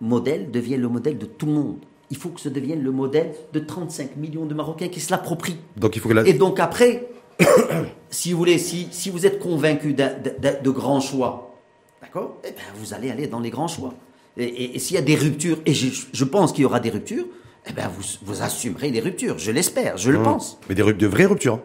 modèle 0.00 0.50
devienne 0.50 0.80
le 0.82 0.88
modèle 0.88 1.18
de 1.18 1.26
tout 1.26 1.46
le 1.46 1.52
monde. 1.52 1.76
Il 2.10 2.16
faut 2.16 2.28
que 2.28 2.40
ce 2.40 2.48
devienne 2.50 2.82
le 2.82 2.90
modèle 2.90 3.32
de 3.52 3.58
35 3.60 4.16
millions 4.16 4.44
de 4.44 4.54
Marocains 4.54 4.88
qui 4.88 5.00
se 5.00 5.10
l'approprient. 5.10 5.56
Donc 5.76 5.96
il 5.96 6.00
faut 6.00 6.08
que 6.10 6.14
la... 6.14 6.26
Et 6.26 6.34
donc 6.34 6.60
après, 6.60 7.08
si 8.10 8.32
vous 8.32 8.38
voulez, 8.38 8.58
si, 8.58 8.88
si 8.90 9.10
vous 9.10 9.26
êtes 9.26 9.38
convaincu 9.38 9.94
de 9.94 10.70
grands 10.70 11.00
choix, 11.00 11.54
d'accord 12.02 12.36
Eh 12.44 12.50
bien, 12.52 12.62
vous 12.78 12.94
allez 12.94 13.10
aller 13.10 13.26
dans 13.26 13.40
les 13.40 13.50
grands 13.50 13.68
choix. 13.68 13.94
Et, 14.36 14.44
et- 14.44 14.76
et 14.76 14.78
s'il 14.78 14.94
y 14.96 14.98
a 14.98 15.02
des 15.02 15.14
ruptures, 15.16 15.58
et 15.66 15.74
je, 15.74 15.88
je 16.12 16.24
pense 16.24 16.52
qu'il 16.52 16.62
y 16.62 16.64
aura 16.66 16.80
des 16.80 16.90
ruptures, 16.90 17.24
eh 17.68 17.72
bien, 17.72 17.88
vous, 17.96 18.02
vous 18.24 18.42
assumerez 18.42 18.90
les 18.90 19.00
ruptures. 19.00 19.38
Je 19.38 19.50
l'espère, 19.50 19.96
je 19.96 20.10
le 20.10 20.18
Hum. 20.18 20.24
pense. 20.24 20.58
Mais 20.68 20.74
des 20.74 20.82
rup- 20.82 20.96
de 20.98 21.06
vraies 21.06 21.26
ruptures. 21.26 21.60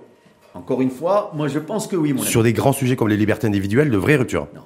Encore 0.56 0.82
une 0.82 0.90
fois, 0.90 1.32
moi 1.36 1.48
je 1.48 1.60
pense 1.60 1.86
que 1.88 1.96
oui, 1.96 2.12
mon 2.14 2.22
ami. 2.22 2.30
Sur 2.30 2.42
des 2.44 2.54
grands 2.54 2.74
sujets 2.74 2.96
comme 2.96 3.08
les 3.10 3.18
libertés 3.18 3.46
individuelles, 3.48 3.90
de 3.92 3.98
vraies 3.98 4.16
ruptures. 4.16 4.48
Non. 4.56 4.62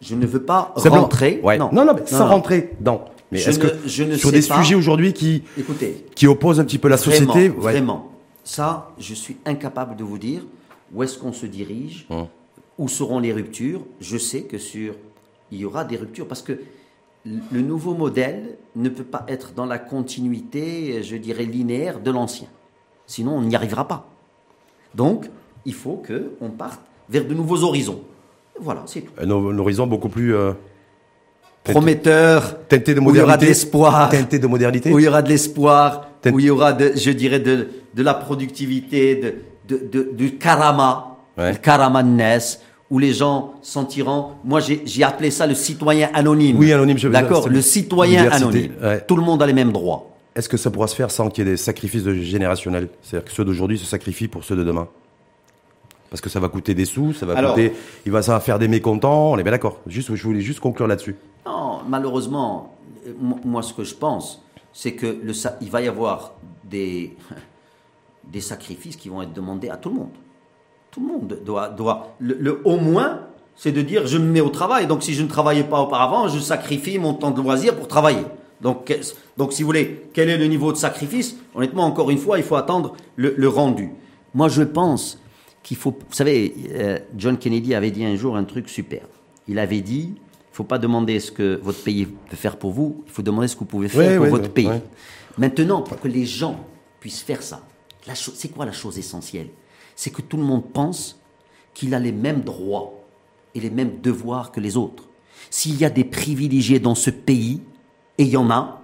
Je 0.00 0.14
ne 0.14 0.26
veux 0.26 0.42
pas 0.42 0.72
Simplement. 0.76 1.02
rentrer. 1.02 1.40
Ouais. 1.42 1.58
Non, 1.58 1.70
non, 1.72 1.86
mais 1.94 2.06
sans 2.06 2.26
rentrer 2.28 2.70
dans. 2.80 3.04
Mais 3.30 3.38
Je 3.38 3.50
est-ce 3.50 3.58
ne- 3.60 3.64
que 3.68 3.88
je 3.88 4.02
ne 4.02 4.16
sur 4.16 4.32
des 4.32 4.42
pas. 4.42 4.56
sujets 4.62 4.74
aujourd'hui 4.74 5.12
qui, 5.12 5.44
Écoutez, 5.58 6.06
qui 6.16 6.26
opposent 6.26 6.58
un 6.58 6.64
petit 6.64 6.78
peu 6.78 6.88
la 6.88 6.96
Vraiment, 6.96 7.32
société, 7.32 7.48
ouais. 7.50 7.60
Vraiment. 7.60 8.09
Ça, 8.50 8.90
je 8.98 9.14
suis 9.14 9.36
incapable 9.46 9.94
de 9.94 10.02
vous 10.02 10.18
dire 10.18 10.42
où 10.92 11.04
est-ce 11.04 11.16
qu'on 11.16 11.32
se 11.32 11.46
dirige, 11.46 12.04
Hum. 12.10 12.26
où 12.78 12.88
seront 12.88 13.20
les 13.20 13.32
ruptures. 13.32 13.82
Je 14.00 14.18
sais 14.18 14.42
que 14.42 14.58
sur, 14.58 14.94
il 15.52 15.58
y 15.58 15.64
aura 15.64 15.84
des 15.84 15.96
ruptures 15.96 16.26
parce 16.26 16.42
que 16.42 16.58
le 17.24 17.60
nouveau 17.60 17.94
modèle 17.94 18.56
ne 18.74 18.88
peut 18.88 19.04
pas 19.04 19.24
être 19.28 19.52
dans 19.54 19.66
la 19.66 19.78
continuité, 19.78 21.00
je 21.04 21.14
dirais, 21.14 21.44
linéaire 21.44 22.00
de 22.00 22.10
l'ancien. 22.10 22.48
Sinon, 23.06 23.36
on 23.36 23.42
n'y 23.42 23.54
arrivera 23.54 23.86
pas. 23.86 24.08
Donc, 24.96 25.26
il 25.64 25.74
faut 25.74 25.98
que 26.08 26.32
on 26.40 26.48
parte 26.48 26.80
vers 27.08 27.24
de 27.24 27.34
nouveaux 27.34 27.62
horizons. 27.62 28.00
Voilà, 28.58 28.82
c'est 28.86 29.02
tout. 29.02 29.12
un, 29.16 29.30
horizon 29.30 29.86
beaucoup 29.86 30.08
plus 30.08 30.34
euh, 30.34 30.54
Prometteur, 31.62 32.66
teinté 32.66 32.94
de 32.94 33.00
où 33.00 33.10
il 33.10 33.18
y 33.18 33.20
aura 33.20 33.36
de 33.36 33.46
l'espoir, 33.46 34.08
Teinté 34.08 34.40
de 34.40 34.48
modernité. 34.48 34.92
où 34.92 34.98
il 34.98 35.04
y 35.04 35.08
aura 35.08 35.22
de 35.22 35.28
l'espoir, 35.28 36.08
où 36.32 36.40
il 36.40 36.46
y 36.46 36.50
aura, 36.50 36.72
de, 36.72 36.92
je 36.96 37.10
dirais, 37.12 37.38
de, 37.38 37.68
de 37.94 38.02
la 38.02 38.14
productivité, 38.14 39.16
de, 39.16 39.34
de, 39.68 39.88
de- 39.90 40.10
du 40.12 40.36
karama, 40.36 41.16
Ouais. 41.38 41.52
le 41.52 41.58
karama 41.58 42.02
où 42.90 42.98
les 42.98 43.12
gens 43.12 43.54
sentiront. 43.62 44.32
Moi, 44.44 44.58
j'ai 44.60 45.04
appelé 45.04 45.30
ça 45.30 45.46
le 45.46 45.54
citoyen 45.54 46.10
anonyme. 46.12 46.58
Oui, 46.58 46.72
anonyme, 46.72 46.98
je- 46.98 47.08
D'accord, 47.08 47.44
c'est- 47.44 47.48
le 47.50 47.62
citoyen 47.62 48.28
anonyme. 48.30 48.72
ouais. 48.82 49.00
Tout 49.06 49.14
le 49.16 49.22
monde 49.22 49.40
a 49.42 49.46
les 49.46 49.52
mêmes 49.52 49.70
droits. 49.72 50.10
Est-ce 50.34 50.48
que 50.48 50.56
ça 50.56 50.70
pourra 50.70 50.86
se 50.88 50.96
faire 50.96 51.10
sans 51.10 51.28
qu'il 51.30 51.44
y 51.44 51.48
ait 51.48 51.52
des 51.52 51.56
sacrifices 51.56 52.02
de 52.02 52.14
générationnels? 52.14 52.88
C'est-à-dire 53.02 53.28
que 53.28 53.32
ceux 53.32 53.44
d'aujourd'hui 53.44 53.78
se 53.78 53.86
sacrifient 53.86 54.28
pour 54.28 54.42
ceux 54.44 54.56
de 54.56 54.64
demain? 54.64 54.88
Parce 56.10 56.20
que 56.20 56.28
ça 56.28 56.40
va 56.40 56.48
coûter 56.48 56.74
des 56.74 56.84
sous, 56.84 57.12
ça 57.12 57.26
va 57.26 57.34
Alors- 57.36 57.54
coûter, 57.54 57.72
il 58.06 58.10
va, 58.12 58.22
ça 58.22 58.32
va 58.32 58.40
faire 58.40 58.58
des 58.58 58.66
mécontents, 58.68 59.30
on 59.30 59.38
est 59.38 59.42
bien 59.44 59.52
d'accord. 59.52 59.78
Juste, 59.86 60.12
je 60.14 60.22
voulais 60.24 60.40
juste 60.40 60.58
conclure 60.58 60.88
là-dessus. 60.88 61.14
Non, 61.46 61.78
malheureusement, 61.88 62.74
mo- 63.20 63.38
moi, 63.44 63.62
ce 63.62 63.72
que 63.72 63.84
je 63.84 63.94
pense, 63.94 64.42
c'est 64.72 64.92
que 64.92 65.06
le, 65.22 65.32
il 65.60 65.70
va 65.70 65.80
y 65.82 65.86
avoir 65.88 66.32
des, 66.64 67.16
des 68.30 68.40
sacrifices 68.40 68.96
qui 68.96 69.08
vont 69.08 69.22
être 69.22 69.32
demandés 69.32 69.68
à 69.68 69.76
tout 69.76 69.88
le 69.90 69.96
monde. 69.96 70.10
Tout 70.90 71.00
le 71.00 71.06
monde 71.06 71.38
doit, 71.44 71.68
doit 71.68 72.14
le, 72.18 72.36
le 72.40 72.60
au 72.64 72.76
moins, 72.76 73.20
c'est 73.56 73.72
de 73.72 73.82
dire 73.82 74.06
je 74.06 74.18
me 74.18 74.24
mets 74.24 74.40
au 74.40 74.48
travail. 74.48 74.86
Donc, 74.86 75.02
si 75.02 75.14
je 75.14 75.22
ne 75.22 75.28
travaillais 75.28 75.64
pas 75.64 75.80
auparavant, 75.80 76.28
je 76.28 76.38
sacrifie 76.38 76.98
mon 76.98 77.14
temps 77.14 77.30
de 77.30 77.40
loisir 77.40 77.76
pour 77.76 77.88
travailler. 77.88 78.24
Donc, 78.60 78.94
donc, 79.36 79.52
si 79.52 79.62
vous 79.62 79.66
voulez, 79.66 80.06
quel 80.12 80.28
est 80.28 80.36
le 80.36 80.46
niveau 80.46 80.72
de 80.72 80.76
sacrifice? 80.76 81.36
Honnêtement, 81.54 81.84
encore 81.84 82.10
une 82.10 82.18
fois, 82.18 82.38
il 82.38 82.44
faut 82.44 82.56
attendre 82.56 82.94
le, 83.16 83.34
le 83.36 83.48
rendu. 83.48 83.90
Moi, 84.34 84.48
je 84.48 84.62
pense 84.62 85.18
qu'il 85.62 85.76
faut. 85.76 85.92
Vous 85.92 86.14
savez, 86.14 86.54
euh, 86.72 86.98
John 87.16 87.38
Kennedy 87.38 87.74
avait 87.74 87.90
dit 87.90 88.04
un 88.04 88.16
jour 88.16 88.36
un 88.36 88.44
truc 88.44 88.68
super. 88.68 89.02
Il 89.48 89.58
avait 89.58 89.80
dit 89.80 90.14
il 90.50 90.52
ne 90.52 90.56
faut 90.56 90.64
pas 90.64 90.78
demander 90.78 91.20
ce 91.20 91.30
que 91.30 91.60
votre 91.62 91.82
pays 91.82 92.06
peut 92.06 92.36
faire 92.36 92.56
pour 92.56 92.72
vous, 92.72 93.02
il 93.06 93.12
faut 93.12 93.22
demander 93.22 93.46
ce 93.48 93.54
que 93.54 93.60
vous 93.60 93.66
pouvez 93.66 93.88
faire 93.88 94.00
Ouais, 94.00 94.16
pour 94.16 94.24
ouais, 94.24 94.30
votre 94.30 94.44
ouais, 94.44 94.48
pays. 94.50 94.68
Maintenant, 95.38 95.82
pour 95.82 95.98
que 96.00 96.08
les 96.08 96.26
gens 96.26 96.56
puissent 96.98 97.22
faire 97.22 97.42
ça, 97.42 97.62
c'est 98.14 98.48
quoi 98.48 98.64
la 98.66 98.72
chose 98.72 98.98
essentielle? 98.98 99.48
C'est 99.96 100.10
que 100.10 100.22
tout 100.22 100.36
le 100.36 100.42
monde 100.42 100.64
pense 100.72 101.20
qu'il 101.74 101.94
a 101.94 101.98
les 101.98 102.12
mêmes 102.12 102.40
droits 102.42 102.92
et 103.54 103.60
les 103.60 103.70
mêmes 103.70 104.00
devoirs 104.02 104.52
que 104.52 104.60
les 104.60 104.76
autres. 104.76 105.04
S'il 105.50 105.76
y 105.78 105.84
a 105.84 105.90
des 105.90 106.04
privilégiés 106.04 106.78
dans 106.78 106.94
ce 106.94 107.10
pays, 107.10 107.60
et 108.18 108.22
il 108.24 108.28
y 108.28 108.36
en 108.36 108.50
a, 108.50 108.82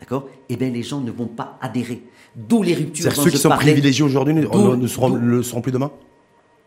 d'accord 0.00 0.26
Eh 0.48 0.56
bien, 0.56 0.70
les 0.70 0.82
gens 0.82 1.00
ne 1.00 1.10
vont 1.10 1.26
pas 1.26 1.58
adhérer. 1.60 2.02
D'où 2.36 2.62
les 2.62 2.74
ruptures 2.74 3.10
dont 3.12 3.22
ceux 3.22 3.30
je 3.30 3.36
qui 3.36 3.38
sont 3.38 3.48
privilégiés 3.50 4.04
aujourd'hui 4.04 4.34
ne, 4.34 4.86
seront, 4.86 5.08
le 5.14 5.42
seront 5.42 5.60
plus 5.60 5.72
demain? 5.72 5.90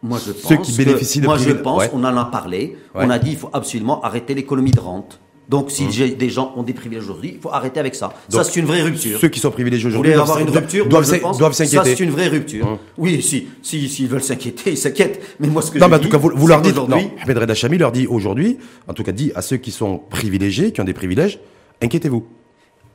Moi, 0.04 0.20
je 0.26 0.32
pense 0.32 0.44
Ceux 0.50 0.58
qui 0.58 0.72
que- 0.72 0.78
bénéficient 0.84 1.22
de 1.22 1.26
Moi, 1.26 1.38
je 1.38 1.52
pense, 1.52 1.80
ouais. 1.80 1.90
on 1.94 2.04
en 2.04 2.16
a 2.18 2.26
parlé, 2.26 2.78
Ouais. 2.96 3.06
on 3.06 3.10
a 3.10 3.18
dit 3.20 3.32
il 3.32 3.38
faut 3.38 3.50
absolument 3.52 4.02
arrêter 4.02 4.34
l'économie 4.36 4.72
de 4.72 4.80
rente. 4.80 5.20
Donc, 5.50 5.68
Mmh. 5.68 5.70
si 5.70 5.92
j'ai- 5.92 6.10
des 6.10 6.30
gens 6.30 6.52
ont 6.58 6.64
des 6.64 6.74
privilèges 6.74 7.04
aujourd'hui, 7.04 7.32
il 7.36 7.40
faut 7.40 7.50
arrêter 7.52 7.80
avec 7.80 7.96
ça. 7.96 8.14
ça, 8.28 8.44
c'est 8.44 8.60
une 8.60 8.66
vraie 8.66 8.82
rupture. 8.82 9.18
Ceux 9.20 9.30
qui 9.30 9.40
sont 9.40 9.50
privilégiés 9.52 9.88
aujourd'hui 9.88 10.12
doivent 10.14 10.24
avoir 10.30 10.40
une 10.40 10.50
rupture 10.50 10.88
doivent 10.88 11.04
moi, 11.06 11.14
je 11.14 11.18
s'in- 11.18 11.22
pense, 11.28 11.38
doivent 11.38 11.54
Ça, 11.54 11.66
s'inquiéter. 11.66 11.96
c'est 11.96 12.04
une 12.04 12.10
vraie 12.12 12.28
rupture. 12.28 12.78
Oui, 12.98 13.22
si, 13.22 13.48
si, 13.62 13.88
s'ils 13.88 14.08
veulent 14.10 14.22
s'inquiéter, 14.24 14.72
ils 14.72 14.78
s'inquiètent. 14.78 15.22
Mais 15.40 15.48
moi, 15.48 15.62
ce 15.62 15.72
que 15.72 15.80
Non, 15.80 15.86
je 15.86 15.92
mais 15.92 15.98
en 15.98 16.00
tout 16.00 16.10
cas, 16.10 16.18
vous, 16.18 16.48
leur 16.48 16.62
dites, 16.62 16.76
non, 16.76 17.12
Ahmed 17.24 17.38
Reda 17.38 17.54
Chami 17.56 17.78
leur 17.78 17.94
dit 17.94 18.08
aujourd'hui, 18.08 18.58
en 18.90 18.94
tout 18.94 19.04
cas, 19.04 19.14
dit 19.14 19.32
à 19.36 19.42
ceux 19.42 19.56
qui 19.58 19.72
sont 19.72 20.00
privilégiés, 20.10 20.72
qui 20.74 20.82
ont 20.82 20.86
des 20.86 20.94
privilèges, 20.94 21.40
inquiétez-vous. 21.82 22.26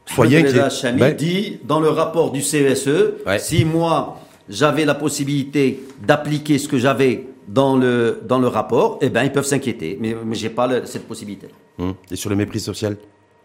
Soyez 0.07 0.38
inquiets. 0.38 0.68
Chami 0.70 0.98
Ben, 0.98 1.16
dit 1.16 1.59
dans 1.64 1.80
le 1.80 1.88
rapport 1.88 2.32
du 2.32 2.42
CESE, 2.42 2.88
Ouais. 3.26 3.38
si 3.38 3.64
moi 3.64 4.20
j'avais 4.48 4.84
la 4.84 4.94
possibilité 4.94 5.80
d'appliquer 6.07 6.59
ce 6.59 6.68
que 6.68 6.76
j'avais 6.76 7.28
dans 7.48 7.76
le, 7.76 8.20
dans 8.28 8.38
le 8.38 8.48
rapport, 8.48 8.98
eh 9.00 9.09
ben 9.09 9.22
ils 9.24 9.32
peuvent 9.32 9.46
s'inquiéter. 9.46 9.96
Mais, 10.00 10.14
mais 10.26 10.34
j'ai 10.34 10.50
pas 10.50 10.66
le- 10.66 10.82
cette 10.86 11.07
possibilité. 11.09 11.46
Hum, 11.78 11.94
Et 12.10 12.16
sur 12.16 12.30
le 12.30 12.36
mépris 12.36 12.60
social, 12.60 12.96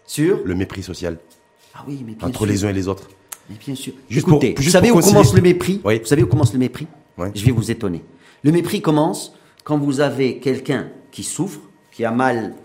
Sûr 0.06 0.40
le 0.46 0.56
mépris 0.56 0.84
social 0.84 1.18
Ah 1.76 1.84
oui, 1.88 2.02
mais 2.06 2.14
bien 2.14 2.28
entre 2.28 2.40
sûr. 2.40 2.46
les 2.48 2.66
uns 2.66 2.70
et 2.70 2.74
les 2.74 2.88
autres. 2.88 3.08
Mais 3.50 3.56
bien 3.64 3.76
sûr. 3.76 3.94
Juste 4.10 4.28
Écoutez, 4.28 4.54
pour- 4.54 4.64
vous 4.64 4.70
savez 4.70 4.90
pour 4.90 4.98
où 4.98 5.02
commence 5.02 5.34
le 5.34 5.42
mépris 5.42 5.82
Oui. 5.84 6.00
Vous 6.00 6.06
savez 6.06 6.24
où 6.24 6.28
commence 6.28 6.54
le 6.54 6.60
mépris. 6.60 6.88
Je 7.34 7.44
vais 7.46 7.52
vous 7.52 7.72
étonner. 7.72 8.04
Le 8.44 8.52
mépris 8.52 8.82
commence 8.82 9.34
quand 9.64 9.78
vous 9.78 10.00
avez 10.00 10.40
quelqu'un 10.40 10.90
qui 11.12 11.24
souffre, 11.24 11.60
qui 11.92 12.06
a 12.06 12.12
mal 12.12 12.56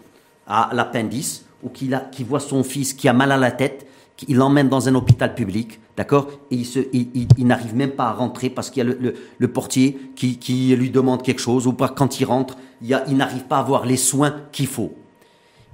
à 0.46 0.70
l'appendice, 0.72 1.44
ou 1.62 1.68
qui, 1.68 1.92
a- 1.94 2.00
qui 2.00 2.22
voit 2.24 2.40
son 2.40 2.62
fils 2.64 2.92
qui 2.94 3.08
a 3.08 3.12
mal 3.12 3.32
à 3.32 3.36
la 3.38 3.50
tête, 3.52 3.86
il 4.28 4.36
l'emmène 4.36 4.68
dans 4.68 4.88
un 4.88 4.94
hôpital 4.94 5.34
public, 5.34 5.80
d'accord 5.96 6.28
Et 6.50 6.56
il, 6.56 6.66
se- 6.66 6.80
il- 6.92 7.08
il- 7.14 7.28
il 7.38 7.46
n'arrive 7.46 7.74
même 7.74 7.92
pas 7.92 8.06
à 8.06 8.12
rentrer 8.12 8.50
parce 8.50 8.68
qu'il 8.70 8.84
y 8.84 8.86
a 8.86 8.90
le, 8.90 8.98
le- 9.00 9.14
le 9.38 9.48
portier 9.48 9.98
qui, 10.16 10.36
qui 10.38 10.74
lui 10.76 10.90
demande 10.90 11.22
quelque 11.22 11.40
chose, 11.40 11.66
ou 11.66 11.72
quand 11.72 12.20
il 12.20 12.24
rentre, 12.24 12.56
il, 12.82 12.92
a- 12.94 13.04
il 13.08 13.16
n'arrive 13.16 13.44
pas 13.44 13.56
à 13.56 13.60
avoir 13.60 13.84
les 13.86 13.96
soins 13.96 14.36
qu'il 14.52 14.66
faut. 14.68 14.92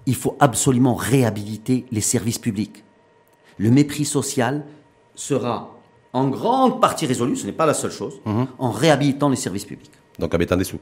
Il 0.09 0.15
faut 0.17 0.37
absolument 0.41 0.95
réhabiliter 0.97 1.85
les 1.93 2.01
services 2.01 2.39
publics 2.41 2.83
le 3.59 3.71
mépris 3.71 4.05
social 4.05 4.65
sera 5.17 5.75
en 6.13 6.29
grande 6.29 6.81
partie 6.81 7.07
résolu, 7.07 7.35
ce 7.37 7.45
n'est 7.45 7.53
pas 7.53 7.67
la 7.67 7.75
seule 7.75 7.91
chose, 7.91 8.21
Mhm. 8.25 8.47
en 8.59 8.71
réhabilitant 8.71 9.29
les 9.29 9.37
services 9.37 9.65
publics. 9.65 9.91
Donc 10.19 10.33
en 10.33 10.39
mettant 10.39 10.57
des 10.57 10.63
sous. 10.65 10.79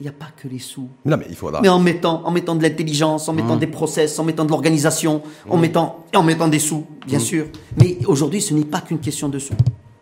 Il 0.00 0.04
n'y 0.04 0.08
a 0.08 0.12
pas 0.12 0.30
que 0.34 0.48
les 0.48 0.58
sous. 0.58 0.88
Non, 1.04 1.16
mais 1.18 1.26
il 1.28 1.36
faudra. 1.36 1.60
Mais 1.60 1.68
en 1.68 1.78
mettant, 1.78 2.22
en 2.26 2.30
mettant 2.30 2.54
de 2.56 2.62
l'intelligence, 2.62 3.28
en 3.28 3.32
Mhm. 3.34 3.42
mettant 3.42 3.56
des 3.56 3.66
process, 3.66 4.18
en 4.18 4.24
mettant 4.24 4.44
de 4.46 4.50
l'organisation, 4.50 5.22
en, 5.48 5.56
mettant, 5.58 6.06
et 6.12 6.16
en 6.16 6.22
mettant 6.22 6.48
des 6.48 6.58
sous, 6.58 6.86
bien 7.06 7.18
Mhm. 7.18 7.24
sûr. 7.24 7.46
Mais 7.76 7.98
aujourd'hui, 8.06 8.40
ce 8.40 8.54
n'est 8.54 8.64
pas 8.64 8.80
qu'une 8.80 8.98
question 8.98 9.28
de 9.28 9.38
sous. 9.38 9.54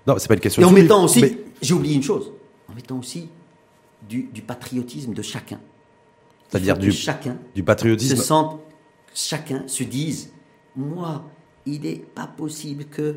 Non, 0.06 0.14
c'est 0.18 0.28
pas 0.28 0.34
une 0.34 0.40
question 0.40 0.62
Et 0.62 0.64
en 0.64 0.70
de 0.70 0.76
sous, 0.76 0.82
mettant 0.82 0.98
mais- 1.00 1.04
aussi, 1.04 1.20
mais- 1.22 1.38
j'ai 1.60 1.74
oublié 1.74 1.96
une 1.96 2.02
chose, 2.04 2.30
en 2.70 2.74
mettant 2.74 2.96
aussi 2.98 3.28
du, 4.08 4.30
du 4.32 4.40
patriotisme 4.40 5.12
de 5.12 5.22
chacun. 5.22 5.58
C'est-à-dire 6.50 6.76
du- 6.78 6.92
chacun 6.92 7.36
du 7.54 7.60
se 7.60 7.64
patriotisme. 7.64 8.22
chacun 9.14 9.62
se 9.66 9.84
dise, 9.84 10.30
moi, 10.76 11.24
il 11.66 11.80
n'est 11.82 12.02
pas 12.14 12.26
possible 12.26 12.84
que 12.84 13.16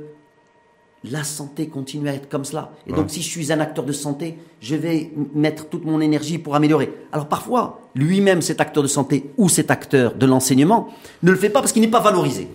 la 1.05 1.23
santé 1.23 1.67
continue 1.67 2.07
à 2.07 2.13
être 2.13 2.29
comme 2.29 2.45
cela. 2.45 2.71
Et 2.87 2.93
donc, 2.93 3.09
si 3.09 3.21
je 3.21 3.27
suis 3.27 3.51
un 3.51 3.59
acteur 3.59 3.83
de 3.83 3.91
santé, 3.91 4.37
je 4.61 4.75
vais 4.75 5.11
mettre 5.35 5.67
toute 5.67 5.83
mon 5.83 5.99
énergie 5.99 6.37
pour 6.37 6.55
améliorer. 6.55 6.93
Alors, 7.11 7.27
parfois, 7.27 7.81
lui-même, 7.95 8.41
cet 8.41 8.61
acteur 8.61 8.83
de 8.83 8.87
santé 8.87 9.29
ou 9.37 9.49
cet 9.49 9.69
acteur 9.69 10.13
de 10.15 10.25
l'enseignement, 10.25 10.89
ne 11.21 11.31
le 11.31 11.37
fait 11.37 11.49
pas 11.49 11.59
parce 11.59 11.73
qu'il 11.73 11.81
n'est 11.81 11.89
pas 11.89 11.99
valorisé. 11.99 12.47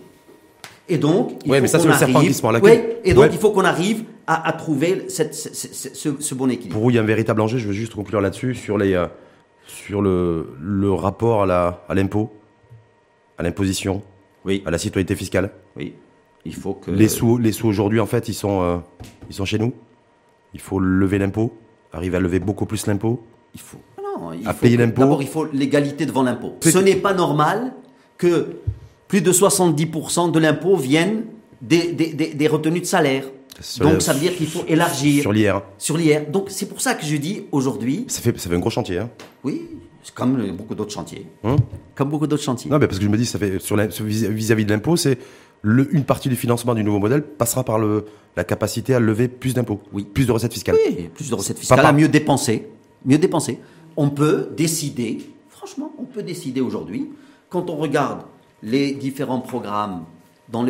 Et 0.88 0.96
donc, 0.96 1.32
il 1.44 1.50
Ouais, 1.50 1.58
faut 1.58 1.62
mais 1.62 1.68
ça, 1.68 1.78
c'est 1.78 1.84
qu'on 1.86 1.92
le 1.92 1.98
serpent 1.98 2.18
arrive- 2.20 2.28
qui 2.30 2.34
se 2.34 2.42
mord 2.42 2.52
la 2.52 2.60
queue. 2.60 2.66
Ouais, 2.66 3.00
et 3.04 3.12
donc, 3.12 3.24
Ouais. 3.24 3.30
il 3.30 3.38
faut 3.38 3.50
qu'on 3.50 3.64
arrive 3.64 4.04
à, 4.26 4.48
à 4.48 4.52
trouver 4.54 5.04
cette- 5.08 5.34
ce, 5.34 5.50
ce- 5.52 5.94
ce- 5.94 6.16
ce 6.18 6.34
bon 6.34 6.48
équilibre. 6.50 6.72
Pour 6.72 6.84
vous, 6.84 6.90
il 6.90 6.96
y 6.96 6.98
a 6.98 7.02
un 7.02 7.06
véritable 7.06 7.42
enjeu. 7.42 7.58
Je 7.58 7.66
veux 7.66 7.74
juste 7.74 7.94
conclure 7.94 8.22
là-dessus 8.22 8.54
sur 8.54 8.78
les, 8.78 8.94
euh, 8.94 9.06
sur 9.68 10.02
le, 10.02 10.54
le 10.60 10.92
rapport 10.92 11.42
à 11.44 11.94
l'impôt, 11.94 12.32
à 13.38 13.42
l'imposition, 13.42 14.02
Oui, 14.44 14.62
à 14.66 14.70
la 14.70 14.78
citoyenneté 14.78 15.14
fiscale. 15.14 15.50
oui. 15.76 15.94
Il 16.44 16.54
faut 16.54 16.72
que... 16.72 16.90
Les 16.90 17.08
sous, 17.08 17.36
les 17.36 17.52
sous 17.52 17.66
aujourd'hui, 17.68 18.00
en 18.00 18.06
fait, 18.06 18.28
ils 18.28 18.34
sont, 18.34 18.62
euh, 18.62 18.78
ils 19.28 19.34
sont 19.34 19.44
chez 19.44 19.58
nous. 19.58 19.74
Il 20.54 20.60
faut 20.60 20.78
lever 20.78 21.18
l'impôt, 21.18 21.52
arriver 21.92 22.16
à 22.16 22.20
lever 22.20 22.38
beaucoup 22.38 22.64
plus 22.64 22.86
l'impôt. 22.86 23.22
Il 23.54 23.60
faut. 23.60 23.76
Non, 23.98 24.32
il 24.32 24.46
À 24.48 24.54
faut 24.54 24.60
payer 24.62 24.76
l'impôt. 24.78 25.00
D'abord, 25.02 25.20
il 25.20 25.28
faut 25.28 25.44
l'égalité 25.52 26.06
devant 26.06 26.22
l'impôt. 26.22 26.54
Ce 26.62 26.78
n'est 26.78 26.96
pas 26.96 27.12
normal 27.12 27.74
que 28.16 28.60
plus 29.08 29.20
de 29.20 29.30
70% 29.32 30.30
de 30.30 30.38
l'impôt 30.38 30.76
vienne 30.76 31.24
des, 31.60 31.92
des, 31.92 32.14
des- 32.14 32.32
des 32.34 32.48
retenues 32.48 32.80
de 32.80 32.86
salaire. 32.86 33.24
Sur 33.60 33.84
Donc, 33.84 33.94
le- 33.94 34.00
ça 34.00 34.12
veut 34.12 34.20
dire 34.20 34.36
qu'il 34.36 34.46
faut 34.46 34.64
élargir 34.68 35.22
Sur 35.22 35.32
l'IR. 35.32 35.62
sur 35.78 35.96
l'IR. 35.96 36.26
Donc, 36.30 36.46
c'est 36.50 36.66
pour 36.66 36.80
ça 36.80 36.94
que 36.94 37.04
je 37.04 37.16
dis 37.16 37.44
aujourd'hui, 37.52 38.04
Ça 38.08 38.20
fait, 38.20 38.36
ça 38.38 38.48
fait 38.48 38.54
un 38.56 38.60
gros 38.60 38.70
chantier. 38.70 38.98
Hein. 38.98 39.10
oui, 39.44 39.62
comme 40.14 40.50
beaucoup 40.56 40.74
d'autres 40.74 40.92
chantiers. 40.92 41.26
Hein 41.44 41.56
Comme 41.94 42.08
beaucoup 42.08 42.26
d'autres 42.26 42.42
chantiers. 42.42 42.70
non, 42.70 42.78
mais 42.78 42.86
parce 42.86 42.98
que 42.98 43.04
je 43.04 43.10
me 43.10 43.16
dis, 43.16 43.26
ça 43.26 43.38
fait 43.38 43.58
sur 43.58 43.76
la- 43.76 43.90
sur 43.90 44.04
vis- 44.04 44.26
vis-à-vis 44.28 44.64
de 44.64 44.70
l'impôt, 44.70 44.96
c'est 44.96 45.18
le, 45.62 45.92
une 45.94 46.04
partie 46.04 46.28
du 46.28 46.36
financement 46.36 46.74
du 46.74 46.82
nouveau 46.84 46.98
modèle 46.98 47.22
passera 47.22 47.64
par 47.64 47.78
le, 47.78 48.04
la 48.36 48.44
capacité 48.44 48.94
à 48.94 49.00
lever 49.00 49.28
plus 49.28 49.54
d'impôts, 49.54 49.80
Oui. 49.92 50.04
plus 50.04 50.26
de 50.26 50.32
recettes 50.32 50.52
fiscales. 50.52 50.76
Oui, 50.88 51.10
plus 51.14 51.28
de 51.30 51.34
recettes 51.34 51.58
fiscales 51.58 51.76
Papa. 51.78 51.88
à 51.88 51.92
mieux 51.92 52.08
dépenser. 52.08 52.68
Mieux 53.04 53.18
dépenser. 53.18 53.58
On 53.96 54.08
peut 54.10 54.48
décider, 54.56 55.18
franchement, 55.48 55.92
on 55.98 56.04
peut 56.04 56.22
décider 56.22 56.60
aujourd'hui, 56.60 57.10
quand 57.50 57.68
on 57.70 57.76
regarde 57.76 58.20
les 58.62 58.92
différents 58.92 59.40
programmes 59.40 60.04
dans 60.50 60.62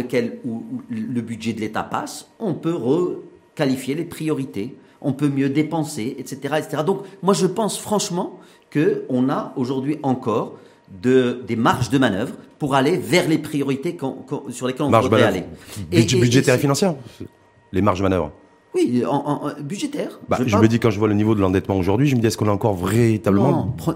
où- 0.44 0.48
où 0.72 0.82
le 0.90 1.20
budget 1.20 1.52
de 1.52 1.60
l'État 1.60 1.82
passe, 1.82 2.28
on 2.40 2.54
peut 2.54 2.74
requalifier 2.74 3.94
les 3.94 4.04
priorités, 4.04 4.76
on 5.00 5.12
peut 5.12 5.28
mieux 5.28 5.48
dépenser, 5.48 6.16
etc. 6.18 6.54
etc. 6.58 6.82
Donc, 6.84 7.02
moi, 7.22 7.34
je 7.34 7.46
pense 7.46 7.78
franchement 7.78 8.38
qu'on 8.72 9.28
a 9.30 9.52
aujourd'hui 9.56 9.98
encore 10.02 10.54
de, 11.02 11.42
des 11.46 11.56
marges 11.56 11.90
de 11.90 11.98
manœuvre 11.98 12.34
pour 12.58 12.74
aller 12.74 12.96
vers 12.96 13.28
les 13.28 13.38
priorités 13.38 13.96
sur 14.50 14.66
lesquelles 14.66 14.86
on 14.86 14.90
Marge 14.90 15.04
voudrait 15.04 15.20
manœuvre. 15.22 15.44
aller. 15.90 16.00
Budget- 16.02 16.20
budgétaire 16.20 16.54
et, 16.56 16.58
financière. 16.58 16.94
Les 17.72 17.82
marges 17.82 17.98
de 17.98 18.02
manœuvre. 18.04 18.32
Oui, 18.74 19.02
en, 19.06 19.10
en- 19.16 19.46
en- 19.48 19.60
budgétaire. 19.62 20.18
Bah, 20.28 20.38
je 20.44 20.56
me 20.56 20.66
dis, 20.68 20.78
quand 20.80 20.90
je 20.90 20.98
vois 20.98 21.08
le 21.08 21.14
niveau 21.14 21.34
de 21.34 21.40
l'endettement 21.40 21.76
aujourd'hui, 21.76 22.06
je 22.08 22.16
me 22.16 22.20
dis, 22.20 22.26
est-ce 22.26 22.36
qu'on 22.36 22.48
a 22.48 22.52
encore 22.52 22.74
véritablement. 22.74 23.50
Non, 23.86 23.94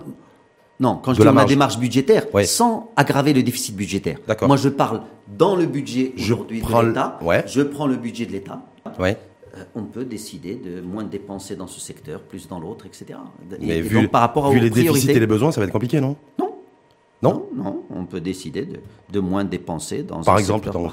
non, 0.82 0.96
quand 1.02 1.12
je 1.14 1.18
dis 1.20 1.24
la 1.24 1.30
on 1.30 1.32
a 1.32 1.34
marge. 1.36 1.48
des 1.50 1.56
marges 1.56 1.78
budgétaires, 1.78 2.26
Ouais. 2.34 2.44
sans 2.44 2.90
aggraver 2.96 3.32
le 3.32 3.42
déficit 3.42 3.74
budgétaire. 3.74 4.18
D'accord. 4.26 4.48
Moi, 4.48 4.56
je 4.58 4.68
parle 4.68 5.00
dans 5.28 5.54
le 5.56 5.64
budget 5.66 6.12
aujourd'hui 6.18 6.60
de 6.60 6.66
le- 6.66 6.88
l'État. 6.88 7.18
ouais. 7.22 7.44
Je 7.46 7.62
prends 7.62 7.86
le 7.86 7.96
budget 7.96 8.26
de 8.26 8.32
l'État. 8.32 8.60
Ouais. 8.98 9.16
Euh, 9.56 9.64
on 9.74 9.84
peut 9.84 10.04
décider 10.04 10.54
de 10.56 10.80
moins 10.80 11.04
dépenser 11.04 11.56
dans 11.56 11.66
ce 11.66 11.78
secteur, 11.80 12.20
plus 12.20 12.48
dans 12.48 12.58
l'autre, 12.58 12.84
etc. 12.86 13.04
Et- 13.60 13.66
Mais 13.66 13.76
et 13.78 13.80
vu, 13.82 14.00
donc, 14.02 14.10
par 14.10 14.22
rapport 14.22 14.50
vu 14.50 14.58
aux 14.58 14.62
les 14.62 14.70
déficits 14.70 15.10
et 15.10 15.20
les 15.20 15.26
besoins, 15.26 15.52
ça 15.52 15.60
va 15.60 15.66
être 15.66 15.72
compliqué, 15.72 16.00
non? 16.00 16.16
Non, 16.38 16.48
Non? 17.22 17.46
Non, 17.54 17.82
on 17.94 18.04
peut 18.04 18.20
décider 18.20 18.62
de, 18.64 18.80
de 19.12 19.20
moins 19.20 19.44
dépenser 19.44 20.02
dans 20.02 20.22
Par 20.24 20.34
un 20.34 20.38
exemple, 20.38 20.64
secteur 20.64 20.82
dans- 20.82 20.92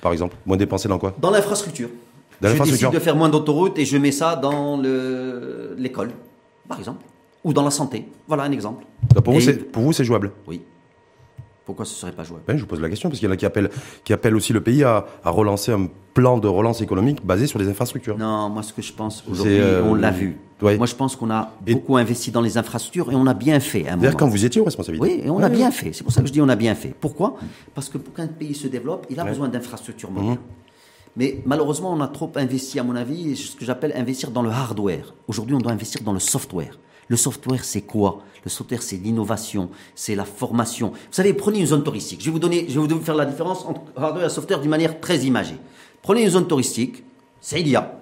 par- 0.00 0.12
exemple, 0.12 0.36
moins 0.46 0.56
dépenser 0.56 0.86
dans 0.88 0.98
quoi? 1.00 1.12
Dans 1.20 1.30
l'infrastructure. 1.32 1.88
Dans 2.40 2.48
je 2.54 2.62
décide 2.62 2.90
de 2.92 2.98
faire 3.00 3.16
moins 3.16 3.28
d'autoroutes 3.28 3.76
et 3.80 3.84
je 3.84 3.96
mets 3.96 4.12
ça 4.12 4.36
dans 4.36 4.76
le- 4.76 5.74
l'école, 5.76 6.10
par 6.68 6.78
exemple, 6.78 7.02
ou 7.44 7.52
dans 7.52 7.62
la 7.64 7.70
santé. 7.70 8.06
Voilà 8.26 8.44
un 8.44 8.52
exemple. 8.52 8.84
Donc, 9.14 9.24
Pour 9.24 9.34
vous, 9.34 9.40
Et- 9.40 9.42
c'est- 9.42 9.70
pour 9.72 9.82
vous, 9.82 9.92
c'est 9.92 10.04
jouable? 10.04 10.32
Oui. 10.46 10.62
Pourquoi 11.64 11.84
ce 11.84 11.94
serait 11.94 12.12
pas 12.12 12.24
jouable? 12.24 12.44
Ben, 12.46 12.56
Je 12.56 12.62
vous 12.62 12.66
pose 12.66 12.80
la 12.80 12.88
question, 12.88 13.10
parce 13.10 13.18
qu'il 13.20 13.28
y 13.28 13.30
en 13.30 13.34
a 13.34 13.36
qui 13.36 13.44
appellent, 13.44 13.68
qui 14.02 14.14
appellent 14.14 14.34
aussi 14.34 14.54
le 14.54 14.62
pays 14.62 14.84
à, 14.84 15.04
à 15.22 15.28
relancer 15.30 15.70
un 15.70 15.86
plan 16.14 16.38
de 16.38 16.48
relance 16.48 16.80
économique 16.80 17.24
basé 17.24 17.46
sur 17.46 17.58
les 17.58 17.68
infrastructures. 17.68 18.16
Non, 18.16 18.48
moi 18.48 18.62
ce 18.62 18.72
que 18.72 18.80
je 18.80 18.92
pense 18.92 19.22
aujourd'hui, 19.30 19.58
euh, 19.60 19.84
on 19.84 19.94
l'a 19.94 20.10
vu. 20.10 20.38
ouais. 20.62 20.78
Moi 20.78 20.86
je 20.86 20.94
pense 20.94 21.14
qu'on 21.14 21.30
a 21.30 21.52
Et- 21.66 21.74
beaucoup 21.74 21.98
investi 21.98 22.30
dans 22.30 22.40
les 22.40 22.56
infrastructures 22.56 23.12
et 23.12 23.14
on 23.14 23.26
a 23.26 23.34
bien 23.34 23.60
fait 23.60 23.82
D'ailleurs, 23.82 24.16
quand 24.16 24.26
vous 24.28 24.44
étiez 24.46 24.62
aux 24.62 24.64
responsabilités. 24.64 25.16
Oui, 25.18 25.22
et 25.26 25.30
on 25.30 25.40
a 25.42 25.50
bien 25.50 25.70
fait. 25.70 25.92
C'est 25.92 26.02
pour 26.04 26.12
ça 26.12 26.22
que 26.22 26.26
je 26.26 26.32
dis 26.32 26.40
on 26.40 26.48
a 26.48 26.56
bien 26.56 26.74
fait. 26.74 26.94
Pourquoi? 26.98 27.36
Parce 27.74 27.90
que 27.90 27.98
pour 27.98 28.14
qu'un 28.14 28.28
pays 28.28 28.54
se 28.54 28.66
développe, 28.66 29.06
il 29.10 29.20
a 29.20 29.24
besoin 29.24 29.48
d'infrastructures 29.48 30.10
modernes. 30.10 30.32
Mhm. 30.36 30.38
Mais 31.16 31.42
malheureusement, 31.44 31.92
on 31.92 32.00
a 32.00 32.08
trop 32.08 32.32
investi, 32.36 32.78
à 32.78 32.82
mon 32.82 32.96
avis, 32.96 33.36
ce 33.36 33.56
que 33.56 33.64
j'appelle 33.66 33.92
investir 33.94 34.30
dans 34.30 34.42
le 34.42 34.50
hardware. 34.50 35.12
Aujourd'hui, 35.26 35.54
on 35.54 35.58
doit 35.58 35.72
investir 35.72 36.02
dans 36.02 36.12
le 36.14 36.20
software. 36.20 36.78
Le 37.08 37.16
software, 37.16 37.64
c'est 37.64 37.82
quoi? 37.82 38.22
Le 38.44 38.50
software, 38.50 38.82
c'est 38.82 38.96
l'innovation, 38.96 39.70
c'est 39.94 40.14
la 40.14 40.24
formation. 40.24 40.90
Vous 40.90 40.96
savez, 41.10 41.32
prenez 41.32 41.60
une 41.60 41.66
zone 41.66 41.82
touristique. 41.82 42.20
Je 42.20 42.26
vais 42.26 42.30
vous 42.30 42.38
donner, 42.38 42.66
je 42.68 42.78
vais 42.78 42.86
vous 42.86 43.00
faire 43.00 43.14
la 43.14 43.26
différence 43.26 43.64
entre 43.64 43.80
hardware 43.96 44.26
et 44.26 44.30
software 44.30 44.60
d'une 44.60 44.70
manière 44.70 45.00
très 45.00 45.18
imagée. 45.20 45.56
Prenez 46.02 46.22
une 46.22 46.30
zone 46.30 46.46
touristique, 46.46 47.02
c'est 47.40 47.60
il 47.60 47.68
y 47.68 47.76
a. 47.76 47.98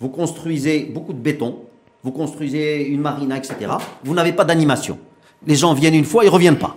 Vous 0.00 0.08
construisez 0.08 0.84
beaucoup 0.84 1.12
de 1.12 1.18
béton, 1.18 1.60
vous 2.02 2.12
construisez 2.12 2.86
une 2.86 3.00
marina, 3.00 3.36
etc. 3.36 3.72
Vous 4.04 4.14
n'avez 4.14 4.32
pas 4.32 4.44
d'animation. 4.44 4.98
Les 5.46 5.56
gens 5.56 5.74
viennent 5.74 5.94
une 5.94 6.04
fois, 6.04 6.24
ils 6.24 6.30
reviennent 6.30 6.58
pas. 6.58 6.76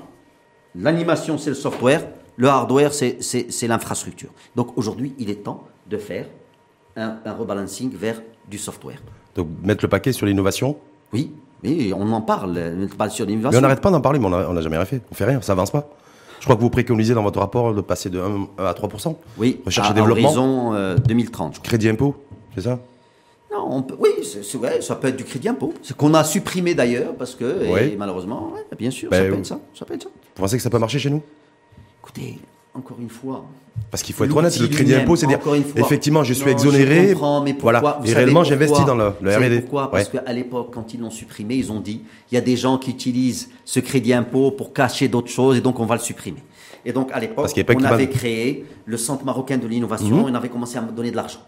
L'animation, 0.75 1.38
c'est 1.38 1.49
le 1.49 1.55
software. 1.55 2.07
Le 2.36 2.47
hardware, 2.47 2.93
c'est 2.93 3.67
l'infrastructure. 3.67 4.30
Donc 4.55 4.78
aujourd'hui, 4.78 5.15
il 5.17 5.30
est 5.30 5.43
temps 5.43 5.63
de 5.89 5.97
faire 5.97 6.28
un, 6.95 7.17
rebalancing 7.25 7.95
vers 7.95 8.21
du 8.49 8.57
software. 8.57 9.01
Donc 9.36 9.47
mettre 9.63 9.84
le 9.84 9.89
paquet 9.89 10.11
sur 10.11 10.25
l'innovation? 10.25 10.78
Oui, 11.13 11.32
oui, 11.64 11.93
on 11.95 12.12
en 12.12 12.22
parle, 12.22 12.60
pas 12.97 13.10
sur 13.10 13.26
l'innovation. 13.26 13.51
Mais 13.51 13.58
on 13.58 13.62
n'arrête 13.68 13.82
pas 13.82 13.91
d'en 13.91 14.01
parler, 14.01 14.20
mais 14.20 14.26
on 14.28 14.53
n'a 14.53 14.62
jamais 14.62 14.78
rien 14.78 14.86
fait. 14.86 15.01
On 15.12 15.16
fait 15.16 15.26
rien, 15.26 15.41
ça 15.41 15.53
avance 15.53 15.72
pas. 15.72 15.89
Je 16.39 16.45
crois 16.45 16.55
que 16.55 16.62
vous 16.62 16.70
préconisez 16.70 17.14
dans 17.14 17.24
votre 17.24 17.39
rapport 17.39 17.74
de 17.74 17.82
passer 17.82 18.10
de 18.10 18.20
1 18.20 18.47
à 18.64 18.74
3% 18.74 19.16
Oui, 19.38 19.60
recherche 19.66 19.89
et 19.89 19.93
développement. 19.93 20.28
horizon 20.28 20.95
2030. 21.05 21.55
Euh, 21.55 21.60
crédit 21.64 21.89
impôt, 21.89 22.16
c'est 22.55 22.62
ça? 22.62 22.80
Non, 23.51 23.66
on 23.70 23.82
peut, 23.82 23.95
oui, 23.99 24.10
ça 24.82 24.95
peut 24.95 25.08
être 25.08 25.16
du 25.16 25.24
crédit 25.24 25.49
impôt. 25.49 25.74
C'est 25.82 25.97
qu'on 25.97 26.14
a 26.14 26.24
supprimé 26.24 26.76
d'ailleurs, 26.76 27.16
parce 27.16 27.34
que, 27.34 27.95
malheureusement, 27.97 28.53
bien 28.78 28.91
sûr, 28.91 29.10
ça, 29.12 29.20
ben, 29.20 29.34
être 29.34 29.45
ça, 29.45 29.60
ça 29.74 29.86
peut 29.86 29.95
être 29.95 30.03
ça. 30.03 30.10
Vous 30.36 30.41
pensez 30.43 30.58
que 30.58 30.64
ça 30.64 30.70
peut 30.70 30.80
marcher 30.80 30.99
chez 30.99 31.10
nous? 31.10 31.24
Écoutez, 32.03 32.39
encore 32.74 32.97
une 32.99 33.10
fois. 33.10 33.43
Parce 33.89 34.03
qu'il 34.03 34.13
faut 34.13 34.25
être 34.25 34.36
honnête, 34.36 34.59
le 34.59 34.67
crédit 34.67 34.93
impôt, 34.95 35.15
c'est 35.15 35.28
dire, 35.28 35.39
effectivement, 35.75 36.23
je 36.23 36.34
suis 36.34 36.49
exonéré. 36.49 37.09
Je 37.09 37.13
comprends, 37.13 37.41
mais 37.41 37.53
pourquoi, 37.53 37.80
voilà. 37.80 37.99
et 38.05 38.13
réellement, 38.13 38.43
j'investis 38.43 38.86
dans 38.86 38.95
le, 38.95 39.11
le 39.21 39.36
R&D. 39.36 39.61
Pourquoi 39.61 39.89
Parce 39.91 40.09
qu'à 40.09 40.34
l'époque, 40.34 40.71
quand 40.73 40.93
ils 40.93 40.99
l'ont 40.99 41.09
supprimé, 41.09 41.55
ils 41.55 41.71
ont 41.71 41.80
dit, 41.80 42.01
il 42.32 42.36
y 42.36 42.38
a 42.38 42.41
des 42.41 42.57
gens 42.57 42.78
qui 42.78 42.91
utilisent 42.91 43.49
ce 43.63 43.80
crédit 43.80 44.13
impôt 44.13 44.51
pour 44.51 44.73
cacher 44.73 45.07
d'autres 45.07 45.30
choses, 45.30 45.57
et 45.57 45.61
donc 45.61 45.80
on 45.80 45.86
va 45.86 45.95
le 45.95 46.01
supprimer. 46.01 46.43
Et 46.86 46.93
donc, 46.93 47.11
à 47.11 47.19
l'époque, 47.19 47.49
on 47.75 47.84
avait 47.84 48.09
créé 48.09 48.65
le 48.86 48.97
Centre 48.97 49.25
marocain 49.25 49.57
de 49.57 49.67
l'innovation, 49.67 50.28
et 50.28 50.32
on 50.32 50.36
avait 50.36 50.49
commencé 50.49 50.78
à 50.78 50.82
me 50.82 50.91
donner 50.91 51.11
de 51.11 51.15
l'argent. 51.15 51.41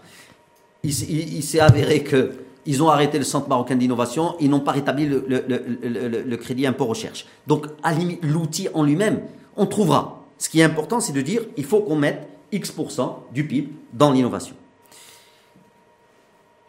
Il, 0.83 0.93
s'est 0.93 1.59
avéré 1.59 2.03
que 2.03 2.31
ils 2.65 2.81
ont 2.81 2.89
arrêté 2.89 3.17
le 3.17 3.25
Centre 3.25 3.49
marocain 3.49 3.75
d'innovation, 3.75 4.35
ils 4.39 4.49
n'ont 4.49 4.59
pas 4.61 4.71
rétabli 4.71 5.05
le, 5.05 5.25
le, 5.27 6.37
crédit 6.37 6.65
impôt 6.65 6.85
recherche. 6.85 7.25
Donc, 7.47 7.67
à 7.83 7.93
l'outil 8.21 8.69
en 8.73 8.83
lui-même, 8.83 9.21
on 9.57 9.65
trouvera. 9.65 10.18
Ce 10.39 10.49
qui 10.49 10.61
est 10.61 10.63
important, 10.63 10.99
c'est 11.01 11.13
de 11.13 11.21
dire, 11.21 11.43
il 11.57 11.65
faut 11.65 11.81
qu'on 11.81 11.97
mette 11.97 12.27
X% 12.51 13.27
du 13.31 13.45
PIB 13.45 13.73
dans 13.93 14.11
l'innovation. 14.11 14.55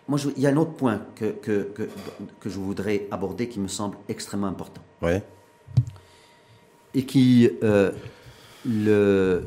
Moi, 0.09 0.19
il 0.37 0.43
y 0.43 0.47
a 0.47 0.51
un 0.51 0.57
autre 0.57 0.73
point 0.73 1.01
que, 1.15 1.27
que, 1.27 1.63
que, 1.73 1.89
que, 2.41 2.51
je 2.51 2.59
voudrais 2.59 3.07
aborder 3.13 3.49
qui 3.49 3.61
me 3.61 3.69
semble 3.69 3.97
extrêmement 4.09 4.49
important. 4.49 4.83
Ouais. 5.01 5.23
Et 6.95 7.05
qui, 7.07 7.49
euh, 7.63 7.93
le, 8.67 9.45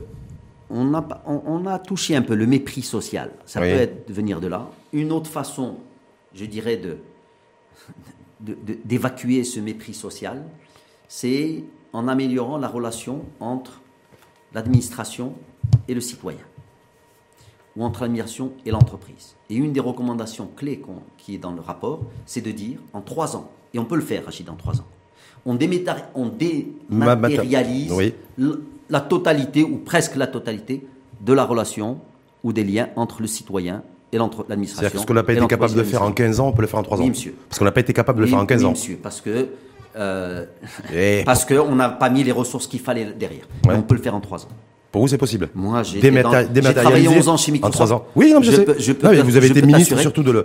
on 0.69 0.93
a, 0.93 1.05
on, 1.25 1.65
a, 1.65 1.77
touché 1.79 2.15
un 2.15 2.21
peu 2.21 2.33
le 2.33 2.47
mépris 2.47 2.81
social. 2.81 3.31
Ça 3.45 3.59
peut 3.59 3.65
être, 3.65 4.09
venir 4.09 4.39
de 4.39 4.47
là. 4.47 4.69
Une 4.93 5.11
autre 5.11 5.29
façon, 5.29 5.75
je 6.33 6.45
dirais, 6.45 6.77
de, 6.77 6.97
d'évacuer 8.39 9.43
ce 9.43 9.59
mépris 9.59 9.93
social, 9.93 10.45
c'est 11.09 11.61
en 11.91 12.07
améliorant 12.07 12.57
la 12.57 12.69
relation 12.69 13.25
entre 13.41 13.82
l'administration 14.53 15.33
et 15.87 15.93
le 15.93 16.01
citoyen, 16.01 16.39
ou 17.75 17.83
entre 17.83 18.01
l'administration 18.01 18.53
et 18.65 18.71
l'entreprise. 18.71 19.35
Et 19.49 19.55
une 19.55 19.73
des 19.73 19.79
recommandations 19.79 20.49
clés 20.55 20.81
qui 21.17 21.35
est 21.35 21.39
dans 21.39 21.51
le 21.51 21.61
rapport, 21.61 22.01
c'est 22.25 22.41
de 22.41 22.51
dire 22.51 22.79
en 22.93 23.01
trois 23.01 23.35
ans, 23.35 23.49
et 23.73 23.79
on 23.79 23.85
peut 23.85 23.95
le 23.95 24.01
faire, 24.01 24.25
Rachid, 24.25 24.49
en 24.49 24.55
trois 24.55 24.79
ans, 24.79 24.87
on, 25.45 25.57
on 26.15 26.27
dématérialise 26.89 27.93
la 28.89 29.01
totalité, 29.01 29.63
ou 29.63 29.77
presque 29.77 30.15
la 30.15 30.27
totalité, 30.27 30.85
de 31.21 31.33
la 31.33 31.45
relation 31.45 31.99
ou 32.43 32.53
des 32.53 32.63
liens 32.63 32.89
entre 32.95 33.21
le 33.21 33.27
citoyen 33.27 33.83
et 34.11 34.17
l'administration. 34.17 34.81
C'est-à-dire 34.81 34.91
que 34.91 34.99
ce 34.99 35.05
qu'on 35.05 35.13
n'a 35.13 35.23
pas 35.23 35.33
été 35.33 35.47
capable 35.47 35.73
de 35.73 35.83
faire 35.83 36.03
en 36.03 36.11
15 36.11 36.39
ans, 36.39 36.47
on 36.49 36.51
peut 36.51 36.61
le 36.61 36.67
faire 36.67 36.79
en 36.79 36.83
3 36.83 36.99
ans. 36.99 37.03
Oui, 37.03 37.09
monsieur. 37.09 37.35
Parce 37.49 37.59
qu'on 37.59 37.65
n'a 37.65 37.71
pas 37.71 37.79
été 37.79 37.93
capable 37.93 38.19
de 38.19 38.23
le 38.25 38.29
faire 38.29 38.39
en 38.39 38.45
15 38.45 38.61
oui, 38.61 38.67
ans. 38.67 38.71
monsieur, 38.71 38.99
parce 39.01 39.21
que 39.21 39.47
euh, 39.95 40.45
parce 41.25 41.45
qu'on 41.45 41.75
n'a 41.75 41.89
pas 41.89 42.09
mis 42.09 42.23
les 42.23 42.31
ressources 42.31 42.67
qu'il 42.67 42.79
fallait 42.79 43.13
derrière. 43.17 43.47
On 43.67 43.81
peut 43.81 43.95
le 43.95 44.01
faire 44.01 44.15
en 44.15 44.21
3 44.21 44.45
ans. 44.45 44.49
Pour 44.93 45.01
vous, 45.01 45.07
c'est 45.07 45.17
possible. 45.17 45.49
Moi, 45.55 45.81
j'ai 45.81 45.99
travaillé 46.75 47.07
11 47.07 47.27
ans 47.27 47.35
chez 47.35 47.51
Microsoft. 47.51 47.81
En 47.81 47.85
3 47.85 47.97
ans. 47.97 48.05
Oui, 48.15 48.31
non, 48.31 48.43
je, 48.43 48.51
sais. 48.51 48.65
je 48.77 48.91
peux, 48.93 49.21
vous 49.21 49.37
avez 49.37 49.47
été 49.47 49.63
ministre 49.63 49.97
surtout 49.97 50.21
de 50.21 50.43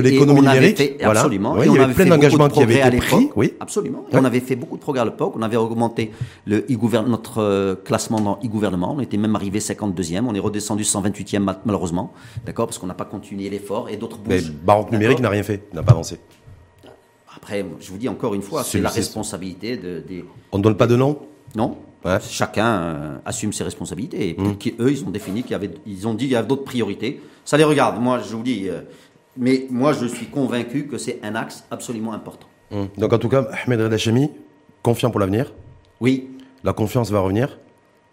l'économie 0.00 0.40
numérique. 0.40 0.78
Fait, 0.78 0.96
absolument. 1.00 1.62
il 1.62 1.72
y 1.72 1.78
avait 1.78 1.94
plein 1.94 2.06
d'engagements 2.06 2.48
qui 2.48 2.60
avaient 2.60 2.80
été 2.84 2.96
pris. 2.96 3.30
Oui. 3.36 3.54
Absolument. 3.60 4.04
Et 4.12 4.16
on 4.16 4.24
avait 4.24 4.40
fait 4.40 4.56
beaucoup 4.56 4.76
de 4.76 4.82
progrès 4.82 5.02
à 5.02 5.04
l'époque. 5.04 5.34
On 5.36 5.42
avait 5.42 5.56
augmenté 5.56 6.10
le 6.44 6.64
notre 7.06 7.40
euh, 7.40 7.76
classement 7.76 8.20
dans 8.20 8.38
e-gouvernement. 8.44 8.94
On 8.98 9.00
était 9.00 9.16
même 9.16 9.36
arrivé 9.36 9.60
52e. 9.60 10.24
On 10.26 10.34
est 10.34 10.40
redescendu 10.40 10.82
128e 10.82 11.54
malheureusement. 11.64 12.12
D'accord? 12.44 12.66
Parce 12.66 12.78
qu'on 12.78 12.88
n'a 12.88 12.94
pas 12.94 13.04
continué 13.04 13.48
l'effort 13.48 13.88
et 13.88 13.96
d'autres 13.96 14.18
bougent. 14.18 14.50
Mais 14.50 14.56
Baroque 14.64 14.90
numérique 14.90 15.20
n'a 15.20 15.28
rien 15.28 15.44
fait, 15.44 15.72
n'a 15.72 15.84
pas 15.84 15.92
avancé. 15.92 16.18
Après, 17.44 17.62
je 17.78 17.90
vous 17.90 17.98
dis 17.98 18.08
encore 18.08 18.32
une 18.32 18.40
fois, 18.40 18.64
c'est 18.64 18.80
la 18.80 18.88
responsabilité 18.88 19.76
de, 19.76 20.00
des. 20.00 20.24
On 20.50 20.56
ne 20.56 20.62
donne 20.62 20.78
pas 20.78 20.86
de 20.86 20.96
nom? 20.96 21.18
Non. 21.54 21.76
Chacun 22.22 22.66
euh, 22.66 23.16
assume 23.26 23.52
ses 23.52 23.64
responsabilités. 23.64 24.30
Et 24.30 24.40
mmh. 24.40 24.80
eux, 24.80 24.90
ils 24.90 25.04
ont 25.04 25.10
défini 25.10 25.42
qu'il 25.42 25.52
y 25.52 25.54
avait, 25.54 25.70
ils 25.84 26.08
ont 26.08 26.14
dit 26.14 26.24
qu'il 26.24 26.32
y 26.32 26.36
avait 26.36 26.48
d'autres 26.48 26.64
priorités. 26.64 27.20
Ça 27.44 27.58
les 27.58 27.64
regarde. 27.64 28.00
Moi, 28.00 28.20
je 28.26 28.34
vous 28.34 28.42
dis, 28.42 28.70
euh, 28.70 28.80
mais 29.36 29.66
moi, 29.68 29.92
je 29.92 30.06
suis 30.06 30.24
convaincu 30.24 30.86
que 30.86 30.96
c'est 30.96 31.20
un 31.22 31.34
axe 31.34 31.64
absolument 31.70 32.14
important. 32.14 32.46
Mmh. 32.70 32.84
Donc, 32.96 33.12
en 33.12 33.18
tout 33.18 33.28
cas, 33.28 33.46
Ahmed 33.66 33.82
Redachemi, 33.82 34.30
confiant 34.82 35.10
pour 35.10 35.20
l'avenir? 35.20 35.52
Oui. 36.00 36.30
La 36.62 36.72
confiance 36.72 37.10
va 37.10 37.20
revenir? 37.20 37.58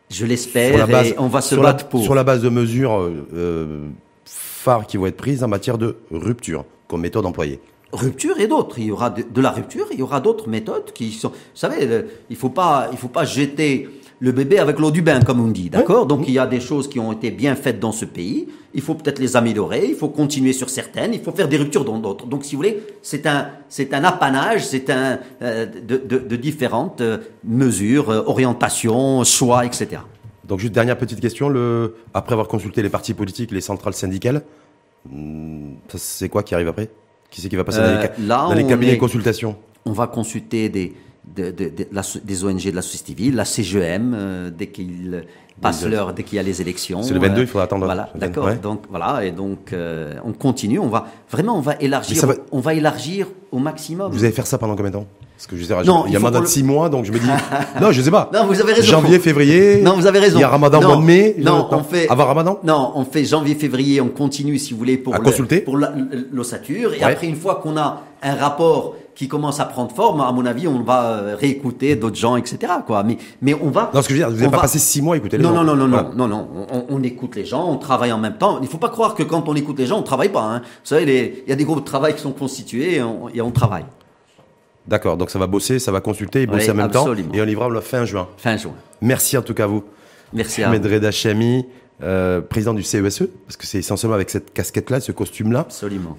Je 0.10 0.26
l'espère. 0.26 0.90
Et 1.06 1.16
on 1.18 1.28
va 1.28 1.40
se 1.40 1.56
battre 1.56 1.88
pour. 1.88 2.04
Sur 2.04 2.16
la 2.16 2.26
base 2.26 2.42
de 2.42 2.50
mesures 2.50 3.00
euh, 3.34 3.88
phares 4.26 4.88
qui 4.88 4.98
vont 4.98 5.06
être 5.06 5.16
prises 5.16 5.42
en 5.42 5.48
matière 5.48 5.78
de 5.78 5.96
rupture 6.12 6.66
comme 6.90 7.00
méthode 7.00 7.26
employée 7.26 7.62
rupture 7.92 8.39
et 8.39 8.48
d'autres. 8.48 8.80
Il 8.80 8.86
y 8.86 8.92
aura 8.92 9.10
de, 9.10 9.42
la 9.42 9.52
rupture, 9.52 9.88
il 9.92 10.00
y 10.00 10.04
aura 10.04 10.20
d'autres 10.20 10.50
méthodes 10.50 10.92
qui 10.94 11.12
sont. 11.12 11.30
Vous 11.30 11.36
savez, 11.54 12.06
il 12.30 12.36
faut 12.36 12.50
pas, 12.50 12.89
il 12.92 12.98
faut 12.98 13.08
pas 13.08 13.26
jeter 13.26 13.89
le 14.22 14.32
bébé 14.32 14.60
avec 14.60 14.78
l'eau 14.78 14.92
du 14.92 15.02
bain, 15.02 15.20
comme 15.22 15.39
on 15.39 15.48
dit, 15.48 15.72
d'accord? 15.72 16.06
Donc 16.06 16.26
il 16.28 16.34
y 16.34 16.39
a 16.39 16.46
des 16.46 16.60
choses 16.60 16.88
qui 16.88 17.00
ont 17.00 17.12
été 17.12 17.32
bien 17.32 17.56
faites 17.56 17.80
dans 17.80 17.92
ce 17.92 18.06
pays. 18.06 18.48
Il 18.74 18.82
faut 18.82 18.94
peut-être 18.94 19.20
les 19.20 19.36
améliorer. 19.36 19.86
Il 19.88 19.96
faut 19.96 20.10
continuer 20.10 20.54
sur 20.54 20.70
certaines. 20.70 21.14
Il 21.14 21.22
faut 21.22 21.32
faire 21.32 21.48
des 21.48 21.58
ruptures 21.58 21.84
dans 21.84 21.98
d'autres. 21.98 22.28
Donc, 22.28 22.46
si 22.46 22.56
vous 22.56 22.60
voulez, 22.60 22.84
c'est 23.02 23.26
un, 23.26 23.50
c'est 23.68 23.94
un 23.94 24.04
apanage, 24.04 24.66
c'est 24.66 24.89
un 24.89 25.20
euh, 25.42 25.66
de, 25.66 25.98
de, 25.98 26.36
différentes 26.36 27.02
euh, 27.02 27.18
mesures, 27.44 28.10
euh, 28.10 28.24
orientations, 28.26 29.24
choix, 29.24 29.65
etc. 29.65 30.02
Donc, 30.45 30.60
juste 30.60 30.74
dernière 30.74 30.98
petite 30.98 31.20
question. 31.20 31.49
Le, 31.49 31.95
après 32.14 32.34
avoir 32.34 32.48
consulté 32.48 32.82
les 32.82 32.90
partis 32.90 33.14
politiques, 33.14 33.52
les 33.52 33.61
centrales 33.61 33.94
syndicales, 33.94 34.44
hmm, 35.10 35.74
c'est 35.95 36.30
quoi 36.30 36.44
qui 36.44 36.53
arrive 36.53 36.70
après? 36.70 36.90
Qui 37.32 37.41
c'est 37.41 37.49
qui 37.49 37.56
va 37.56 37.64
passer 37.64 37.80
dans 37.80 37.86
les, 37.88 38.08
euh, 38.30 38.56
les 38.56 38.68
cabinets 38.68 38.95
de 38.95 38.99
consultation 38.99 39.56
On 39.86 39.94
va 39.94 40.06
consulter 40.06 40.70
des, 40.70 40.94
des 41.23 42.43
ONG 42.43 42.64
de 42.64 42.76
la 42.76 42.81
société 42.81 43.07
civile, 43.07 43.35
la 43.35 43.45
CGM, 43.45 44.14
euh, 44.15 44.49
dès 44.49 44.68
qu'il 44.68 45.23
passe 45.61 45.85
l'heure, 45.85 46.14
dès 46.14 46.23
qu'il 46.23 46.38
y 46.38 46.39
a 46.39 46.43
les 46.43 46.61
élections. 46.61 47.03
C'est 47.03 47.14
le 47.14 47.19
22, 47.19 47.41
il 47.41 47.48
faudra 47.48 47.65
attendre. 47.65 47.85
Voilà, 47.85 48.10
d'accord. 48.15 48.49
Donc 48.56 48.84
voilà, 48.89 49.23
et 49.23 49.31
donc 49.31 49.73
euh, 49.73 50.15
on 50.26 50.34
continue. 50.34 50.80
On 50.80 50.88
va 50.88 51.07
vraiment, 51.30 51.57
on 51.57 51.61
va 51.61 51.76
élargir, 51.80 52.23
on 52.52 52.60
va 52.60 52.73
élargir 52.73 53.27
au 53.52 53.60
maximum. 53.60 54.11
Vous 54.11 54.23
allez 54.23 54.34
faire 54.34 54.48
ça 54.48 54.57
pendant 54.57 54.76
combien 54.76 54.91
de 54.91 54.95
temps? 54.98 55.07
Parce 55.38 55.48
que 55.48 55.57
je 55.57 55.64
sais, 55.64 55.84
non, 55.85 56.03
il 56.06 56.14
y 56.14 56.15
a 56.15 56.19
mandat 56.19 56.41
de 56.41 56.45
6 56.45 56.61
mois, 56.61 56.88
donc 56.89 57.06
je 57.06 57.11
me 57.11 57.18
dis, 57.18 57.26
non, 57.81 57.91
je 57.91 58.02
sais 58.03 58.11
pas. 58.11 58.30
Non, 58.31 58.45
vous 58.45 58.61
avez 58.61 58.73
raison. 58.73 58.91
Janvier, 58.91 59.18
février. 59.18 59.81
Non, 59.81 59.95
vous 59.95 60.06
avez 60.06 60.19
raison. 60.19 60.38
Il 60.38 60.41
y 60.41 60.43
a 60.43 60.49
Ramadan 60.49 60.81
mois 60.81 60.98
de 60.98 61.02
mai. 61.02 61.35
Non, 61.39 61.68
on 61.72 61.81
fait. 61.84 62.07
Avant 62.10 62.26
Ramadan? 62.26 62.60
Non, 62.64 62.91
on 62.93 63.06
fait 63.06 63.26
janvier, 63.26 63.56
février. 63.56 64.02
On 64.02 64.10
continue, 64.10 64.60
si 64.60 64.73
vous 64.73 64.77
voulez, 64.77 64.98
pour 64.98 65.15
à 65.15 65.19
consulter 65.19 65.61
pour 65.61 65.80
l'ossature. 66.31 66.93
Et 66.93 67.02
après, 67.03 67.27
une 67.27 67.35
fois 67.35 67.56
qu'on 67.56 67.76
a 67.77 68.03
un 68.22 68.35
rapport 68.35 68.95
qui 69.16 69.28
commence 69.28 69.60
à 69.60 69.66
prendre 69.66 69.92
forme, 69.94 70.22
à 70.22 70.32
mon 70.32 70.46
avis, 70.46 70.68
on 70.68 70.82
va 70.84 71.12
euh, 71.12 71.36
réécouter 71.36 71.96
d'autres 71.96 72.16
gens, 72.16 72.36
etc. 72.38 72.74
Quoi. 72.86 73.04
Mais, 73.04 73.18
mais 73.42 73.54
on 73.54 73.70
va. 73.70 73.92
Non, 73.94 74.02
ce 74.02 74.08
que 74.08 74.14
je 74.14 74.20
veux 74.20 74.26
dire, 74.26 74.30
vous 74.30 74.38
n'avez 74.38 74.52
pas 74.52 74.62
passé 74.62 74.80
six 74.80 75.02
mois 75.02 75.16
à 75.16 75.18
écouter 75.18 75.38
les 75.38 75.44
non, 75.44 75.50
gens. 75.50 75.64
Non, 75.64 75.76
non, 75.76 75.88
non, 75.88 76.04
non, 76.16 76.28
non, 76.28 76.28
non. 76.28 76.68
On, 76.90 77.04
écoute 77.04 77.36
les 77.36 77.46
gens, 77.46 77.68
on 77.68 77.78
travaille 77.78 78.12
en 78.12 78.18
même 78.18 78.38
temps. 78.38 78.58
Il 78.60 78.64
ne 78.64 78.68
faut 78.68 78.78
pas 78.78 78.90
croire 78.90 79.16
que 79.16 79.24
quand 79.24 79.48
on 79.48 79.56
écoute 79.56 79.78
les 79.80 79.86
gens, 79.86 80.00
on 80.00 80.04
travaille 80.04 80.30
pas. 80.30 80.44
Hein. 80.44 80.60
Vous 80.60 80.66
savez, 80.84 81.44
il 81.46 81.50
y 81.50 81.54
a 81.54 81.56
des 81.56 81.66
groupes 81.66 81.80
de 81.80 81.86
travail 81.86 82.16
qui 82.16 82.22
sont 82.22 82.32
constitués 82.32 82.96
et 82.96 83.04
on, 83.04 83.30
et 83.30 83.42
on 83.42 83.52
travaille. 83.52 83.86
D'accord, 84.88 85.16
donc 85.16 85.30
ça 85.30 85.40
va 85.40 85.48
bosser, 85.48 85.80
ça 85.80 85.92
va 85.92 86.02
consulter 86.02 86.42
et 86.44 86.48
bosser 86.48 86.72
en 86.72 86.76
même 86.76 86.92
temps. 86.92 87.14
Et 87.34 87.42
on 87.42 87.46
livrera 87.46 87.70
le 87.70 87.82
fin 87.82 88.06
juin. 88.06 88.28
Fin 88.38 88.58
juin. 88.58 88.74
Merci 89.02 89.38
en 89.38 89.42
tout 89.42 89.54
cas 89.54 89.66
à 89.66 89.68
vous. 89.68 89.84
Merci 90.34 90.64
à 90.64 90.72
vous. 90.72 90.82
Reda 90.82 91.12
Chami, 91.12 91.66
euh, 92.03 92.41
président 92.41 92.73
du 92.73 92.84
CESE, 92.84 93.22
e, 93.22 93.30
parce 93.45 93.57
que 93.57 93.68
c'est 93.68 93.80
essentiellement 93.80 94.15
avec 94.15 94.30
cette 94.30 94.53
casquette-là, 94.53 94.99
ce 94.99 95.11
costume-là, 95.11 95.68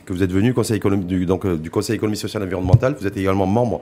que 0.07 0.13
vous 0.13 0.23
êtes 0.23 0.33
venu 0.33 0.55
conseil 0.55 0.81
du, 0.81 1.27
donc, 1.27 1.45
euh, 1.45 1.57
du 1.57 1.71
Conseil 1.71 1.97
économique, 1.97 2.21
social 2.21 2.43
et 2.43 2.47
environnemental. 2.47 2.97
Vous 2.99 3.07
êtes 3.07 3.17
également 3.17 3.47
membre 3.47 3.81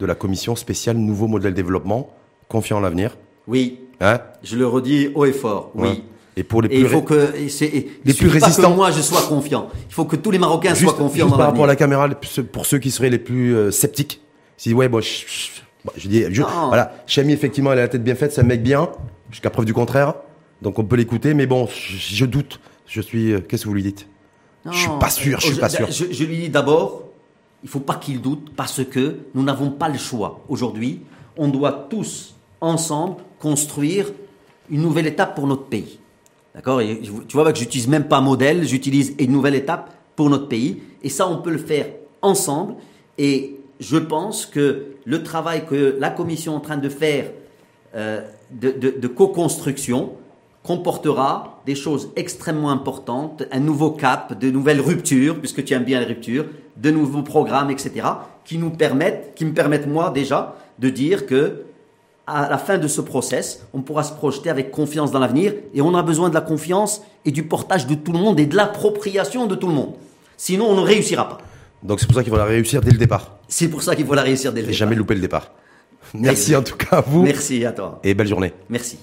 de 0.00 0.06
la 0.06 0.14
commission 0.14 0.56
spéciale 0.56 0.96
Nouveau 0.96 1.28
modèle 1.28 1.54
développement, 1.54 2.10
confiant 2.48 2.78
en 2.78 2.80
l'avenir. 2.80 3.16
Oui. 3.46 3.80
Hein 4.00 4.20
je 4.42 4.56
le 4.56 4.66
redis 4.66 5.10
haut 5.14 5.24
et 5.24 5.32
fort. 5.32 5.70
Oui. 5.74 6.02
Et 6.36 6.42
pour 6.42 6.60
les 6.60 6.68
plus, 6.68 6.78
il 6.78 6.88
faut 6.88 7.00
que 7.00 7.32
les 7.34 8.14
plus 8.14 8.28
résistants, 8.28 8.72
que 8.72 8.76
moi 8.76 8.90
je 8.90 9.00
sois 9.00 9.22
confiant. 9.22 9.68
Il 9.88 9.94
faut 9.94 10.04
que 10.04 10.16
tous 10.16 10.30
les 10.30 10.38
Marocains 10.38 10.74
soient 10.74 10.92
confiants. 10.92 11.26
Juste 11.26 11.38
par 11.38 11.46
rapport 11.46 11.64
à 11.64 11.68
la 11.68 11.76
caméra, 11.76 12.08
pour 12.52 12.66
ceux 12.66 12.78
qui 12.78 12.90
seraient 12.90 13.08
les 13.08 13.18
plus 13.18 13.56
euh, 13.56 13.70
sceptiques, 13.70 14.20
si 14.58 14.74
ouais, 14.74 14.88
bon, 14.88 15.00
je 15.00 16.08
dis, 16.08 16.24
je, 16.30 16.42
voilà, 16.42 16.92
Chami, 17.06 17.32
effectivement, 17.32 17.72
elle 17.72 17.78
a 17.78 17.82
la 17.82 17.88
tête 17.88 18.04
bien 18.04 18.14
faite, 18.14 18.32
c'est 18.32 18.42
un 18.42 18.44
mec 18.44 18.62
bien, 18.62 18.90
jusqu'à 19.30 19.48
preuve 19.48 19.64
du 19.64 19.72
contraire. 19.72 20.14
Donc 20.62 20.78
on 20.78 20.84
peut 20.84 20.96
l'écouter, 20.96 21.34
mais 21.34 21.46
bon, 21.46 21.68
je, 21.68 22.24
doute. 22.24 22.60
Je 22.86 23.00
suis. 23.00 23.32
euh, 23.32 23.40
Qu'est-ce 23.40 23.64
que 23.64 23.68
vous 23.68 23.74
lui 23.74 23.82
dites? 23.82 24.08
Je 24.70 24.76
suis 24.78 24.88
pas 24.98 25.10
sûr, 25.10 25.38
je 25.40 25.46
suis 25.48 25.56
pas 25.60 25.68
sûr. 25.68 25.90
Je, 25.90 26.06
je 26.10 26.24
lui 26.24 26.38
dis 26.38 26.48
d'abord, 26.48 27.04
il 27.62 27.68
faut 27.68 27.80
pas 27.80 27.94
qu'il 27.94 28.20
doute 28.20 28.50
parce 28.56 28.84
que 28.84 29.18
nous 29.34 29.42
n'avons 29.42 29.70
pas 29.70 29.88
le 29.88 29.98
choix. 29.98 30.40
Aujourd'hui, 30.48 31.02
on 31.36 31.48
doit 31.48 31.86
tous 31.90 32.34
ensemble 32.60 33.16
construire 33.38 34.10
une 34.70 34.82
nouvelle 34.82 35.06
étape 35.06 35.34
pour 35.36 35.46
notre 35.46 35.64
pays. 35.66 35.98
D'accord? 36.54 36.80
Tu 36.80 37.36
vois 37.36 37.52
que 37.52 37.58
j'utilise 37.58 37.86
même 37.86 38.08
pas 38.08 38.20
modèle, 38.20 38.64
j'utilise 38.66 39.14
une 39.20 39.30
nouvelle 39.30 39.54
étape 39.54 39.92
pour 40.16 40.30
notre 40.30 40.48
pays. 40.48 40.82
Et 41.02 41.10
ça, 41.10 41.28
on 41.28 41.42
peut 41.42 41.50
le 41.50 41.58
faire 41.58 41.86
ensemble. 42.22 42.74
Et 43.18 43.56
je 43.78 43.98
pense 43.98 44.46
que 44.46 44.86
le 45.04 45.22
travail 45.22 45.66
que 45.66 45.96
la 46.00 46.10
Commission 46.10 46.54
est 46.54 46.56
en 46.56 46.60
train 46.60 46.78
de 46.78 46.88
faire 46.88 47.30
euh, 47.94 48.22
de, 48.50 48.70
de, 48.72 48.90
de 48.98 49.06
co-construction 49.08 50.12
comportera 50.66 51.60
des 51.64 51.74
choses 51.74 52.10
extrêmement 52.16 52.70
importantes, 52.70 53.44
un 53.52 53.60
nouveau 53.60 53.90
cap, 53.90 54.38
de 54.38 54.50
nouvelles 54.50 54.80
ruptures, 54.80 55.38
puisque 55.38 55.64
tu 55.64 55.74
aimes 55.74 55.84
bien 55.84 56.00
les 56.00 56.06
ruptures, 56.06 56.46
de 56.76 56.90
nouveaux 56.90 57.22
programmes, 57.22 57.70
etc., 57.70 58.06
qui 58.44 58.58
nous 58.58 58.70
permettent, 58.70 59.32
qui 59.34 59.44
me 59.44 59.54
permettent 59.54 59.86
moi 59.86 60.10
déjà 60.10 60.56
de 60.78 60.90
dire 60.90 61.26
que 61.26 61.62
à 62.26 62.48
la 62.50 62.58
fin 62.58 62.76
de 62.76 62.88
ce 62.88 63.00
process, 63.00 63.64
on 63.72 63.82
pourra 63.82 64.02
se 64.02 64.12
projeter 64.12 64.50
avec 64.50 64.72
confiance 64.72 65.12
dans 65.12 65.20
l'avenir 65.20 65.54
et 65.72 65.80
on 65.80 65.94
a 65.94 66.02
besoin 66.02 66.28
de 66.28 66.34
la 66.34 66.40
confiance 66.40 67.02
et 67.24 67.30
du 67.30 67.44
portage 67.44 67.86
de 67.86 67.94
tout 67.94 68.12
le 68.12 68.18
monde 68.18 68.40
et 68.40 68.46
de 68.46 68.56
l'appropriation 68.56 69.46
de 69.46 69.54
tout 69.54 69.68
le 69.68 69.74
monde. 69.74 69.94
Sinon, 70.36 70.66
on 70.66 70.74
ne 70.74 70.80
réussira 70.80 71.28
pas. 71.28 71.38
Donc 71.84 72.00
c'est 72.00 72.06
pour 72.06 72.16
ça 72.16 72.24
qu'il 72.24 72.32
faut 72.32 72.38
la 72.38 72.44
réussir 72.44 72.80
dès 72.80 72.90
le 72.90 72.98
départ. 72.98 73.38
C'est 73.46 73.68
pour 73.68 73.82
ça 73.82 73.94
qu'il 73.94 74.04
faut 74.04 74.14
la 74.14 74.22
réussir 74.22 74.52
dès 74.52 74.60
le 74.60 74.64
et 74.64 74.70
départ. 74.72 74.78
jamais 74.78 74.96
louper 74.96 75.14
le 75.14 75.20
départ. 75.20 75.52
Merci 76.14 76.56
en 76.56 76.62
tout 76.62 76.76
cas 76.76 76.96
à 76.96 77.00
vous. 77.00 77.22
Merci 77.22 77.64
à 77.64 77.72
toi. 77.72 78.00
Et 78.02 78.14
belle 78.14 78.28
journée. 78.28 78.52
Merci. 78.68 78.98